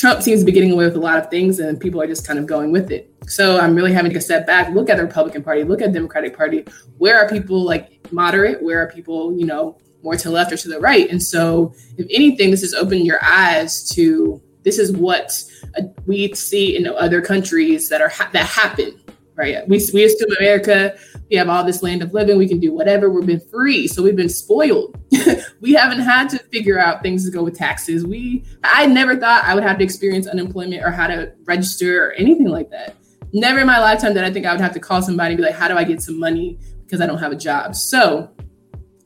Trump 0.00 0.22
seems 0.22 0.40
to 0.40 0.46
be 0.46 0.52
getting 0.52 0.72
away 0.72 0.84
with 0.84 0.96
a 0.96 1.00
lot 1.00 1.18
of 1.18 1.30
things, 1.30 1.60
and 1.60 1.80
people 1.80 2.00
are 2.00 2.06
just 2.06 2.26
kind 2.26 2.38
of 2.38 2.46
going 2.46 2.72
with 2.72 2.90
it. 2.90 3.10
So 3.26 3.58
I'm 3.58 3.74
really 3.74 3.92
having 3.92 4.12
to 4.12 4.20
step 4.20 4.46
back, 4.46 4.68
look 4.74 4.90
at 4.90 4.96
the 4.96 5.02
Republican 5.02 5.42
Party, 5.42 5.62
look 5.62 5.80
at 5.82 5.88
the 5.88 5.92
Democratic 5.92 6.36
Party. 6.36 6.64
Where 6.98 7.18
are 7.18 7.28
people 7.28 7.62
like 7.62 8.10
moderate? 8.12 8.62
Where 8.62 8.82
are 8.82 8.90
people, 8.90 9.36
you 9.38 9.46
know, 9.46 9.78
more 10.02 10.16
to 10.16 10.24
the 10.24 10.30
left 10.30 10.52
or 10.52 10.56
to 10.56 10.68
the 10.68 10.80
right? 10.80 11.10
And 11.10 11.22
so, 11.22 11.74
if 11.96 12.06
anything, 12.10 12.50
this 12.50 12.62
has 12.62 12.74
opened 12.74 13.04
your 13.06 13.22
eyes 13.22 13.88
to 13.90 14.40
this 14.62 14.78
is 14.78 14.92
what 14.92 15.42
uh, 15.78 15.82
we 16.06 16.32
see 16.34 16.76
in 16.76 16.86
other 16.86 17.20
countries 17.20 17.88
that 17.88 18.00
are 18.00 18.08
ha- 18.08 18.30
that 18.32 18.46
happen. 18.46 19.00
Right? 19.34 19.66
We 19.66 19.80
we 19.94 20.04
assume 20.04 20.30
America, 20.38 20.98
we 21.30 21.36
have 21.36 21.48
all 21.48 21.64
this 21.64 21.82
land 21.82 22.02
of 22.02 22.12
living, 22.12 22.36
we 22.36 22.46
can 22.46 22.60
do 22.60 22.74
whatever. 22.74 23.08
We've 23.08 23.26
been 23.26 23.40
free, 23.40 23.88
so 23.88 24.02
we've 24.02 24.16
been 24.16 24.28
spoiled. 24.28 25.00
we 25.60 25.72
haven't 25.72 26.00
had 26.00 26.28
to 26.30 26.38
figure 26.52 26.78
out 26.78 27.02
things 27.02 27.24
to 27.24 27.30
go 27.30 27.42
with 27.42 27.56
taxes. 27.56 28.04
We 28.04 28.44
I 28.64 28.86
never 28.86 29.16
thought 29.16 29.44
I 29.44 29.54
would 29.54 29.62
have 29.62 29.78
to 29.78 29.84
experience 29.84 30.26
unemployment 30.26 30.84
or 30.84 30.90
how 30.90 31.06
to 31.06 31.32
register 31.44 32.06
or 32.06 32.12
anything 32.12 32.48
like 32.48 32.70
that. 32.70 32.96
Never 33.32 33.60
in 33.60 33.66
my 33.66 33.78
lifetime 33.78 34.12
did 34.12 34.24
I 34.24 34.32
think 34.32 34.44
I 34.44 34.52
would 34.52 34.60
have 34.60 34.74
to 34.74 34.80
call 34.80 35.00
somebody 35.00 35.34
and 35.34 35.38
be 35.38 35.44
like, 35.44 35.54
how 35.54 35.68
do 35.68 35.76
I 35.76 35.84
get 35.84 36.02
some 36.02 36.18
money 36.18 36.58
because 36.84 37.00
I 37.00 37.06
don't 37.06 37.18
have 37.18 37.32
a 37.32 37.36
job? 37.36 37.76
So 37.76 38.28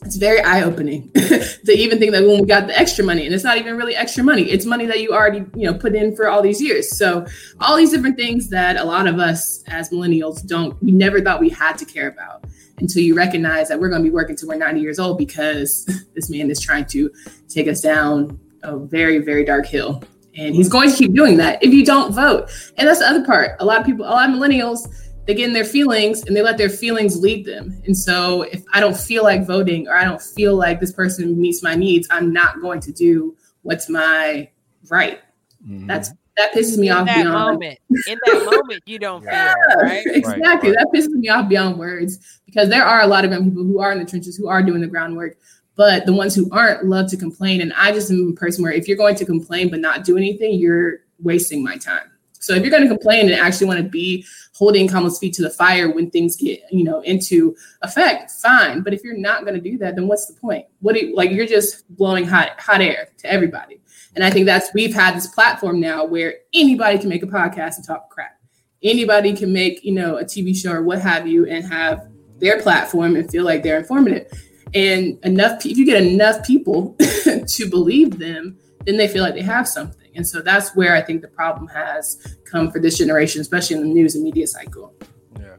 it's 0.05 0.17
very 0.17 0.41
eye-opening 0.43 1.11
to 1.13 1.73
even 1.73 1.99
think 1.99 2.13
that 2.13 2.25
when 2.25 2.41
we 2.41 2.47
got 2.47 2.67
the 2.67 2.79
extra 2.79 3.05
money, 3.05 3.25
and 3.25 3.35
it's 3.35 3.45
not 3.45 3.57
even 3.57 3.77
really 3.77 3.97
extra 3.97 4.23
money, 4.23 4.43
it's 4.43 4.67
money 4.67 4.87
that 4.87 5.01
you 5.01 5.13
already, 5.13 5.45
you 5.57 5.71
know, 5.71 5.75
put 5.75 5.95
in 5.95 6.15
for 6.15 6.29
all 6.29 6.43
these 6.43 6.61
years. 6.61 6.97
So 6.97 7.27
all 7.61 7.77
these 7.77 7.91
different 7.91 8.17
things 8.17 8.51
that 8.51 8.77
a 8.77 8.85
lot 8.85 9.07
of 9.07 9.19
us 9.19 9.65
as 9.69 9.91
millennials 9.91 10.47
don't, 10.47 10.81
we 10.83 10.93
never 10.93 11.21
thought 11.21 11.41
we 11.41 11.49
had 11.49 11.79
to 11.79 11.85
care 11.85 12.09
about 12.09 12.45
until 12.79 13.03
you 13.03 13.15
recognize 13.15 13.69
that 13.69 13.81
we're 13.81 13.89
going 13.89 14.03
to 14.03 14.09
be 14.09 14.15
working 14.15 14.37
till 14.37 14.49
we're 14.49 14.57
90 14.57 14.81
years 14.81 14.99
old 14.99 15.17
because 15.17 15.85
this 16.15 16.29
man 16.31 16.51
is 16.51 16.61
trying 16.61 16.85
to 16.87 17.11
take 17.49 17.69
us 17.69 17.81
down 17.81 18.39
a 18.63 18.77
very, 18.77 19.19
very 19.19 19.45
dark 19.45 19.67
hill. 19.67 20.03
And 20.37 20.55
he's 20.55 20.69
going 20.69 20.91
to 20.91 20.97
keep 20.97 21.15
doing 21.15 21.37
that 21.37 21.63
if 21.63 21.73
you 21.73 21.85
don't 21.85 22.13
vote. 22.13 22.51
And 22.77 22.89
that's 22.89 22.99
the 22.99 23.07
other 23.07 23.25
part. 23.25 23.53
A 23.61 23.65
lot 23.65 23.81
of 23.81 23.87
people, 23.87 24.05
a 24.05 24.11
lot 24.11 24.29
of 24.29 24.35
millennials, 24.35 24.89
they 25.27 25.35
get 25.35 25.49
in 25.49 25.55
their 25.55 25.65
feelings 25.65 26.23
and 26.25 26.37
they 26.37 26.43
let 26.43 26.59
their 26.59 26.69
feelings 26.69 27.21
lead 27.21 27.47
them. 27.47 27.81
And 27.87 27.97
so 27.97 28.43
if 28.43 28.63
I 28.73 28.81
don't 28.81 28.97
feel 28.97 29.23
like 29.23 29.47
voting 29.47 29.89
or 29.89 29.97
I 29.97 30.05
don't 30.05 30.21
feel 30.21 30.55
like 30.55 30.81
this 30.81 30.93
person 30.93 31.41
meets 31.41 31.63
my 31.63 31.75
needs, 31.75 32.07
I'm 32.11 32.33
not 32.33 32.61
going 32.61 32.81
to 32.81 32.93
do 32.93 33.37
what's 33.63 33.89
my 33.89 34.51
right. 34.91 35.21
Mhm. 35.67 35.87
That's 35.87 36.11
that 36.37 36.53
pisses 36.53 36.79
me 36.79 36.89
in 36.89 36.97
off 36.97 37.07
that 37.07 37.23
beyond 37.23 37.55
moment. 37.55 37.79
In 38.07 38.19
that 38.27 38.45
moment, 38.45 38.83
you 38.87 38.99
don't 38.99 39.23
feel 39.23 39.33
yeah, 39.33 39.55
right. 39.81 40.03
exactly. 40.07 40.71
right. 40.71 40.79
That 40.79 40.89
pisses 40.95 41.11
me 41.11 41.29
off 41.29 41.49
beyond 41.49 41.79
words 41.79 42.41
because 42.45 42.69
there 42.69 42.85
are 42.85 43.03
a 43.03 43.07
lot 43.07 43.25
of 43.25 43.31
young 43.31 43.45
people 43.45 43.63
who 43.63 43.79
are 43.79 43.93
in 43.93 43.99
the 43.99 44.05
trenches, 44.05 44.37
who 44.37 44.49
are 44.49 44.63
doing 44.63 44.81
the 44.81 44.87
groundwork, 44.89 45.37
but 45.77 46.07
the 46.07 46.13
ones 46.13 46.35
who 46.35 46.49
aren't 46.51 46.85
love 46.87 47.09
to 47.11 47.17
complain. 47.17 47.61
And 47.61 47.73
I 47.75 47.93
just 47.93 48.11
am 48.11 48.31
a 48.31 48.39
person 48.39 48.65
where 48.65 48.73
if 48.73 48.89
you're 48.89 48.97
going 48.97 49.15
to 49.17 49.25
complain 49.25 49.71
but 49.71 49.81
not 49.81 50.05
do 50.05 50.17
anything, 50.17 50.55
you're 50.55 51.01
wasting 51.23 51.63
my 51.63 51.77
time. 51.77 52.11
So 52.45 52.55
if 52.55 52.61
you're 52.61 52.71
going 52.71 52.83
to 52.83 52.89
complain 52.89 53.31
and 53.31 53.41
actually 53.41 53.69
want 53.69 53.79
to 53.79 53.89
be 53.89 54.27
holding 54.55 54.87
Kamala's 54.87 55.19
feet 55.19 55.33
to 55.35 55.43
the 55.43 55.49
fire 55.49 55.91
when 55.91 56.11
things 56.11 56.37
get, 56.37 56.61
you 56.71 56.85
know, 56.85 57.01
into 57.01 57.57
effect, 57.81 58.31
fine. 58.33 58.83
But 58.83 58.93
if 58.93 59.03
you're 59.03 59.17
not 59.17 59.47
going 59.47 59.55
to 59.55 59.61
do 59.61 59.79
that, 59.79 59.97
then 59.97 60.09
what's 60.09 60.27
the 60.27 60.35
point? 60.35 60.67
What 60.81 60.95
do 60.95 61.07
you, 61.07 61.17
like 61.17 61.31
you're 61.31 61.47
just 61.47 61.89
blowing 61.97 62.27
hot 62.27 62.61
hot 62.61 62.83
air 62.83 63.09
to 63.19 63.33
everybody. 63.33 63.81
And 64.15 64.23
I 64.23 64.31
think 64.31 64.45
that's 64.45 64.73
we've 64.75 64.95
had 64.95 65.17
this 65.17 65.27
platform 65.27 65.81
now 65.81 66.05
where 66.05 66.35
anybody 66.53 66.99
can 66.99 67.09
make 67.09 67.23
a 67.23 67.27
podcast 67.27 67.77
and 67.77 67.87
talk 67.87 68.11
crap. 68.11 68.39
Anybody 68.83 69.35
can 69.35 69.51
make, 69.51 69.83
you 69.83 69.93
know, 69.93 70.19
a 70.19 70.25
TV 70.25 70.55
show 70.55 70.73
or 70.73 70.83
what 70.83 71.01
have 71.01 71.27
you 71.27 71.47
and 71.47 71.65
have 71.65 72.09
their 72.41 72.61
platform 72.61 73.17
and 73.17 73.29
feel 73.31 73.45
like 73.45 73.63
they're 73.63 73.79
informative. 73.79 74.31
And 74.75 75.19
enough 75.25 75.65
if 75.65 75.79
you 75.79 75.87
get 75.87 76.03
enough 76.03 76.45
people 76.45 76.95
to 77.01 77.71
believe 77.71 78.19
them, 78.19 78.59
then 78.85 78.99
they 78.99 79.09
feel 79.09 79.23
like 79.23 79.35
they 79.35 79.41
have 79.41 79.67
something. 79.67 80.04
And 80.15 80.27
so 80.27 80.41
that's 80.41 80.75
where 80.77 80.95
I 80.95 81.03
think 81.03 81.23
the 81.23 81.29
problem 81.29 81.67
has 81.69 82.37
come 82.45 82.71
for 82.71 82.81
this 82.81 82.99
generation, 82.99 83.41
especially 83.41 83.77
in 83.77 83.83
the 83.83 83.89
news 83.89 84.15
and 84.15 84.25
media 84.25 84.47
cycle. 84.47 84.95
Yeah. 85.41 85.57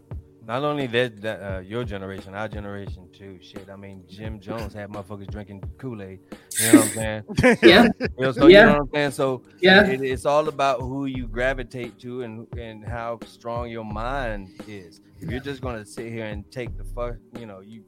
Not 0.48 0.64
only 0.64 0.88
that, 0.88 1.22
that 1.22 1.42
uh, 1.42 1.60
your 1.60 1.84
generation, 1.84 2.34
our 2.36 2.48
generation 2.48 3.10
too. 3.12 3.40
Shit, 3.42 3.70
I 3.70 3.76
mean, 3.76 4.04
Jim 4.08 4.40
Jones 4.40 4.74
had 4.74 4.90
motherfuckers 4.90 5.30
drinking 5.32 5.64
Kool 5.78 6.02
Aid. 6.02 6.20
You 6.60 6.72
know 6.72 6.80
what 6.80 6.88
I'm 6.88 6.94
saying? 6.94 7.58
Yeah. 7.64 7.88
You 8.00 8.08
know, 8.20 8.32
so 8.32 8.48
Yeah. 8.48 8.60
you 8.60 8.66
know 8.66 8.72
what 8.74 8.82
I'm 8.82 8.90
saying. 8.94 9.12
So 9.12 9.42
Yeah. 9.60 9.86
it, 9.88 10.02
it's 10.02 10.26
all 10.26 10.48
about 10.48 10.82
who 10.82 11.06
you 11.06 11.28
gravitate 11.28 12.00
to 12.00 12.22
and 12.22 12.48
and 12.58 12.86
how 12.86 13.20
strong 13.26 13.70
your 13.70 13.86
mind 13.86 14.50
is. 14.68 15.02
If 15.20 15.30
you're 15.32 15.40
just 15.40 15.62
gonna 15.62 15.86
sit 15.86 16.12
here 16.12 16.26
and 16.26 16.50
take 16.52 16.78
the 16.78 16.84
fuck, 16.84 17.16
you 17.40 17.46
know, 17.46 17.62
you 17.62 17.84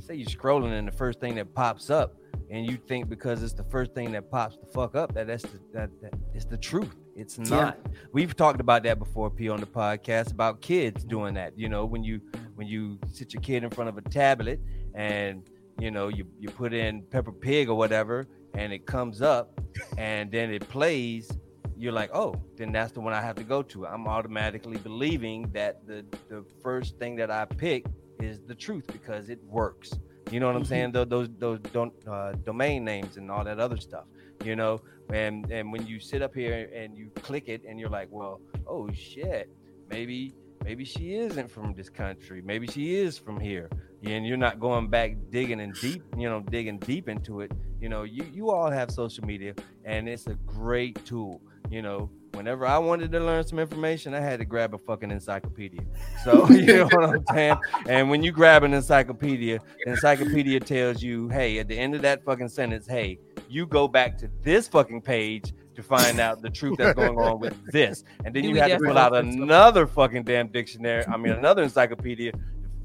say 0.00 0.14
you're 0.14 0.28
scrolling 0.28 0.72
and 0.78 0.86
the 0.86 0.92
first 0.92 1.18
thing 1.20 1.34
that 1.36 1.54
pops 1.54 1.88
up, 1.88 2.16
and 2.54 2.70
you 2.70 2.76
think 2.76 3.08
because 3.08 3.42
it's 3.42 3.52
the 3.52 3.64
first 3.64 3.94
thing 3.94 4.12
that 4.12 4.30
pops 4.30 4.56
the 4.56 4.66
fuck 4.66 4.94
up 4.94 5.12
that 5.12 5.26
that's 5.26 5.42
the, 5.42 5.58
that, 5.72 5.90
that 6.00 6.14
it's 6.34 6.44
the 6.44 6.56
truth. 6.56 6.94
It's 7.16 7.36
not. 7.36 7.78
We've 8.12 8.34
talked 8.34 8.60
about 8.60 8.84
that 8.84 9.00
before, 9.00 9.28
P, 9.28 9.48
on 9.48 9.58
the 9.58 9.66
podcast 9.66 10.30
about 10.30 10.60
kids 10.60 11.04
doing 11.04 11.34
that. 11.34 11.58
You 11.58 11.68
know, 11.68 11.84
when 11.84 12.04
you 12.04 12.20
when 12.54 12.68
you 12.68 12.98
sit 13.12 13.34
your 13.34 13.42
kid 13.42 13.64
in 13.64 13.70
front 13.70 13.88
of 13.88 13.98
a 13.98 14.02
tablet 14.02 14.60
and 14.94 15.42
you 15.80 15.90
know 15.90 16.06
you 16.08 16.26
you 16.38 16.48
put 16.48 16.72
in 16.72 17.02
Peppa 17.02 17.32
Pig 17.32 17.68
or 17.68 17.74
whatever, 17.74 18.28
and 18.54 18.72
it 18.72 18.86
comes 18.86 19.20
up, 19.20 19.60
and 19.98 20.30
then 20.30 20.52
it 20.52 20.68
plays. 20.68 21.30
You're 21.76 21.92
like, 21.92 22.10
oh, 22.14 22.36
then 22.56 22.70
that's 22.70 22.92
the 22.92 23.00
one 23.00 23.12
I 23.12 23.20
have 23.20 23.34
to 23.34 23.42
go 23.42 23.62
to. 23.64 23.84
I'm 23.84 24.06
automatically 24.06 24.76
believing 24.76 25.50
that 25.52 25.84
the 25.88 26.04
the 26.28 26.44
first 26.62 26.98
thing 27.00 27.16
that 27.16 27.32
I 27.32 27.46
pick 27.46 27.86
is 28.20 28.40
the 28.46 28.54
truth 28.54 28.86
because 28.86 29.28
it 29.28 29.40
works. 29.44 29.92
You 30.30 30.40
know 30.40 30.46
what 30.46 30.56
I'm 30.56 30.64
saying? 30.64 30.92
Those 30.92 31.08
those 31.08 31.28
those 31.38 31.60
don't 31.72 31.92
uh, 32.06 32.32
domain 32.44 32.84
names 32.84 33.16
and 33.16 33.30
all 33.30 33.44
that 33.44 33.58
other 33.60 33.76
stuff. 33.76 34.04
You 34.44 34.56
know, 34.56 34.80
and 35.10 35.50
and 35.50 35.72
when 35.72 35.86
you 35.86 36.00
sit 36.00 36.22
up 36.22 36.34
here 36.34 36.68
and 36.74 36.96
you 36.96 37.10
click 37.14 37.48
it 37.48 37.62
and 37.68 37.78
you're 37.78 37.90
like, 37.90 38.08
well, 38.10 38.40
oh 38.66 38.90
shit, 38.92 39.50
maybe 39.88 40.34
maybe 40.64 40.84
she 40.84 41.14
isn't 41.14 41.50
from 41.50 41.74
this 41.74 41.90
country. 41.90 42.42
Maybe 42.42 42.66
she 42.66 42.96
is 42.96 43.18
from 43.18 43.38
here. 43.38 43.68
And 44.02 44.26
you're 44.26 44.36
not 44.36 44.60
going 44.60 44.88
back 44.88 45.16
digging 45.30 45.60
and 45.60 45.74
deep, 45.74 46.02
you 46.16 46.28
know, 46.28 46.40
digging 46.40 46.78
deep 46.78 47.08
into 47.08 47.40
it. 47.40 47.52
You 47.80 47.88
know, 47.88 48.02
you 48.02 48.24
you 48.32 48.50
all 48.50 48.70
have 48.70 48.90
social 48.90 49.24
media 49.24 49.54
and 49.84 50.08
it's 50.08 50.26
a 50.26 50.34
great 50.46 51.04
tool. 51.04 51.40
You 51.70 51.82
know, 51.82 52.10
whenever 52.36 52.66
I 52.66 52.78
wanted 52.78 53.12
to 53.12 53.20
learn 53.20 53.44
some 53.44 53.58
information, 53.58 54.14
I 54.14 54.20
had 54.20 54.38
to 54.40 54.44
grab 54.44 54.74
a 54.74 54.78
fucking 54.78 55.10
encyclopedia. 55.10 55.80
So 56.24 56.48
you 56.50 56.66
know 56.66 56.88
what 56.92 57.04
I'm 57.04 57.24
saying? 57.32 57.56
And 57.88 58.10
when 58.10 58.22
you 58.22 58.32
grab 58.32 58.62
an 58.64 58.74
encyclopedia, 58.74 59.60
the 59.84 59.92
encyclopedia 59.92 60.60
tells 60.60 61.02
you, 61.02 61.28
hey, 61.28 61.58
at 61.58 61.68
the 61.68 61.78
end 61.78 61.94
of 61.94 62.02
that 62.02 62.24
fucking 62.24 62.48
sentence, 62.48 62.86
hey, 62.86 63.18
you 63.48 63.66
go 63.66 63.86
back 63.88 64.18
to 64.18 64.30
this 64.42 64.68
fucking 64.68 65.02
page 65.02 65.52
to 65.74 65.82
find 65.82 66.20
out 66.20 66.40
the 66.40 66.50
truth 66.50 66.78
that's 66.78 66.94
going 66.94 67.18
on 67.18 67.40
with 67.40 67.54
this. 67.72 68.04
And 68.24 68.34
then 68.34 68.42
Do 68.42 68.48
you 68.48 68.54
we 68.54 68.60
have 68.60 68.78
to 68.78 68.78
pull 68.78 68.98
out 68.98 69.14
another 69.16 69.86
fucking 69.86 70.24
damn 70.24 70.48
dictionary. 70.48 71.04
I 71.06 71.16
mean, 71.16 71.32
another 71.32 71.62
encyclopedia 71.62 72.32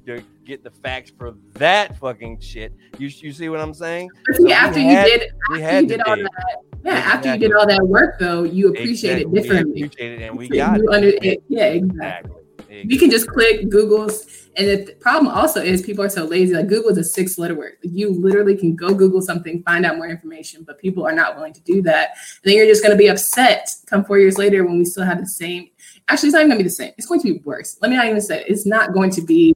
to 0.06 0.24
get 0.46 0.64
the 0.64 0.72
facts 0.72 1.12
for 1.16 1.36
that 1.54 1.98
fucking 2.00 2.40
shit. 2.40 2.74
You 2.98 3.08
you 3.08 3.32
see 3.32 3.50
what 3.50 3.60
I'm 3.60 3.74
saying? 3.74 4.10
But 4.26 4.38
see, 4.38 4.44
So 4.44 4.52
after 4.52 4.80
we 4.80 4.90
you 4.90 4.96
did 4.96 5.32
We 5.52 5.62
after 5.62 5.72
had 5.72 5.84
you 5.84 5.90
to 5.90 5.98
did 5.98 6.08
all 6.08 6.16
that, 6.16 6.56
yeah, 6.84 6.92
after 6.94 7.34
you 7.34 7.40
did 7.40 7.54
all 7.54 7.68
that 7.68 7.86
work 7.88 8.20
though, 8.20 8.44
you 8.44 8.70
appreciate 8.70 9.20
Exactly. 9.22 9.40
it 9.40 9.44
differently. 9.44 9.74
We 9.74 9.84
appreciate 9.88 10.12
it, 10.22 10.26
and 10.26 10.38
we 10.38 10.48
So 10.48 10.56
got 10.56 10.78
you 10.78 10.90
it. 10.90 10.96
under- 10.96 11.08
it- 11.22 11.44
yeah, 11.48 11.66
exactly. 11.66 12.36
Exactly. 12.70 12.86
We 12.88 12.98
can 12.98 13.10
just 13.10 13.28
click 13.28 13.68
Google's, 13.70 14.48
and 14.56 14.68
the 14.68 14.94
problem 15.00 15.34
also 15.34 15.60
is 15.62 15.82
people 15.82 16.04
are 16.04 16.10
so 16.10 16.26
lazy. 16.26 16.54
Like 16.54 16.68
Google 16.68 16.92
is 16.92 16.98
a 17.00 17.04
six-letter 17.04 17.56
word. 17.56 17.74
You 17.82 18.12
literally 18.12 18.56
can 18.56 18.76
go 18.76 18.94
Google 18.94 19.22
something, 19.24 19.64
find 19.64 19.86
out 19.88 19.98
more 19.98 20.08
information, 20.08 20.64
but 20.66 20.78
people 20.78 21.04
are 21.06 21.12
not 21.12 21.36
willing 21.36 21.54
to 21.54 21.62
do 21.62 21.82
that. 21.84 22.10
And 22.44 22.52
then 22.52 22.56
you're 22.58 22.68
just 22.68 22.84
going 22.84 22.92
to 22.96 22.98
be 22.98 23.08
upset 23.08 23.70
come 23.88 24.06
four 24.06 24.20
years 24.20 24.38
later 24.38 24.64
when 24.64 24.78
we 24.78 24.86
still 24.86 25.04
have 25.04 25.20
the 25.20 25.26
same. 25.26 25.70
Actually, 26.10 26.28
it's 26.28 26.34
not 26.34 26.40
even 26.42 26.50
going 26.50 26.60
to 26.60 26.64
be 26.64 26.70
the 26.70 26.76
same. 26.76 26.94
It's 26.98 27.08
going 27.08 27.22
to 27.22 27.34
be 27.34 27.40
worse. 27.40 27.78
Let 27.82 27.90
me 27.90 27.98
not 27.98 28.06
even 28.06 28.22
say 28.22 28.42
it. 28.42 28.46
it's 28.50 28.68
not 28.68 28.94
going 28.94 29.10
to 29.12 29.22
be 29.22 29.56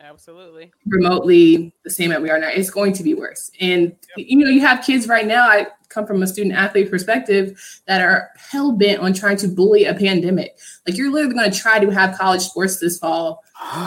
Absolutely. 0.00 0.70
remotely 0.86 1.74
the 1.84 1.90
same 1.90 2.10
that 2.10 2.22
we 2.22 2.30
are 2.30 2.38
now. 2.38 2.48
It's 2.48 2.70
going 2.70 2.92
to 2.94 3.02
be 3.02 3.14
worse. 3.14 3.50
And 3.60 3.94
you 4.16 4.44
know, 4.44 4.50
you 4.50 4.60
have 4.60 4.84
kids 4.84 5.08
right 5.08 5.26
now. 5.26 5.48
I 5.48 5.66
come 5.92 6.06
from 6.06 6.22
a 6.22 6.26
student 6.26 6.54
athlete 6.54 6.90
perspective 6.90 7.60
that 7.86 8.00
are 8.00 8.30
hell 8.36 8.72
bent 8.72 9.00
on 9.00 9.12
trying 9.12 9.36
to 9.38 9.48
bully 9.48 9.84
a 9.84 9.94
pandemic. 9.94 10.58
Like 10.86 10.96
you're 10.96 11.10
literally 11.10 11.34
going 11.34 11.50
to 11.50 11.56
try 11.58 11.78
to 11.78 11.90
have 11.90 12.16
college 12.18 12.42
sports 12.42 12.78
this 12.78 12.98
fall 12.98 13.44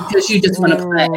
because 0.08 0.30
you 0.30 0.42
just 0.42 0.60
want 0.60 0.74
to 0.74 0.80
play. 0.86 1.08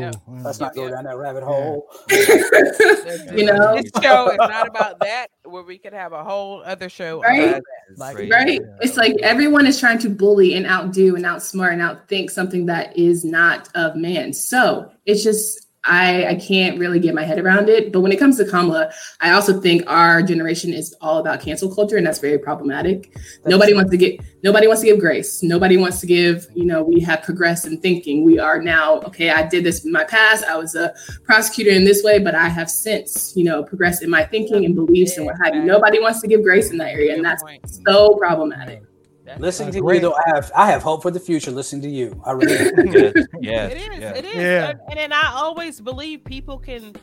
Yeah. 0.00 0.12
Let's 0.44 0.60
not 0.60 0.74
go 0.74 0.84
Yeah. 0.84 0.90
down 0.90 1.04
that 1.04 1.16
rabbit 1.16 1.42
hole. 1.42 1.88
you 2.10 3.44
know, 3.44 3.76
This 3.80 3.90
show 4.02 4.30
is 4.30 4.36
not 4.38 4.68
about 4.68 5.00
that, 5.00 5.28
where 5.44 5.62
we 5.64 5.78
could 5.78 5.92
have 5.92 6.12
a 6.12 6.22
whole 6.22 6.62
other 6.64 6.88
show. 6.88 7.20
Right? 7.22 7.48
about 7.48 7.62
It's 7.90 7.98
Like, 7.98 8.16
crazy. 8.16 8.30
right? 8.30 8.60
It's 8.80 8.96
like 8.96 9.16
everyone 9.22 9.66
is 9.66 9.80
trying 9.80 9.98
to 10.00 10.10
bully 10.10 10.54
and 10.54 10.66
outdo 10.66 11.16
and 11.16 11.24
outsmart 11.24 11.72
and 11.72 11.82
outthink 11.82 12.30
something 12.30 12.66
that 12.66 12.96
is 12.96 13.24
not 13.24 13.68
of 13.74 13.96
man. 13.96 14.32
So 14.32 14.90
it's 15.06 15.24
just 15.24 15.67
I 15.88 16.26
I 16.26 16.34
can't 16.34 16.78
really 16.78 17.00
get 17.00 17.14
my 17.14 17.24
head 17.24 17.38
around 17.38 17.68
it. 17.68 17.92
But 17.92 18.00
when 18.00 18.12
it 18.12 18.18
comes 18.18 18.36
to 18.36 18.44
Kamala, 18.44 18.92
I 19.20 19.30
also 19.32 19.60
think 19.60 19.82
our 19.86 20.22
generation 20.22 20.72
is 20.72 20.94
all 21.00 21.18
about 21.18 21.40
cancel 21.40 21.74
culture, 21.74 21.96
and 21.96 22.06
that's 22.06 22.18
very 22.18 22.38
problematic. 22.38 23.16
nobody 23.46 23.74
wants 23.74 23.90
to 23.90 23.96
get 23.96 24.20
nobody 24.42 24.66
wants 24.66 24.82
to 24.82 24.88
give 24.88 25.00
grace. 25.00 25.42
Nobody 25.42 25.76
wants 25.76 26.00
to 26.00 26.06
give, 26.06 26.46
you 26.54 26.66
know, 26.66 26.82
we 26.82 27.00
have 27.00 27.22
progressed 27.22 27.66
in 27.66 27.80
thinking. 27.80 28.24
We 28.24 28.38
are 28.38 28.60
now, 28.62 29.00
okay, 29.00 29.30
I 29.30 29.48
did 29.48 29.64
this 29.64 29.84
in 29.84 29.90
my 29.90 30.04
past. 30.04 30.44
I 30.44 30.56
was 30.56 30.74
a 30.74 30.94
prosecutor 31.24 31.70
in 31.70 31.84
this 31.84 32.02
way, 32.04 32.18
but 32.18 32.34
I 32.34 32.48
have 32.48 32.70
since, 32.70 33.34
you 33.34 33.44
know, 33.44 33.62
progressed 33.62 34.02
in 34.02 34.10
my 34.10 34.24
thinking 34.24 34.64
and 34.64 34.74
beliefs 34.74 35.16
and 35.16 35.26
what 35.26 35.36
have 35.42 35.54
you. 35.54 35.62
Nobody 35.62 35.98
wants 36.00 36.20
to 36.20 36.28
give 36.28 36.42
grace 36.42 36.70
in 36.70 36.78
that 36.78 36.92
area, 36.92 37.14
and 37.14 37.24
that's 37.24 37.42
point. 37.42 37.64
so 37.86 38.14
problematic. 38.16 38.82
That's- 39.28 39.40
Listening 39.40 39.72
to 39.72 39.80
Great. 39.80 39.96
you, 40.02 40.08
though, 40.08 40.14
I 40.26 40.34
have 40.34 40.52
I 40.56 40.66
have 40.70 40.82
hope 40.82 41.02
for 41.02 41.10
the 41.10 41.20
future. 41.20 41.50
Listening 41.50 41.82
to 41.82 41.88
you, 41.88 42.20
I 42.24 42.32
really. 42.32 42.56
do. 42.90 43.26
Yes, 43.40 43.72
yes, 43.72 43.72
It 43.72 43.76
is. 43.92 44.00
yes. 44.00 44.18
It 44.18 44.24
is. 44.24 44.34
Yeah. 44.34 44.70
And, 44.70 44.80
and 44.90 44.98
then 44.98 45.12
I 45.12 45.32
always 45.34 45.80
believe 45.80 46.24
people 46.24 46.58
can 46.58 46.94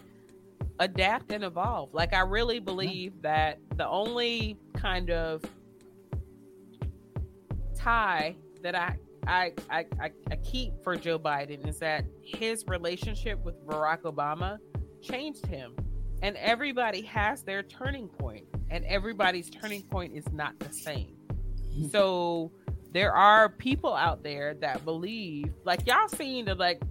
adapt 0.79 1.31
and 1.31 1.43
evolve. 1.43 1.93
Like 1.93 2.13
I 2.13 2.21
really 2.21 2.59
believe 2.59 3.21
that 3.21 3.59
the 3.75 3.87
only 3.87 4.57
kind 4.73 5.09
of 5.11 5.43
tie 7.75 8.35
that 8.61 8.75
I 8.75 8.97
I, 9.27 9.53
I, 9.71 9.85
I, 9.99 10.11
I 10.29 10.35
keep 10.37 10.73
for 10.83 10.95
Joe 10.95 11.17
Biden 11.17 11.67
is 11.67 11.79
that 11.79 12.05
his 12.21 12.63
relationship 12.67 13.43
with 13.43 13.55
Barack 13.65 14.01
Obama 14.01 14.57
changed 15.01 15.47
him. 15.47 15.75
And 16.21 16.37
everybody 16.37 17.01
has 17.01 17.41
their 17.43 17.63
turning 17.63 18.07
point, 18.07 18.45
and 18.69 18.85
everybody's 18.85 19.49
turning 19.49 19.81
point 19.83 20.15
is 20.15 20.25
not 20.31 20.57
the 20.59 20.71
same. 20.71 21.14
So 21.91 22.51
there 22.91 23.13
are 23.13 23.49
people 23.49 23.93
out 23.93 24.23
there 24.23 24.53
that 24.55 24.85
believe, 24.85 25.53
like 25.63 25.85
y'all 25.85 26.07
seen 26.07 26.45
the 26.45 26.55
like, 26.55 26.81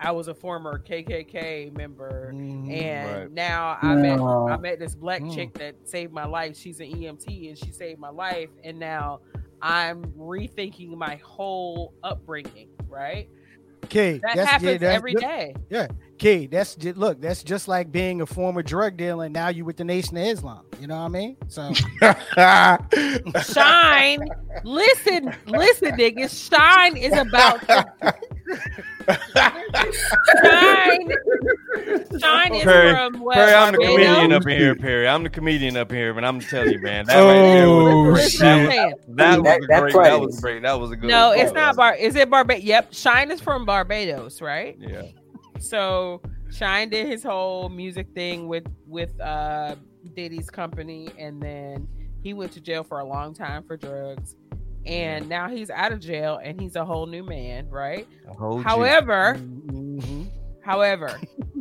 I 0.00 0.12
was 0.12 0.28
a 0.28 0.34
former 0.34 0.78
KKK 0.78 1.70
member, 1.76 2.32
Mhm. 2.32 2.70
and 2.72 3.18
Right. 3.22 3.32
now 3.32 3.78
I 3.82 3.94
met 3.96 4.16
No. 4.18 4.48
I 4.48 4.56
met 4.56 4.78
this 4.78 4.94
black 4.94 5.22
Mm. 5.22 5.34
chick 5.34 5.54
that 5.54 5.74
saved 5.88 6.12
my 6.12 6.24
life. 6.26 6.56
She's 6.56 6.78
an 6.80 6.86
EMT, 6.86 7.48
and 7.48 7.58
she 7.58 7.72
saved 7.72 7.98
my 7.98 8.10
life, 8.10 8.50
and 8.62 8.78
now 8.78 9.20
I'm 9.60 10.04
rethinking 10.12 10.94
my 10.96 11.16
whole 11.16 11.94
upbringing. 12.04 12.68
Right, 12.88 13.28
Okay, 13.84 14.18
that 14.18 14.36
that's, 14.36 14.50
happens 14.50 14.70
yeah, 14.72 14.78
that's 14.78 14.96
every 14.96 15.14
good. 15.14 15.20
day. 15.20 15.54
Okay, 16.18 16.46
that's 16.48 16.74
just 16.74 16.96
look. 16.98 17.20
That's 17.20 17.44
just 17.44 17.68
like 17.68 17.92
being 17.92 18.20
a 18.22 18.26
former 18.26 18.60
drug 18.60 18.96
dealer 18.96 19.26
and 19.26 19.32
now 19.32 19.50
you 19.50 19.64
with 19.64 19.76
the 19.76 19.84
Nation 19.84 20.16
of 20.16 20.24
Islam. 20.24 20.64
You 20.80 20.88
know 20.88 20.96
what 20.96 21.02
I 21.04 21.08
mean? 21.08 21.36
So 21.46 21.72
Shyne, 23.52 24.28
listen, 24.64 25.32
listen, 25.46 25.92
niggas. 25.92 26.48
Shyne 26.50 26.96
is 26.96 27.12
about 27.16 27.64
shine. 30.44 31.08
Shyne 32.20 32.54
is 32.54 32.64
Perry, 32.64 32.92
from 32.92 33.20
what? 33.20 33.34
Perry, 33.34 33.54
I'm 33.54 33.72
the 33.72 33.78
comedian 33.78 34.32
up 34.32 34.44
here, 34.46 34.74
Perry. 34.74 35.06
I'm 35.06 35.22
the 35.22 35.30
comedian 35.30 35.76
up 35.76 35.92
here, 35.92 36.12
but 36.14 36.24
I'm 36.24 36.40
telling 36.40 36.72
you, 36.72 36.80
man, 36.80 37.06
that 37.06 37.16
Oh, 37.16 37.26
was 38.10 38.12
Listen 38.24 38.46
what 38.46 38.52
I'm 38.56 38.64
great. 38.66 38.72
saying. 38.72 38.94
That, 39.08 39.38
was 39.38 39.44
That- 39.44 39.56
a 39.62 39.66
great. 39.92 39.92
That 39.94 40.20
was 40.20 40.40
great. 40.40 40.62
That 40.62 40.80
was 40.80 40.90
a 40.90 40.96
good. 40.96 41.10
No, 41.10 41.28
one. 41.28 41.38
it's 41.38 41.52
not 41.52 41.76
Bar. 41.76 41.94
Is 41.94 42.16
it 42.16 42.28
Barbados? 42.28 42.64
Yep, 42.64 42.92
Shyne 42.92 43.30
is 43.30 43.40
from 43.40 43.64
Barbados, 43.64 44.40
right? 44.42 44.76
Yeah. 44.80 45.02
So 45.60 46.20
Shyne 46.50 46.90
did 46.90 47.06
his 47.06 47.22
whole 47.22 47.68
music 47.68 48.06
thing 48.14 48.48
with 48.48 48.66
with 48.86 49.18
uh 49.20 49.76
Diddy's 50.14 50.50
company, 50.50 51.08
and 51.18 51.40
then 51.42 51.86
he 52.22 52.32
went 52.34 52.52
to 52.52 52.60
jail 52.60 52.82
for 52.84 53.00
a 53.00 53.04
long 53.04 53.34
time 53.34 53.62
for 53.64 53.76
drugs. 53.76 54.34
and 54.86 55.28
now 55.28 55.48
he's 55.48 55.68
out 55.70 55.92
of 55.92 56.00
jail 56.00 56.40
and 56.42 56.58
he's 56.60 56.74
a 56.76 56.84
whole 56.84 57.04
new 57.06 57.22
man, 57.22 57.68
right? 57.68 58.06
A 58.28 58.32
whole 58.32 58.58
G. 58.58 58.64
However, 58.64 59.36
Mhm. 59.38 60.26
however, 60.62 61.20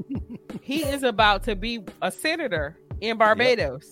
he 0.62 0.84
is 0.84 1.04
about 1.04 1.44
to 1.44 1.56
be 1.56 1.84
a 2.02 2.10
senator 2.12 2.78
in 3.02 3.18
Barbados. 3.18 3.92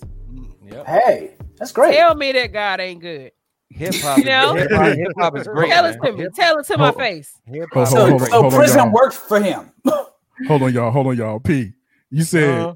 Yep. 0.64 0.86
Hey, 0.88 1.36
that's 1.58 1.72
great. 1.74 1.96
Tell 1.96 2.16
me 2.16 2.32
that 2.32 2.54
God 2.54 2.80
ain't 2.80 3.02
good. 3.02 3.32
Hip 3.76 3.94
hop, 4.02 4.18
You 4.18 4.24
know? 4.26 4.54
hip 4.56 4.72
hop, 4.72 4.86
hip 4.96 5.12
hop 5.18 5.38
is 5.38 5.48
great. 5.48 5.70
Tell 5.70 5.86
it 5.86 5.98
to 6.02 6.12
me. 6.14 6.28
Tell 6.36 6.58
it 6.60 6.66
to 6.68 6.78
my 6.78 6.92
face. 6.92 7.34
Hip 7.46 7.68
Hold- 7.74 7.88
hop. 7.88 7.94
So, 7.96 8.10
hold 8.10 8.22
on, 8.22 8.28
so 8.30 8.42
hold 8.42 8.54
prison 8.54 8.78
y'all. 8.80 8.92
worked 8.92 9.16
for 9.16 9.40
him. 9.42 9.72
Hold 10.48 10.64
on, 10.64 10.74
y'all. 10.74 10.92
Hold 10.92 11.08
on, 11.08 11.16
y'all. 11.18 11.40
P, 11.40 11.72
you 12.10 12.24
said 12.24 12.60
Uh, 12.60 12.76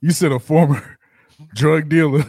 you 0.00 0.12
said 0.12 0.32
a 0.32 0.38
former 0.38 0.98
drug 1.54 1.90
dealer 1.90 2.24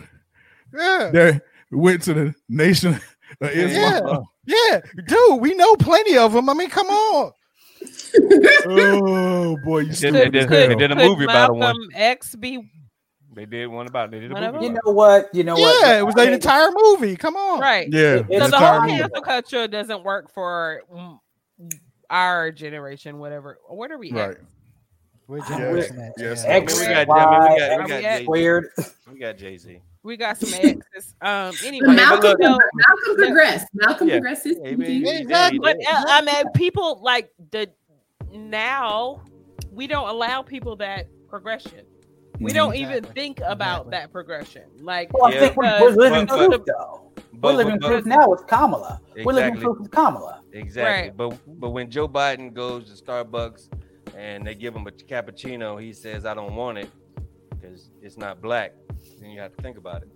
yeah. 0.73 1.09
that 1.13 1.41
went 1.71 2.01
to 2.03 2.13
the 2.13 2.35
nation 2.49 2.93
of 3.39 3.49
Islam. 3.49 4.25
Yeah, 4.45 4.81
dude, 5.07 5.39
we 5.41 5.53
know 5.55 5.75
plenty 5.77 6.17
of 6.17 6.34
them. 6.34 6.49
I 6.49 6.53
mean, 6.53 6.69
come 6.69 6.88
on. 6.88 7.31
Oh 8.65 9.57
boy, 9.63 9.79
you 9.79 9.85
Did- 9.88 9.95
stupid. 9.97 10.13
they 10.15 10.29
did- 10.29 10.35
as 10.43 10.49
they 10.49 10.67
hell. 10.67 10.77
did 10.77 10.91
a 10.91 10.95
Could 10.95 11.05
movie 11.07 11.23
about 11.23 11.51
him. 11.51 11.59
Malcolm 11.59 11.89
X 11.93 12.35
be 12.35 12.69
They 13.38 13.45
did 13.45 13.68
one 13.68 13.85
about. 13.88 14.09
They 14.11 14.19
did 14.19 14.31
a 14.31 14.34
One 14.34 14.43
of 14.43 14.55
movie. 14.55 14.65
You 14.65 14.72
know 14.73 14.91
what? 14.91 15.30
You 15.34 15.43
know 15.43 15.53
what? 15.55 15.85
Yeah, 15.85 15.99
it 15.99 16.05
was 16.05 16.15
an 16.15 16.34
entire 16.34 16.69
movie. 16.76 17.15
Come 17.15 17.35
on. 17.38 17.59
right? 17.59 17.88
Yeah, 17.91 18.23
It's 18.27 18.27
So 18.27 18.38
the 18.39 18.45
entire 18.45 18.72
whole 18.80 18.81
movie. 18.89 18.97
cancel 18.99 19.22
culture 19.22 19.68
doesn't 19.68 20.03
work 20.03 20.34
for 20.34 20.81
our 22.09 22.51
generation, 22.51 23.19
whatever. 23.19 23.59
What 23.68 23.91
are 23.91 23.97
we 23.97 24.11
Right. 24.11 24.31
at? 24.31 24.38
We're 25.27 25.38
Yes, 25.39 25.47
generation 25.49 25.99
X, 25.99 26.14
yes. 26.18 26.43
yeah. 26.47 26.55
I 26.55 26.59
mean, 26.59 26.68
we 26.68 26.85
got, 26.85 27.09
I 27.09 27.39
mean, 27.39 27.53
we 27.53 27.59
got, 27.59 27.59
we 27.59 27.59
got, 27.59 27.80
Are 27.80 27.88
we 27.99 28.05
at- 28.05 28.27
Weird. 28.27 28.65
we 29.11 29.19
got 29.19 29.38
Jay 29.38 29.57
Z. 29.57 29.81
We 30.03 30.15
got 30.15 30.38
some 30.38 30.53
exes. 30.53 31.15
Um, 31.22 31.53
anyway, 31.65 31.88
But 31.88 31.95
Malcolm, 31.97 32.35
look- 32.39 32.39
Malcolm 32.73 33.15
progressed. 33.18 33.68
Malcolm 33.73 34.07
Yeah. 34.07 34.14
progressed 34.15 34.45
his 34.45 34.57
Hey, 34.64 34.76
man, 34.77 34.89
yeah, 35.05 35.11
Exactly. 35.19 35.59
but 35.59 35.76
uh, 35.85 36.03
I 36.07 36.22
mean, 36.22 36.45
people 36.55 37.01
like 37.03 37.30
the 37.51 37.69
now 38.31 39.22
we 39.72 39.85
don't 39.85 40.07
allow 40.07 40.41
people 40.43 40.77
that 40.77 41.07
progression. 41.27 41.85
We 42.39 42.51
don't 42.53 42.76
even 42.76 42.97
Exactly. 42.97 43.22
think 43.22 43.39
about 43.39 43.88
Exactly. 43.88 43.91
that 43.91 44.11
progression. 44.11 44.64
Like, 44.81 45.11
Well, 45.14 45.26
I 45.26 45.31
Yeah. 45.34 45.39
think 45.39 45.57
we're, 45.57 45.81
we're 45.81 45.89
living 45.91 46.26
But- 46.27 46.38
proof, 46.38 46.49
but- 46.51 46.65
though. 46.65 47.03
We're 47.39 47.51
living 47.53 47.77
but, 47.80 47.88
proof 47.88 48.05
now 48.05 48.27
with 48.30 48.47
Kamala. 48.47 48.99
We're 49.23 49.34
living 49.34 49.57
proof 49.57 49.80
with 49.80 49.91
Kamala. 49.91 50.41
Exactly. 50.53 51.09
Right. 51.09 51.15
But 51.18 51.38
but 51.59 51.69
when 51.69 51.89
Joe 51.91 52.07
Biden 52.07 52.51
goes 52.51 52.91
to 52.91 53.03
Starbucks 53.03 53.69
and 54.18 54.45
they 54.47 54.55
give 54.55 54.76
him 54.76 54.88
a 54.88 54.91
cappuccino, 54.91 55.80
he 55.80 55.93
says, 55.93 56.26
"I 56.26 56.34
don't 56.34 56.55
want 56.55 56.80
it 56.80 56.89
because 57.51 57.91
it's 58.01 58.18
not 58.18 58.41
black." 58.41 58.73
Then 59.19 59.30
you 59.30 59.39
have 59.39 59.55
to 59.55 59.61
think 59.61 59.77
about 59.77 60.01
it. 60.03 60.09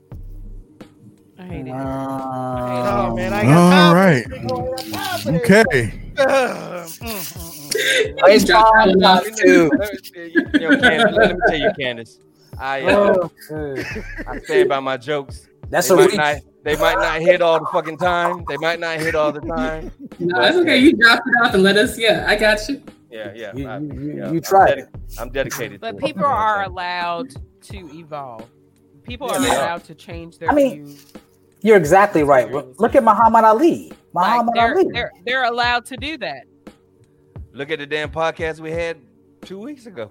I 1.37 1.43
hate 1.43 1.67
it. 1.67 1.71
Uh, 1.71 3.07
oh, 3.09 3.15
man, 3.15 3.33
I 3.33 3.39
All 3.39 3.53
got 3.53 3.69
time 3.71 3.95
right. 3.95 4.23
for 4.23 4.29
this. 4.29 4.41
I 4.41 4.91
got 4.91 4.91
time 4.91 5.19
for 5.19 5.31
this. 5.31 7.01
Okay. 7.03 7.57
Ugh. 7.75 8.29
He 8.31 8.45
dropped 8.45 8.75
out 8.77 8.89
enough. 8.89 9.25
You 9.43 9.69
know, 9.69 10.77
Candace, 10.79 11.15
let 11.15 11.31
me 11.35 11.39
tell 11.47 11.57
you, 11.59 11.71
Candace. 11.79 12.19
I 12.59 12.81
uh, 12.83 13.27
Okay. 13.51 14.03
I 14.27 14.39
stand 14.39 14.69
by 14.69 14.79
my 14.79 14.97
jokes. 14.97 15.47
That's 15.69 15.87
they 15.87 15.93
a 15.93 15.97
might 15.97 16.05
reach. 16.07 16.15
not 16.17 16.35
they 16.63 16.75
might 16.75 16.95
not 16.95 17.21
hit 17.21 17.41
all 17.41 17.59
the 17.59 17.65
fucking 17.71 17.97
time. 17.97 18.43
They 18.47 18.57
might 18.57 18.79
not 18.79 18.99
hit 18.99 19.15
all 19.15 19.31
the 19.31 19.39
time. 19.41 19.91
No, 20.19 20.39
that's 20.41 20.57
okay. 20.57 20.77
You 20.77 20.95
dropped 20.95 21.23
it 21.25 21.45
off 21.45 21.53
and 21.53 21.63
let 21.63 21.77
us. 21.77 21.97
Yeah, 21.97 22.25
I 22.27 22.35
got 22.35 22.59
you. 22.69 22.83
Yeah, 23.09 23.31
yeah. 23.35 23.51
You- 23.55 23.67
I- 23.67 23.77
you- 23.79 23.93
you- 23.93 24.09
yeah, 24.17 24.31
you 24.31 24.37
I'm 24.37 24.41
tried 24.41 24.77
dedi- 24.77 25.19
I'm 25.19 25.29
dedicated. 25.31 25.81
But 25.81 25.91
to 25.91 25.97
it. 25.97 26.03
people 26.03 26.25
are 26.25 26.63
allowed 26.63 27.29
to 27.63 27.77
evolve. 27.97 28.47
People 29.03 29.27
Yeah, 29.29 29.35
are 29.37 29.41
they 29.41 29.49
are. 29.49 29.55
allowed 29.55 29.83
to 29.85 29.95
change 29.95 30.37
their 30.37 30.49
I 30.51 30.53
mean, 30.53 30.85
views. 30.85 31.05
You're 31.63 31.77
exactly 31.77 32.23
right. 32.23 32.51
Look 32.51 32.79
look 32.79 32.95
at 32.95 33.03
Muhammad 33.03 33.43
Ali. 33.45 33.91
Like 34.13 34.45
Muhammad 34.45 34.53
they're, 34.55 34.73
Ali. 34.75 34.85
they're 34.93 35.11
they're 35.25 35.43
allowed 35.45 35.85
to 35.85 35.97
do 35.97 36.17
that. 36.19 36.43
Look 37.53 37.69
at 37.69 37.79
the 37.79 37.85
damn 37.85 38.09
podcast 38.09 38.59
we 38.59 38.71
had 38.71 38.97
two 39.41 39.59
weeks 39.59 39.85
ago. 39.85 40.09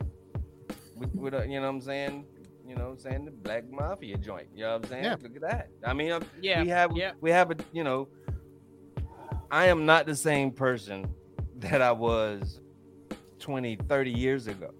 With, 0.96 1.14
with 1.14 1.34
uh, 1.34 1.42
you 1.44 1.60
know 1.60 1.62
what 1.62 1.68
I'm 1.76 1.80
saying? 1.80 2.26
You 2.66 2.74
know 2.74 2.84
what 2.84 2.90
I'm 2.90 2.98
saying? 2.98 3.24
The 3.24 3.30
Black 3.30 3.70
Mafia 3.70 4.18
joint. 4.18 4.48
You 4.54 4.64
know 4.64 4.72
what 4.74 4.84
I'm 4.84 4.90
saying? 4.90 5.04
Yeah. 5.04 5.16
Look 5.22 5.36
at 5.36 5.42
that. 5.42 5.68
I 5.84 5.94
mean, 5.94 6.12
um, 6.12 6.24
Yeah, 6.42 6.62
we 6.62 6.68
have 6.68 6.96
yeah. 6.96 7.12
we 7.20 7.30
have 7.30 7.50
a 7.50 7.56
you 7.72 7.82
know. 7.82 8.08
I 9.50 9.66
am 9.66 9.86
not 9.86 10.06
the 10.06 10.14
same 10.14 10.52
person 10.52 11.12
that 11.56 11.82
I 11.82 11.90
was 11.92 12.60
20, 13.40 13.76
30 13.76 14.10
years 14.10 14.46
ago. 14.46 14.70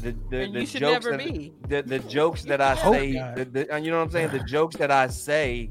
The 0.00 0.14
the, 0.30 0.40
and 0.40 0.54
the 0.54 0.60
you 0.60 0.66
should 0.66 0.80
jokes 0.80 1.04
never 1.04 1.16
that, 1.16 1.26
be. 1.26 1.52
the, 1.68 1.82
the 1.82 1.98
jokes 1.98 2.42
that 2.44 2.60
I 2.60 2.74
Hope 2.76 2.94
say, 2.94 3.12
not. 3.12 3.36
the, 3.36 3.44
the, 3.44 3.80
you 3.80 3.90
know 3.90 3.98
what 3.98 4.04
I'm 4.04 4.10
saying? 4.10 4.30
The 4.30 4.44
jokes 4.44 4.76
that 4.76 4.90
I 4.90 5.08
say, 5.08 5.70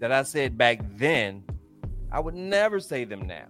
that 0.00 0.10
I 0.12 0.22
said 0.24 0.58
back 0.58 0.80
then, 0.96 1.44
I 2.10 2.20
would 2.20 2.34
never 2.34 2.80
say 2.80 3.04
them 3.04 3.26
now. 3.26 3.44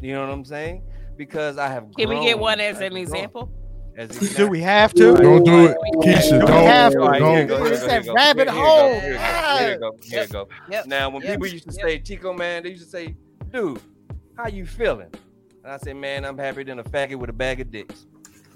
You 0.00 0.14
know 0.14 0.22
what 0.22 0.30
I'm 0.32 0.44
saying? 0.44 0.82
Because 1.16 1.58
I 1.58 1.68
have. 1.68 1.86
Can 1.96 2.08
we 2.08 2.20
get 2.20 2.38
one 2.38 2.60
as 2.60 2.80
an 2.80 2.96
example? 2.96 3.50
As 3.96 4.08
Do 4.10 4.48
we 4.48 4.60
have 4.60 4.92
to? 4.94 5.16
Don't 5.16 5.44
do 5.44 5.66
it, 5.66 5.76
Keisha. 6.02 6.30
Do 6.30 6.46
we 6.46 6.52
Don't. 6.52 6.64
have 6.66 6.92
to? 6.92 7.00
All 7.00 7.08
right, 7.08 7.22
here 7.22 7.42
you 7.42 7.46
Don't. 7.46 7.46
go, 7.46 7.56
here 7.58 7.66
you 7.66 7.72
It's 7.74 7.80
go, 7.82 7.86
that 7.88 8.04
go. 8.06 8.14
rabbit 8.14 8.50
Here 8.50 8.64
hole. 8.64 9.00
Here 9.00 9.12
you 9.12 9.18
go. 9.18 9.56
Here 9.56 9.72
you 9.72 9.78
go. 9.78 9.96
Here 10.02 10.22
you 10.22 10.28
go. 10.28 10.48
Yep. 10.68 10.86
Now, 10.86 11.10
when 11.10 11.22
Yep. 11.22 11.32
people 11.32 11.46
used 11.46 11.70
to 11.70 11.76
Yep. 11.76 11.86
say, 11.86 11.98
Tico, 11.98 12.32
man, 12.32 12.64
they 12.64 12.70
used 12.70 12.82
to 12.84 12.90
say, 12.90 13.14
dude, 13.52 13.80
how 14.36 14.48
you 14.48 14.66
feeling? 14.66 15.10
And 15.62 15.72
I 15.72 15.76
say, 15.76 15.92
man, 15.92 16.24
I'm 16.24 16.36
happier 16.36 16.64
than 16.64 16.80
a 16.80 16.84
faggot 16.84 17.14
with 17.16 17.30
a 17.30 17.32
bag 17.32 17.60
of 17.60 17.70
dicks. 17.70 18.06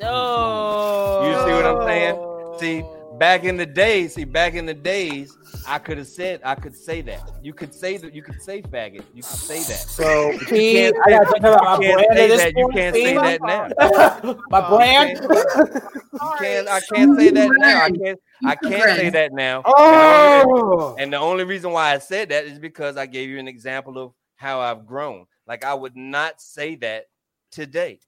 No. 0.00 1.20
You 1.22 1.34
see 1.46 1.52
what 1.54 1.66
I'm 1.66 1.86
saying? 1.86 2.16
See, 2.58 2.82
back 3.18 3.44
in 3.44 3.56
the 3.56 3.66
days, 3.66 4.14
see, 4.14 4.24
back 4.24 4.54
in 4.54 4.66
the 4.66 4.74
days, 4.74 5.36
I 5.66 5.78
could 5.78 5.98
have 5.98 6.06
said, 6.06 6.40
I 6.44 6.54
could 6.54 6.74
say 6.74 7.02
that. 7.02 7.30
You 7.42 7.52
could 7.52 7.74
say 7.74 7.98
that. 7.98 8.14
You 8.14 8.22
could 8.22 8.40
say 8.40 8.62
faggot. 8.62 9.04
You 9.14 9.22
could 9.22 9.36
say 9.36 9.62
that. 9.64 9.86
So 9.88 10.30
You 10.30 10.38
can't 10.46 10.96
I 11.04 11.10
gotta 11.10 11.30
think 11.30 11.44
about 11.44 11.62
my 11.62 11.78
can't 11.78 11.94
brand 11.94 12.18
say 12.18 12.24
at 12.24 12.28
this 12.28 12.42
that. 12.42 12.56
You 12.56 12.68
can't 12.72 12.96
say 12.96 13.14
that 13.14 13.40
now. 13.42 14.34
my 14.50 14.68
brand. 14.68 15.18
You 15.20 16.30
can't. 16.38 16.68
I 16.68 16.80
can't 16.80 17.18
say 17.18 17.30
that 17.30 17.50
now. 17.58 17.82
I 17.82 17.90
can't. 17.90 18.20
I 18.46 18.56
can't 18.56 18.96
say 18.96 19.10
that 19.10 19.32
now. 19.32 19.62
oh, 19.66 20.96
And 20.98 21.12
the 21.12 21.18
only 21.18 21.44
reason 21.44 21.72
why 21.72 21.92
I 21.94 21.98
said 21.98 22.30
that 22.30 22.44
is 22.44 22.58
because 22.58 22.96
I 22.96 23.06
gave 23.06 23.28
you 23.28 23.38
an 23.38 23.48
example 23.48 23.98
of 23.98 24.12
how 24.36 24.60
I've 24.60 24.86
grown. 24.86 25.26
Like 25.46 25.64
I 25.64 25.74
would 25.74 25.96
not 25.96 26.40
say 26.40 26.76
that 26.76 27.06
today. 27.50 28.00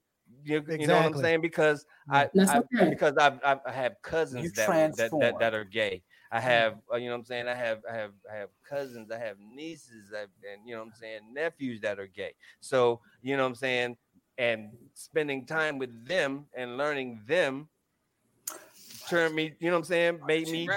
You, 0.44 0.64
you 0.68 0.86
know 0.86 0.96
what 0.96 1.06
I'm 1.06 1.16
saying? 1.16 1.40
Because 1.42 1.84
I, 2.10 2.28
That's 2.34 2.50
I 2.50 2.62
because 2.88 3.16
I've, 3.16 3.38
I've 3.44 3.60
I 3.66 3.72
have 3.72 3.94
cousins 4.02 4.52
that, 4.52 4.96
that 4.96 5.10
that 5.20 5.38
that 5.38 5.54
are 5.54 5.64
gay. 5.64 6.02
I 6.32 6.40
have 6.40 6.78
uh, 6.92 6.96
you 6.96 7.06
know 7.06 7.12
what 7.12 7.18
I'm 7.20 7.24
saying. 7.24 7.48
I 7.48 7.54
have 7.54 7.80
I 7.90 7.94
have 7.94 8.12
I 8.30 8.36
have 8.36 8.48
cousins. 8.68 9.10
I 9.10 9.18
have 9.18 9.36
nieces. 9.38 10.12
I 10.14 10.20
have, 10.20 10.28
and 10.52 10.66
you 10.66 10.74
know 10.74 10.80
what 10.80 10.88
I'm 10.88 10.94
saying 11.00 11.20
nephews 11.32 11.80
that 11.80 11.98
are 11.98 12.06
gay. 12.06 12.32
So 12.60 13.00
you 13.22 13.36
know 13.36 13.42
what 13.42 13.50
I'm 13.50 13.54
saying. 13.54 13.96
And 14.38 14.70
spending 14.94 15.44
time 15.44 15.76
with 15.76 16.06
them 16.06 16.46
and 16.54 16.78
learning 16.78 17.20
them 17.26 17.68
turned 19.10 19.34
me. 19.34 19.52
You 19.58 19.68
know 19.70 19.76
what 19.76 19.78
I'm 19.80 19.84
saying. 19.84 20.20
Made 20.26 20.48
me 20.48 20.68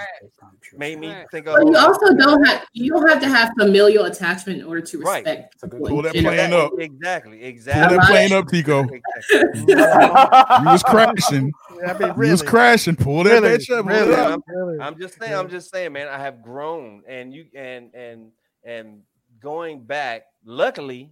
made 0.76 0.99
me 0.99 1.15
think 1.31 1.47
of. 1.47 1.55
But 1.55 1.68
you 1.68 1.77
also 1.77 2.14
don't 2.15 2.43
have 2.45 2.65
you 2.73 2.91
don't 2.91 3.07
have 3.07 3.22
to 3.22 3.30
have 3.30 3.51
familial 3.57 4.05
attachment 4.05 4.60
in 4.60 4.65
order 4.65 4.81
to 4.81 4.97
respect. 4.99 5.26
That's 5.61 5.64
a 5.64 5.68
good 5.68 5.77
people 5.84 5.88
Pull 5.89 6.01
that 6.03 6.14
general. 6.14 6.34
plane 6.35 6.53
up. 6.53 6.72
Exactly, 6.80 7.43
exactly. 7.43 7.97
Pull 7.97 8.05
that 8.05 8.11
plane 8.11 8.34
up, 8.34 8.47
Tico. 8.49 8.84
exactly. 8.84 10.64
You 10.64 10.72
was 10.72 10.84
crashing. 10.84 11.51
I 11.88 11.93
mean, 11.93 12.14
really, 12.14 12.27
You 12.27 12.31
was 12.34 12.41
crashing. 12.41 12.95
Pull 12.95 13.23
that 13.23 13.41
really, 13.41 13.57
bitch 13.57 13.69
up. 13.69 13.85
Really, 13.85 14.14
it 14.14 14.19
up. 14.19 14.41
really. 14.47 14.80
I'm 14.80 14.99
just 14.99 15.19
saying, 15.19 15.34
I'm 15.34 15.49
just 15.49 15.72
saying, 15.72 15.93
man, 15.93 16.07
I 16.07 16.18
have 16.19 16.41
grown 16.41 17.03
and 17.07 17.34
you 17.34 17.45
and 17.55 17.93
and 17.93 18.31
and 18.64 19.01
going 19.39 19.84
back, 19.84 20.23
luckily, 20.45 21.11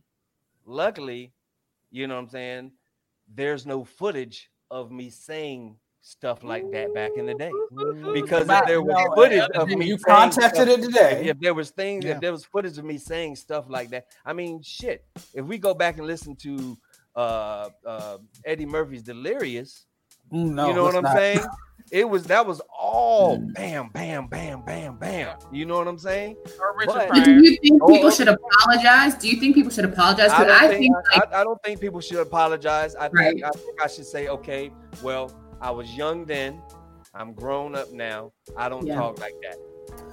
luckily, 0.66 1.34
you 1.92 2.08
know 2.08 2.16
what 2.16 2.22
I'm 2.22 2.30
saying, 2.30 2.72
there's 3.34 3.66
no 3.66 3.84
footage 3.84 4.50
of 4.70 4.92
me 4.92 5.10
saying 5.10 5.76
stuff 6.02 6.44
like 6.44 6.70
that 6.72 6.94
back 6.94 7.12
in 7.16 7.26
the 7.26 7.34
day. 7.36 7.52
Because 8.14 8.48
if 8.50 8.66
there 8.66 8.82
was 8.82 9.16
footage 9.16 9.50
of 9.56 9.68
me 9.70 9.86
you 9.86 9.98
saying 9.98 10.32
contested 10.32 10.68
it 10.68 10.82
today. 10.82 11.26
if 11.28 11.40
there 11.40 11.54
was 11.54 11.70
things, 11.70 12.04
Yeah. 12.06 12.16
if 12.16 12.22
there 12.22 12.32
was 12.32 12.44
footage 12.46 12.78
of 12.78 12.86
me 12.86 12.98
saying 12.98 13.36
stuff 13.36 13.66
like 13.70 13.90
that, 13.92 14.08
I 14.26 14.34
mean, 14.34 14.62
shit. 14.64 15.06
If 15.34 15.46
we 15.46 15.58
go 15.58 15.74
back 15.74 15.98
and 15.98 16.08
listen 16.08 16.36
to 16.38 16.78
uh, 17.16 17.70
uh, 17.86 18.18
Eddie 18.46 18.66
Murphy's 18.66 19.04
Delirious, 19.04 19.86
no, 20.32 20.68
you 20.68 20.74
know 20.74 20.84
what 20.84 20.96
I'm 20.96 21.04
not. 21.04 21.16
saying? 21.16 21.40
It 21.92 22.08
was 22.08 22.24
that 22.26 22.46
was 22.48 22.62
all 22.80 23.38
bam, 23.54 23.90
bam, 23.90 24.28
bam, 24.28 24.62
bam, 24.64 24.98
bam. 24.98 25.38
You 25.52 25.66
know 25.66 25.78
what 25.78 25.90
I'm 25.90 25.98
saying? 25.98 26.38
But- 26.86 27.14
Do 27.26 27.34
you 27.34 27.58
think 27.58 27.82
Oh, 27.84 27.88
people 27.88 28.08
oh. 28.08 28.12
should 28.12 28.30
apologize? 28.30 29.16
Do 29.16 29.28
you 29.28 29.38
think 29.42 29.56
people 29.56 29.72
should 29.72 29.84
apologize? 29.86 30.32
I 30.32 30.44
Because 30.46 30.48
don't 30.60 30.64
I, 30.64 30.68
think, 30.70 30.80
think 30.80 30.96
I, 31.12 31.18
like 31.20 31.34
I 31.34 31.44
don't 31.44 31.62
think 31.64 31.82
people 31.82 32.00
should 32.00 32.20
apologize. 32.20 32.96
I 32.96 33.10
think 33.10 33.44
I 33.44 33.50
think 33.50 33.82
I 33.82 33.88
should 33.88 34.06
say, 34.06 34.30
okay, 34.30 34.72
well, 35.04 35.32
I 35.62 35.72
was 35.72 35.96
young 35.96 36.26
then. 36.26 36.62
I'm 37.14 37.34
grown 37.34 37.76
up 37.76 37.92
now. 37.92 38.32
I 38.58 38.70
don't 38.70 38.86
Yeah. 38.86 38.96
talk 38.96 39.20
like 39.20 39.36
that. 39.44 39.58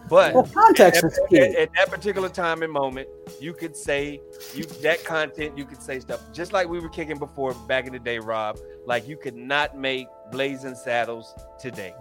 But 0.09 0.35
Well, 0.35 0.49
context 0.53 1.05
at, 1.05 1.13
is 1.13 1.19
at- 1.33 1.55
at 1.55 1.69
that 1.77 1.91
particular 1.91 2.29
time 2.29 2.63
and 2.63 2.73
moment, 2.73 3.09
you 3.41 3.53
could 3.53 3.77
say 3.77 4.21
you 4.55 4.65
that 4.83 5.05
content, 5.05 5.57
you 5.57 5.65
could 5.65 5.81
say 5.83 6.01
stuff 6.01 6.21
just 6.33 6.53
like 6.53 6.69
we 6.69 6.81
were 6.81 6.89
kicking 6.89 7.19
before 7.19 7.55
back 7.69 7.87
in 7.87 7.93
the 7.93 7.99
day, 7.99 8.19
Rob. 8.19 8.59
Like 8.87 9.07
you 9.07 9.17
could 9.17 9.37
not 9.37 9.77
make 9.77 10.09
blazing 10.33 10.75
saddles 10.75 11.35
today. 11.61 11.95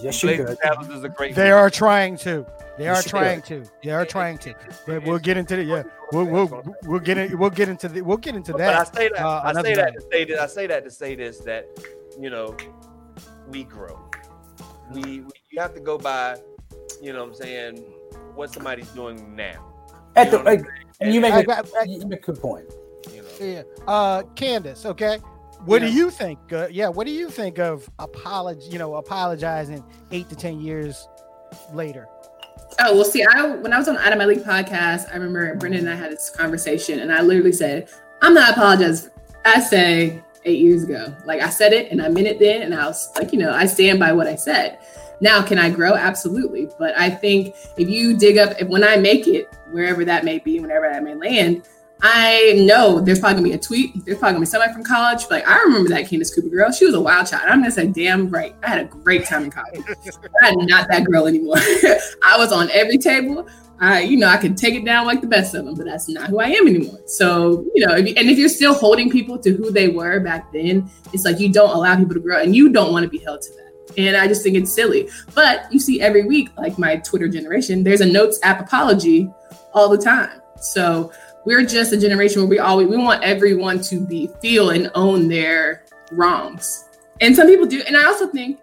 Yes, 0.00 0.22
you 0.22 0.36
could. 0.36 0.58
Saddles 0.62 0.90
is 0.90 1.02
a 1.04 1.08
great. 1.08 1.34
They 1.34 1.44
movie. 1.44 1.52
are 1.52 1.70
trying 1.70 2.16
to. 2.18 2.46
They 2.78 2.86
are 2.86 3.02
should. 3.02 3.10
trying 3.10 3.42
to. 3.42 3.64
They 3.82 3.90
are 3.90 4.04
trying 4.06 4.38
to. 4.38 4.54
But 4.86 5.02
we'll 5.04 5.18
get 5.18 5.36
into 5.38 5.56
the 5.56 5.64
yeah. 5.64 5.82
We'll 6.12 6.26
we'll 6.26 6.62
we'll 6.84 7.00
get 7.00 7.16
in, 7.18 7.36
we'll 7.38 7.50
get 7.50 7.68
into 7.70 7.88
the 7.88 8.02
we'll 8.02 8.18
get 8.18 8.36
into 8.36 8.52
But 8.52 8.60
I 8.60 8.64
that. 8.84 8.94
say 8.94 9.08
that. 9.08 9.24
uh, 9.24 9.40
I 9.44 9.62
say 9.62 9.74
that 9.74 9.94
to 9.94 10.00
say 10.12 10.24
this. 10.24 10.38
I 10.38 10.46
say 10.46 10.66
that 10.66 10.84
to 10.84 10.90
say 10.90 11.14
this 11.16 11.38
that 11.40 11.66
you 12.20 12.30
know 12.30 12.56
we 13.48 13.64
grow. 13.64 13.98
We, 14.92 15.20
we 15.20 15.30
you 15.50 15.60
have 15.60 15.74
to 15.74 15.80
go 15.80 15.98
by, 15.98 16.36
you 17.00 17.12
know, 17.12 17.20
what 17.24 17.28
I'm 17.30 17.34
saying 17.34 17.76
what 18.34 18.52
somebody's 18.52 18.88
doing 18.90 19.34
now. 19.36 19.66
At 20.16 20.26
You 20.26 20.30
the, 20.32 20.38
know 20.38 20.44
like, 20.50 20.64
and 21.00 21.14
you 21.14 21.20
make 21.20 21.32
I- 21.34 21.40
a, 21.40 21.50
I- 21.50 21.62
I- 21.80 21.82
you 21.84 22.06
make 22.06 22.20
a 22.28 22.32
good 22.32 22.40
point. 22.40 22.66
You 23.12 23.22
know. 23.22 23.28
Yeah. 23.40 23.62
Uh, 23.86 24.22
Candace. 24.34 24.84
Okay. 24.86 25.18
What 25.64 25.82
Yeah. 25.82 25.88
do 25.88 25.94
you 25.94 26.10
think? 26.10 26.38
Uh, 26.52 26.68
yeah. 26.70 26.88
What 26.88 27.06
do 27.06 27.12
you 27.12 27.28
think 27.30 27.58
of 27.58 27.88
apology? 27.98 28.68
You 28.70 28.78
know, 28.78 28.94
apologizing 28.96 29.84
eight 30.10 30.28
to 30.30 30.36
ten 30.36 30.60
years 30.60 31.08
later. 31.72 32.08
Oh 32.78 32.94
well, 32.94 33.04
see, 33.04 33.24
I 33.24 33.46
when 33.56 33.72
I 33.72 33.78
was 33.78 33.88
on 33.88 33.96
Out 33.98 34.12
of 34.12 34.18
My 34.18 34.24
League 34.26 34.44
podcast, 34.44 35.10
I 35.10 35.14
remember 35.14 35.54
Brendan 35.56 35.86
and 35.86 35.90
I 35.90 35.96
had 35.96 36.12
this 36.12 36.30
conversation, 36.30 37.00
and 37.00 37.12
I 37.12 37.20
literally 37.20 37.52
said, 37.52 37.90
"I'm 38.22 38.32
not 38.34 38.52
apologizing." 38.52 39.10
I 39.44 39.60
say 39.60 40.22
eight 40.44 40.60
years 40.60 40.84
ago, 40.84 41.14
like 41.24 41.40
I 41.40 41.48
said 41.48 41.72
it, 41.72 41.90
and 41.90 42.00
I 42.00 42.08
meant 42.08 42.26
it 42.26 42.38
then, 42.38 42.62
and 42.62 42.74
I 42.74 42.86
was 42.86 43.10
like, 43.16 43.32
you 43.32 43.38
know, 43.38 43.52
I 43.52 43.66
stand 43.66 43.98
by 43.98 44.12
what 44.12 44.26
I 44.26 44.36
said. 44.36 44.78
Now, 45.20 45.42
can 45.42 45.58
I 45.58 45.70
grow? 45.70 45.94
Absolutely, 45.94 46.68
but 46.78 46.98
I 46.98 47.10
think 47.10 47.54
if 47.76 47.88
you 47.88 48.16
dig 48.16 48.38
up, 48.38 48.54
if 48.58 48.68
when 48.68 48.82
I 48.82 48.96
make 48.96 49.26
it, 49.26 49.52
wherever 49.70 50.04
that 50.04 50.24
may 50.24 50.38
be, 50.38 50.60
whenever 50.60 50.88
that 50.88 51.02
may 51.02 51.14
land. 51.14 51.68
I 52.02 52.54
know 52.66 53.00
there's 53.00 53.20
probably 53.20 53.36
gonna 53.36 53.48
be 53.48 53.54
a 53.54 53.58
tweet. 53.58 54.04
There's 54.04 54.18
probably 54.18 54.34
gonna 54.34 54.40
be 54.40 54.46
somebody 54.46 54.72
from 54.72 54.84
college. 54.84 55.24
Like 55.30 55.46
I 55.46 55.58
remember 55.58 55.88
that 55.90 56.08
Candace 56.08 56.34
Cooper 56.34 56.48
girl. 56.48 56.72
She 56.72 56.86
was 56.86 56.94
a 56.94 57.00
wild 57.00 57.26
child. 57.26 57.44
I'm 57.46 57.60
gonna 57.60 57.70
say, 57.70 57.88
damn 57.88 58.28
right. 58.30 58.54
I 58.62 58.68
had 58.68 58.80
a 58.80 58.84
great 58.84 59.26
time 59.26 59.44
in 59.44 59.50
college. 59.50 59.82
I'm 60.42 60.66
not 60.66 60.88
that 60.88 61.04
girl 61.04 61.26
anymore. 61.26 61.56
I 62.22 62.36
was 62.38 62.52
on 62.52 62.70
every 62.70 62.98
table. 62.98 63.46
I, 63.80 64.00
you 64.00 64.18
know, 64.18 64.28
I 64.28 64.36
could 64.36 64.58
take 64.58 64.74
it 64.74 64.84
down 64.84 65.06
like 65.06 65.22
the 65.22 65.26
best 65.26 65.54
of 65.54 65.64
them, 65.64 65.74
but 65.74 65.86
that's 65.86 66.06
not 66.06 66.28
who 66.28 66.38
I 66.38 66.48
am 66.48 66.68
anymore. 66.68 66.98
So, 67.06 67.64
you 67.74 67.86
know, 67.86 67.96
if 67.96 68.06
you, 68.06 68.14
and 68.14 68.28
if 68.28 68.36
you're 68.36 68.50
still 68.50 68.74
holding 68.74 69.08
people 69.08 69.38
to 69.38 69.52
who 69.52 69.70
they 69.70 69.88
were 69.88 70.20
back 70.20 70.52
then, 70.52 70.90
it's 71.14 71.24
like 71.24 71.40
you 71.40 71.50
don't 71.50 71.74
allow 71.74 71.96
people 71.96 72.12
to 72.12 72.20
grow, 72.20 72.42
and 72.42 72.54
you 72.54 72.68
don't 72.68 72.92
want 72.92 73.04
to 73.04 73.08
be 73.08 73.18
held 73.18 73.40
to 73.40 73.50
that. 73.54 73.94
And 73.96 74.16
I 74.18 74.28
just 74.28 74.42
think 74.42 74.56
it's 74.56 74.72
silly. 74.72 75.08
But 75.34 75.72
you 75.72 75.80
see 75.80 76.00
every 76.00 76.24
week, 76.24 76.50
like 76.58 76.78
my 76.78 76.96
Twitter 76.96 77.26
generation, 77.26 77.82
there's 77.82 78.02
a 78.02 78.06
notes 78.06 78.38
app 78.42 78.60
apology 78.60 79.30
all 79.72 79.88
the 79.88 79.98
time. 79.98 80.42
So 80.60 81.10
we're 81.44 81.64
just 81.64 81.92
a 81.92 81.96
generation 81.96 82.42
where 82.42 82.48
we 82.48 82.58
always 82.58 82.88
we 82.88 82.96
want 82.96 83.22
everyone 83.22 83.80
to 83.82 84.00
be 84.00 84.28
feel 84.40 84.70
and 84.70 84.90
own 84.94 85.28
their 85.28 85.84
wrongs. 86.12 86.84
And 87.20 87.34
some 87.34 87.46
people 87.46 87.66
do. 87.66 87.82
And 87.86 87.96
I 87.96 88.04
also 88.04 88.26
think, 88.26 88.60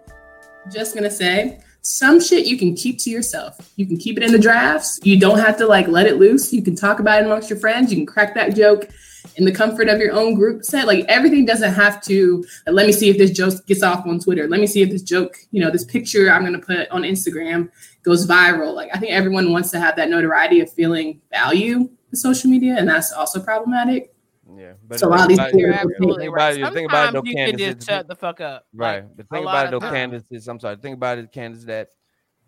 just 0.70 0.94
gonna 0.94 1.10
say, 1.10 1.60
some 1.82 2.20
shit 2.20 2.46
you 2.46 2.58
can 2.58 2.74
keep 2.74 2.98
to 3.00 3.10
yourself. 3.10 3.72
You 3.76 3.86
can 3.86 3.96
keep 3.96 4.16
it 4.16 4.22
in 4.22 4.32
the 4.32 4.38
drafts. 4.38 4.98
You 5.02 5.18
don't 5.18 5.38
have 5.38 5.56
to 5.58 5.66
like 5.66 5.88
let 5.88 6.06
it 6.06 6.18
loose. 6.18 6.52
You 6.52 6.62
can 6.62 6.74
talk 6.74 7.00
about 7.00 7.22
it 7.22 7.26
amongst 7.26 7.48
your 7.48 7.58
friends. 7.58 7.90
You 7.90 7.98
can 7.98 8.06
crack 8.06 8.34
that 8.34 8.54
joke 8.54 8.88
in 9.36 9.44
the 9.44 9.52
comfort 9.52 9.88
of 9.88 9.98
your 9.98 10.12
own 10.12 10.34
group 10.34 10.64
set. 10.64 10.86
Like 10.86 11.04
everything 11.08 11.44
doesn't 11.44 11.72
have 11.72 12.02
to. 12.02 12.44
like, 12.66 12.74
let 12.74 12.86
me 12.86 12.92
see 12.92 13.08
if 13.08 13.18
this 13.18 13.30
joke 13.30 13.54
gets 13.66 13.82
off 13.82 14.06
on 14.06 14.18
Twitter. 14.20 14.48
Let 14.48 14.60
me 14.60 14.66
see 14.66 14.82
if 14.82 14.90
this 14.90 15.02
joke, 15.02 15.36
you 15.50 15.62
know, 15.62 15.70
this 15.70 15.84
picture 15.84 16.30
I'm 16.30 16.44
gonna 16.44 16.58
put 16.58 16.88
on 16.90 17.02
Instagram 17.02 17.70
goes 18.02 18.26
viral. 18.26 18.74
Like 18.74 18.90
I 18.94 18.98
think 18.98 19.12
everyone 19.12 19.52
wants 19.52 19.70
to 19.70 19.80
have 19.80 19.96
that 19.96 20.10
notoriety 20.10 20.60
of 20.60 20.70
feeling 20.72 21.20
value 21.30 21.88
social 22.16 22.50
media, 22.50 22.76
and 22.78 22.88
that's 22.88 23.12
also 23.12 23.40
problematic. 23.40 24.14
Yeah, 24.56 24.72
but 24.86 24.98
So 24.98 25.08
a 25.08 25.10
the 25.10 25.16
lot 25.16 25.22
of 25.24 25.28
these 25.28 25.38
about 25.38 25.48
it- 25.48 25.52
people- 25.52 25.60
You're 25.60 25.70
Yeah. 25.72 25.80
absolutely 25.82 26.28
right. 26.30 26.34
about 26.34 26.56
it- 26.56 26.64
the 26.64 26.70
thing 26.76 26.84
about 26.86 27.08
it, 27.08 27.12
though, 27.12 27.22
you 27.24 27.34
can 27.34 27.58
just 27.58 27.86
shut 27.88 28.08
the 28.08 28.16
fuck 28.16 28.40
up. 28.40 28.66
Right. 28.72 29.04
Like, 29.04 29.16
the 29.16 29.22
a 29.22 29.26
thing 29.26 29.42
about 29.42 29.66
it, 29.66 29.74
of 29.74 29.80
though, 29.82 29.86
times. 29.90 29.94
Candace, 29.94 30.24
is 30.30 30.48
I'm 30.48 30.58
sorry. 30.58 30.76
The 30.76 30.82
thing 30.82 30.94
about 30.94 31.18
it, 31.18 31.30
Candace, 31.32 31.64
that 31.64 31.90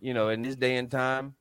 you 0.00 0.14
know, 0.14 0.30
in 0.30 0.40
this 0.40 0.56
day 0.56 0.76
and 0.78 0.90
time, 0.90 1.34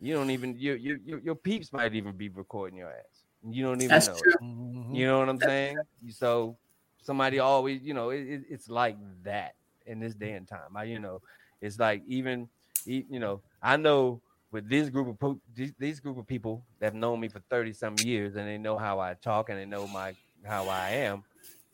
you 0.00 0.14
don't 0.14 0.30
even 0.30 0.56
your 0.58 0.76
your 0.76 0.96
your, 1.04 1.18
your 1.20 1.34
peeps 1.34 1.70
might 1.72 1.94
even 1.94 2.16
be 2.16 2.30
recording 2.30 2.78
your 2.78 2.88
ass. 2.90 3.24
You 3.46 3.62
don't 3.64 3.76
even 3.82 3.88
That's 3.88 4.08
know. 4.08 4.14
true. 4.22 4.32
Mm-hmm. 4.42 4.94
You 4.94 5.06
know 5.06 5.18
what 5.18 5.28
I'm 5.28 5.38
saying? 5.38 5.76
So 6.08 6.56
somebody 7.02 7.38
always, 7.38 7.82
you 7.82 7.92
know, 7.92 8.08
it, 8.10 8.20
it- 8.26 8.44
it's 8.48 8.70
like 8.70 8.96
that 9.22 9.54
in 9.84 10.00
this 10.00 10.14
day 10.14 10.32
and 10.32 10.48
time. 10.48 10.74
I, 10.74 10.84
you 10.84 10.98
know, 10.98 11.20
it's 11.60 11.78
like 11.78 12.02
even, 12.06 12.48
you 12.86 13.20
know, 13.20 13.42
I 13.62 13.76
know 13.76 14.22
with 14.52 14.68
this 14.68 14.88
group 14.88 15.08
of 15.08 15.18
po- 15.18 15.40
these, 15.54 15.72
these 15.78 16.00
group 16.00 16.18
of 16.18 16.26
people 16.26 16.64
that 16.78 16.86
have 16.86 16.94
known 16.94 17.20
me 17.20 17.28
for 17.28 17.40
30 17.50 17.72
some 17.72 17.94
years 18.04 18.36
and 18.36 18.46
they 18.48 18.58
know 18.58 18.76
how 18.78 19.00
I 19.00 19.14
talk 19.14 19.48
and 19.50 19.58
they 19.58 19.64
know 19.66 19.86
my 19.86 20.14
how 20.44 20.68
I 20.68 20.90
am. 20.90 21.24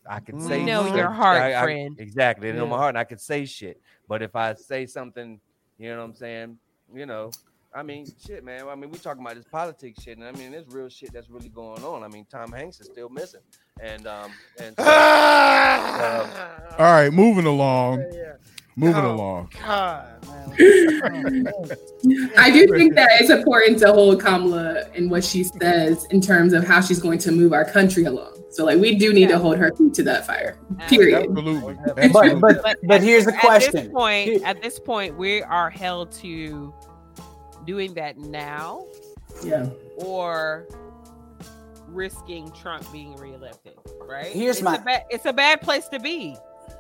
I 0.08 0.20
can 0.20 0.36
We 0.38 0.42
say 0.48 0.64
know 0.64 0.82
certain- 0.82 0.96
your 0.98 1.10
heart, 1.10 1.40
I- 1.40 1.60
I- 1.60 1.62
friend. 1.64 1.96
exactly. 2.00 2.50
They 2.50 2.56
know 2.58 2.66
my 2.66 2.76
heart 2.78 2.90
and 2.90 2.98
I 2.98 3.04
can 3.04 3.18
say 3.18 3.44
shit. 3.44 3.80
But 4.08 4.22
if 4.22 4.34
I 4.34 4.54
say 4.54 4.86
something, 4.86 5.40
you 5.78 5.90
know 5.90 5.98
what 5.98 6.04
I'm 6.04 6.14
saying, 6.14 6.58
you 6.94 7.06
know, 7.06 7.30
I 7.74 7.82
mean, 7.82 8.06
shit, 8.26 8.44
man. 8.44 8.68
I 8.68 8.74
mean, 8.74 8.90
we 8.90 8.98
talking 8.98 9.22
about 9.22 9.34
this 9.36 9.46
politics 9.50 10.02
shit, 10.02 10.18
and 10.18 10.26
I 10.26 10.32
mean, 10.32 10.52
there's 10.52 10.68
real 10.68 10.90
shit 10.90 11.10
that's 11.12 11.30
really 11.30 11.48
going 11.48 11.82
on. 11.82 12.02
I 12.02 12.08
mean, 12.08 12.26
Tom 12.30 12.52
Hanks 12.52 12.80
is 12.80 12.86
still 12.88 13.08
missing, 13.08 13.40
and 13.80 14.06
um, 14.06 14.30
and 14.60 14.76
so, 14.76 14.82
All 16.78 16.92
right, 16.92 17.10
moving 17.10 17.46
along. 17.46 18.04
Moving 18.76 19.04
Oh. 19.04 19.14
along. 19.14 19.50
God, 19.64 20.26
man. 20.26 21.48
Oh, 22.04 22.28
I 22.36 22.50
do 22.50 22.66
think 22.76 22.94
that 22.94 23.08
it's 23.20 23.30
important 23.30 23.78
to 23.80 23.92
hold 23.92 24.20
Kamala 24.20 24.88
in 24.94 25.08
what 25.08 25.22
she 25.24 25.44
says 25.44 26.04
in 26.06 26.20
terms 26.20 26.52
of 26.52 26.64
how 26.66 26.80
she's 26.80 26.98
going 26.98 27.18
to 27.20 27.32
move 27.32 27.52
our 27.52 27.64
country 27.64 28.04
along. 28.04 28.42
So, 28.50 28.64
like, 28.64 28.78
we 28.78 28.96
do 28.96 29.12
need 29.12 29.28
to 29.28 29.38
hold 29.38 29.56
her 29.58 29.72
feet 29.76 29.94
to 29.94 30.02
that 30.04 30.26
fire. 30.26 30.58
Period. 30.88 31.28
Absolutely. 31.30 31.74
But 31.86 31.98
Absolutely. 31.98 32.40
but 32.40 32.62
But 32.62 32.78
but 32.84 33.02
here's 33.02 33.24
the 33.24 33.34
At 33.34 33.40
question. 33.40 33.72
this 33.72 33.88
point, 33.92 34.28
Here- 34.28 34.40
at 34.44 34.60
this 34.62 34.78
point, 34.78 35.16
we 35.16 35.42
are 35.42 35.70
held 35.70 36.12
to 36.22 36.74
doing 37.64 37.94
that 37.94 38.18
now 38.18 38.84
Yeah. 39.44 39.68
or 39.96 40.66
risking 41.88 42.50
Trump 42.52 42.90
being 42.92 43.16
reelected. 43.16 43.74
Right? 44.06 44.26
Here's 44.26 44.56
it's 44.56 44.64
my- 44.64 44.76
a 44.76 44.80
bad, 44.80 45.04
it's 45.10 45.24
a 45.26 45.32
bad 45.32 45.60
place 45.62 45.88
to 45.88 45.98
be. 46.00 46.36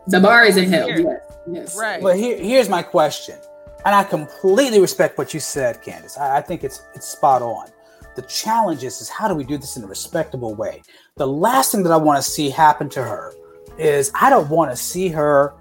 The 0.06 0.20
bar 0.20 0.44
is 0.44 0.56
in 0.56 0.68
hell. 0.68 0.88
Yes. 0.88 1.20
Yes. 1.50 1.76
Right. 1.76 2.02
But 2.02 2.16
here, 2.16 2.36
here's 2.36 2.68
my 2.68 2.82
question, 2.82 3.36
and 3.84 3.94
I 3.94 4.04
completely 4.04 4.80
respect 4.80 5.18
what 5.18 5.34
you 5.34 5.40
said, 5.40 5.82
Candace. 5.82 6.16
I, 6.16 6.38
I 6.38 6.40
think 6.40 6.64
it's 6.64 6.82
it's 6.94 7.06
spot 7.06 7.42
on. 7.42 7.68
The 8.14 8.22
challenge 8.22 8.84
is, 8.84 9.00
is 9.00 9.08
how 9.08 9.26
do 9.26 9.34
we 9.34 9.44
do 9.44 9.56
this 9.56 9.76
in 9.76 9.84
a 9.84 9.86
respectable 9.86 10.54
way? 10.54 10.82
The 11.16 11.26
last 11.26 11.72
thing 11.72 11.82
that 11.84 11.92
I 11.92 11.96
want 11.96 12.22
to 12.22 12.30
see 12.30 12.50
happen 12.50 12.88
to 12.90 13.02
her 13.02 13.32
is 13.78 14.10
I 14.14 14.28
don't 14.28 14.50
want 14.50 14.70
to 14.70 14.76
see 14.76 15.08
her 15.08 15.54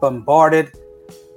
bombarded 0.00 0.72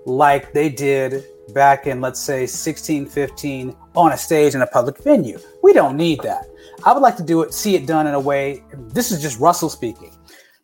like 0.05 0.53
they 0.53 0.69
did 0.69 1.23
back 1.53 1.85
in, 1.85 2.01
let's 2.01 2.19
say, 2.19 2.47
16, 2.47 3.05
15 3.05 3.75
on 3.95 4.11
a 4.11 4.17
stage 4.17 4.55
in 4.55 4.61
a 4.61 4.67
public 4.67 4.97
venue. 5.03 5.39
We 5.61 5.73
don't 5.73 5.95
need 5.95 6.21
that. 6.21 6.45
I 6.83 6.93
would 6.93 7.01
like 7.01 7.15
to 7.17 7.23
do 7.23 7.41
it, 7.43 7.53
see 7.53 7.75
it 7.75 7.85
done 7.85 8.07
in 8.07 8.15
a 8.15 8.19
way. 8.19 8.63
This 8.73 9.11
is 9.11 9.21
just 9.21 9.39
Russell 9.39 9.69
speaking. 9.69 10.14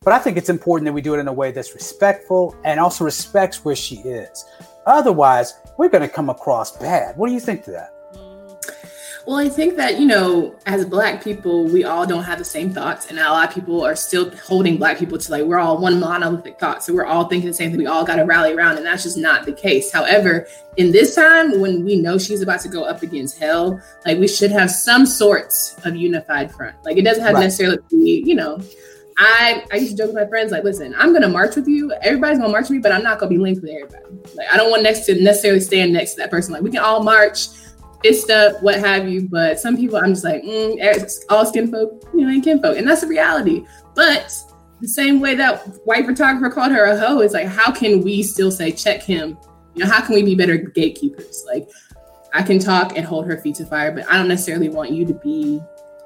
But 0.03 0.13
I 0.13 0.17
think 0.17 0.35
it's 0.35 0.49
important 0.49 0.87
that 0.87 0.93
we 0.93 1.01
do 1.01 1.13
it 1.13 1.19
in 1.19 1.27
a 1.27 1.33
way 1.33 1.51
that's 1.51 1.75
respectful 1.75 2.55
and 2.63 2.79
also 2.79 3.05
respects 3.05 3.63
where 3.63 3.75
she 3.75 3.97
is. 3.97 4.45
Otherwise, 4.87 5.59
we're 5.77 5.89
going 5.89 6.01
to 6.01 6.09
come 6.09 6.27
across 6.27 6.75
bad. 6.75 7.15
What 7.17 7.27
do 7.27 7.35
you 7.35 7.39
think 7.39 7.63
to 7.65 7.71
that? 7.71 7.93
Well, 9.27 9.37
I 9.37 9.47
think 9.47 9.77
that, 9.77 9.99
you 9.99 10.07
know, 10.07 10.55
as 10.65 10.85
black 10.85 11.23
people, 11.23 11.65
we 11.65 11.83
all 11.83 12.07
don't 12.07 12.23
have 12.23 12.39
the 12.39 12.45
same 12.45 12.73
thoughts. 12.73 13.11
And 13.11 13.19
a 13.19 13.29
lot 13.29 13.47
of 13.49 13.53
people 13.53 13.85
are 13.85 13.95
still 13.95 14.35
holding 14.37 14.77
black 14.77 14.97
people 14.97 15.19
to 15.19 15.31
like, 15.31 15.43
we're 15.43 15.59
all 15.59 15.77
one 15.77 15.99
monolithic 15.99 16.59
thought. 16.59 16.83
So 16.83 16.95
we're 16.95 17.05
all 17.05 17.25
thinking 17.25 17.47
the 17.47 17.53
same 17.53 17.69
thing. 17.69 17.77
We 17.77 17.85
all 17.85 18.03
got 18.03 18.15
to 18.15 18.23
rally 18.23 18.53
around. 18.53 18.77
And 18.77 18.85
that's 18.87 19.03
just 19.03 19.19
not 19.19 19.45
the 19.45 19.53
case. 19.53 19.91
However, 19.93 20.47
in 20.77 20.91
this 20.91 21.13
time, 21.13 21.61
when 21.61 21.85
we 21.85 21.97
know 22.01 22.17
she's 22.17 22.41
about 22.41 22.61
to 22.61 22.69
go 22.69 22.85
up 22.85 23.03
against 23.03 23.37
hell, 23.37 23.79
like 24.07 24.17
we 24.17 24.27
should 24.27 24.49
have 24.49 24.71
some 24.71 25.05
sorts 25.05 25.75
of 25.85 25.95
unified 25.95 26.51
front. 26.51 26.75
Like 26.83 26.97
it 26.97 27.03
doesn't 27.03 27.23
have 27.23 27.35
Right. 27.35 27.41
to 27.41 27.45
necessarily 27.45 27.77
be, 27.91 28.23
you 28.25 28.33
know, 28.33 28.59
I, 29.17 29.65
I 29.71 29.75
used 29.75 29.91
to 29.91 29.97
joke 29.97 30.13
with 30.13 30.23
my 30.23 30.27
friends, 30.27 30.51
like, 30.51 30.63
listen, 30.63 30.95
I'm 30.97 31.13
gonna 31.13 31.29
march 31.29 31.55
with 31.55 31.67
you. 31.67 31.91
Everybody's 32.01 32.39
gonna 32.39 32.51
march 32.51 32.63
with 32.63 32.71
me, 32.71 32.79
but 32.79 32.91
I'm 32.91 33.03
not 33.03 33.19
gonna 33.19 33.29
be 33.29 33.37
linked 33.37 33.61
with 33.61 33.71
everybody. 33.71 34.03
Like, 34.35 34.47
I 34.51 34.57
don't 34.57 34.71
want 34.71 34.83
next 34.83 35.01
to 35.05 35.21
necessarily 35.21 35.59
stand 35.59 35.93
next 35.93 36.11
to 36.11 36.17
that 36.17 36.31
person. 36.31 36.53
Like, 36.53 36.63
we 36.63 36.71
can 36.71 36.79
all 36.79 37.03
march, 37.03 37.47
fist 38.03 38.29
up, 38.29 38.61
what 38.63 38.79
have 38.79 39.07
you. 39.07 39.27
But 39.29 39.59
some 39.59 39.77
people, 39.77 39.97
I'm 39.97 40.13
just 40.13 40.23
like, 40.23 40.43
mm, 40.43 41.11
all 41.29 41.45
skin 41.45 41.71
folk, 41.71 42.03
you 42.13 42.21
know, 42.21 42.31
ain't 42.31 42.43
kin 42.43 42.61
folk, 42.61 42.77
and 42.77 42.87
that's 42.87 43.01
the 43.01 43.07
reality. 43.07 43.65
But 43.95 44.33
the 44.79 44.87
same 44.87 45.19
way 45.19 45.35
that 45.35 45.67
white 45.85 46.05
photographer 46.05 46.49
called 46.49 46.71
her 46.71 46.85
a 46.85 46.97
hoe, 46.97 47.19
is 47.19 47.33
like, 47.33 47.47
how 47.47 47.71
can 47.71 48.01
we 48.01 48.23
still 48.23 48.51
say 48.51 48.71
check 48.71 49.03
him? 49.03 49.37
You 49.75 49.85
know, 49.85 49.91
how 49.91 50.01
can 50.01 50.15
we 50.15 50.23
be 50.23 50.35
better 50.35 50.57
gatekeepers? 50.57 51.45
Like, 51.45 51.69
I 52.33 52.41
can 52.41 52.59
talk 52.59 52.97
and 52.97 53.05
hold 53.05 53.25
her 53.27 53.37
feet 53.37 53.55
to 53.55 53.65
fire, 53.65 53.91
but 53.91 54.09
I 54.09 54.17
don't 54.17 54.27
necessarily 54.27 54.69
want 54.69 54.91
you 54.91 55.05
to 55.05 55.13
be 55.13 55.61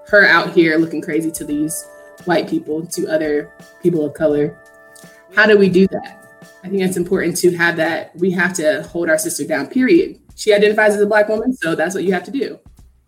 her 0.07 0.25
out 0.25 0.51
here 0.51 0.77
looking 0.77 1.01
crazy 1.01 1.31
to 1.31 1.45
these 1.45 1.87
white 2.25 2.49
people 2.49 2.85
to 2.87 3.07
other 3.07 3.51
people 3.81 4.05
of 4.05 4.13
color. 4.13 4.57
How 5.35 5.45
do 5.45 5.57
we 5.57 5.69
do 5.69 5.87
that? 5.87 6.21
I 6.63 6.69
think 6.69 6.81
it's 6.81 6.97
important 6.97 7.37
to 7.37 7.55
have 7.55 7.75
that. 7.77 8.15
We 8.15 8.31
have 8.31 8.53
to 8.53 8.83
hold 8.83 9.09
our 9.09 9.17
sister 9.17 9.45
down, 9.45 9.67
period. 9.67 10.19
She 10.35 10.53
identifies 10.53 10.95
as 10.95 11.01
a 11.01 11.05
black 11.05 11.29
woman, 11.29 11.53
so 11.53 11.75
that's 11.75 11.93
what 11.95 12.03
you 12.03 12.13
have 12.13 12.23
to 12.25 12.31
do. 12.31 12.59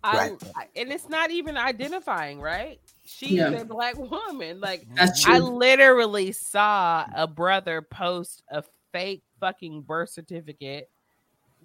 I, 0.04 0.16
Right. 0.30 0.42
I- 0.56 0.68
and 0.76 0.92
it's 0.92 1.08
not 1.08 1.30
even 1.30 1.56
identifying, 1.56 2.40
right? 2.40 2.80
She's 3.04 3.32
Yeah. 3.32 3.50
a 3.50 3.64
black 3.64 3.96
woman. 3.98 4.60
Like 4.60 4.86
That's 4.94 5.26
I 5.26 5.38
literally 5.38 6.32
saw 6.32 7.06
a 7.14 7.26
brother 7.26 7.82
post 7.82 8.42
a 8.50 8.62
fake 8.92 9.22
fucking 9.40 9.82
birth 9.82 10.10
certificate 10.10 10.88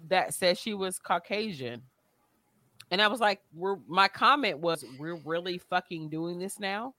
that 0.08 0.34
said 0.34 0.58
she 0.58 0.74
was 0.74 0.98
Caucasian. 0.98 1.82
And 2.90 3.00
I 3.00 3.08
was 3.08 3.20
like, 3.20 3.40
we're 3.54 3.76
my 3.86 4.08
comment 4.08 4.58
was, 4.58 4.84
we're 4.98 5.16
really 5.24 5.58
fucking 5.58 6.08
doing 6.10 6.38
this 6.38 6.58
now. 6.58 6.94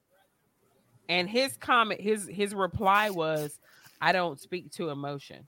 And 1.08 1.28
his 1.28 1.56
comment, 1.56 2.00
his 2.00 2.26
his 2.28 2.54
reply 2.54 3.10
was, 3.10 3.58
I 4.00 4.12
don't 4.12 4.40
speak 4.40 4.70
to 4.72 4.90
emotion. 4.90 5.46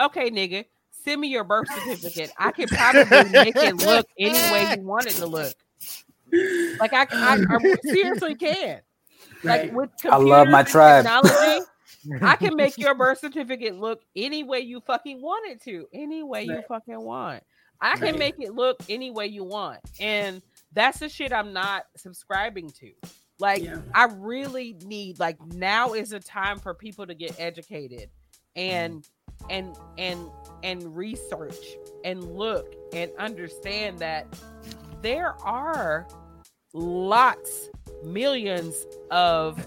Okay, 0.00 0.30
nigga, 0.30 0.64
send 1.04 1.20
me 1.20 1.28
your 1.28 1.44
birth 1.44 1.68
certificate. 1.68 2.30
I 2.38 2.50
can 2.50 2.68
probably 2.68 3.28
make 3.28 3.56
it 3.56 3.76
look 3.76 4.06
any 4.18 4.50
way 4.50 4.62
you 4.74 4.80
want 4.82 5.08
it 5.08 5.14
to 5.16 5.26
look. 5.26 5.54
Like 6.80 6.92
I, 6.92 7.06
I, 7.12 7.38
I 7.48 7.58
seriously 7.82 8.34
can. 8.34 8.80
Like 9.42 9.60
Right. 9.62 9.72
with 9.72 9.90
I 10.10 10.16
love 10.16 10.48
my 10.48 10.62
tribe. 10.62 11.04
Technology, 11.04 11.60
I 12.22 12.36
can 12.36 12.56
make 12.56 12.78
your 12.78 12.94
birth 12.94 13.18
certificate 13.18 13.78
look 13.78 14.00
any 14.16 14.42
way 14.42 14.60
you 14.60 14.80
fucking 14.80 15.20
want 15.20 15.50
it 15.50 15.62
to, 15.64 15.86
any 15.92 16.22
way 16.22 16.44
you 16.44 16.58
fucking 16.68 17.00
want. 17.00 17.42
I 17.80 17.96
can 17.96 18.06
Right. 18.12 18.18
make 18.18 18.34
it 18.38 18.54
look 18.54 18.78
any 18.88 19.10
way 19.10 19.26
you 19.26 19.44
want, 19.44 19.80
and 20.00 20.40
that's 20.72 20.98
the 21.00 21.08
shit 21.08 21.32
I'm 21.32 21.52
not 21.52 21.84
subscribing 21.96 22.70
to. 22.80 22.90
Like, 23.38 23.62
Yeah. 23.62 23.78
I 23.94 24.04
really 24.04 24.76
need 24.84 25.18
like 25.18 25.44
now 25.44 25.94
is 25.94 26.12
a 26.12 26.20
time 26.20 26.58
for 26.58 26.74
people 26.74 27.06
to 27.06 27.14
get 27.14 27.34
educated 27.38 28.10
mm-hmm. 28.56 28.60
and 28.60 29.08
and 29.50 29.76
and 29.98 30.30
and 30.62 30.96
research 30.96 31.76
and 32.04 32.22
look 32.22 32.74
and 32.92 33.10
understand 33.18 33.98
that 33.98 34.26
there 35.02 35.34
are 35.42 36.06
lots 36.72 37.68
millions 38.04 38.86
of 39.10 39.66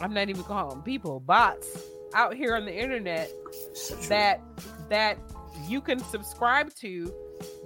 I'm 0.00 0.14
not 0.14 0.28
even 0.30 0.42
calling 0.44 0.70
them 0.70 0.82
people 0.82 1.20
bots 1.20 1.66
out 2.14 2.34
here 2.34 2.56
on 2.56 2.64
the 2.64 2.74
internet 2.74 3.30
that 4.08 4.40
that 4.88 5.18
you 5.68 5.80
can 5.80 5.98
subscribe 5.98 6.74
to 6.76 7.12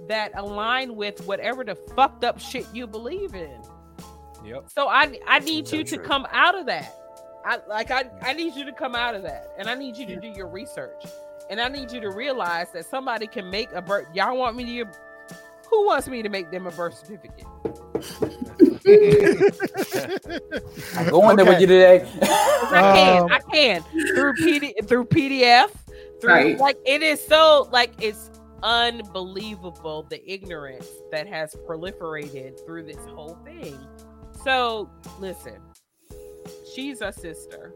that 0.07 0.31
align 0.35 0.95
with 0.95 1.25
whatever 1.25 1.63
the 1.63 1.75
fucked 1.95 2.23
up 2.23 2.39
shit 2.39 2.65
you 2.73 2.87
believe 2.87 3.33
in. 3.33 3.61
Yep. 4.45 4.65
So 4.67 4.87
I 4.89 5.17
I 5.27 5.39
need 5.39 5.67
So 5.67 5.71
you 5.71 5.83
to 5.85 5.97
true. 5.97 5.99
come 5.99 6.27
out 6.31 6.57
of 6.59 6.65
that. 6.67 6.93
I 7.45 7.59
like 7.67 7.91
I 7.91 8.05
I 8.21 8.33
need 8.33 8.55
you 8.55 8.65
to 8.65 8.73
come 8.73 8.95
out 8.95 9.15
of 9.15 9.23
that, 9.23 9.47
and 9.57 9.69
I 9.69 9.75
need 9.75 9.95
you 9.97 10.05
to 10.07 10.17
do 10.17 10.27
your 10.27 10.47
research, 10.49 11.03
and 11.49 11.59
I 11.61 11.69
need 11.69 11.91
you 11.91 12.01
to 12.01 12.11
realize 12.11 12.71
that 12.73 12.85
somebody 12.85 13.27
can 13.27 13.49
make 13.49 13.71
a 13.73 13.81
birth. 13.81 14.07
Y'all 14.13 14.37
want 14.37 14.55
me 14.57 14.65
to? 14.79 14.85
Who 15.71 15.85
wants 15.87 16.07
me 16.07 16.21
to 16.23 16.29
make 16.29 16.51
them 16.51 16.67
a 16.67 16.71
birth 16.71 16.95
certificate? 16.95 17.47
I'm 20.95 21.09
going 21.09 21.35
there 21.37 21.45
with 21.45 21.59
you 21.59 21.67
today. 21.67 22.07
I 22.73 22.83
can, 22.83 23.23
Um, 23.23 23.29
I 23.29 23.39
can 23.53 23.83
through 24.15 24.35
PD 24.35 24.71
through 24.87 25.05
PDF, 25.05 25.69
through 26.21 26.33
Right. 26.33 26.57
like 26.57 26.77
it 26.85 27.01
is 27.03 27.25
so 27.25 27.67
like 27.71 27.93
it's 27.99 28.29
unbelievable 28.63 30.07
the 30.09 30.21
ignorance 30.31 30.87
that 31.11 31.27
has 31.27 31.55
proliferated 31.67 32.53
through 32.65 32.83
this 32.83 33.05
whole 33.15 33.37
thing. 33.45 33.87
So 34.45 34.91
listen, 35.19 35.57
she's 36.75 37.01
a 37.01 37.11
sister. 37.11 37.73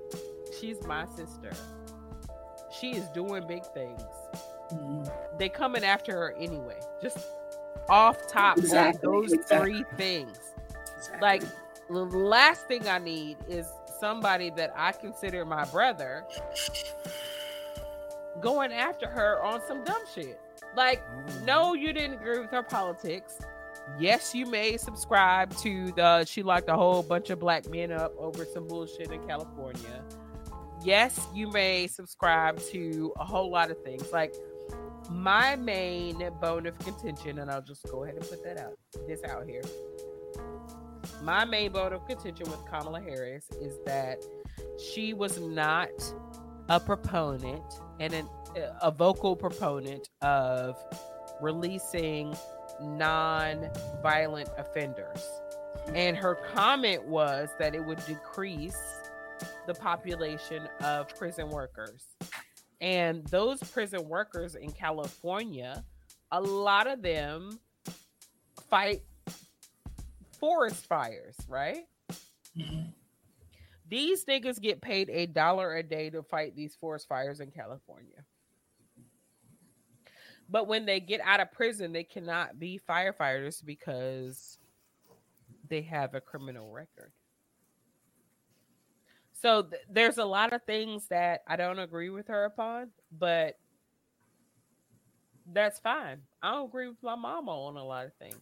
She's 0.60 0.78
my 0.86 1.08
sister. 1.08 1.52
She 2.80 2.92
is 2.92 3.06
doing 3.08 3.48
big 3.48 3.66
things. 3.74 4.00
Mm-hmm. 4.72 5.38
They 5.40 5.50
coming 5.50 5.84
after 5.84 6.12
her 6.12 6.36
anyway. 6.38 6.80
Just 7.02 7.18
off 7.90 8.28
top 8.28 8.60
Exactly, 8.60 9.00
those 9.02 9.34
exactly. 9.34 9.58
three 9.58 9.86
things 9.98 10.38
Exactly. 10.98 11.20
like 11.22 11.44
the 11.90 12.06
last 12.06 12.68
thing 12.68 12.88
I 12.88 13.00
need 13.00 13.38
is 13.48 13.66
somebody 14.00 14.52
that 14.52 14.72
I 14.76 14.92
consider 14.92 15.46
my 15.46 15.66
brother 15.66 16.24
going 18.42 18.72
after 18.72 19.10
her 19.10 19.44
on 19.44 19.60
some 19.68 19.84
dumb 19.84 20.04
shit. 20.14 20.40
Like, 20.76 21.04
mm-hmm. 21.04 21.46
no, 21.46 21.74
you 21.74 21.94
didn't 21.94 22.14
agree 22.14 22.38
with 22.38 22.52
her 22.52 22.62
politics. 22.62 23.40
Yes, 23.98 24.36
you 24.36 24.46
may 24.46 24.78
subscribe 24.78 25.56
to 25.58 25.92
the 25.94 26.26
she 26.26 26.44
locked 26.44 26.70
a 26.70 26.76
whole 26.76 27.04
bunch 27.04 27.30
of 27.30 27.40
black 27.40 27.70
men 27.70 27.92
up 27.92 28.14
over 28.18 28.46
some 28.46 28.68
bullshit 28.68 29.12
in 29.12 29.26
California. 29.28 30.04
Yes, 30.84 31.28
you 31.34 31.52
may 31.52 31.88
subscribe 31.88 32.60
to 32.72 33.14
a 33.18 33.26
whole 33.26 33.52
lot 33.52 33.72
of 33.72 33.82
things. 33.84 34.12
Like 34.14 34.34
my 35.10 35.56
main 35.56 36.30
bone 36.42 36.66
of 36.66 36.78
contention, 36.80 37.40
and 37.40 37.50
I'll 37.50 37.62
just 37.62 37.84
go 37.90 38.04
ahead 38.04 38.16
and 38.16 38.30
put 38.30 38.44
that 38.44 38.58
out 38.58 38.78
this 39.08 39.24
out 39.24 39.46
here 39.48 39.64
my 41.22 41.46
main 41.46 41.72
bone 41.72 41.94
of 41.94 42.06
contention 42.08 42.50
with 42.50 42.64
Kamala 42.66 43.02
Harris 43.02 43.46
is 43.62 43.78
that 43.86 44.24
she 44.78 45.14
was 45.14 45.40
not 45.40 45.90
a 46.70 46.80
proponent 46.80 47.64
and 48.00 48.14
an, 48.14 48.30
a 48.82 48.92
vocal 48.92 49.36
proponent 49.36 50.10
of 50.22 50.82
releasing 51.42 52.36
non-violent 52.82 54.50
offenders. 54.58 55.28
And 55.94 56.16
her 56.18 56.36
comment 56.54 57.06
was 57.06 57.50
that 57.60 57.76
it 57.76 57.84
would 57.84 58.04
decrease 58.06 58.78
the 59.66 59.74
population 59.74 60.68
of 60.82 61.08
prison 61.16 61.50
workers. 61.50 62.06
And 62.82 63.26
those 63.28 63.62
prison 63.64 64.08
workers 64.08 64.56
in 64.56 64.72
California, 64.72 65.84
a 66.32 66.42
lot 66.42 66.88
of 66.88 67.02
them 67.02 67.60
fight 68.70 69.02
forest 70.40 70.86
fires, 70.86 71.36
right? 71.48 71.86
Mm-hmm. 72.58 72.90
These 73.90 74.26
niggas 74.26 74.62
get 74.62 74.82
paid 74.82 75.10
a 75.10 75.26
dollar 75.26 75.76
a 75.76 75.84
day 75.84 76.10
to 76.12 76.22
fight 76.22 76.56
these 76.56 76.76
forest 76.76 77.08
fires 77.08 77.40
in 77.40 77.52
California. 77.52 78.24
But 80.50 80.68
when 80.68 80.86
they 80.86 81.00
get 81.00 81.22
out 81.24 81.40
of 81.40 81.52
prison, 81.52 81.92
they 81.94 82.04
cannot 82.04 82.60
be 82.60 82.80
firefighters 82.90 83.64
because 83.64 84.58
they 85.70 85.82
have 85.84 86.16
a 86.16 86.22
criminal 86.22 86.72
record. 86.72 87.12
So 89.42 89.64
th- 89.64 89.82
there's 89.90 90.18
a 90.18 90.26
lot 90.26 90.54
of 90.54 90.64
things 90.64 91.08
that 91.10 91.42
I 91.48 91.56
don't 91.56 91.80
agree 91.80 92.10
with 92.10 92.28
her 92.28 92.46
upon, 92.46 92.90
but 93.18 93.58
that's 95.54 95.80
fine. 95.80 96.22
I 96.42 96.52
don't 96.52 96.68
agree 96.68 96.88
with 96.88 97.02
my 97.02 97.16
mama 97.16 97.52
on 97.52 97.78
a 97.78 97.84
lot 97.84 98.06
of 98.06 98.14
things. 98.16 98.36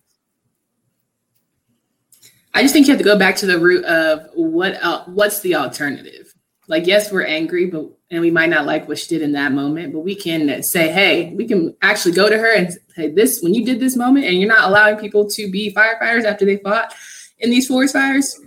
I 2.54 2.64
just 2.64 2.74
think 2.74 2.88
you 2.88 2.94
have 2.94 3.00
to 3.00 3.06
go 3.06 3.20
back 3.20 3.36
to 3.38 3.46
the 3.46 3.60
root 3.60 3.86
of 3.86 4.30
what 4.34 4.78
el- 4.82 5.04
what's 5.06 5.42
the 5.42 5.56
alternative. 5.56 6.27
Like, 6.68 6.86
yes, 6.86 7.12
we're 7.12 7.26
angry, 7.26 7.66
but 7.66 7.90
and 8.10 8.22
we 8.22 8.32
might 8.32 8.50
not 8.50 8.66
like 8.66 8.88
what 8.88 8.98
she 8.98 9.08
did 9.08 9.22
in 9.22 9.34
that 9.34 9.52
moment, 9.52 9.94
but 9.94 10.00
we 10.00 10.16
can 10.16 10.64
say, 10.64 10.90
hey, 10.92 11.34
we 11.34 11.46
can 11.48 11.76
actually 11.82 12.14
go 12.14 12.30
to 12.30 12.38
her 12.38 12.54
and 12.54 12.78
say, 12.96 13.12
this 13.12 13.42
when 13.42 13.54
you 13.54 13.66
did 13.66 13.80
this 13.80 13.96
moment, 13.96 14.26
and 14.26 14.38
you're 14.38 14.50
not 14.50 14.70
allowing 14.70 14.98
people 14.98 15.30
to 15.30 15.52
be 15.52 15.74
firefighters 15.74 16.24
after 16.24 16.46
they 16.46 16.58
fought 16.58 16.94
in 17.40 17.50
these 17.50 17.68
forest 17.68 17.94
fires. 17.94 18.40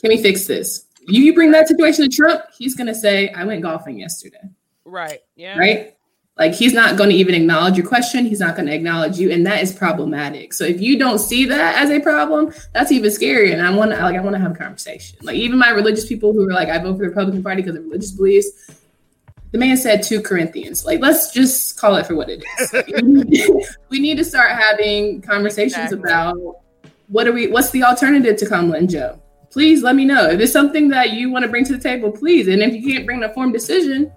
Can 0.00 0.08
we 0.08 0.20
fix 0.20 0.46
this? 0.46 0.86
You, 1.08 1.22
you 1.22 1.34
bring 1.34 1.50
that 1.52 1.68
situation 1.68 2.08
to 2.08 2.14
Trump, 2.14 2.42
he's 2.56 2.74
gonna 2.74 2.94
say, 2.94 3.30
I 3.30 3.44
went 3.44 3.62
golfing 3.62 3.98
yesterday 3.98 4.38
Right. 4.84 5.20
Yeah. 5.36 5.58
right? 5.58 5.96
Like 6.38 6.54
he's 6.54 6.72
not 6.72 6.96
going 6.96 7.10
to 7.10 7.16
even 7.16 7.34
acknowledge 7.34 7.76
your 7.76 7.86
question. 7.86 8.24
He's 8.24 8.40
not 8.40 8.56
going 8.56 8.66
to 8.66 8.74
acknowledge 8.74 9.18
you, 9.18 9.30
and 9.30 9.46
that 9.46 9.62
is 9.62 9.70
problematic. 9.72 10.54
So 10.54 10.64
if 10.64 10.80
you 10.80 10.98
don't 10.98 11.18
see 11.18 11.44
that 11.44 11.76
as 11.76 11.90
a 11.90 12.00
problem, 12.00 12.54
that's 12.72 12.90
even 12.90 13.10
scarier. 13.10 13.52
And 13.52 13.60
I 13.60 13.70
want 13.74 13.90
to 13.90 13.98
like 14.00 14.16
I 14.16 14.20
want 14.20 14.34
to 14.36 14.40
have 14.40 14.52
a 14.52 14.54
conversation. 14.54 15.18
Like 15.22 15.36
even 15.36 15.58
my 15.58 15.70
religious 15.70 16.06
people 16.06 16.32
who 16.32 16.48
are 16.48 16.52
like 16.52 16.70
I 16.70 16.78
vote 16.78 16.94
for 16.94 17.02
the 17.02 17.08
Republican 17.08 17.42
Party 17.42 17.62
because 17.62 17.76
of 17.76 17.84
religious 17.84 18.12
beliefs. 18.12 18.48
The 19.50 19.58
man 19.58 19.76
said 19.76 20.02
two 20.02 20.22
Corinthians. 20.22 20.86
Like 20.86 21.00
let's 21.00 21.32
just 21.32 21.78
call 21.78 21.96
it 21.96 22.06
for 22.06 22.16
what 22.16 22.30
it 22.30 22.42
is. 22.60 23.68
we 23.90 24.00
need 24.00 24.16
to 24.16 24.24
start 24.24 24.52
having 24.52 25.20
conversations 25.20 25.92
Exactly. 25.92 25.98
about 25.98 26.62
what 27.08 27.28
are 27.28 27.32
we? 27.32 27.48
What's 27.48 27.70
the 27.72 27.82
alternative 27.82 28.36
to 28.38 28.46
Kamala 28.46 28.78
and 28.78 28.88
Joe? 28.88 29.20
Please 29.50 29.82
let 29.82 29.96
me 29.96 30.06
know 30.06 30.30
if 30.30 30.40
it's 30.40 30.50
something 30.50 30.88
that 30.88 31.10
you 31.10 31.30
want 31.30 31.42
to 31.42 31.50
bring 31.50 31.66
to 31.66 31.76
the 31.76 31.82
table. 31.82 32.10
Please, 32.10 32.48
and 32.48 32.62
if 32.62 32.72
you 32.72 32.90
can't 32.90 33.04
bring 33.04 33.22
an 33.22 33.28
informed 33.28 33.52
decision, 33.52 34.10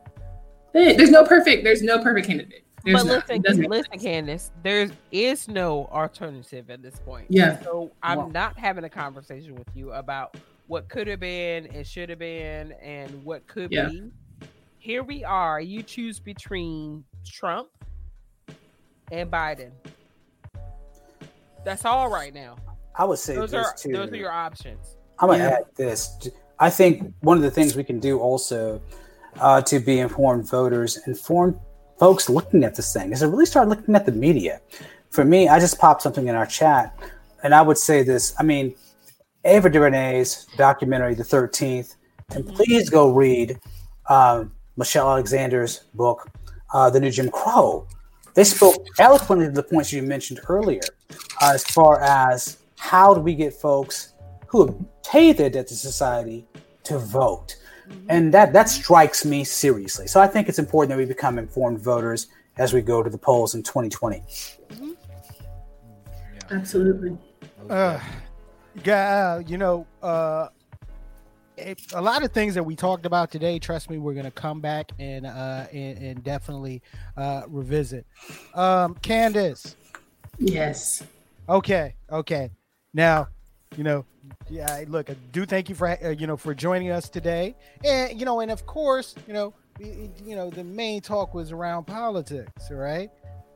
there's 0.76 1.10
no 1.10 1.26
perfect. 1.26 1.64
There's 1.64 1.82
no 1.82 2.02
perfect 2.04 2.28
candidate. 2.28 2.64
There's 2.84 3.04
but 3.04 3.06
listen, 3.08 3.36
It 3.38 3.44
doesn't 3.44 3.70
listen, 3.70 3.92
sense. 3.94 4.04
Candace, 4.04 4.52
there 4.62 4.90
is 5.12 5.48
no 5.48 5.86
alternative 5.88 6.70
at 6.70 6.84
this 6.84 7.00
point. 7.00 7.26
Yeah. 7.30 7.60
So 7.64 7.92
I'm 8.04 8.18
Well- 8.18 8.30
not 8.30 8.60
having 8.60 8.84
a 8.84 8.90
conversation 8.90 9.56
with 9.56 9.68
you 9.74 9.92
about 9.94 10.36
what 10.68 10.88
could 10.90 11.08
have 11.08 11.20
been 11.20 11.66
and 11.68 11.86
should 11.86 12.10
have 12.10 12.20
been 12.20 12.74
and 12.74 13.24
what 13.24 13.48
could 13.48 13.72
Yeah. 13.72 13.88
be. 13.90 14.12
Here 14.78 15.02
we 15.04 15.24
are. 15.24 15.60
You 15.60 15.82
choose 15.82 16.20
between 16.20 17.04
Trump 17.26 17.70
and 19.12 19.32
Biden. 19.32 19.72
That's 21.64 21.86
all 21.86 22.10
right 22.10 22.34
now. 22.34 22.58
I 22.96 23.06
would 23.06 23.18
say 23.20 23.36
Those 23.36 23.54
are 23.54 23.74
too. 23.76 23.92
those 23.94 24.12
are 24.12 24.16
your 24.16 24.32
options. 24.32 24.98
I'm 25.20 25.30
gonna 25.30 25.44
Yeah. 25.44 25.50
add 25.58 25.66
this. 25.76 26.30
I 26.60 26.70
think 26.70 27.14
one 27.22 27.36
of 27.38 27.44
the 27.44 27.52
things 27.52 27.76
we 27.76 27.84
can 27.84 28.00
do 28.00 28.20
also 28.20 28.80
uh, 29.40 29.62
to 29.62 29.80
be 29.80 30.00
informed 30.00 30.50
voters, 30.50 31.00
informed 31.08 31.60
folks 32.00 32.30
looking 32.30 32.64
at 32.64 32.76
this 32.76 32.94
thing, 32.94 33.12
is 33.12 33.20
to 33.20 33.28
really 33.28 33.46
start 33.46 33.70
looking 33.70 33.96
at 33.96 34.06
the 34.06 34.12
media. 34.12 34.62
For 35.10 35.24
me, 35.24 35.48
I 35.48 35.60
just 35.60 35.80
popped 35.80 36.02
something 36.02 36.28
in 36.28 36.36
our 36.36 36.46
chat, 36.46 36.98
and 37.44 37.54
I 37.54 37.62
would 37.62 37.78
say 37.78 38.04
this. 38.04 38.34
I 38.38 38.44
mean, 38.44 38.76
Ava 39.46 39.70
DuVernay's 39.70 40.46
documentary, 40.58 41.14
The 41.14 41.24
Thirteenth, 41.24 41.96
and 42.34 42.46
please 42.48 42.90
go 42.90 43.14
read 43.14 43.60
um, 44.10 44.52
Michelle 44.78 45.10
Alexander's 45.10 45.82
book, 45.94 46.30
uh, 46.74 46.90
The 46.90 47.00
New 47.00 47.12
Jim 47.12 47.30
Crow. 47.30 47.88
they 48.34 48.44
spoke 48.44 48.86
eloquently 49.00 49.46
to 49.46 49.52
the 49.52 49.64
points 49.64 49.94
you 49.94 50.04
mentioned 50.04 50.42
earlier, 50.50 50.82
uh, 51.42 51.52
as 51.54 51.64
far 51.64 52.02
as 52.02 52.58
how 52.78 53.14
do 53.14 53.22
we 53.22 53.36
get 53.36 53.54
folks 53.54 54.14
who 54.48 54.66
have 54.66 54.76
paid 55.04 55.38
their 55.38 55.50
debt 55.50 55.68
to 55.68 55.76
society 55.76 56.46
to 56.84 57.00
vote, 57.00 57.56
and 58.10 58.34
that 58.34 58.54
that 58.54 58.70
strikes 58.70 59.26
me 59.26 59.44
seriously. 59.44 60.08
So 60.08 60.22
I 60.22 60.28
think 60.28 60.50
it's 60.50 60.60
important 60.60 60.90
that 60.90 60.98
we 60.98 61.06
become 61.06 61.38
informed 61.38 61.80
voters 61.80 62.28
as 62.58 62.74
we 62.74 62.82
go 62.82 63.04
to 63.04 63.10
the 63.10 63.18
polls 63.18 63.56
in 63.56 63.64
2020. 63.64 64.22
Absolutely. 66.52 67.18
Uh, 67.70 68.00
yeah, 68.84 69.40
you 69.40 69.58
know, 69.58 69.88
uh, 70.04 70.50
it, 71.58 71.80
a 71.94 72.02
lot 72.02 72.24
of 72.24 72.32
things 72.32 72.54
that 72.56 72.64
we 72.64 72.76
talked 72.76 73.06
about 73.06 73.32
today. 73.32 73.60
Trust 73.60 73.90
me, 73.90 73.98
we're 73.98 74.14
gonna 74.14 74.32
come 74.32 74.62
back 74.62 74.92
and 75.00 75.26
uh, 75.26 75.66
and, 75.72 75.98
and 75.98 76.24
definitely 76.24 76.82
uh, 77.18 77.44
revisit. 77.48 78.06
Um, 78.54 78.96
Candace, 79.02 79.76
Yes. 80.38 81.04
okay, 81.50 81.96
okay. 82.12 82.52
Now, 82.94 83.28
you 83.78 83.84
know, 83.84 84.06
yeah. 84.50 84.84
Look, 84.88 85.10
I 85.10 85.16
do 85.32 85.46
thank 85.46 85.70
you 85.70 85.76
for 85.76 85.88
uh, 85.88 86.10
you 86.10 86.28
know 86.28 86.38
for 86.38 86.54
joining 86.54 86.92
us 86.92 87.10
today, 87.10 87.56
and 87.84 88.18
you 88.20 88.26
know, 88.26 88.40
and 88.40 88.52
of 88.52 88.66
course, 88.66 89.16
you 89.28 89.34
know, 89.34 89.54
y- 89.80 90.10
you 90.24 90.36
know, 90.36 90.50
the 90.50 90.64
main 90.64 91.02
talk 91.02 91.34
was 91.34 91.52
around 91.52 91.86
politics, 91.86 92.70
right? 92.72 93.10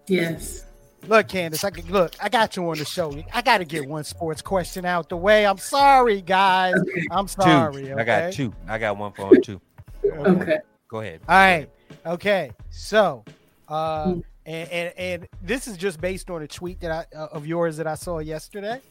Yes. 0.08 0.66
Look, 1.08 1.30
Candace, 1.30 1.64
I 1.64 1.70
could, 1.70 1.90
look, 1.90 2.14
I 2.22 2.28
got 2.28 2.58
you 2.58 2.70
on 2.70 2.78
the 2.78 2.84
show. 2.84 3.14
I 3.34 3.42
got 3.42 3.60
to 3.60 3.66
get 3.66 3.88
one 3.88 4.04
sports 4.04 4.42
question 4.42 4.84
out 4.84 5.08
the 5.08 5.16
way. 5.16 5.46
I'm 5.46 5.58
sorry, 5.58 6.22
guys. 6.22 6.76
I'm 7.10 7.26
Two. 7.26 7.42
sorry. 7.42 7.94
I 7.94 8.04
got 8.04 8.34
two. 8.34 8.54
I 8.68 8.78
got 8.78 8.98
one 8.98 9.14
for 9.14 9.34
her 9.34 9.40
too. 9.40 9.62
Okay. 10.04 10.58
Go 10.90 11.00
ahead. 11.00 11.22
All 11.28 11.36
right. 11.38 11.70
Okay. 12.06 12.52
So, 12.70 13.24
uh, 13.70 14.12
Hmm. 14.14 14.20
and, 14.46 14.70
and 14.72 14.94
and 14.98 15.28
this 15.42 15.68
is 15.70 15.78
just 15.78 16.02
based 16.02 16.30
on 16.30 16.42
a 16.42 16.48
tweet 16.48 16.82
that 16.82 16.92
I 16.92 17.18
uh, 17.18 17.28
of 17.32 17.48
yours 17.48 17.78
that 17.78 17.88
I 17.88 17.96
saw 17.96 18.20
yesterday. 18.20 18.82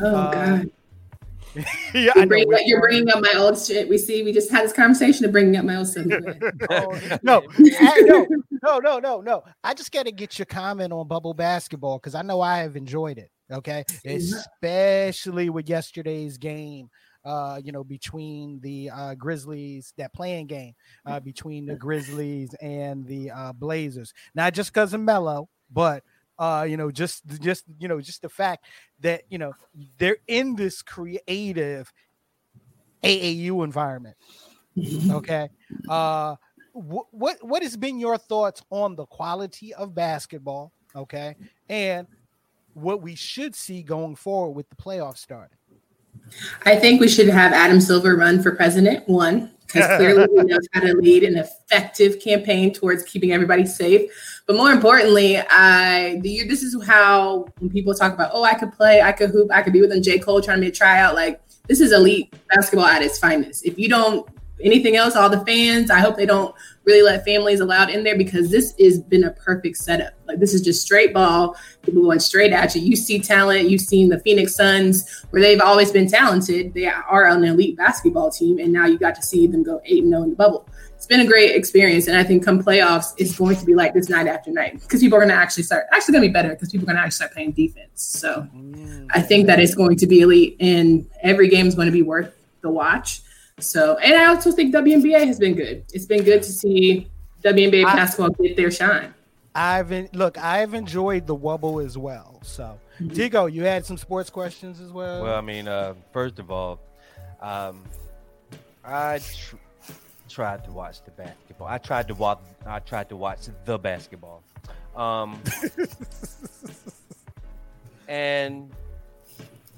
Oh 0.00 0.14
Uh, 0.14 0.32
God. 0.32 0.70
yeah, 1.94 2.12
You're, 2.14 2.26
bringing, 2.26 2.52
up- 2.52 2.60
you're 2.66 2.80
bringing 2.82 3.08
up 3.10 3.22
my 3.22 3.32
old 3.36 3.58
shit. 3.58 3.88
We 3.88 3.96
see. 3.96 4.22
We 4.22 4.32
just 4.32 4.50
had 4.50 4.64
this 4.64 4.74
conversation 4.74 5.24
of 5.24 5.32
bringing 5.32 5.56
up 5.56 5.64
my 5.64 5.76
old 5.76 5.88
stuff. 5.88 6.04
no, 7.22 7.42
I- 7.58 8.00
no, 8.04 8.26
no, 8.62 8.78
no, 8.78 8.98
no, 8.98 9.20
no. 9.22 9.42
I 9.64 9.72
just 9.72 9.90
got 9.90 10.04
to 10.04 10.12
get 10.12 10.38
your 10.38 10.44
comment 10.46 10.92
on 10.92 11.08
bubble 11.08 11.32
basketball 11.32 11.98
because 11.98 12.14
I 12.14 12.20
know 12.22 12.42
I 12.42 12.58
have 12.58 12.76
enjoyed 12.76 13.16
it. 13.18 13.30
Okay, 13.50 13.84
especially 14.04 15.50
with 15.50 15.68
yesterday's 15.68 16.36
game. 16.38 16.88
Uh, 17.24 17.60
you 17.64 17.72
know, 17.72 17.82
between 17.82 18.60
the 18.60 18.88
uh, 18.94 19.14
Grizzlies, 19.14 19.92
that 19.98 20.12
playing 20.14 20.46
game 20.46 20.74
uh, 21.06 21.18
between 21.18 21.66
the 21.66 21.74
Grizzlies 21.74 22.54
and 22.60 23.04
the 23.04 23.30
uh, 23.32 23.52
Blazers. 23.52 24.12
Not 24.36 24.52
just 24.54 24.72
because 24.72 24.94
of 24.94 25.00
Melo, 25.00 25.48
but 25.72 26.04
uh, 26.38 26.66
you 26.68 26.76
know, 26.76 26.90
just 26.90 27.26
just 27.40 27.64
you 27.78 27.88
know, 27.88 28.00
just 28.00 28.22
the 28.22 28.28
fact 28.28 28.66
that 29.00 29.22
you 29.30 29.38
know 29.38 29.52
they're 29.98 30.18
in 30.26 30.56
this 30.56 30.82
creative 30.82 31.92
AAU 33.02 33.64
environment. 33.64 34.16
Okay. 35.10 35.48
Uh 35.88 36.36
wh- 36.74 37.12
what 37.12 37.42
what 37.42 37.62
has 37.62 37.76
been 37.76 37.98
your 37.98 38.18
thoughts 38.18 38.62
on 38.70 38.96
the 38.96 39.06
quality 39.06 39.72
of 39.74 39.94
basketball? 39.94 40.72
Okay. 40.94 41.36
And 41.68 42.06
what 42.74 43.00
we 43.00 43.14
should 43.14 43.54
see 43.54 43.82
going 43.82 44.16
forward 44.16 44.52
with 44.52 44.68
the 44.68 44.76
playoffs 44.76 45.18
starting. 45.18 45.56
I 46.64 46.76
think 46.76 47.00
we 47.00 47.08
should 47.08 47.28
have 47.28 47.52
Adam 47.52 47.80
Silver 47.80 48.16
run 48.16 48.42
for 48.42 48.52
president. 48.54 49.08
One, 49.08 49.50
because 49.66 49.96
clearly 49.96 50.26
he 50.30 50.42
knows 50.44 50.66
how 50.72 50.80
to 50.80 50.94
lead 50.94 51.24
an 51.24 51.36
effective 51.36 52.20
campaign 52.20 52.72
towards 52.72 53.02
keeping 53.04 53.32
everybody 53.32 53.66
safe. 53.66 54.10
But 54.46 54.56
more 54.56 54.70
importantly, 54.70 55.38
I 55.38 56.20
the, 56.22 56.44
this 56.44 56.62
is 56.62 56.84
how 56.86 57.46
when 57.58 57.70
people 57.70 57.94
talk 57.94 58.14
about, 58.14 58.30
oh, 58.32 58.44
I 58.44 58.54
could 58.54 58.72
play, 58.72 59.02
I 59.02 59.12
could 59.12 59.30
hoop, 59.30 59.50
I 59.52 59.62
could 59.62 59.72
be 59.72 59.80
within 59.80 60.02
J 60.02 60.18
Cole 60.18 60.40
trying 60.40 60.58
to 60.58 60.62
be 60.62 60.68
a 60.68 60.72
tryout. 60.72 61.14
Like 61.14 61.40
this 61.68 61.80
is 61.80 61.92
elite 61.92 62.34
basketball 62.54 62.86
at 62.86 63.02
its 63.02 63.18
finest. 63.18 63.66
If 63.66 63.78
you 63.78 63.88
don't 63.88 64.28
anything 64.60 64.96
else, 64.96 65.16
all 65.16 65.28
the 65.28 65.44
fans, 65.44 65.90
I 65.90 66.00
hope 66.00 66.16
they 66.16 66.26
don't 66.26 66.54
really 66.84 67.02
let 67.02 67.24
families 67.24 67.60
allowed 67.60 67.90
in 67.90 68.04
there 68.04 68.16
because 68.16 68.50
this 68.50 68.74
has 68.80 69.00
been 69.00 69.24
a 69.24 69.32
perfect 69.32 69.76
setup. 69.76 70.14
Like 70.26 70.38
this 70.38 70.54
is 70.54 70.62
just 70.62 70.82
straight 70.82 71.12
ball, 71.12 71.56
people 71.82 72.02
going 72.02 72.20
straight 72.20 72.52
at 72.52 72.74
you. 72.74 72.82
You 72.82 72.96
see 72.96 73.18
talent. 73.18 73.68
You've 73.68 73.80
seen 73.80 74.08
the 74.08 74.20
Phoenix 74.20 74.54
Suns 74.54 75.24
where 75.30 75.42
they've 75.42 75.60
always 75.60 75.90
been 75.90 76.08
talented. 76.08 76.74
They 76.74 76.86
are 76.86 77.26
an 77.26 77.44
elite 77.44 77.76
basketball 77.76 78.30
team, 78.30 78.58
and 78.58 78.72
now 78.72 78.86
you 78.86 78.98
got 78.98 79.14
to 79.16 79.22
see 79.22 79.46
them 79.46 79.62
go 79.62 79.80
eight 79.84 80.02
and 80.02 80.12
zero 80.12 80.22
in 80.22 80.30
the 80.30 80.36
bubble. 80.36 80.68
It's 80.94 81.06
been 81.06 81.20
a 81.20 81.26
great 81.26 81.54
experience, 81.54 82.06
and 82.06 82.16
I 82.16 82.24
think 82.24 82.44
come 82.44 82.62
playoffs, 82.62 83.12
it's 83.18 83.36
going 83.36 83.56
to 83.56 83.64
be 83.66 83.74
like 83.74 83.92
this 83.92 84.08
night 84.08 84.26
after 84.26 84.50
night 84.50 84.80
because 84.80 85.00
people 85.00 85.18
are 85.18 85.20
going 85.20 85.28
to 85.28 85.34
actually 85.34 85.64
start. 85.64 85.86
Actually, 85.92 86.12
going 86.12 86.22
to 86.22 86.28
be 86.28 86.32
better 86.32 86.48
because 86.50 86.70
people 86.70 86.84
are 86.84 86.92
going 86.92 86.96
to 86.96 87.02
actually 87.02 87.16
start 87.16 87.32
playing 87.32 87.52
defense. 87.52 88.02
So 88.02 88.46
oh, 88.50 89.06
I 89.10 89.20
think 89.20 89.46
that 89.46 89.60
it's 89.60 89.74
going 89.74 89.96
to 89.98 90.06
be 90.06 90.20
elite, 90.20 90.56
and 90.60 91.06
every 91.22 91.48
game 91.48 91.66
is 91.66 91.74
going 91.74 91.86
to 91.86 91.92
be 91.92 92.02
worth 92.02 92.32
the 92.62 92.70
watch. 92.70 93.22
So, 93.58 93.96
and 93.98 94.14
I 94.14 94.26
also 94.26 94.52
think 94.52 94.74
WNBA 94.74 95.26
has 95.26 95.38
been 95.38 95.54
good. 95.54 95.84
It's 95.94 96.04
been 96.04 96.24
good 96.24 96.42
to 96.42 96.52
see 96.52 97.08
WNBA 97.42 97.86
I- 97.86 97.96
basketball 97.96 98.30
get 98.30 98.56
their 98.56 98.70
shine. 98.70 99.14
I've 99.54 99.90
en- 99.92 100.10
look, 100.12 100.36
I've 100.36 100.74
enjoyed 100.74 101.26
the 101.26 101.34
Wubble 101.34 101.82
as 101.82 101.96
well. 101.96 102.38
So 102.42 102.78
Digo, 103.00 103.50
you 103.50 103.62
had 103.62 103.86
some 103.86 103.96
sports 103.96 104.28
questions 104.28 104.82
as 104.82 104.92
well. 104.92 105.22
Well, 105.22 105.34
I 105.34 105.40
mean, 105.40 105.66
uh, 105.66 105.94
first 106.12 106.38
of 106.38 106.50
all, 106.50 106.78
um, 107.40 107.82
I 108.84 109.20
tr- 109.20 109.56
tried 110.28 110.62
to 110.66 110.72
watch 110.72 111.02
the 111.06 111.10
basketball. 111.12 111.68
I 111.68 111.78
tried 111.78 112.08
to 112.08 112.14
watch. 112.14 112.40
I 112.66 112.80
tried 112.80 113.08
to 113.08 113.16
watch 113.16 113.48
the 113.64 113.78
basketball, 113.78 114.42
um, 114.94 115.40
and 118.08 118.70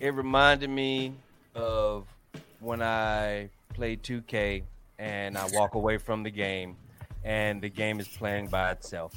it 0.01 0.13
reminded 0.13 0.71
me 0.71 1.13
of 1.55 2.09
when 2.59 2.83
I 2.83 3.49
played 3.79 4.03
2K 4.03 4.65
and 4.99 5.39
I 5.39 5.47
walk 5.53 5.77
away 5.77 5.99
from 5.99 6.25
the 6.25 6.31
game, 6.31 6.77
and 7.23 7.63
the 7.63 7.71
game 7.71 8.01
is 8.01 8.09
playing 8.09 8.49
by 8.49 8.73
itself. 8.73 9.15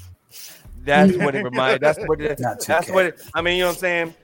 That's 0.85 1.17
what 1.17 1.33
it 1.33 1.43
reminds. 1.43 1.81
That's 1.81 1.97
what 2.05 2.21
it. 2.21 2.39
That's 2.67 2.89
what 2.89 3.05
it. 3.07 3.21
I 3.33 3.41
mean, 3.41 3.57
you 3.57 3.63
know 3.63 3.69
what 3.69 3.73
I'm 3.73 3.79
saying? 3.79 4.15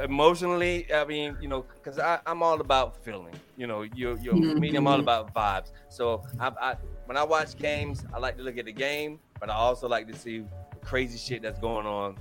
Emotionally, 0.00 0.86
I 0.94 1.04
mean, 1.04 1.36
you 1.40 1.48
know, 1.48 1.66
because 1.74 1.98
I'm 2.26 2.42
all 2.42 2.60
about 2.60 2.96
feeling. 3.04 3.34
You 3.56 3.66
know, 3.66 3.82
you 3.82 4.16
you 4.22 4.32
me, 4.34 4.74
I'm 4.76 4.86
all 4.86 4.98
Mhm. 4.98 5.02
about 5.02 5.34
vibes. 5.34 5.72
So 5.88 6.22
I, 6.38 6.52
I 6.60 6.76
when 7.06 7.16
I 7.16 7.24
watch 7.24 7.58
games, 7.58 8.04
I 8.14 8.18
like 8.20 8.36
to 8.36 8.42
look 8.42 8.56
at 8.58 8.64
the 8.66 8.72
game, 8.72 9.18
but 9.40 9.50
I 9.50 9.54
also 9.54 9.88
like 9.88 10.06
to 10.06 10.16
see 10.16 10.44
crazy 10.82 11.18
shit 11.18 11.42
that's 11.42 11.58
going 11.58 11.86
on 11.86 12.16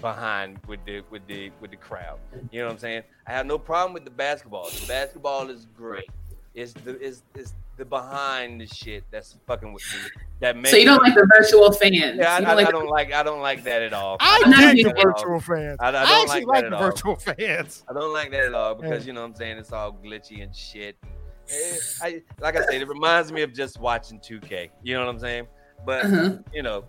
behind 0.00 0.58
with 0.68 0.80
the 0.86 1.02
with 1.10 1.26
the 1.26 1.50
with 1.60 1.72
the 1.72 1.76
crowd. 1.76 2.18
You 2.52 2.60
know 2.60 2.66
what 2.66 2.72
I'm 2.74 2.78
saying? 2.78 3.02
I 3.26 3.32
have 3.32 3.46
no 3.46 3.58
problem 3.58 3.92
with 3.94 4.04
the 4.04 4.10
basketball. 4.10 4.70
The 4.70 4.86
basketball 4.86 5.50
is 5.50 5.66
great. 5.66 6.10
It's 6.54 6.72
the 6.72 6.92
it's, 7.04 7.22
it's 7.34 7.52
the 7.76 7.84
behind 7.84 8.60
the 8.60 8.66
shit 8.66 9.02
that's 9.10 9.36
fucking 9.46 9.72
with 9.72 9.82
me. 9.92 10.10
That 10.40 10.56
makes 10.56 10.70
So 10.70 10.76
you 10.76 10.84
don't 10.84 11.02
like 11.02 11.14
the 11.14 11.26
virtual 11.36 11.72
fans. 11.72 11.94
yeah, 12.16 12.36
I, 12.36 12.38
You 12.40 12.46
I, 12.46 12.54
like 12.54 12.68
I 12.68 12.70
don't 12.70 12.88
like 12.88 13.12
I 13.12 13.22
don't 13.24 13.40
like 13.40 13.64
that 13.64 13.82
at 13.82 13.92
all. 13.92 14.16
I 14.20 14.40
I'm 14.44 14.50
not 14.50 14.74
the 14.76 14.94
virtual 15.02 15.40
fans. 15.40 15.78
I- 15.80 15.86
I 15.86 15.88
I, 15.88 15.92
don't 15.92 16.02
actually 16.30 16.44
like 16.44 16.46
like, 16.46 16.62
that 16.62 16.70
the 16.70 16.76
at 16.76 16.82
all. 16.82 16.90
virtual 16.90 17.16
fans. 17.16 17.82
I 17.88 17.92
don't 17.92 18.12
like 18.12 18.30
that 18.30 18.44
at 18.44 18.54
all 18.54 18.74
because 18.76 19.06
you 19.06 19.12
know 19.12 19.22
what 19.22 19.30
I'm 19.30 19.34
saying 19.34 19.58
it's 19.58 19.72
all 19.72 19.92
glitchy 20.04 20.42
and 20.44 20.54
shit. 20.54 20.96
Eh, 21.50 21.76
I, 22.02 22.22
like 22.40 22.56
I 22.56 22.64
said, 22.66 22.80
it 22.80 22.88
reminds 22.88 23.32
me 23.32 23.42
of 23.42 23.52
just 23.52 23.80
watching 23.80 24.20
2K. 24.20 24.70
You 24.84 24.94
know 24.94 25.00
what 25.04 25.12
I'm 25.14 25.18
saying? 25.18 25.46
But 25.84 26.04
Uh-huh. 26.04 26.36
you 26.52 26.62
know, 26.62 26.84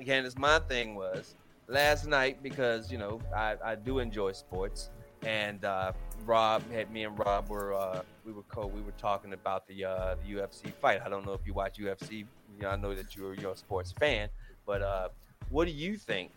again, 0.00 0.24
it's 0.24 0.38
my 0.38 0.60
thing 0.60 0.94
was 0.94 1.34
last 1.66 2.06
night 2.06 2.40
because 2.42 2.92
you 2.92 2.98
know 2.98 3.20
I, 3.36 3.56
I 3.64 3.74
do 3.74 3.98
enjoy 3.98 4.30
sports, 4.32 4.90
and 5.26 5.64
uh, 5.64 5.92
Rob 6.24 6.62
had 6.72 6.90
me 6.92 7.02
and 7.04 7.18
Rob 7.18 7.48
were 7.50 7.74
uh, 7.74 8.02
we 8.28 8.34
were 8.34 8.66
we 8.66 8.82
were 8.82 8.92
talking 8.98 9.32
about 9.32 9.66
the 9.66 9.84
uh, 9.84 10.16
the 10.22 10.34
UFC 10.34 10.72
fight. 10.72 11.00
I 11.04 11.08
don't 11.08 11.24
know 11.24 11.32
if 11.32 11.40
you 11.46 11.54
watch 11.54 11.78
UFC. 11.78 12.12
You 12.12 12.26
know, 12.60 12.68
I 12.68 12.76
know 12.76 12.94
that 12.94 13.16
you're 13.16 13.34
you're 13.34 13.52
a 13.52 13.56
sports 13.56 13.92
fan, 13.92 14.28
but 14.66 14.82
uh, 14.82 15.08
what 15.48 15.64
do 15.66 15.72
you 15.72 15.96
think 15.96 16.30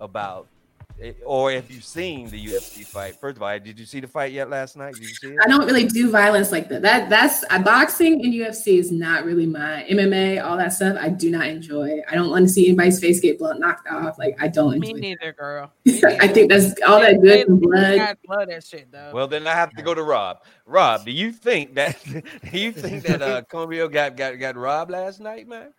about? 0.00 0.46
It- 0.96 1.18
Or 1.26 1.50
have 1.50 1.68
you 1.72 1.80
seen 1.80 2.30
the 2.30 2.38
UFC 2.46 2.84
fight? 2.86 3.16
First 3.16 3.36
of 3.36 3.42
all, 3.42 3.58
did 3.58 3.78
you 3.80 3.84
see 3.84 3.98
the 3.98 4.06
fight 4.06 4.30
yet 4.32 4.48
last 4.48 4.76
night? 4.76 4.94
Did 4.94 5.02
you 5.02 5.08
see 5.08 5.26
it? 5.32 5.38
I 5.44 5.48
don't 5.48 5.66
really 5.66 5.86
do 5.88 6.08
violence 6.08 6.52
like 6.52 6.68
that. 6.68 6.82
That 6.82 7.10
that's 7.10 7.44
uh, 7.50 7.58
boxing 7.58 8.24
and 8.24 8.32
UFC 8.32 8.78
is 8.78 8.92
not 8.92 9.24
really 9.24 9.44
my 9.44 9.84
MMA. 9.90 10.42
All 10.44 10.56
that 10.56 10.72
stuff 10.72 10.96
I 11.00 11.08
do 11.08 11.32
not 11.32 11.46
enjoy. 11.48 12.00
I 12.08 12.14
don't 12.14 12.30
want 12.30 12.46
to 12.46 12.48
see 12.48 12.68
anybody's 12.68 13.00
face 13.00 13.18
get 13.18 13.40
blood 13.40 13.58
knocked 13.58 13.88
off. 13.88 14.18
Like 14.20 14.36
I 14.40 14.46
don't 14.46 14.78
Me 14.78 14.90
enjoy. 14.90 15.00
neither, 15.00 15.32
girl. 15.32 15.72
I 16.20 16.28
think 16.28 16.48
that's 16.48 16.80
all 16.86 17.00
that 17.00 17.20
good 17.20 17.48
and 17.48 17.60
blood. 17.60 17.98
I 17.98 18.14
love 18.28 18.48
that 18.48 18.62
shit 18.64 18.92
though. 18.92 19.10
Well, 19.12 19.26
then 19.26 19.48
I 19.48 19.52
have 19.54 19.74
to 19.74 19.82
go 19.82 19.94
to 19.94 20.02
Rob. 20.04 20.44
Rob, 20.64 21.04
do 21.04 21.10
you 21.10 21.32
think 21.32 21.74
that 21.74 21.98
do 22.52 22.58
you 22.58 22.70
think 22.70 23.02
that 23.02 23.20
uh 23.20 23.42
Cormier 23.50 23.88
got 23.88 24.16
got 24.16 24.38
got 24.38 24.56
robbed 24.56 24.92
last 24.92 25.18
night, 25.20 25.48
man? 25.48 25.72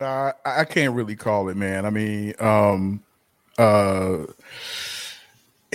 Uh, 0.00 0.32
I 0.46 0.60
I 0.60 0.64
can't 0.64 0.94
really 0.94 1.14
call 1.16 1.50
it, 1.50 1.58
man. 1.58 1.84
I 1.84 1.90
mean, 1.90 2.32
um, 2.38 3.02
uh, 3.58 4.26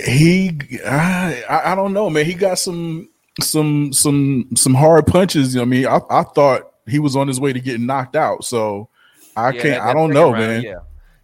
he, 0.04 0.58
I, 0.86 1.44
I 1.48 1.72
I 1.72 1.74
don't 1.74 1.92
know, 1.92 2.10
man. 2.10 2.24
He 2.24 2.34
got 2.34 2.58
some, 2.58 3.08
some, 3.40 3.92
some, 3.92 4.48
some 4.54 4.74
hard 4.74 5.06
punches. 5.06 5.54
You 5.54 5.58
know, 5.60 5.62
I 5.62 5.66
mean, 5.66 5.86
I, 5.86 6.00
I 6.10 6.22
thought 6.22 6.72
he 6.86 6.98
was 6.98 7.14
on 7.16 7.28
his 7.28 7.40
way 7.40 7.52
to 7.52 7.60
getting 7.60 7.86
knocked 7.86 8.16
out. 8.16 8.44
So 8.44 8.88
I 9.36 9.50
Yeah, 9.50 9.62
can't. 9.62 9.84
that- 9.84 9.90
I 9.90 9.94
don't 9.94 10.12
know, 10.12 10.32
round, 10.32 10.38
man. 10.38 10.62
Yeah. 10.62 10.78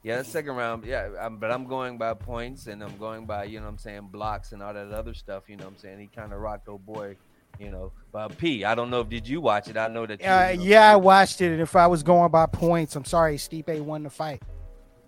Yeah, 0.05 0.22
second 0.22 0.55
round. 0.55 0.85
Yeah, 0.85 1.09
I'm, 1.20 1.39
but 1.39 1.51
I'm 1.51 1.66
going 1.66 1.98
by 1.98 2.14
points 2.14 2.66
and 2.68 2.82
I'm 2.82 2.97
going 2.98 3.26
by, 3.26 3.44
you 3.44 3.59
know 3.59 3.66
what 3.66 3.72
I'm 3.72 3.78
saying, 3.78 4.09
blocks 4.12 4.52
and 4.52 4.62
all 4.62 4.72
that 4.72 4.90
other 4.93 5.12
stuff. 5.12 5.48
You 5.48 5.56
know 5.56 5.64
what 5.64 5.72
I'm 5.72 5.76
saying? 5.78 5.98
He 5.98 6.06
kind 6.06 6.32
of 6.32 6.39
rocked 6.40 6.68
old 6.68 6.86
boy, 6.86 7.16
you 7.59 7.70
know. 7.70 7.93
But 8.12 8.39
P, 8.39 8.64
I 8.64 8.74
don't 8.76 8.90
know 8.90 9.01
if 9.01 9.09
did 9.09 9.26
you 9.28 9.40
watch 9.40 9.68
it? 9.68 9.76
I 9.76 9.89
know 9.89 10.06
that 10.06 10.20
you, 10.20 10.26
Uh, 10.26 10.48
you 10.52 10.59
know, 10.59 10.64
yeah, 10.64 10.93
I 10.93 10.97
watched 10.97 11.40
it, 11.40 11.51
and 11.52 11.60
if 11.60 11.74
I 11.74 11.89
was 11.89 12.02
going 12.05 12.30
by 12.30 12.47
points, 12.47 12.94
I'm 12.97 13.05
sorry, 13.05 13.36
Stipe 13.36 13.80
won 13.80 14.05
the 14.05 14.09
fight. 14.10 14.40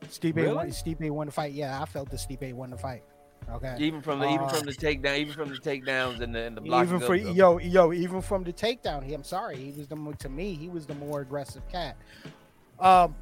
Stipe 0.08 0.36
Really? 0.36 0.54
won. 0.54 0.68
Stipe 0.70 1.10
won 1.10 1.26
the 1.26 1.32
fight. 1.32 1.52
Yeah, 1.52 1.80
I 1.80 1.84
felt 1.84 2.10
that 2.10 2.16
Stipe 2.20 2.52
won 2.54 2.70
the 2.70 2.78
fight. 2.78 3.02
Okay. 3.50 3.76
Even 3.78 4.00
from 4.02 4.20
the 4.20 4.26
even 4.26 4.42
Uh, 4.46 4.48
from 4.48 4.66
the 4.66 4.72
takedown, 4.72 5.18
even 5.18 5.32
from 5.34 5.48
the 5.48 5.56
takedowns 5.56 6.20
and 6.20 6.34
the 6.34 6.40
and 6.40 6.56
the 6.56 6.60
blocks. 6.60 6.88
Even 6.88 7.00
for 7.00 7.14
yo, 7.14 7.58
yo, 7.58 7.92
even 7.92 8.20
from 8.20 8.44
the 8.44 8.52
takedown, 8.52 9.02
he. 9.02 9.14
I'm 9.14 9.24
sorry, 9.24 9.56
he 9.56 9.72
was 9.72 9.88
the 9.88 9.96
more 9.96 10.14
to 10.14 10.28
me. 10.28 10.54
He 10.54 10.68
was 10.68 10.86
the 10.86 10.94
more 10.94 11.20
aggressive 11.22 11.66
cat. 11.68 11.96
Um, 12.78 13.14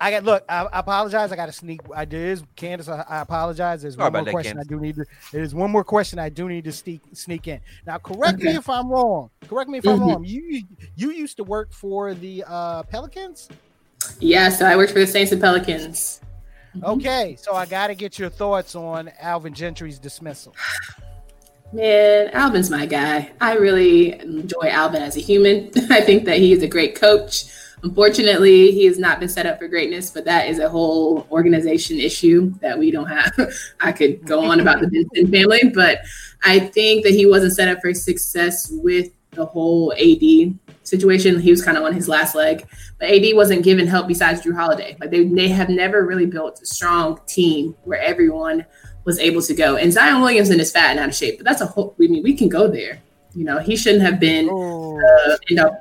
I 0.00 0.10
got 0.10 0.24
look. 0.24 0.44
I, 0.48 0.64
I 0.64 0.80
apologize. 0.80 1.30
I 1.32 1.36
got 1.36 1.46
to 1.46 1.52
sneak. 1.52 1.80
I 1.94 2.04
did, 2.04 2.42
Candace. 2.56 2.88
I, 2.88 3.04
I 3.08 3.20
apologize. 3.20 3.82
There's 3.82 3.94
Sorry 3.94 4.04
one 4.04 4.12
more 4.12 4.20
about 4.20 4.26
that, 4.26 4.32
question 4.32 4.58
I 4.58 4.64
do 4.64 4.80
need 4.80 4.96
to. 4.96 5.04
There's 5.32 5.54
one 5.54 5.70
more 5.70 5.84
question 5.84 6.18
I 6.18 6.28
do 6.30 6.48
need 6.48 6.64
to 6.64 6.72
sneak 6.72 7.02
sneak 7.12 7.48
in. 7.48 7.60
Now, 7.86 7.98
correct 7.98 8.38
me 8.38 8.56
if 8.56 8.68
I'm 8.68 8.90
wrong. 8.90 9.30
Correct 9.46 9.70
me 9.70 9.78
if 9.78 9.86
I'm 9.86 10.00
Mhm. 10.00 10.06
wrong. 10.06 10.24
You 10.24 10.62
you 10.96 11.10
used 11.10 11.36
to 11.38 11.44
work 11.44 11.72
for 11.72 12.14
the 12.14 12.44
uh, 12.46 12.82
Pelicans. 12.84 13.48
Yeah, 14.18 14.48
so 14.48 14.66
I 14.66 14.76
worked 14.76 14.92
for 14.92 14.98
the 14.98 15.06
Saints 15.06 15.32
and 15.32 15.40
Pelicans. 15.40 16.20
Mhm. 16.76 16.84
Okay, 16.84 17.36
so 17.40 17.54
I 17.54 17.66
got 17.66 17.88
to 17.88 17.94
get 17.94 18.18
your 18.18 18.30
thoughts 18.30 18.74
on 18.74 19.10
Alvin 19.20 19.54
Gentry's 19.54 19.98
dismissal. 19.98 20.54
Man, 21.72 22.30
Alvin's 22.32 22.68
my 22.68 22.84
guy. 22.84 23.30
I 23.40 23.54
really 23.54 24.20
enjoy 24.20 24.68
Alvin 24.68 25.02
as 25.02 25.16
a 25.16 25.20
human. 25.20 25.70
I 25.90 26.00
think 26.00 26.24
that 26.24 26.38
he 26.38 26.52
is 26.52 26.62
a 26.64 26.68
great 26.68 26.96
coach. 26.96 27.44
Unfortunately, 27.82 28.72
he 28.72 28.86
has 28.86 28.98
not 28.98 29.20
been 29.20 29.28
set 29.28 29.46
up 29.46 29.58
for 29.58 29.68
greatness, 29.68 30.10
but 30.10 30.24
that 30.24 30.48
is 30.48 30.58
a 30.58 30.68
whole 30.68 31.26
organization 31.30 31.98
issue 31.98 32.52
that 32.60 32.78
we 32.78 32.90
don't 32.90 33.06
have. 33.06 33.32
I 33.80 33.92
could 33.92 34.26
go 34.26 34.44
on 34.44 34.60
about 34.60 34.80
the 34.80 34.88
Benson 35.14 35.32
family, 35.32 35.70
but 35.72 36.00
I 36.44 36.58
think 36.58 37.04
that 37.04 37.12
he 37.12 37.24
wasn't 37.24 37.54
set 37.54 37.68
up 37.68 37.80
for 37.80 37.94
success 37.94 38.68
with 38.72 39.10
the 39.30 39.46
whole 39.46 39.92
AD 39.92 40.58
situation. 40.90 41.40
He 41.40 41.50
was 41.50 41.64
kind 41.64 41.78
of 41.78 41.84
on 41.84 41.94
his 41.94 42.08
last 42.08 42.34
leg, 42.34 42.66
but 42.98 43.08
AD 43.08 43.24
wasn't 43.34 43.62
given 43.64 43.86
help 43.86 44.08
besides 44.08 44.42
Jrue 44.42 44.54
Holiday. 44.54 44.96
Like 45.00 45.10
they, 45.10 45.24
they 45.24 45.48
have 45.48 45.68
never 45.70 46.04
really 46.04 46.26
built 46.26 46.60
a 46.60 46.66
strong 46.66 47.20
team 47.26 47.74
where 47.84 48.00
everyone 48.00 48.66
was 49.04 49.18
able 49.18 49.40
to 49.42 49.54
go. 49.54 49.76
And 49.76 49.92
Zion 49.92 50.20
Williamson 50.20 50.60
is 50.60 50.70
fat 50.70 50.90
and 50.90 50.98
out 50.98 51.08
of 51.08 51.14
shape, 51.14 51.38
but 51.38 51.46
that's 51.46 51.62
a 51.62 51.66
whole. 51.66 51.94
I 51.98 52.08
mean, 52.08 52.22
we 52.22 52.34
can 52.34 52.48
go 52.48 52.68
there. 52.68 53.00
You 53.34 53.44
know, 53.44 53.58
he 53.58 53.76
shouldn't 53.76 54.02
have 54.02 54.20
been. 54.20 54.48
Oh, 54.50 54.98
Uh, 55.00 55.36
end 55.48 55.60
up. 55.60 55.80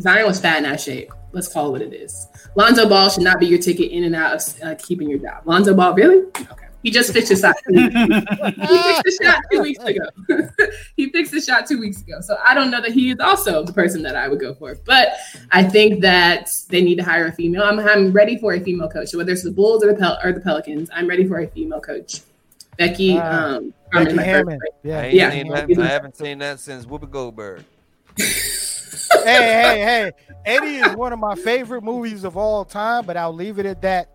Zion 0.00 0.26
was 0.26 0.40
fat 0.40 0.58
and 0.58 0.66
out 0.66 0.74
of 0.76 0.80
shape. 0.80 1.12
Let's 1.32 1.52
call 1.52 1.68
it 1.68 1.70
what 1.72 1.82
it 1.82 1.92
is. 1.92 2.26
Lonzo 2.56 2.88
Ball 2.88 3.10
should 3.10 3.22
not 3.22 3.38
be 3.38 3.46
your 3.46 3.58
ticket 3.58 3.92
in 3.92 4.04
and 4.04 4.16
out 4.16 4.34
of 4.34 4.62
uh, 4.62 4.74
keeping 4.76 5.10
your 5.10 5.18
job. 5.18 5.42
Lonzo 5.44 5.74
Ball, 5.74 5.92
really? 5.94 6.18
Okay. 6.52 6.66
He 6.82 6.90
just 6.90 7.12
fixed 7.12 7.28
his 7.30 7.40
shot. 7.40 7.56
he 7.68 7.74
fixed 7.78 9.02
the 9.04 9.18
shot 9.22 9.42
two 9.52 9.60
weeks 9.60 9.84
ago. 9.84 10.04
he 10.96 11.10
fixed 11.10 11.32
the 11.32 11.40
shot 11.40 11.66
two 11.66 11.78
weeks 11.78 12.00
ago. 12.00 12.20
So 12.22 12.38
I 12.44 12.54
don't 12.54 12.70
know 12.70 12.80
that 12.80 12.92
he 12.92 13.10
is 13.10 13.20
also 13.20 13.62
the 13.62 13.72
person 13.72 14.02
that 14.02 14.16
I 14.16 14.28
would 14.28 14.40
go 14.40 14.54
for. 14.54 14.74
But 14.86 15.12
I 15.50 15.62
think 15.62 16.00
that 16.00 16.50
they 16.70 16.80
need 16.80 16.96
to 16.96 17.04
hire 17.04 17.26
a 17.26 17.32
female. 17.32 17.64
I'm, 17.64 17.78
I'm 17.80 18.12
ready 18.12 18.38
for 18.38 18.54
a 18.54 18.60
female 18.60 18.88
coach. 18.88 19.08
So 19.08 19.18
whether 19.18 19.32
it's 19.32 19.42
the 19.42 19.50
Bulls 19.50 19.84
or 19.84 19.92
the 19.92 19.98
Pel- 19.98 20.18
or 20.24 20.32
the 20.32 20.40
Pelicans, 20.40 20.88
I'm 20.94 21.06
ready 21.06 21.26
for 21.26 21.40
a 21.40 21.46
female 21.48 21.80
coach. 21.80 22.20
Becky, 22.78 23.18
Uh, 23.18 23.56
um, 23.58 23.74
Harmon, 23.92 24.16
Becky 24.16 24.28
Hammon. 24.28 24.58
choice. 24.58 24.70
I, 24.84 24.88
Yeah. 24.88 25.02
ain't 25.02 25.14
Yeah. 25.14 25.30
seen 25.30 25.48
that, 25.48 25.78
I 25.78 25.86
haven't 25.86 26.16
seen 26.16 26.38
that 26.38 26.60
since 26.60 26.86
Whoopi 26.86 27.10
Goldberg. 27.10 27.62
hey, 28.18 28.24
hey, 29.24 29.80
hey. 29.80 30.12
Eddie 30.46 30.76
is 30.76 30.96
one 30.96 31.12
of 31.12 31.18
my 31.18 31.34
favorite 31.34 31.82
movies 31.82 32.24
of 32.24 32.38
all 32.38 32.64
time, 32.64 33.04
but 33.04 33.16
I'll 33.18 33.34
leave 33.34 33.58
it 33.58 33.66
at 33.66 33.82
that. 33.82 34.08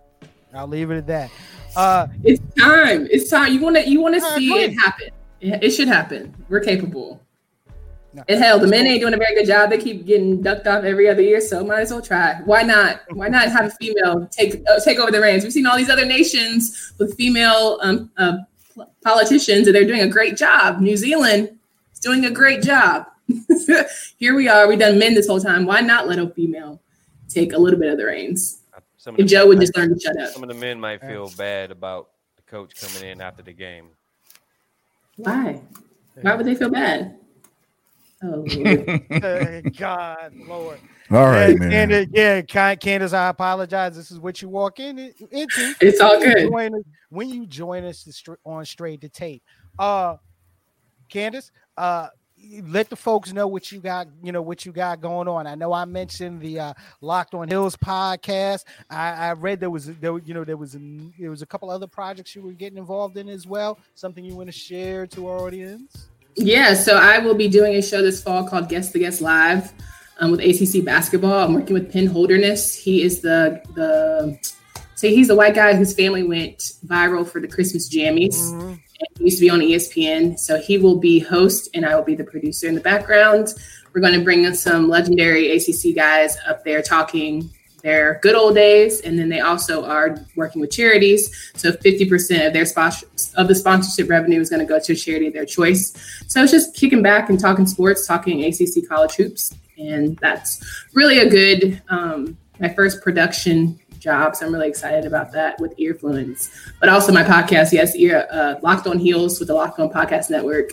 I'll 0.53 0.67
leave 0.67 0.89
it 0.89 0.97
at 0.97 1.07
that. 1.07 1.31
Uh, 1.75 2.07
It's 2.23 2.41
time. 2.57 3.07
It's 3.11 3.29
time. 3.29 3.53
You 3.53 3.61
want 3.61 3.75
to 3.75 3.89
you 3.89 4.01
want 4.01 4.15
to 4.15 4.21
see 4.21 4.49
it 4.53 4.73
happen. 4.73 5.09
It, 5.41 5.63
it 5.63 5.69
should 5.71 5.87
happen. 5.87 6.33
We're 6.49 6.61
capable. 6.61 7.21
No. 8.13 8.23
And 8.29 8.41
hell, 8.41 8.59
the 8.59 8.67
men 8.67 8.87
ain't 8.87 9.01
doing 9.01 9.13
a 9.13 9.17
very 9.17 9.35
good 9.35 9.45
job. 9.45 9.69
They 9.69 9.77
keep 9.77 10.05
getting 10.05 10.41
ducked 10.41 10.67
off 10.67 10.85
every 10.85 11.09
other 11.09 11.21
year, 11.21 11.41
so 11.41 11.65
might 11.65 11.81
as 11.81 11.91
well 11.91 12.01
try. 12.01 12.39
Why 12.45 12.61
not? 12.61 13.01
Why 13.09 13.27
not 13.27 13.49
have 13.49 13.65
a 13.65 13.71
female 13.71 14.25
take 14.27 14.63
uh, 14.69 14.79
take 14.79 14.99
over 14.99 15.11
the 15.11 15.19
reins? 15.19 15.43
We've 15.43 15.51
seen 15.51 15.67
all 15.67 15.75
these 15.75 15.89
other 15.89 16.05
nations 16.05 16.93
with 16.97 17.15
female 17.17 17.77
um, 17.81 18.09
uh, 18.15 18.37
politicians, 19.03 19.67
and 19.67 19.75
they're 19.75 19.83
doing 19.85 20.01
a 20.01 20.07
great 20.07 20.37
job. 20.37 20.79
New 20.79 20.95
Zealand 20.95 21.57
is 21.93 21.99
doing 21.99 22.25
a 22.25 22.31
great 22.31 22.61
job. 22.63 23.05
Here 24.17 24.33
we 24.33 24.47
are. 24.47 24.67
We've 24.67 24.79
done 24.79 24.97
men 24.97 25.13
this 25.13 25.27
whole 25.27 25.41
time. 25.41 25.65
Why 25.65 25.81
not 25.81 26.07
let 26.07 26.17
a 26.17 26.29
female 26.29 26.79
take 27.27 27.51
a 27.51 27.57
little 27.57 27.79
bit 27.79 27.91
of 27.91 27.97
the 27.97 28.05
reins? 28.05 28.61
Some 29.05 29.13
of 29.13 29.21
If 29.21 29.27
Joe 29.27 29.41
men 29.41 29.47
would 29.49 29.59
just 29.59 29.77
learn 29.77 29.93
to 29.93 29.99
shut 29.99 30.19
up. 30.19 30.29
some 30.29 30.41
of 30.41 30.49
the 30.49 30.55
men 30.55 30.79
might 30.79 30.99
feel 30.99 31.29
bad 31.37 31.69
about 31.69 32.09
the 32.37 32.41
coach 32.41 32.75
coming 32.75 33.07
in 33.07 33.21
after 33.21 33.43
the 33.43 33.53
game. 33.53 33.89
Why? 35.17 35.61
Why 36.23 36.33
would 36.33 36.47
they 36.47 36.55
feel 36.55 36.71
bad? 36.71 37.15
Oh, 38.23 38.43
Lord. 38.47 39.01
God, 39.77 40.33
Lord. 40.47 40.79
All 41.11 41.27
right, 41.27 41.49
yeah, 41.49 41.55
man. 41.55 41.69
Candace, 41.69 42.07
yeah, 42.11 42.75
Candace, 42.75 43.13
I 43.13 43.29
apologize. 43.29 43.95
This 43.95 44.09
is 44.09 44.19
what 44.19 44.41
you 44.41 44.49
walk 44.49 44.79
in 44.79 44.97
into. 44.97 45.75
it's 45.81 46.01
all 46.01 46.19
when 46.19 46.29
you 46.29 46.33
good. 46.33 46.49
join 46.49 46.73
us- 46.73 46.81
when 47.09 47.29
you 47.29 47.45
join 47.45 47.83
us 47.85 48.23
on 48.43 48.65
straight 48.65 49.01
to 49.01 49.09
tape. 49.09 49.43
Uh 49.77 50.15
Candace, 51.09 51.51
uh 51.77 52.07
you 52.07 52.24
let 52.63 52.89
the 52.89 52.95
folks 52.95 53.33
know 53.33 53.47
what 53.47 53.71
you 53.71 53.79
got, 53.79 54.07
you 54.23 54.31
know, 54.31 54.41
what 54.41 54.65
you 54.65 54.71
got 54.71 55.01
going 55.01 55.27
on. 55.27 55.47
I 55.47 55.55
know 55.55 55.73
I 55.73 55.85
mentioned 55.85 56.41
the 56.41 56.59
uh 56.59 56.73
Locked 57.01 57.33
on 57.33 57.47
Heels 57.47 57.75
podcast. 57.75 58.63
I, 58.89 59.11
I 59.29 59.33
read 59.33 59.59
there 59.59 59.69
was 59.69 59.85
there, 59.85 60.17
you 60.19 60.33
know, 60.33 60.43
there 60.43 60.57
was 60.57 60.75
a, 60.75 60.79
there 61.19 61.29
was 61.29 61.41
a 61.41 61.45
couple 61.45 61.69
other 61.69 61.87
projects 61.87 62.35
you 62.35 62.41
were 62.41 62.51
getting 62.51 62.77
involved 62.77 63.17
in 63.17 63.29
as 63.29 63.47
well. 63.47 63.79
Something 63.95 64.23
you 64.25 64.35
want 64.35 64.47
to 64.47 64.53
share 64.53 65.07
to 65.07 65.27
our 65.27 65.39
audience? 65.39 66.07
Yeah, 66.35 66.73
so 66.73 66.97
I 66.97 67.19
will 67.19 67.35
be 67.35 67.47
doing 67.47 67.75
a 67.75 67.81
show 67.81 68.01
this 68.01 68.21
fall 68.21 68.47
called 68.47 68.67
Guest 68.67 68.93
the 68.93 68.99
Guest 68.99 69.21
Live 69.21 69.71
um, 70.19 70.31
with 70.31 70.41
ACC 70.41 70.83
basketball. 70.83 71.45
I'm 71.45 71.53
working 71.53 71.73
with 71.73 71.91
Penn 71.91 72.07
Holderness. 72.07 72.75
He 72.75 73.03
is 73.03 73.21
the 73.21 73.61
the 73.73 74.37
so 74.95 75.07
he's 75.07 75.27
the 75.27 75.35
white 75.35 75.55
guy 75.55 75.73
whose 75.75 75.93
family 75.93 76.23
went 76.23 76.57
viral 76.85 77.27
for 77.27 77.41
the 77.41 77.47
Christmas 77.47 77.89
jammies. 77.93 78.35
Mhm. 78.35 78.79
He 79.17 79.25
used 79.25 79.37
to 79.37 79.45
be 79.45 79.49
on 79.49 79.59
ESPN. 79.59 80.37
So 80.37 80.59
he 80.59 80.77
will 80.77 80.97
be 80.97 81.19
host 81.19 81.69
and 81.73 81.85
I 81.85 81.95
will 81.95 82.03
be 82.03 82.15
the 82.15 82.23
producer 82.23 82.67
in 82.67 82.75
the 82.75 82.81
background. 82.81 83.53
We're 83.93 84.01
going 84.01 84.17
to 84.17 84.23
bring 84.23 84.43
in 84.43 84.55
some 84.55 84.89
legendary 84.89 85.55
ACC 85.55 85.95
guys 85.95 86.37
up 86.47 86.63
there 86.63 86.81
talking 86.81 87.49
their 87.85 88.19
good 88.23 88.35
old 88.35 88.55
days. 88.55 89.01
And 89.01 89.17
then 89.17 89.29
they 89.29 89.41
also 89.41 89.85
are 89.85 90.17
working 90.35 90.59
with 90.59 90.71
charities. 90.71 91.51
So 91.55 91.71
50% 91.71 92.47
of 92.47 92.51
their 92.51 92.65
sponsor, 92.65 93.05
of 93.35 93.47
the 93.47 93.53
sponsorship 93.53 94.09
revenue 94.09 94.41
is 94.41 94.49
going 94.49 94.59
to 94.59 94.65
go 94.65 94.79
to 94.79 94.93
a 94.93 94.95
charity 94.95 95.27
of 95.27 95.33
their 95.33 95.45
choice. 95.45 95.93
So 96.27 96.41
it's 96.41 96.51
just 96.51 96.75
kicking 96.75 97.03
back 97.03 97.29
and 97.29 97.39
talking 97.39 97.67
sports, 97.67 98.07
talking 98.07 98.43
ACC 98.43 98.89
college 98.89 99.13
hoops. 99.13 99.53
And 99.77 100.17
that's 100.17 100.65
really 100.93 101.19
a 101.19 101.29
good, 101.29 101.81
um, 101.89 102.37
my 102.59 102.69
first 102.69 103.01
production 103.03 103.79
job. 103.99 104.35
So 104.35 104.45
I'm 104.45 104.53
really 104.53 104.67
excited 104.67 105.05
about 105.05 105.31
that 105.33 105.59
with 105.59 105.75
Earfluence 105.77 106.49
but 106.79 106.89
also 106.89 107.11
my 107.11 107.23
podcast. 107.23 107.71
Yes, 107.71 107.95
ear, 107.95 108.27
uh, 108.31 108.55
Locked 108.61 108.87
on 108.87 108.99
Heels 108.99 109.39
with 109.39 109.47
the 109.47 109.55
Locked 109.55 109.79
on 109.79 109.89
Podcast 109.89 110.29
Network. 110.29 110.71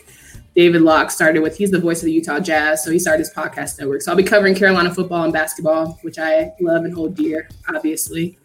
David 0.55 0.83
Locke 0.83 1.11
started 1.11 1.41
with, 1.41 1.57
he's 1.57 1.71
the 1.71 1.79
voice 1.79 2.01
of 2.01 2.07
the 2.07 2.13
Utah 2.13 2.39
Jazz. 2.39 2.85
So 2.85 2.91
he 2.91 2.99
started 2.99 3.21
his 3.21 3.33
podcast 3.33 3.79
network. 3.79 4.03
So 4.03 4.11
I'll 4.11 4.17
be 4.17 4.23
covering 4.23 4.55
Carolina 4.55 4.95
football 4.95 5.25
and 5.25 5.33
basketball, 5.33 5.99
which 6.03 6.19
I 6.19 6.53
love 6.61 6.85
and 6.85 6.93
hold 6.93 7.15
dear, 7.15 7.49
obviously. 7.75 8.39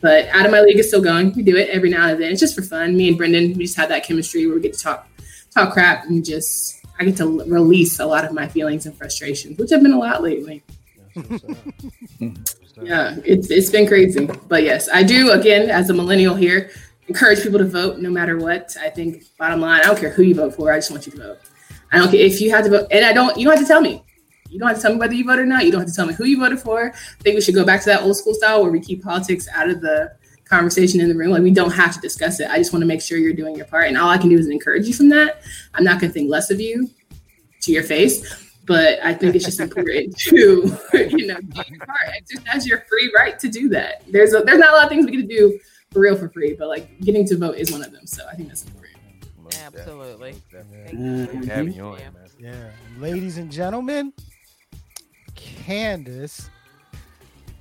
But 0.00 0.28
Out 0.28 0.46
of 0.46 0.52
My 0.52 0.62
League 0.62 0.78
is 0.78 0.88
still 0.88 1.02
going. 1.02 1.34
We 1.34 1.42
do 1.42 1.56
it 1.56 1.68
every 1.68 1.90
now 1.90 2.08
and 2.08 2.20
then. 2.20 2.32
It's 2.32 2.40
just 2.40 2.54
for 2.54 2.62
fun. 2.62 2.96
Me 2.96 3.08
and 3.08 3.18
Brendan, 3.18 3.52
we 3.58 3.64
just 3.64 3.76
have 3.76 3.90
that 3.90 4.04
chemistry 4.04 4.46
where 4.46 4.54
we 4.54 4.62
get 4.62 4.72
to 4.72 4.80
talk, 4.80 5.06
talk 5.50 5.74
crap 5.74 6.06
and 6.06 6.24
just, 6.24 6.82
I 6.98 7.04
get 7.04 7.18
to 7.18 7.44
release 7.44 8.00
a 8.00 8.06
lot 8.06 8.24
of 8.24 8.32
my 8.32 8.48
feelings 8.48 8.86
and 8.86 8.96
frustrations, 8.96 9.58
which 9.58 9.70
have 9.70 9.82
been 9.82 9.92
a 9.92 9.98
lot 9.98 10.22
lately. 10.22 10.62
Yeah, 12.82 13.16
it's 13.24 13.50
it's 13.50 13.70
been 13.70 13.86
crazy. 13.86 14.26
But 14.48 14.62
yes, 14.62 14.88
I 14.92 15.02
do 15.02 15.32
again 15.32 15.70
as 15.70 15.90
a 15.90 15.94
millennial 15.94 16.34
here 16.34 16.70
encourage 17.10 17.42
people 17.42 17.58
to 17.58 17.64
vote 17.64 17.98
no 17.98 18.08
matter 18.08 18.38
what. 18.38 18.76
I 18.80 18.88
think 18.88 19.24
bottom 19.36 19.60
line, 19.60 19.80
I 19.80 19.84
don't 19.84 19.98
care 19.98 20.10
who 20.10 20.22
you 20.22 20.34
vote 20.34 20.54
for. 20.54 20.72
I 20.72 20.78
just 20.78 20.90
want 20.90 21.06
you 21.06 21.12
to 21.12 21.18
vote. 21.18 21.38
I 21.92 21.98
don't 21.98 22.10
care 22.10 22.20
if 22.20 22.40
you 22.40 22.50
have 22.50 22.64
to 22.64 22.70
vote, 22.70 22.86
and 22.90 23.04
I 23.04 23.12
don't. 23.12 23.36
You 23.36 23.46
don't 23.46 23.56
have 23.56 23.66
to 23.66 23.68
tell 23.68 23.80
me. 23.80 24.04
You 24.48 24.58
don't 24.58 24.68
have 24.68 24.78
to 24.78 24.82
tell 24.82 24.92
me 24.92 24.98
whether 24.98 25.14
you 25.14 25.24
voted 25.24 25.44
or 25.44 25.46
not. 25.46 25.64
You 25.64 25.72
don't 25.72 25.80
have 25.80 25.88
to 25.88 25.94
tell 25.94 26.06
me 26.06 26.14
who 26.14 26.24
you 26.24 26.38
voted 26.38 26.60
for. 26.60 26.92
I 26.92 27.22
think 27.22 27.34
we 27.34 27.40
should 27.40 27.54
go 27.54 27.64
back 27.64 27.80
to 27.82 27.86
that 27.86 28.02
old 28.02 28.16
school 28.16 28.34
style 28.34 28.62
where 28.62 28.72
we 28.72 28.80
keep 28.80 29.02
politics 29.02 29.48
out 29.52 29.68
of 29.68 29.80
the 29.80 30.12
conversation 30.44 31.00
in 31.00 31.08
the 31.08 31.14
room. 31.14 31.30
Like 31.30 31.42
we 31.42 31.52
don't 31.52 31.70
have 31.72 31.94
to 31.94 32.00
discuss 32.00 32.40
it. 32.40 32.48
I 32.48 32.58
just 32.58 32.72
want 32.72 32.82
to 32.82 32.86
make 32.86 33.02
sure 33.02 33.18
you're 33.18 33.32
doing 33.32 33.56
your 33.56 33.66
part, 33.66 33.88
and 33.88 33.98
all 33.98 34.08
I 34.08 34.18
can 34.18 34.28
do 34.28 34.38
is 34.38 34.48
encourage 34.48 34.86
you 34.86 34.94
from 34.94 35.08
that. 35.10 35.42
I'm 35.74 35.84
not 35.84 36.00
going 36.00 36.10
to 36.10 36.14
think 36.14 36.30
less 36.30 36.50
of 36.50 36.60
you 36.60 36.88
to 37.62 37.72
your 37.72 37.82
face 37.82 38.49
but 38.70 39.00
I 39.02 39.14
think 39.14 39.34
it's 39.34 39.44
just 39.44 39.58
important 39.58 40.16
to, 40.28 40.78
you 40.94 41.26
know, 41.26 41.40
do 41.40 41.62
your 41.68 41.86
part, 41.86 42.14
exercise 42.14 42.68
your 42.68 42.84
free 42.88 43.12
right 43.16 43.36
to 43.40 43.48
do 43.48 43.68
that. 43.70 44.04
There's 44.08 44.32
a, 44.32 44.42
there's 44.42 44.60
not 44.60 44.70
a 44.70 44.74
lot 44.74 44.84
of 44.84 44.90
things 44.90 45.06
we 45.06 45.10
get 45.10 45.28
to 45.28 45.36
do 45.36 45.58
for 45.90 45.98
real 45.98 46.16
for 46.16 46.28
free, 46.28 46.54
but 46.56 46.68
like 46.68 47.00
getting 47.00 47.26
to 47.26 47.36
vote 47.36 47.56
is 47.56 47.72
one 47.72 47.82
of 47.82 47.90
them. 47.90 48.06
So 48.06 48.24
I 48.30 48.36
think 48.36 48.46
that's 48.46 48.64
important. 48.64 48.96
Absolutely. 49.60 50.36
Having 51.48 51.72
you 51.72 51.82
on, 51.82 51.98
Yeah. 51.98 52.10
Yeah, 52.38 52.70
ladies 52.98 53.38
and 53.38 53.50
gentlemen, 53.50 54.12
Candace. 55.34 56.48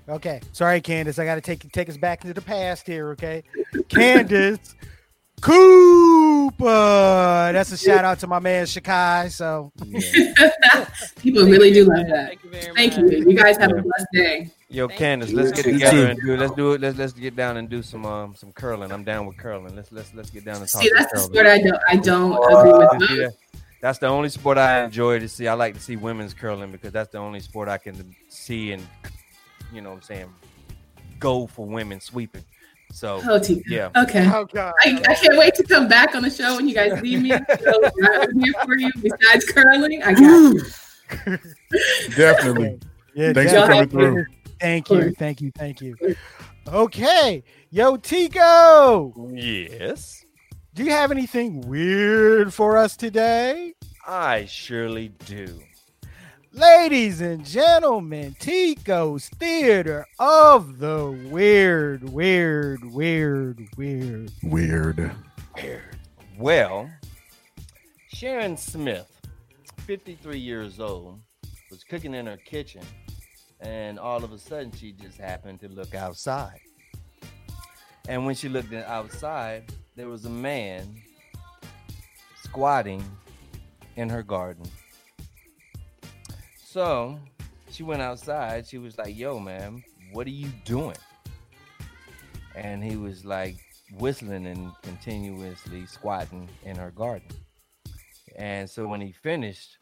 Okay, 0.07 0.41
sorry, 0.51 0.79
Candace. 0.79 1.17
I 1.17 1.25
got 1.25 1.35
to 1.35 1.41
take 1.41 1.69
take 1.71 1.89
us 1.89 1.97
back 1.97 2.23
into 2.23 2.35
the 2.35 2.41
past 2.41 2.85
here. 2.85 3.09
Okay, 3.09 3.43
Candace 3.89 4.75
Cooper. 5.41 6.63
That's 7.53 7.71
a 7.71 7.77
shout 7.77 8.05
out 8.05 8.19
to 8.19 8.27
my 8.27 8.39
man 8.39 8.65
Shakai. 8.65 9.31
So 9.31 9.71
People 11.21 11.43
really 11.43 11.71
do 11.71 11.85
love 11.85 12.07
that. 12.07 12.27
Thank 12.29 12.43
you 12.43 12.49
very 12.49 12.73
Thank 12.75 12.97
much. 12.97 13.11
you. 13.11 13.29
You 13.29 13.35
guys 13.35 13.57
have 13.57 13.71
Yeah. 13.71 13.77
a 13.77 13.81
blessed 13.81 14.07
day. 14.13 14.49
Yo, 14.71 14.87
Thank 14.87 14.99
Candace, 14.99 15.31
you. 15.31 15.37
let's 15.37 15.51
get 15.51 15.63
together 15.71 16.07
and 16.07 16.19
do 16.23 16.37
let's 16.37 16.53
do 16.53 16.73
it. 16.73 16.81
Let's 16.81 16.97
let's 16.97 17.13
get 17.13 17.35
down 17.35 17.57
and 17.57 17.69
do 17.69 17.81
some 17.81 18.05
um 18.05 18.35
some 18.35 18.51
curling. 18.51 18.91
I'm 18.91 19.03
down 19.03 19.25
with 19.25 19.37
curling. 19.37 19.75
Let's 19.75 19.91
let's 19.91 20.13
let's 20.13 20.29
get 20.29 20.45
down 20.45 20.57
and 20.57 20.67
talk 20.69 20.81
See, 20.81 20.91
that's 20.95 21.11
the 21.11 21.17
curling. 21.17 21.33
sport 21.33 21.47
I 21.47 21.57
don't 21.59 21.81
I 21.87 21.95
don't 21.95 22.33
agree 22.53 22.71
with. 22.71 23.01
You 23.01 23.07
see 23.07 23.21
that? 23.23 23.33
That's 23.81 23.97
the 23.99 24.07
only 24.07 24.29
sport 24.29 24.57
I 24.57 24.83
enjoy 24.83 25.19
to 25.19 25.29
see. 25.29 25.47
I 25.47 25.53
like 25.53 25.73
to 25.75 25.79
see 25.79 25.95
women's 25.95 26.33
curling 26.33 26.71
because 26.71 26.91
that's 26.91 27.09
the 27.11 27.17
only 27.17 27.39
sport 27.39 27.69
I 27.69 27.77
can 27.77 28.13
see 28.27 28.73
and 28.73 28.85
you 29.73 29.81
know 29.81 29.89
what 29.89 29.95
I'm 29.97 30.01
saying 30.01 30.33
go 31.19 31.47
for 31.47 31.65
women 31.65 31.99
sweeping. 31.99 32.43
So 32.91 33.21
Oh, 33.23 33.39
yeah. 33.67 33.89
Okay. 33.95 34.27
oh 34.33 34.45
god, 34.45 34.73
I, 34.83 35.01
I 35.07 35.13
can't 35.15 35.37
wait 35.37 35.53
to 35.55 35.63
come 35.63 35.87
back 35.87 36.15
on 36.15 36.23
the 36.23 36.29
show 36.29 36.55
when 36.55 36.67
you 36.67 36.73
guys 36.73 36.99
leave 37.01 37.21
me. 37.21 37.29
So 37.29 37.37
I'm 38.03 38.39
here 38.39 38.53
for 38.63 38.77
you. 38.77 38.91
Besides 39.01 39.45
curling, 39.51 40.01
I 40.03 40.13
got 40.13 40.21
you. 40.21 40.61
Definitely. 42.15 42.79
yeah, 43.13 43.33
Thanks 43.33 43.51
for 43.53 43.67
coming 43.67 43.89
through. 43.89 44.25
Thank 44.59 44.89
you, 44.89 45.11
thank 45.11 45.41
you, 45.41 45.51
thank 45.57 45.81
you. 45.81 45.95
Okay, 46.67 47.43
yo, 47.69 47.95
Tico, 47.97 49.13
Yes, 49.33 50.25
do 50.73 50.83
you 50.83 50.91
have 50.91 51.11
anything 51.11 51.61
weird 51.61 52.53
for 52.53 52.77
us 52.77 52.97
today? 52.97 53.73
I 54.07 54.45
surely 54.45 55.09
do. 55.25 55.59
Ladies 56.51 57.21
and 57.21 57.45
gentlemen, 57.45 58.35
Tico's 58.39 59.29
Theater 59.29 60.07
of 60.17 60.79
the 60.79 61.15
Weird, 61.29 62.09
Weird, 62.09 62.83
Weird, 62.91 63.67
Weird. 63.77 64.31
Weird. 64.41 65.11
Weird. 65.55 65.97
Well, 66.39 66.89
Sharon 68.07 68.57
Smith, 68.57 69.21
53 69.85 70.39
years 70.39 70.79
old, 70.79 71.19
was 71.69 71.83
cooking 71.83 72.15
in 72.15 72.25
her 72.25 72.37
kitchen, 72.37 72.81
and 73.59 73.99
all 73.99 74.23
of 74.23 74.33
a 74.33 74.39
sudden 74.39 74.71
she 74.71 74.91
just 74.91 75.19
happened 75.19 75.59
to 75.59 75.67
look 75.67 75.93
outside. 75.93 76.61
And 78.07 78.25
when 78.25 78.33
she 78.33 78.49
looked 78.49 78.73
outside, 78.73 79.71
there 79.95 80.09
was 80.09 80.25
a 80.25 80.31
man 80.31 80.99
squatting 82.41 83.03
in 83.97 84.09
her 84.09 84.23
garden. 84.23 84.65
So 86.71 87.19
she 87.71 87.81
went 87.81 88.03
outside. 88.03 88.67
She 88.67 88.77
was 88.77 88.95
like, 88.95 89.17
Yo, 89.17 89.39
man, 89.39 89.83
what 90.11 90.27
are 90.27 90.29
you 90.29 90.49
doing? 90.65 90.97
And 92.53 92.83
he 92.83 92.95
was 92.95 93.25
like, 93.25 93.57
whistling 93.97 94.45
and 94.45 94.71
continuously 94.83 95.87
squatting 95.87 96.47
in 96.63 96.75
her 96.75 96.91
garden. 96.91 97.27
And 98.35 98.69
so 98.69 98.87
when 98.87 99.01
he 99.01 99.11
finished, 99.11 99.79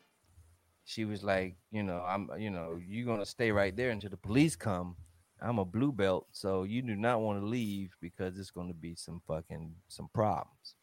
she 0.85 1.03
was 1.03 1.25
like, 1.25 1.57
you 1.71 1.83
know, 1.83 2.05
I'm, 2.07 2.29
you 2.37 2.51
know, 2.51 2.79
you're 2.87 3.05
gonna 3.05 3.25
stay 3.25 3.51
right 3.51 3.75
there 3.75 3.89
until 3.89 4.11
the 4.11 4.15
police 4.15 4.55
come. 4.55 4.95
I'm 5.41 5.59
a 5.59 5.65
blue 5.65 5.91
belt, 5.91 6.27
so 6.31 6.63
you 6.63 6.81
do 6.81 6.95
not 6.95 7.19
want 7.19 7.41
to 7.41 7.45
leave 7.45 7.91
because 7.99 8.39
it's 8.39 8.51
gonna 8.51 8.73
be 8.73 8.95
some 8.95 9.21
fucking 9.27 9.75
some 9.89 10.07
problems. 10.13 10.75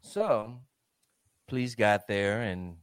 So 0.00 0.58
police 1.48 1.74
got 1.74 2.08
there 2.08 2.40
and 2.40 2.78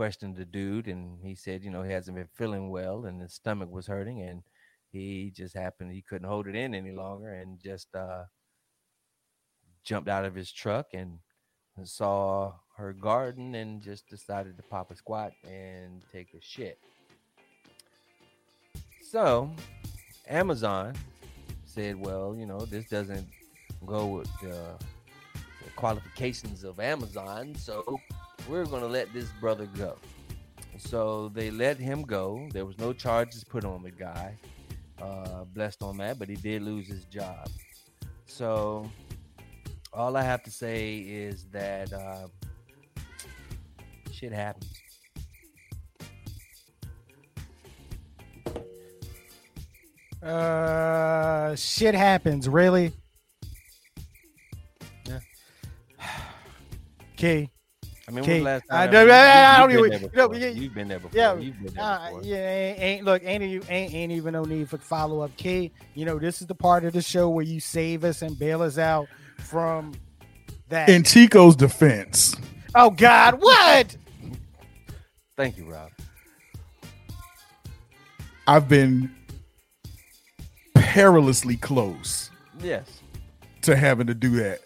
questioned 0.00 0.34
the 0.34 0.46
dude, 0.46 0.86
and 0.86 1.18
he 1.22 1.34
said, 1.34 1.62
you 1.62 1.70
know, 1.70 1.82
he 1.82 1.92
hasn't 1.92 2.16
been 2.16 2.26
feeling 2.32 2.70
well, 2.70 3.04
and 3.04 3.20
his 3.20 3.34
stomach 3.34 3.70
was 3.70 3.86
hurting, 3.86 4.22
and 4.22 4.42
he 4.90 5.30
just 5.36 5.54
happened 5.54 5.92
he 5.92 6.00
couldn't 6.00 6.26
hold 6.26 6.46
it 6.46 6.56
in 6.56 6.74
any 6.74 6.90
longer, 6.90 7.34
and 7.34 7.60
just 7.60 7.94
uh 7.94 8.22
jumped 9.84 10.08
out 10.08 10.24
of 10.24 10.34
his 10.34 10.50
truck 10.50 10.86
and 10.94 11.18
saw 11.84 12.50
her 12.78 12.94
garden 12.94 13.54
and 13.54 13.82
just 13.82 14.08
decided 14.08 14.56
to 14.56 14.62
pop 14.62 14.90
a 14.90 14.96
squat 14.96 15.32
and 15.46 16.02
take 16.10 16.32
a 16.32 16.40
shit. 16.40 16.78
So, 19.02 19.50
Amazon 20.26 20.94
said, 21.66 21.94
well, 22.00 22.34
you 22.34 22.46
know, 22.46 22.60
this 22.60 22.88
doesn't 22.88 23.28
go 23.84 24.06
with 24.06 24.30
the, 24.40 24.78
the 25.62 25.70
qualifications 25.76 26.64
of 26.64 26.80
Amazon, 26.80 27.54
so 27.54 28.00
we're 28.50 28.66
going 28.66 28.82
to 28.82 28.88
let 28.88 29.12
this 29.12 29.28
brother 29.40 29.66
go. 29.76 29.96
So 30.76 31.30
they 31.32 31.52
let 31.52 31.78
him 31.78 32.02
go. 32.02 32.48
There 32.52 32.66
was 32.66 32.78
no 32.78 32.92
charges 32.92 33.44
put 33.44 33.64
on 33.64 33.82
the 33.82 33.92
guy. 33.92 34.36
Uh, 35.00 35.44
blessed 35.44 35.82
on 35.82 35.96
that, 35.98 36.18
but 36.18 36.28
he 36.28 36.34
did 36.34 36.62
lose 36.62 36.88
his 36.88 37.04
job. 37.04 37.48
So 38.26 38.90
all 39.92 40.16
I 40.16 40.22
have 40.22 40.42
to 40.42 40.50
say 40.50 40.98
is 40.98 41.46
that 41.52 41.92
uh, 41.92 42.26
shit 44.10 44.32
happens. 44.32 44.82
Uh, 50.22 51.54
shit 51.54 51.94
happens, 51.94 52.48
really. 52.48 52.92
Yeah. 55.06 55.20
Okay. 57.14 57.50
I 58.10 58.12
mean, 58.12 58.24
Okay, 58.24 58.38
the 58.38 58.44
last 58.44 58.64
I 58.70 58.86
time? 58.86 58.92
don't- 58.92 59.06
you- 59.06 59.12
I 59.12 59.52
you- 59.52 59.58
don't 59.58 59.70
you've 59.70 59.78
even- 59.78 59.90
been 59.90 60.00
there 60.00 60.10
you 60.10 60.16
know, 60.16 60.28
before. 60.28 60.36
yeah, 60.40 60.48
You've 60.48 60.74
been 60.74 60.88
there 60.88 60.98
before. 60.98 61.18
yeah, 61.20 61.34
You've 61.36 61.62
been 61.62 61.74
there 61.74 61.84
Uh, 61.84 62.04
before. 62.06 62.22
yeah, 62.24 62.36
ain't, 62.50 62.78
ain't 62.80 63.04
look, 63.04 63.22
ain't 63.24 63.44
you 63.44 63.62
ain't, 63.68 63.94
ain't 63.94 64.12
even 64.12 64.32
no 64.32 64.42
need 64.44 64.68
for 64.68 64.78
follow 64.78 65.20
up. 65.20 65.36
Key, 65.36 65.70
you 65.94 66.04
know, 66.04 66.18
this 66.18 66.40
is 66.40 66.48
the 66.48 66.54
part 66.56 66.84
of 66.84 66.92
the 66.92 67.02
show 67.02 67.28
where 67.28 67.44
you 67.44 67.60
save 67.60 68.02
us 68.04 68.22
and 68.22 68.36
bail 68.36 68.62
us 68.62 68.78
out 68.78 69.06
from 69.38 69.92
that. 70.70 70.88
In 70.88 71.04
Tico's 71.04 71.54
defense, 71.54 72.34
oh 72.74 72.90
God, 72.90 73.40
what? 73.40 73.96
Thank 75.36 75.56
you, 75.56 75.70
Rob. 75.70 75.90
I've 78.48 78.68
been 78.68 79.14
perilously 80.74 81.56
close 81.56 82.30
Yes. 82.60 82.88
to 83.62 83.76
having 83.76 84.08
to 84.08 84.14
do 84.14 84.30
that 84.36 84.60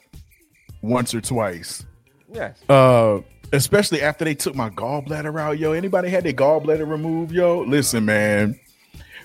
once 0.80 1.14
or 1.14 1.20
twice. 1.20 1.84
Yes. 2.32 2.56
Uh, 2.68 3.20
especially 3.52 4.02
after 4.02 4.24
they 4.24 4.34
took 4.34 4.54
my 4.54 4.70
gallbladder 4.70 5.40
out, 5.40 5.58
yo. 5.58 5.72
Anybody 5.72 6.08
had 6.08 6.24
their 6.24 6.32
gallbladder 6.32 6.88
removed, 6.88 7.32
yo? 7.32 7.60
Listen, 7.60 8.04
man. 8.04 8.58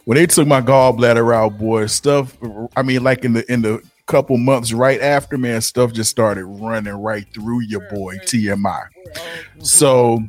When 0.06 0.18
they 0.18 0.26
took 0.26 0.48
my 0.48 0.62
gallbladder 0.62 1.34
out, 1.34 1.58
boy, 1.58 1.86
stuff. 1.88 2.38
I 2.76 2.82
mean, 2.82 3.04
like 3.04 3.26
in 3.26 3.34
the 3.34 3.52
in 3.52 3.62
the 3.62 3.82
couple 4.10 4.38
months 4.38 4.74
right 4.74 5.00
after, 5.02 5.38
man, 5.38 5.62
stuff 5.62 5.94
just 5.94 6.10
started 6.10 6.46
running 6.46 6.96
right 6.96 7.26
through 7.34 7.62
your 7.62 7.88
boy 7.92 8.18
TMI. 8.18 8.88
So, 9.62 10.24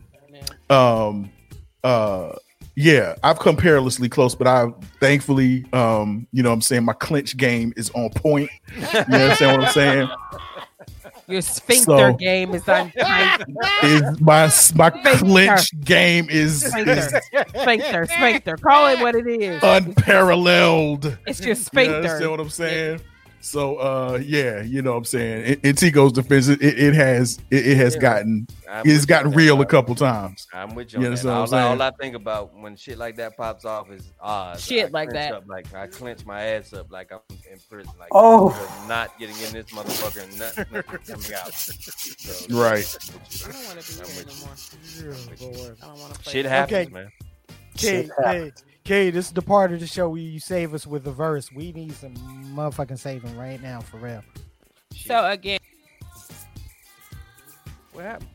um, 0.69 1.31
uh, 1.83 2.33
yeah, 2.77 3.15
I've 3.25 3.39
come 3.39 3.57
perilously 3.57 4.09
close, 4.09 4.35
but 4.35 4.47
I 4.47 4.69
thankfully, 5.01 5.65
um, 5.73 6.27
you 6.33 6.43
know, 6.43 6.51
what 6.51 6.55
I'm 6.55 6.63
saying 6.63 6.85
my 6.85 6.93
clinch 6.93 7.37
game 7.37 7.73
is 7.77 7.91
on 7.91 8.11
point. 8.11 8.51
You 8.93 8.99
understand 8.99 9.59
what 9.59 9.67
I'm 9.67 9.73
saying? 9.73 10.09
Your 11.31 11.43
sphincter 11.43 11.85
So- 12.11 12.13
game 12.15 12.55
is 12.55 12.69
on. 12.69 12.93
Is 13.83 14.21
my 14.21 14.51
my 14.75 14.91
clinch 14.91 15.71
game 15.85 16.29
is, 16.29 16.65
is 16.65 16.71
Sphincter. 16.73 17.21
sphincter. 17.63 18.07
Sphincter. 18.07 18.57
Call 18.57 18.89
it 18.89 19.01
what 19.01 19.15
it 19.15 19.27
is. 19.27 19.63
unparalleled. 19.63 21.17
It's 21.27 21.41
your 21.41 21.51
You 21.51 21.55
sphincter. 21.55 21.97
understand 21.97 22.31
what 22.31 22.41
I'm 22.41 22.51
saying? 22.51 23.01
So 23.43 23.77
uh 23.77 24.21
yeah, 24.23 24.61
you 24.63 24.83
know 24.83 24.93
what 24.93 24.99
I'm 24.99 25.05
saying. 25.07 25.45
In, 25.47 25.71
in 25.71 25.77
Tico's 25.77 26.13
defense, 26.13 26.49
it, 26.49 26.61
it 26.63 26.95
has 26.95 27.39
it, 27.51 27.67
it 27.69 27.77
has 27.79 27.95
Yeah. 27.95 28.01
gotten 28.01 28.47
I'm 28.69 28.87
it's 28.87 29.07
gotten 29.07 29.29
on 29.29 29.31
that, 29.33 29.37
real 29.39 29.55
a 29.57 29.59
Rob. 29.61 29.69
couple 29.69 29.95
times. 29.95 30.47
I'm 30.53 30.75
with 30.75 30.93
You 30.93 31.01
you. 31.01 31.07
on 31.07 31.15
that. 31.15 31.25
understand 31.25 31.29
what 31.31 31.37
All, 31.37 31.41
I'm 31.43 31.49
saying? 31.49 31.65
all 31.81 31.83
I 31.83 31.91
think 32.01 32.15
about 32.17 32.55
when 32.55 32.77
shit 32.77 32.99
like 32.99 33.17
that 33.17 33.37
pops 33.37 33.65
off 33.65 33.91
is 33.91 34.13
odds. 34.21 34.65
Shit 34.65 34.87
I 34.87 34.89
like 34.91 35.11
that. 35.11 35.33
Up, 35.33 35.45
like 35.49 35.73
I 35.75 35.87
clench 35.87 36.27
my 36.27 36.43
ass 36.43 36.73
up 36.75 36.91
like 36.93 37.13
I'm 37.13 37.21
in 37.51 37.59
prison. 37.69 37.93
Like 37.99 38.11
Oh. 38.13 38.51
not 38.87 39.19
getting 39.19 39.37
in 39.39 39.53
this 39.55 39.67
motherfucker 39.73 40.23
and 40.23 40.39
nothing, 40.39 40.67
nothing 40.73 40.99
coming 41.07 41.35
out. 41.35 41.53
So, 41.55 42.47
Right. 42.55 42.97
I 43.49 43.53
don't 43.53 43.65
want 43.65 43.81
to 43.81 43.95
be 43.95 44.01
I'm 44.03 44.07
here 44.07 45.09
with 45.11 45.43
anymore. 45.43 45.77
I 45.83 45.87
don't 45.87 45.99
want 46.01 46.15
to 46.15 46.21
play. 46.21 46.33
Shit 46.33 46.45
this. 46.45 46.53
happens, 46.53 46.87
Okay. 46.87 46.93
man. 46.93 47.11
Kay, 47.77 48.03
Shit 48.05 48.11
Kay, 48.85 49.07
Kay, 49.07 49.11
this 49.11 49.27
is 49.27 49.33
the 49.33 49.43
part 49.43 49.73
of 49.73 49.81
the 49.81 49.87
show 49.87 50.09
where 50.09 50.21
you 50.21 50.41
save 50.41 50.75
us 50.75 50.87
with 50.87 51.05
the 51.05 51.13
verse. 51.13 51.53
We 51.53 51.73
need 51.73 51.93
some 51.93 52.15
motherfucking 52.55 52.99
saving 52.99 53.37
right 53.37 53.61
now, 53.63 53.81
for 53.81 53.99
real. 53.99 54.23
So 54.97 55.27
again, 55.27 55.59
What 57.93 58.05
happened? 58.05 58.31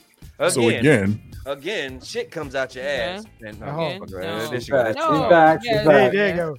So 0.50 0.68
again, 0.68 1.32
again, 1.46 1.98
shit 2.02 2.30
comes 2.30 2.54
out 2.54 2.74
your 2.74 2.84
ass. 2.84 3.24
And, 3.40 3.56
Oh, 3.62 3.98
fuck, 4.00 4.10
no. 4.10 4.18
right, 4.18 4.50
there 4.50 4.60
she 4.60 4.70
go. 4.70 4.82
Back, 4.82 4.92
There 4.92 4.92
she 4.92 5.08
she's 5.08 5.18
go. 5.22 5.30
back, 5.30 5.62
Yeah, 5.64 5.82
Hey, 5.82 6.10
there 6.10 6.28
you 6.28 6.36
go. 6.36 6.56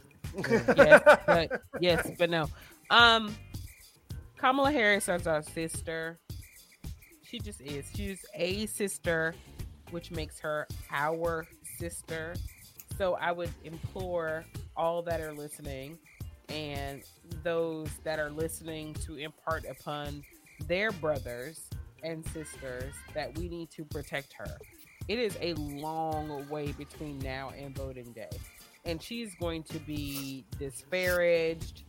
yes, 0.75 1.19
but 1.27 1.61
yes, 1.79 2.11
but 2.17 2.29
no. 2.31 2.47
Um, 2.89 3.35
Kamala 4.37 4.71
Harris 4.71 5.07
is 5.07 5.27
our 5.27 5.43
sister. 5.43 6.17
She 7.21 7.37
just 7.37 7.61
is. 7.61 7.85
She's 7.93 8.25
a 8.33 8.65
sister, 8.65 9.35
which 9.91 10.09
makes 10.09 10.39
her 10.39 10.67
our 10.91 11.45
sister. 11.77 12.35
So 12.97 13.15
I 13.15 13.31
would 13.31 13.51
implore 13.63 14.45
all 14.75 15.01
that 15.03 15.21
are 15.21 15.33
listening 15.33 15.97
and 16.49 17.03
those 17.43 17.89
that 18.03 18.19
are 18.19 18.29
listening 18.29 18.93
to 19.05 19.17
impart 19.17 19.65
upon 19.69 20.23
their 20.67 20.91
brothers 20.91 21.69
and 22.03 22.25
sisters 22.27 22.93
that 23.13 23.37
we 23.37 23.49
need 23.49 23.69
to 23.71 23.83
protect 23.85 24.33
her. 24.33 24.57
It 25.07 25.19
is 25.19 25.37
a 25.41 25.53
long 25.53 26.47
way 26.49 26.71
between 26.73 27.19
now 27.19 27.51
and 27.57 27.75
voting 27.75 28.11
day. 28.13 28.29
And 28.85 29.01
she's 29.01 29.35
going 29.35 29.63
to 29.63 29.79
be 29.79 30.45
disparaged 30.59 31.83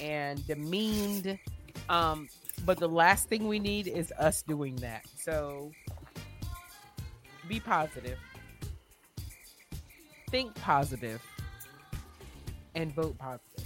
and 0.00 0.46
demeaned. 0.46 1.38
Um, 1.88 2.28
but 2.64 2.78
the 2.78 2.88
last 2.88 3.28
thing 3.28 3.48
we 3.48 3.58
need 3.58 3.88
is 3.88 4.12
us 4.18 4.42
doing 4.42 4.76
that. 4.76 5.04
So 5.16 5.72
be 7.48 7.60
positive. 7.60 8.18
Think 10.32 10.54
positive 10.54 11.22
and 12.74 12.90
vote 12.94 13.18
positive. 13.18 13.64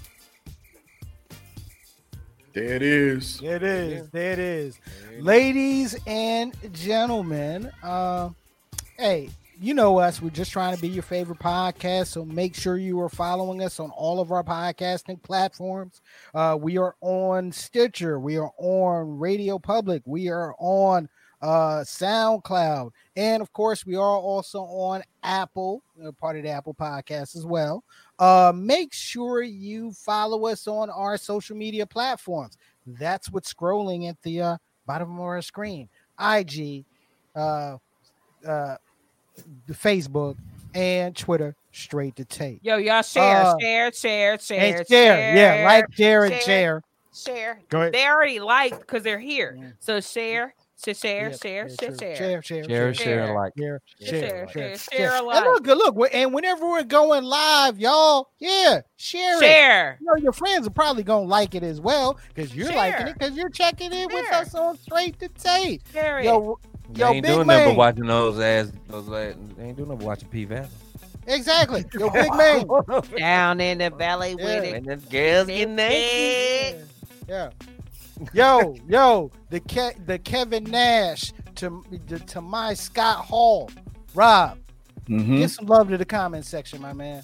There 2.54 2.74
it 2.74 2.82
is. 2.82 3.38
There 3.38 3.54
it 3.54 3.62
is. 3.62 4.08
There 4.08 4.32
it 4.32 4.38
is. 4.40 4.80
Ladies 5.20 5.96
and 6.08 6.52
gentlemen, 6.72 7.70
uh, 7.84 8.30
hey, 8.98 9.30
you 9.60 9.74
know 9.74 9.98
us. 9.98 10.20
We're 10.20 10.30
just 10.30 10.50
trying 10.50 10.74
to 10.74 10.82
be 10.82 10.88
your 10.88 11.04
favorite 11.04 11.38
podcast. 11.38 12.08
So 12.08 12.24
make 12.24 12.56
sure 12.56 12.76
you 12.76 13.00
are 13.00 13.08
following 13.08 13.62
us 13.62 13.78
on 13.78 13.90
all 13.90 14.18
of 14.18 14.32
our 14.32 14.42
podcasting 14.42 15.22
platforms. 15.22 16.00
Uh, 16.34 16.58
we 16.60 16.78
are 16.78 16.96
on 17.00 17.52
Stitcher. 17.52 18.18
We 18.18 18.38
are 18.38 18.50
on 18.58 19.20
Radio 19.20 19.60
Public. 19.60 20.02
We 20.04 20.30
are 20.30 20.52
on 20.58 21.08
uh, 21.42 21.80
SoundCloud. 21.80 22.90
And 23.16 23.42
of 23.42 23.52
course, 23.52 23.84
we 23.86 23.96
are 23.96 24.16
also 24.18 24.60
on 24.62 25.02
Apple, 25.22 25.82
part 26.18 26.36
of 26.36 26.42
the 26.42 26.50
Apple 26.50 26.74
podcast 26.74 27.36
as 27.36 27.44
well. 27.44 27.84
Uh, 28.18 28.52
make 28.54 28.92
sure 28.92 29.42
you 29.42 29.92
follow 29.92 30.46
us 30.46 30.66
on 30.66 30.90
our 30.90 31.16
social 31.16 31.56
media 31.56 31.86
platforms. 31.86 32.56
That's 32.86 33.30
what's 33.30 33.52
scrolling 33.52 34.08
at 34.08 34.20
the 34.22 34.40
uh, 34.40 34.56
bottom 34.86 35.14
of 35.14 35.20
our 35.20 35.42
screen 35.42 35.88
IG, 36.18 36.84
uh, 37.34 37.76
uh, 38.46 38.76
the 39.66 39.74
Facebook, 39.74 40.36
and 40.74 41.14
Twitter. 41.16 41.54
Straight 41.72 42.16
to 42.16 42.24
tape. 42.24 42.60
Yo, 42.62 42.78
y'all 42.78 43.02
share, 43.02 43.42
Uh, 43.42 43.54
share, 43.60 43.92
share, 43.92 44.38
share, 44.38 44.78
And 44.78 44.88
share, 44.88 45.36
yeah, 45.36 45.66
like, 45.66 45.84
share, 45.92 46.24
and 46.24 46.34
share. 46.40 46.82
share. 47.12 47.60
Go 47.68 47.80
ahead. 47.82 47.92
They 47.92 48.06
already 48.06 48.40
liked 48.40 48.80
because 48.80 49.02
they're 49.02 49.18
here. 49.18 49.58
Yeah. 49.60 49.68
So 49.78 50.00
share, 50.00 50.54
share, 50.84 50.94
share, 50.94 51.32
share, 51.32 51.68
share, 51.68 51.96
share, 51.96 51.96
share, 51.96 52.42
share, 52.42 52.64
Share, 52.64 52.94
share, 52.94 53.34
like. 53.34 53.52
share, 53.58 53.80
Share, 54.00 54.08
share, 54.08 54.48
share, 54.48 54.48
share, 54.48 54.76
share 54.78 55.12
And 55.16 55.24
alike. 55.24 55.44
look, 55.66 55.96
look, 55.96 56.10
and 56.14 56.32
whenever 56.34 56.66
we're 56.68 56.82
going 56.84 57.24
live, 57.24 57.78
y'all, 57.78 58.28
yeah, 58.38 58.80
share 58.96 59.36
it. 59.36 59.40
Share. 59.40 59.98
You 60.00 60.06
know, 60.06 60.16
your 60.22 60.32
friends 60.32 60.66
are 60.66 60.70
probably 60.70 61.02
gonna 61.02 61.26
like 61.26 61.54
it 61.54 61.62
as 61.62 61.80
well 61.80 62.18
because 62.34 62.54
you're 62.54 62.72
liking 62.72 63.08
it 63.08 63.18
because 63.18 63.36
you're 63.36 63.48
checking 63.50 63.92
in 63.92 64.08
with 64.12 64.30
us 64.32 64.54
on 64.54 64.76
straight 64.78 65.18
to 65.20 65.28
tape. 65.28 65.82
Share 65.92 66.18
it. 66.20 66.24
Yo, 66.26 66.58
Yo, 66.94 67.08
ain't 67.08 67.22
big 67.24 67.32
doing 67.34 67.46
nothing 67.46 67.64
man. 67.64 67.68
but 67.70 67.76
watching 67.76 68.06
those 68.06 68.38
ass. 68.38 68.70
Those 68.88 69.08
ass, 69.08 69.34
they 69.56 69.64
ain't 69.64 69.76
doing 69.76 69.88
nothing 69.88 69.98
but 69.98 70.04
watching 70.06 70.28
P 70.28 70.44
Valley. 70.44 70.68
exactly. 71.26 71.84
Yo, 71.98 72.10
big 72.10 72.32
man. 72.34 72.64
Down 73.16 73.60
in 73.60 73.78
the 73.78 73.90
valley 73.90 74.36
Yeah. 74.38 74.44
with 74.44 74.64
it. 74.64 74.74
And 74.74 74.86
then 74.86 74.98
girls 75.10 75.46
get 75.48 75.68
naked. 75.70 76.86
Yeah. 77.28 77.50
Yo, 78.32 78.76
yo, 78.88 79.30
the 79.50 79.60
Ke- 79.60 79.96
the 80.06 80.18
Kevin 80.18 80.64
Nash 80.64 81.32
to 81.56 81.84
the, 82.08 82.18
to 82.20 82.40
my 82.40 82.72
Scott 82.74 83.18
Hall. 83.24 83.70
Rob, 84.14 84.58
Mhm. 85.08 85.38
get 85.38 85.50
some 85.50 85.66
love 85.66 85.88
to 85.90 85.98
the 85.98 86.04
comment 86.04 86.44
section, 86.46 86.80
my 86.80 86.92
man. 86.94 87.22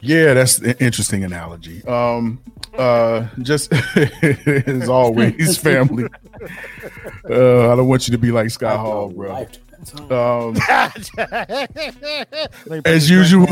Yeah, 0.00 0.32
that's 0.34 0.58
an 0.58 0.74
interesting 0.80 1.24
analogy. 1.24 1.84
Um, 1.84 2.40
uh, 2.78 3.26
just 3.42 3.72
as 3.96 4.88
always, 4.88 5.58
family. 5.62 6.04
Uh, 7.28 7.70
I 7.72 7.76
don't 7.76 7.88
want 7.88 8.08
you 8.08 8.12
to 8.12 8.18
be 8.18 8.30
like 8.30 8.48
Scott 8.50 8.78
Hall, 8.78 9.08
bro. 9.10 9.46
Um, 10.10 10.56
as 12.84 13.08
usual, 13.10 13.46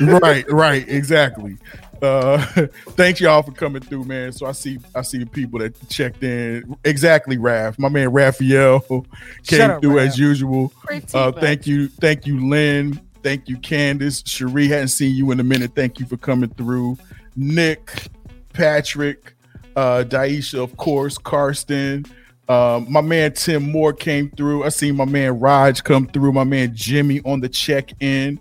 right, 0.00 0.50
right, 0.50 0.88
exactly. 0.88 1.56
Uh, 2.02 2.38
thank 2.90 3.20
y'all 3.20 3.42
for 3.42 3.52
coming 3.52 3.80
through, 3.80 4.04
man. 4.04 4.32
So 4.32 4.46
I 4.46 4.52
see, 4.52 4.78
I 4.94 5.02
see 5.02 5.18
the 5.18 5.26
people 5.26 5.60
that 5.60 5.88
checked 5.88 6.22
in. 6.24 6.76
Exactly, 6.84 7.36
Raph, 7.38 7.78
my 7.78 7.88
man 7.88 8.10
Raphael 8.12 8.80
came 9.46 9.70
up, 9.70 9.80
through 9.80 9.94
Raph. 9.96 10.06
as 10.08 10.18
usual. 10.18 10.72
Pretty 10.84 11.06
Uh, 11.14 11.30
much. 11.30 11.40
thank 11.40 11.66
you, 11.66 11.88
thank 11.88 12.26
you, 12.26 12.48
Lynn. 12.48 13.00
Thank 13.22 13.48
you, 13.48 13.56
Candace. 13.58 14.22
Cherie 14.26 14.66
hadn't 14.66 14.88
seen 14.88 15.14
you 15.14 15.30
in 15.30 15.38
a 15.38 15.44
minute. 15.44 15.76
Thank 15.76 16.00
you 16.00 16.06
for 16.06 16.16
coming 16.16 16.50
through. 16.50 16.98
Nick, 17.36 18.08
Patrick, 18.52 19.34
uh, 19.76 20.02
Daisha, 20.06 20.62
of 20.62 20.76
course, 20.76 21.16
Karsten. 21.18 22.04
Um, 22.48 22.86
my 22.90 23.00
man 23.00 23.32
Tim 23.32 23.70
Moore 23.70 23.92
came 23.92 24.28
through. 24.30 24.64
I 24.64 24.70
seen 24.70 24.96
my 24.96 25.04
man 25.04 25.38
Raj 25.38 25.84
come 25.84 26.08
through. 26.08 26.32
My 26.32 26.42
man 26.44 26.74
Jimmy 26.74 27.20
on 27.24 27.38
the 27.40 27.48
check-in. 27.48 28.40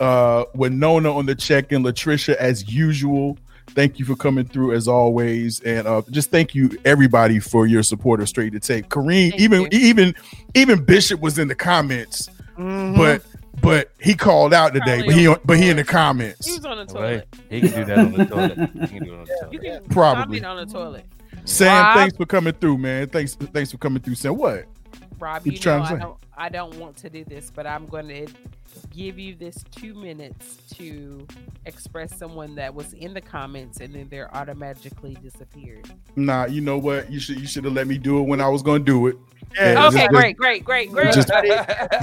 Uh, 0.00 0.44
Winona 0.54 1.14
on 1.14 1.26
the 1.26 1.34
check-in. 1.34 1.82
Latricia, 1.82 2.34
as 2.36 2.72
usual. 2.72 3.36
Thank 3.68 4.00
you 4.00 4.04
for 4.04 4.16
coming 4.16 4.46
through 4.48 4.72
as 4.72 4.88
always, 4.88 5.60
and 5.60 5.86
uh, 5.86 6.02
just 6.10 6.30
thank 6.32 6.56
you 6.56 6.70
everybody 6.84 7.38
for 7.38 7.66
your 7.68 7.84
support 7.84 8.20
of 8.20 8.28
Straight 8.28 8.52
to 8.54 8.58
Tape. 8.60 8.88
Kareem, 8.88 9.30
Thank 9.30 9.40
even 9.40 9.60
you. 9.62 9.68
even 9.72 10.14
even 10.56 10.84
Bishop 10.84 11.20
was 11.20 11.38
in 11.38 11.46
the 11.46 11.54
comments, 11.54 12.28
Mhm. 12.58 12.96
but 12.96 13.22
but 13.62 13.90
he 14.00 14.14
called 14.14 14.52
out 14.52 14.72
today. 14.74 15.02
Probably 15.02 15.06
But 15.06 15.14
he 15.36 15.40
but 15.44 15.56
he 15.58 15.68
in 15.70 15.76
the 15.76 15.84
comments. 15.84 16.46
He 16.48 16.54
was 16.56 16.64
on 16.64 16.78
the 16.78 16.94
Right. 16.94 17.22
toilet. 17.22 17.28
He 17.48 17.60
can 17.60 17.70
do 17.70 17.84
that 17.84 17.98
on 17.98 18.12
the 18.12 18.24
toilet. 18.24 18.58
He 18.80 18.86
can 18.88 19.04
do 19.04 19.14
it 19.14 19.18
on 19.20 19.24
the 19.24 19.48
You 19.52 19.58
toilet. 19.60 19.82
can 19.84 19.88
Probably. 19.90 20.44
on 20.44 20.56
the 20.66 20.72
toilet. 20.72 21.04
Sam, 21.44 21.68
Rob? 21.84 21.96
thanks 21.96 22.16
for 22.16 22.26
coming 22.26 22.52
through, 22.54 22.78
man. 22.78 23.08
Thanks 23.08 23.34
thanks 23.36 23.70
for 23.70 23.78
coming 23.78 24.02
through. 24.02 24.16
Sam, 24.16 24.36
what? 24.36 24.64
Rob, 25.20 25.34
What 25.42 25.46
you 25.46 25.52
you 25.52 25.58
trying 25.58 25.82
know 25.82 25.86
to 25.90 25.94
I 25.94 25.96
say? 25.96 26.02
don't 26.02 26.16
I 26.36 26.48
don't 26.48 26.74
want 26.80 26.96
to 26.96 27.10
do 27.10 27.22
this, 27.24 27.52
but 27.54 27.68
I'm 27.68 27.86
going 27.86 28.08
to 28.08 28.26
give 28.90 29.18
you 29.18 29.34
this 29.34 29.62
two 29.70 29.94
minutes 29.94 30.56
to 30.74 31.26
express 31.66 32.16
someone 32.18 32.54
that 32.56 32.74
was 32.74 32.92
in 32.94 33.14
the 33.14 33.20
comments 33.20 33.80
and 33.80 33.94
then 33.94 34.08
they're 34.10 34.34
automatically 34.34 35.16
disappeared. 35.22 35.88
Nah, 36.16 36.46
you 36.46 36.60
know 36.60 36.78
what? 36.78 37.10
You 37.10 37.20
should 37.20 37.40
you 37.40 37.46
should 37.46 37.64
have 37.64 37.72
let 37.74 37.86
me 37.86 37.98
do 37.98 38.18
it 38.18 38.22
when 38.22 38.40
I 38.40 38.48
was 38.48 38.62
gonna 38.62 38.78
do 38.80 39.06
it. 39.06 39.16
Yeah, 39.56 39.72
Yeah, 39.72 39.86
okay, 39.88 39.96
just- 39.98 40.10
great, 40.10 40.36
great, 40.36 40.64
great, 40.64 40.90
great. 40.90 41.12
Just 41.14 41.28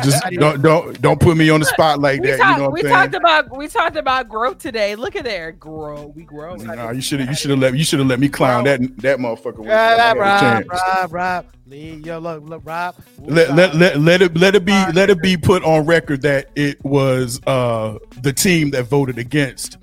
just 0.03 0.23
don't 0.31 0.61
don't 0.61 1.01
don't 1.01 1.19
put 1.19 1.37
me 1.37 1.49
on 1.49 1.59
the 1.59 1.65
spot 1.65 1.99
like 1.99 2.21
we 2.21 2.27
that. 2.31 2.37
talked, 2.39 2.57
you 2.57 2.63
know 2.63 2.69
we 2.69 2.81
I'm 2.81 2.87
talked 2.89 3.15
about 3.15 3.57
we 3.57 3.67
talked 3.67 3.95
about 3.95 4.29
growth 4.29 4.57
today. 4.59 4.95
Look 4.95 5.15
at 5.15 5.23
there, 5.23 5.51
grow. 5.53 6.07
We 6.15 6.23
grow. 6.23 6.55
Nah, 6.55 6.91
you 6.91 7.01
should 7.01 7.19
have 7.21 7.29
you 7.29 7.35
should 7.35 7.51
have 7.51 7.59
let 7.59 7.75
you 7.75 7.83
should 7.83 7.99
have 7.99 8.07
let 8.07 8.19
me 8.19 8.29
clown 8.29 8.63
that 8.65 8.79
that 8.97 9.19
motherfucker. 9.19 9.59
when 9.59 9.71
I 9.71 10.13
Rob, 10.13 10.17
Rob. 10.17 10.63
Rob, 10.69 11.13
Rob, 11.13 11.45
Lee, 11.69 11.95
yo, 12.05 12.17
look, 12.19 12.43
look, 12.47 12.61
Rob. 12.65 12.95
let, 13.19 13.53
let, 13.53 13.75
let, 13.75 13.99
let 13.99 14.21
it 14.21 14.37
let 14.37 14.55
it 14.55 14.63
be 14.63 14.71
let 14.93 15.09
it 15.09 15.21
be 15.21 15.35
put 15.35 15.63
on 15.65 15.85
record 15.85 16.21
that 16.21 16.49
it 16.55 16.83
was 16.85 17.41
uh 17.45 17.97
the 18.21 18.31
team 18.31 18.71
that 18.71 18.83
voted 18.83 19.17
against 19.17 19.77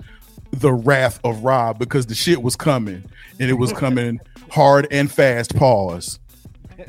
the 0.51 0.73
wrath 0.73 1.21
of 1.25 1.45
Rob 1.45 1.79
because 1.79 2.07
the 2.07 2.15
shit 2.15 2.43
was 2.43 2.57
coming 2.57 3.05
and 3.39 3.51
it 3.51 3.55
was 3.55 3.73
coming 3.75 4.19
hard 4.51 4.87
and 4.91 5.11
fast 5.13 5.55
pause 5.57 6.21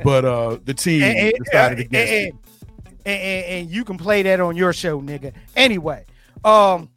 but 0.04 0.24
uh 0.24 0.58
the 0.64 0.74
team 0.74 1.04
and, 1.04 1.18
and, 1.18 1.34
decided 1.44 1.78
and, 1.80 1.88
against 1.88 2.14
it 2.14 2.28
and, 2.30 2.40
and- 3.06 3.22
and- 3.22 3.46
and 3.46 3.70
you 3.70 3.84
can 3.84 3.98
play 3.98 4.24
that 4.24 4.40
on 4.40 4.56
your 4.56 4.74
show, 4.74 5.00
nigga. 5.00 5.32
Anyway, 5.56 6.04
um, 6.44 6.90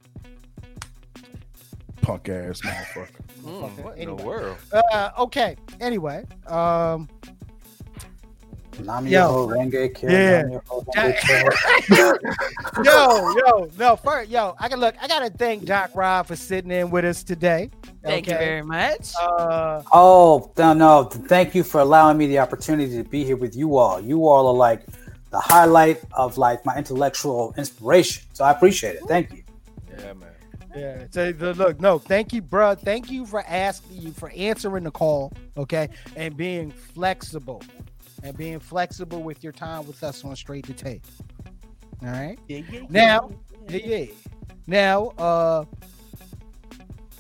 punk 2.01 2.29
ass 2.31 2.61
motherfucker 2.63 3.09
Mm, 3.45 3.83
what 3.85 3.99
in 3.99 4.09
the 4.17 4.25
world? 4.25 4.57
uh, 4.93 5.11
okay. 5.19 5.57
Anyway, 5.81 6.25
um, 6.47 7.09
Nam 8.85 9.07
Yo. 9.07 9.49
Yoho 9.49 9.49
Renge 9.55 9.95
Kyo. 9.95 10.09
Yeah. 10.11 10.43
Nam 10.43 10.61
Renge 10.95 12.19
yo, 12.85 13.35
yo, 13.37 13.71
no, 13.79 13.97
first, 13.97 14.31
yo, 14.31 14.55
I 14.59 14.69
can 14.69 14.81
look. 14.81 14.95
I 15.01 15.09
gotta 15.09 15.31
thank 15.31 15.65
Doc 15.65 15.91
Rob 15.95 16.27
for 16.27 16.37
sitting 16.37 16.71
in 16.71 16.91
with 16.91 17.05
us 17.05 17.23
today. 17.23 17.71
Thank 18.05 18.27
you 18.27 18.35
very 18.35 18.63
much. 18.63 19.13
Uh, 19.21 19.83
Oh, 19.93 20.53
no, 20.57 20.73
no. 20.73 21.05
Thank 21.05 21.55
you 21.55 21.63
for 21.65 21.81
allowing 21.81 22.17
me 22.19 22.27
the 22.27 22.39
opportunity 22.39 22.97
to 22.97 23.05
be 23.09 23.25
here 23.25 23.37
with 23.37 23.57
you 23.57 23.77
all. 23.77 24.01
You 24.01 24.27
all 24.27 24.47
are 24.47 24.55
like 24.55 24.85
the 25.31 25.39
highlight 25.41 26.01
of 26.13 26.39
like 26.39 26.65
my 26.65 26.77
intellectual 26.77 27.55
inspiration. 27.59 28.25
So 28.33 28.45
I 28.45 28.51
appreciate 28.53 28.97
it. 28.97 29.03
Thank 29.09 29.33
you. 29.33 29.43
Yeah, 29.99 30.13
man. 30.15 30.29
Yeah. 30.75 31.05
So 31.11 31.33
the- 31.33 31.55
look, 31.55 31.81
no, 31.81 31.99
thank 31.99 32.33
you, 32.33 32.41
bro. 32.41 32.75
Thank 32.75 33.11
you 33.11 33.27
for 33.27 33.45
asking 33.49 34.01
you 34.01 34.13
for 34.13 34.31
answering 34.37 34.85
the 34.85 34.91
call, 34.91 35.33
okay, 35.57 35.89
and 36.17 36.37
being 36.37 36.71
flexible, 36.71 37.63
and 38.23 38.37
being 38.37 38.59
flexible 38.61 39.23
with 39.23 39.43
your 39.43 39.53
time 39.53 39.87
with 39.87 40.03
us 40.03 40.25
on 40.25 40.35
Straight 40.37 40.67
to 40.67 40.73
Tape. 40.75 41.05
All 42.03 42.09
right. 42.09 42.39
Yeah, 42.49 42.63
yeah, 42.71 42.81
Now, 42.89 43.31
yeah, 43.69 43.77
yeah. 43.85 44.07
Now, 44.67 45.07
uh, 45.19 45.65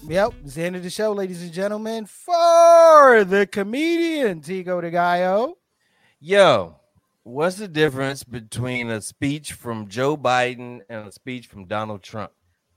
yep, 0.06 0.32
it's 0.44 0.54
the 0.54 0.64
end 0.64 0.76
of 0.76 0.82
the 0.82 0.90
show, 0.90 1.12
ladies 1.12 1.42
and 1.42 1.52
gentlemen. 1.52 2.06
For 2.06 3.24
the 3.24 3.48
comedian 3.50 4.40
Tigo 4.40 4.80
de 4.80 4.90
Gallo. 4.90 5.54
Yo, 6.20 6.76
What's 7.24 7.56
the 7.56 7.68
difference 7.68 8.24
between 8.24 8.88
a 8.88 9.02
speech 9.02 9.52
from 9.52 9.88
Joe 9.88 10.16
Biden 10.16 10.80
and 10.88 11.08
a 11.08 11.12
speech 11.12 11.46
from 11.46 11.66
Donald 11.66 12.02
Trump? 12.02 12.32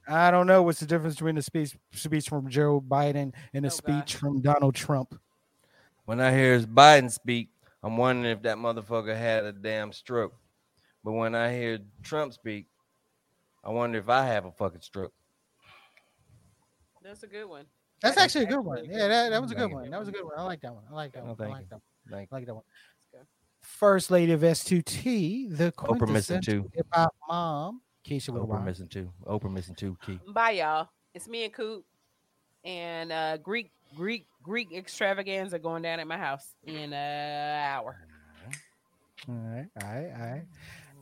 I 0.06 0.30
don't 0.30 0.46
know 0.46 0.62
what's 0.62 0.82
the 0.82 0.86
difference 0.86 1.16
between 1.16 1.38
a 1.38 1.42
speech 1.42 1.78
speech 1.94 2.28
from 2.28 2.50
Joe 2.50 2.82
Biden 2.82 3.34
and 3.54 3.64
a 3.66 3.70
Oh, 3.70 3.72
speech 3.72 3.94
gosh. 3.96 4.16
from 4.16 4.42
Donald 4.42 4.76
Trump. 4.76 5.18
When 6.04 6.20
I 6.20 6.34
hear 6.34 6.60
Biden 6.60 7.10
speak, 7.10 7.51
I'm 7.84 7.98
wondering 7.98 8.32
if 8.32 8.44
that 8.44 8.58
motherfucker 8.58 9.18
had 9.18 9.46
a 9.46 9.52
damn 9.52 9.92
stroke. 9.92 10.34
But 11.04 11.14
when 11.14 11.34
I 11.34 11.52
hear 11.52 11.80
Trump 12.04 12.34
speak, 12.34 12.68
I 13.64 13.70
wonder 13.70 13.98
if 13.98 14.10
I 14.10 14.26
have 14.26 14.46
a 14.46 14.52
fucking 14.52 14.82
stroke. 14.82 15.14
That's 17.04 17.24
a 17.24 17.28
good 17.28 17.46
one. 17.46 17.66
That's 18.02 18.18
actually 18.18 18.46
a 18.46 18.48
good 18.48 18.62
one. 18.62 18.86
Yeah, 18.86 19.08
that, 19.08 19.30
that 19.30 19.42
was 19.42 19.52
a 19.52 19.56
good 19.56 19.72
one. 19.72 19.90
That 19.90 20.00
was 20.00 20.08
a 20.08 20.12
good 20.12 20.24
one. 20.24 20.34
I 20.38 20.44
like 20.44 20.62
that 20.62 20.74
one. 20.74 20.84
I 20.90 20.94
like 20.94 21.14
that 21.14 21.24
one. 21.24 21.36
I 21.40 21.48
like 21.48 21.70
that 21.70 21.76
one. 21.76 22.20
Like 22.20 22.30
I 22.32 22.36
like 22.36 22.46
that 22.48 22.56
one. 22.56 22.64
Let's. 23.14 23.28
First 23.62 24.10
lady 24.10 24.32
of 24.32 24.42
S2T, 24.42 25.56
the 25.56 25.72
Oprah 25.74 26.10
missing 26.10 26.42
two. 26.42 26.70
hip 26.74 26.88
hop 26.92 27.14
mom, 27.30 27.82
Keisha 28.08 28.30
with 28.30 28.42
a 28.42 28.46
Oprah 28.46 28.60
Y. 28.60 28.66
missing 28.66 28.88
two. 28.88 29.12
Oprah 29.28 29.52
missing 29.52 29.76
two. 29.76 29.98
Key. 30.04 30.20
Bye, 30.34 30.52
y'all. 30.52 30.90
It's 31.14 31.28
me 31.28 31.44
and 31.44 31.54
Coop, 31.54 31.86
and 32.64 33.12
uh, 33.12 33.38
Greek 33.38 33.72
Greek 33.96 34.26
Greek 34.44 34.74
extravaganza 34.74 35.60
going 35.60 35.84
down 35.84 36.00
at 36.00 36.08
my 36.08 36.18
house 36.18 36.48
in 36.64 36.94
an 36.94 37.60
hour. 37.74 38.08
All 39.30 39.36
right, 39.36 39.68
all 39.82 39.90
right, 39.90 40.12
all 40.16 40.32
right. 40.32 40.46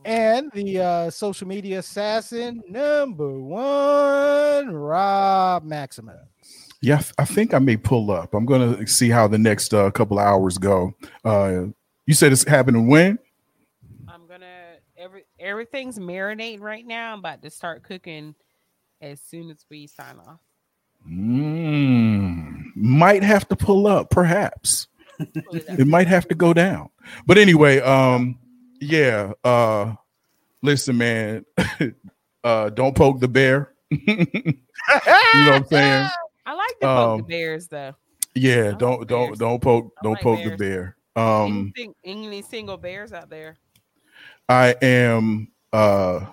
And 0.04 0.50
the 0.52 0.80
uh, 0.80 1.10
social 1.10 1.46
media 1.46 1.80
assassin 1.80 2.62
number 2.68 3.38
one, 3.38 4.70
Rob 4.70 5.64
Maximus. 5.64 6.16
Yeah, 6.82 7.02
I 7.18 7.26
think 7.26 7.52
I 7.52 7.58
may 7.58 7.76
pull 7.76 8.10
up. 8.10 8.32
I'm 8.32 8.46
gonna 8.46 8.86
see 8.86 9.10
how 9.10 9.28
the 9.28 9.38
next 9.38 9.74
uh, 9.74 9.90
couple 9.90 10.18
of 10.18 10.26
hours 10.26 10.56
go. 10.56 10.94
Uh, 11.24 11.66
you 12.06 12.14
said 12.14 12.32
it's 12.32 12.44
happening 12.44 12.88
when? 12.88 13.18
I'm 14.08 14.26
gonna 14.26 14.76
every 14.96 15.24
everything's 15.38 15.98
marinating 15.98 16.60
right 16.60 16.86
now. 16.86 17.12
I'm 17.12 17.18
about 17.18 17.42
to 17.42 17.50
start 17.50 17.82
cooking 17.82 18.34
as 19.02 19.20
soon 19.20 19.50
as 19.50 19.66
we 19.70 19.86
sign 19.86 20.18
off. 20.26 20.40
Mm, 21.08 22.09
might 22.80 23.22
have 23.22 23.48
to 23.48 23.56
pull 23.56 23.86
up, 23.86 24.10
perhaps. 24.10 24.88
It 25.52 25.86
might 25.86 26.06
have 26.06 26.26
to 26.28 26.34
go 26.34 26.52
down. 26.52 26.90
But 27.26 27.38
anyway, 27.38 27.80
um, 27.80 28.38
yeah. 28.80 29.32
Uh, 29.44 29.94
listen, 30.62 30.96
man. 30.96 31.44
uh, 32.44 32.70
don't 32.70 32.94
poke 32.96 33.20
the 33.20 33.28
bear. 33.28 33.74
you 33.90 34.16
know 34.16 34.54
what 34.94 35.54
I'm 35.54 35.66
saying? 35.66 36.08
I 36.46 36.54
like 36.54 36.80
the 36.80 36.86
poke 36.86 37.18
the 37.18 37.24
Um, 37.24 37.28
bears 37.28 37.68
though. 37.68 37.94
Yeah. 38.34 38.72
Don't 38.72 39.06
don't 39.06 39.28
bears. 39.28 39.38
don't 39.38 39.60
poke 39.60 39.92
don't 40.02 40.12
like 40.12 40.22
poke 40.22 40.44
the 40.44 40.56
bear. 40.56 40.96
Um, 41.16 41.72
any, 41.76 41.94
any 42.04 42.42
single 42.42 42.76
bears 42.76 43.12
out 43.12 43.28
there? 43.28 43.58
I 44.48 44.74
am, 44.80 45.52
uh, 45.72 46.26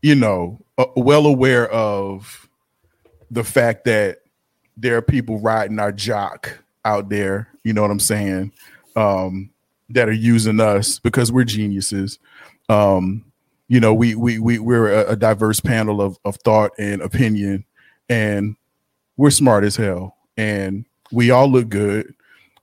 you 0.00 0.14
know, 0.14 0.64
uh, 0.78 0.86
well 0.96 1.26
aware 1.26 1.68
of 1.68 2.48
the 3.30 3.44
fact 3.44 3.84
that 3.84 4.21
there 4.82 4.96
are 4.96 5.02
people 5.02 5.38
riding 5.38 5.78
our 5.78 5.92
jock 5.92 6.58
out 6.84 7.08
there. 7.08 7.48
You 7.64 7.72
know 7.72 7.82
what 7.82 7.90
I'm 7.90 8.00
saying? 8.00 8.52
Um, 8.96 9.50
that 9.90 10.08
are 10.08 10.12
using 10.12 10.60
us 10.60 10.98
because 10.98 11.30
we're 11.30 11.44
geniuses. 11.44 12.18
Um, 12.68 13.24
you 13.68 13.80
know, 13.80 13.94
we 13.94 14.14
we 14.14 14.38
we 14.38 14.58
we're 14.58 14.92
a, 14.92 15.12
a 15.12 15.16
diverse 15.16 15.60
panel 15.60 16.02
of 16.02 16.18
of 16.24 16.36
thought 16.44 16.72
and 16.78 17.00
opinion, 17.00 17.64
and 18.08 18.56
we're 19.16 19.30
smart 19.30 19.64
as 19.64 19.76
hell, 19.76 20.16
and 20.36 20.84
we 21.12 21.30
all 21.30 21.48
look 21.48 21.68
good. 21.68 22.12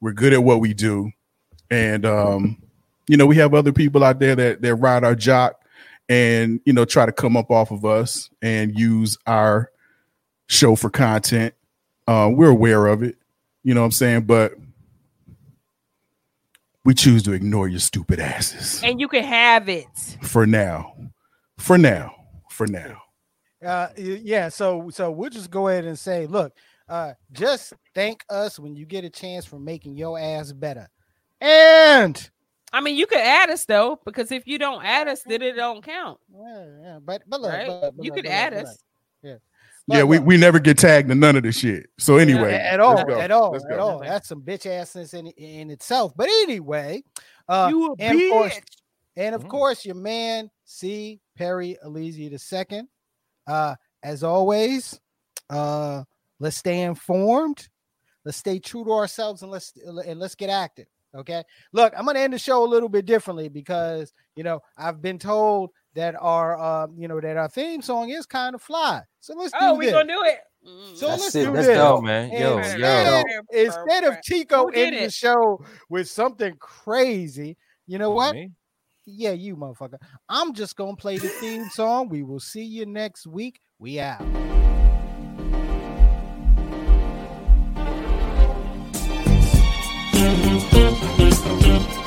We're 0.02 0.14
good 0.14 0.34
at 0.34 0.44
what 0.44 0.60
we 0.60 0.74
do, 0.74 1.12
and 1.72 2.06
um, 2.06 2.62
you 3.08 3.18
know, 3.18 3.26
we 3.26 3.38
have 3.38 3.54
other 3.54 3.72
people 3.72 4.04
out 4.04 4.20
there 4.20 4.36
that 4.36 4.62
that 4.62 4.76
ride 4.76 5.04
our 5.04 5.16
jock 5.16 5.64
and 6.10 6.60
you 6.66 6.74
know 6.74 6.86
try 6.86 7.06
to 7.06 7.12
come 7.12 7.38
up 7.38 7.50
off 7.50 7.72
of 7.72 7.86
us 7.86 8.30
and 8.41 8.78
use 8.78 9.18
our 9.26 9.72
show 10.48 10.76
for 10.76 10.90
content. 10.90 11.54
Uh, 12.10 12.27
we're 12.27 12.49
aware 12.49 12.88
of 12.88 13.03
it, 13.03 13.15
you 13.64 13.76
know 13.76 13.81
what 13.81 13.86
I'm 13.86 13.91
saying, 13.91 14.22
but 14.22 14.53
we 16.84 16.95
choose 16.95 17.22
to 17.23 17.34
ignore 17.34 17.68
your 17.68 17.80
stupid 17.80 18.19
asses 18.19 18.81
And 18.84 18.99
you 18.99 19.07
can 19.07 19.23
have 19.23 19.69
it. 19.69 19.86
for 20.23 20.48
now. 20.48 20.95
For 21.60 21.77
now. 21.77 22.15
For 22.49 22.65
now. 22.65 23.02
Uh, 23.64 23.90
yeah, 23.95 24.49
so 24.49 24.90
so 24.90 25.11
we'll 25.11 25.30
just 25.30 25.52
go 25.52 25.68
ahead 25.68 25.86
and 25.86 25.99
say, 25.99 26.26
look, 26.26 26.53
uh, 26.88 27.14
just 27.31 27.73
thank 27.94 28.23
us 28.27 28.57
when 28.57 28.76
you 28.76 28.86
get 28.88 29.03
a 29.03 29.10
chance 29.11 29.45
for 29.45 29.60
making 29.60 29.95
your 29.95 30.18
ass 30.18 30.52
better. 30.52 30.88
And 31.40 32.30
I 32.73 32.81
mean, 32.81 32.95
you 32.95 33.06
could 33.06 33.19
add 33.19 33.52
us 33.52 33.65
though, 33.65 33.99
because 34.03 34.31
if 34.31 34.48
you 34.48 34.57
don't 34.57 34.84
add 34.84 35.07
us, 35.07 35.22
then 35.23 35.41
it 35.44 35.53
don't 35.56 35.84
count, 35.84 36.19
yeah, 36.34 36.65
yeah, 36.81 36.99
but 37.03 37.22
but 37.27 37.40
look, 37.41 37.52
right? 37.53 37.68
but- 37.68 37.98
but 37.98 38.03
you 38.03 38.10
look, 38.11 38.15
could 38.18 38.26
but 38.26 38.31
add 38.31 38.53
look, 38.53 38.64
but 38.64 38.69
us. 38.69 38.84
Look. 39.90 39.98
yeah, 39.98 40.03
we, 40.03 40.20
we 40.20 40.38
never 40.38 40.60
get 40.60 40.78
tagged 40.78 41.11
in 41.11 41.20
none 41.20 41.36
of 41.36 41.44
this 41.44 41.57
shit. 41.57 41.90
So 41.99 42.18
anyway, 42.18 42.53
at 42.53 42.80
let's 42.80 43.02
all, 43.03 43.20
at 43.20 43.32
all, 43.32 43.52
Let's 43.52 43.66
at 43.66 43.72
go. 43.72 43.80
all. 43.80 43.99
That's 43.99 44.28
some 44.30 44.41
bitch 44.41 44.66
assness 44.70 45.14
in 45.14 45.28
in 45.28 45.70
itself. 45.70 46.14
But 46.16 46.30
anyway, 46.44 47.03
uh, 47.48 47.68
You 47.70 47.91
a 47.91 47.95
and 48.02 48.18
of 48.22 48.30
course, 48.32 48.53
bitch. 48.56 48.64
and 49.18 49.36
of 49.36 49.44
Mm. 49.44 49.49
course, 49.49 49.86
your 49.86 49.95
man 49.95 50.49
C. 50.66 51.20
Perry 51.38 51.78
Elysia 51.86 52.30
the 52.32 52.40
second. 52.40 52.88
Uh, 53.48 53.76
as 54.03 54.24
always, 54.24 54.99
uh, 55.49 56.03
let's 56.40 56.57
stay 56.57 56.82
informed. 56.82 57.68
Let's 58.26 58.38
stay 58.38 58.60
true 58.60 58.84
to 58.86 58.91
ourselves 58.91 59.41
and 59.41 59.52
let's 59.52 59.74
and 59.76 60.20
let's 60.20 60.36
get 60.36 60.49
active. 60.49 60.88
Okay. 61.15 61.44
Look, 61.73 61.94
I'm 61.98 62.06
gonna 62.06 62.19
end 62.19 62.34
the 62.34 62.40
show 62.40 62.64
a 62.64 62.68
little 62.68 62.90
bit 62.90 63.06
differently 63.06 63.49
because 63.49 64.14
you 64.36 64.44
know 64.44 64.61
I've 64.77 65.02
been 65.02 65.18
told 65.19 65.72
that 65.95 66.15
our 66.19 66.60
um, 66.60 66.95
you 66.98 67.07
know 67.07 67.19
that 67.19 67.38
our 67.38 67.48
theme 67.49 67.81
song 67.81 68.10
is 68.10 68.26
kind 68.26 68.53
of 68.56 68.61
fly. 68.61 69.02
So 69.19 69.34
let's 69.36 69.53
Oh, 69.60 69.73
do 69.73 69.80
we 69.80 69.86
this. 69.86 69.94
gonna 69.94 70.07
do 70.07 70.23
it. 70.23 70.40
So 70.95 71.07
That's 71.07 71.22
let's 71.22 71.36
it. 71.36 71.45
do 71.45 71.52
Let's 71.52 71.68
this. 71.68 71.77
go. 71.77 71.95
Yo, 71.95 72.02
man. 72.02 72.31
Yo, 72.31 72.57
And 72.60 72.80
yo. 72.80 72.98
instead, 72.98 73.26
instead 73.52 74.03
of 74.03 74.22
Chico 74.22 74.65
Who 74.65 74.72
did 74.72 74.88
ending 74.88 75.03
the 75.03 75.11
show 75.11 75.64
with 75.90 76.10
something 76.10 76.56
crazy, 76.60 77.57
you 77.88 77.98
know 77.98 78.11
what? 78.11 78.36
Me? 78.36 78.52
Yeah, 79.06 79.31
you 79.31 79.56
motherfucker. 79.56 79.98
I'm 80.27 80.53
just 80.53 80.76
gonna 80.76 80.95
play 80.95 81.18
the 81.18 81.30
theme 81.30 81.69
song. 81.69 82.10
We 82.10 82.23
will 82.23 82.40
see 82.41 82.64
you 82.65 82.86
next 82.86 83.26
week. 83.26 83.60
We 83.80 83.99
out. 83.99 84.22
Oprah 90.19 90.59
Thank 90.80 91.98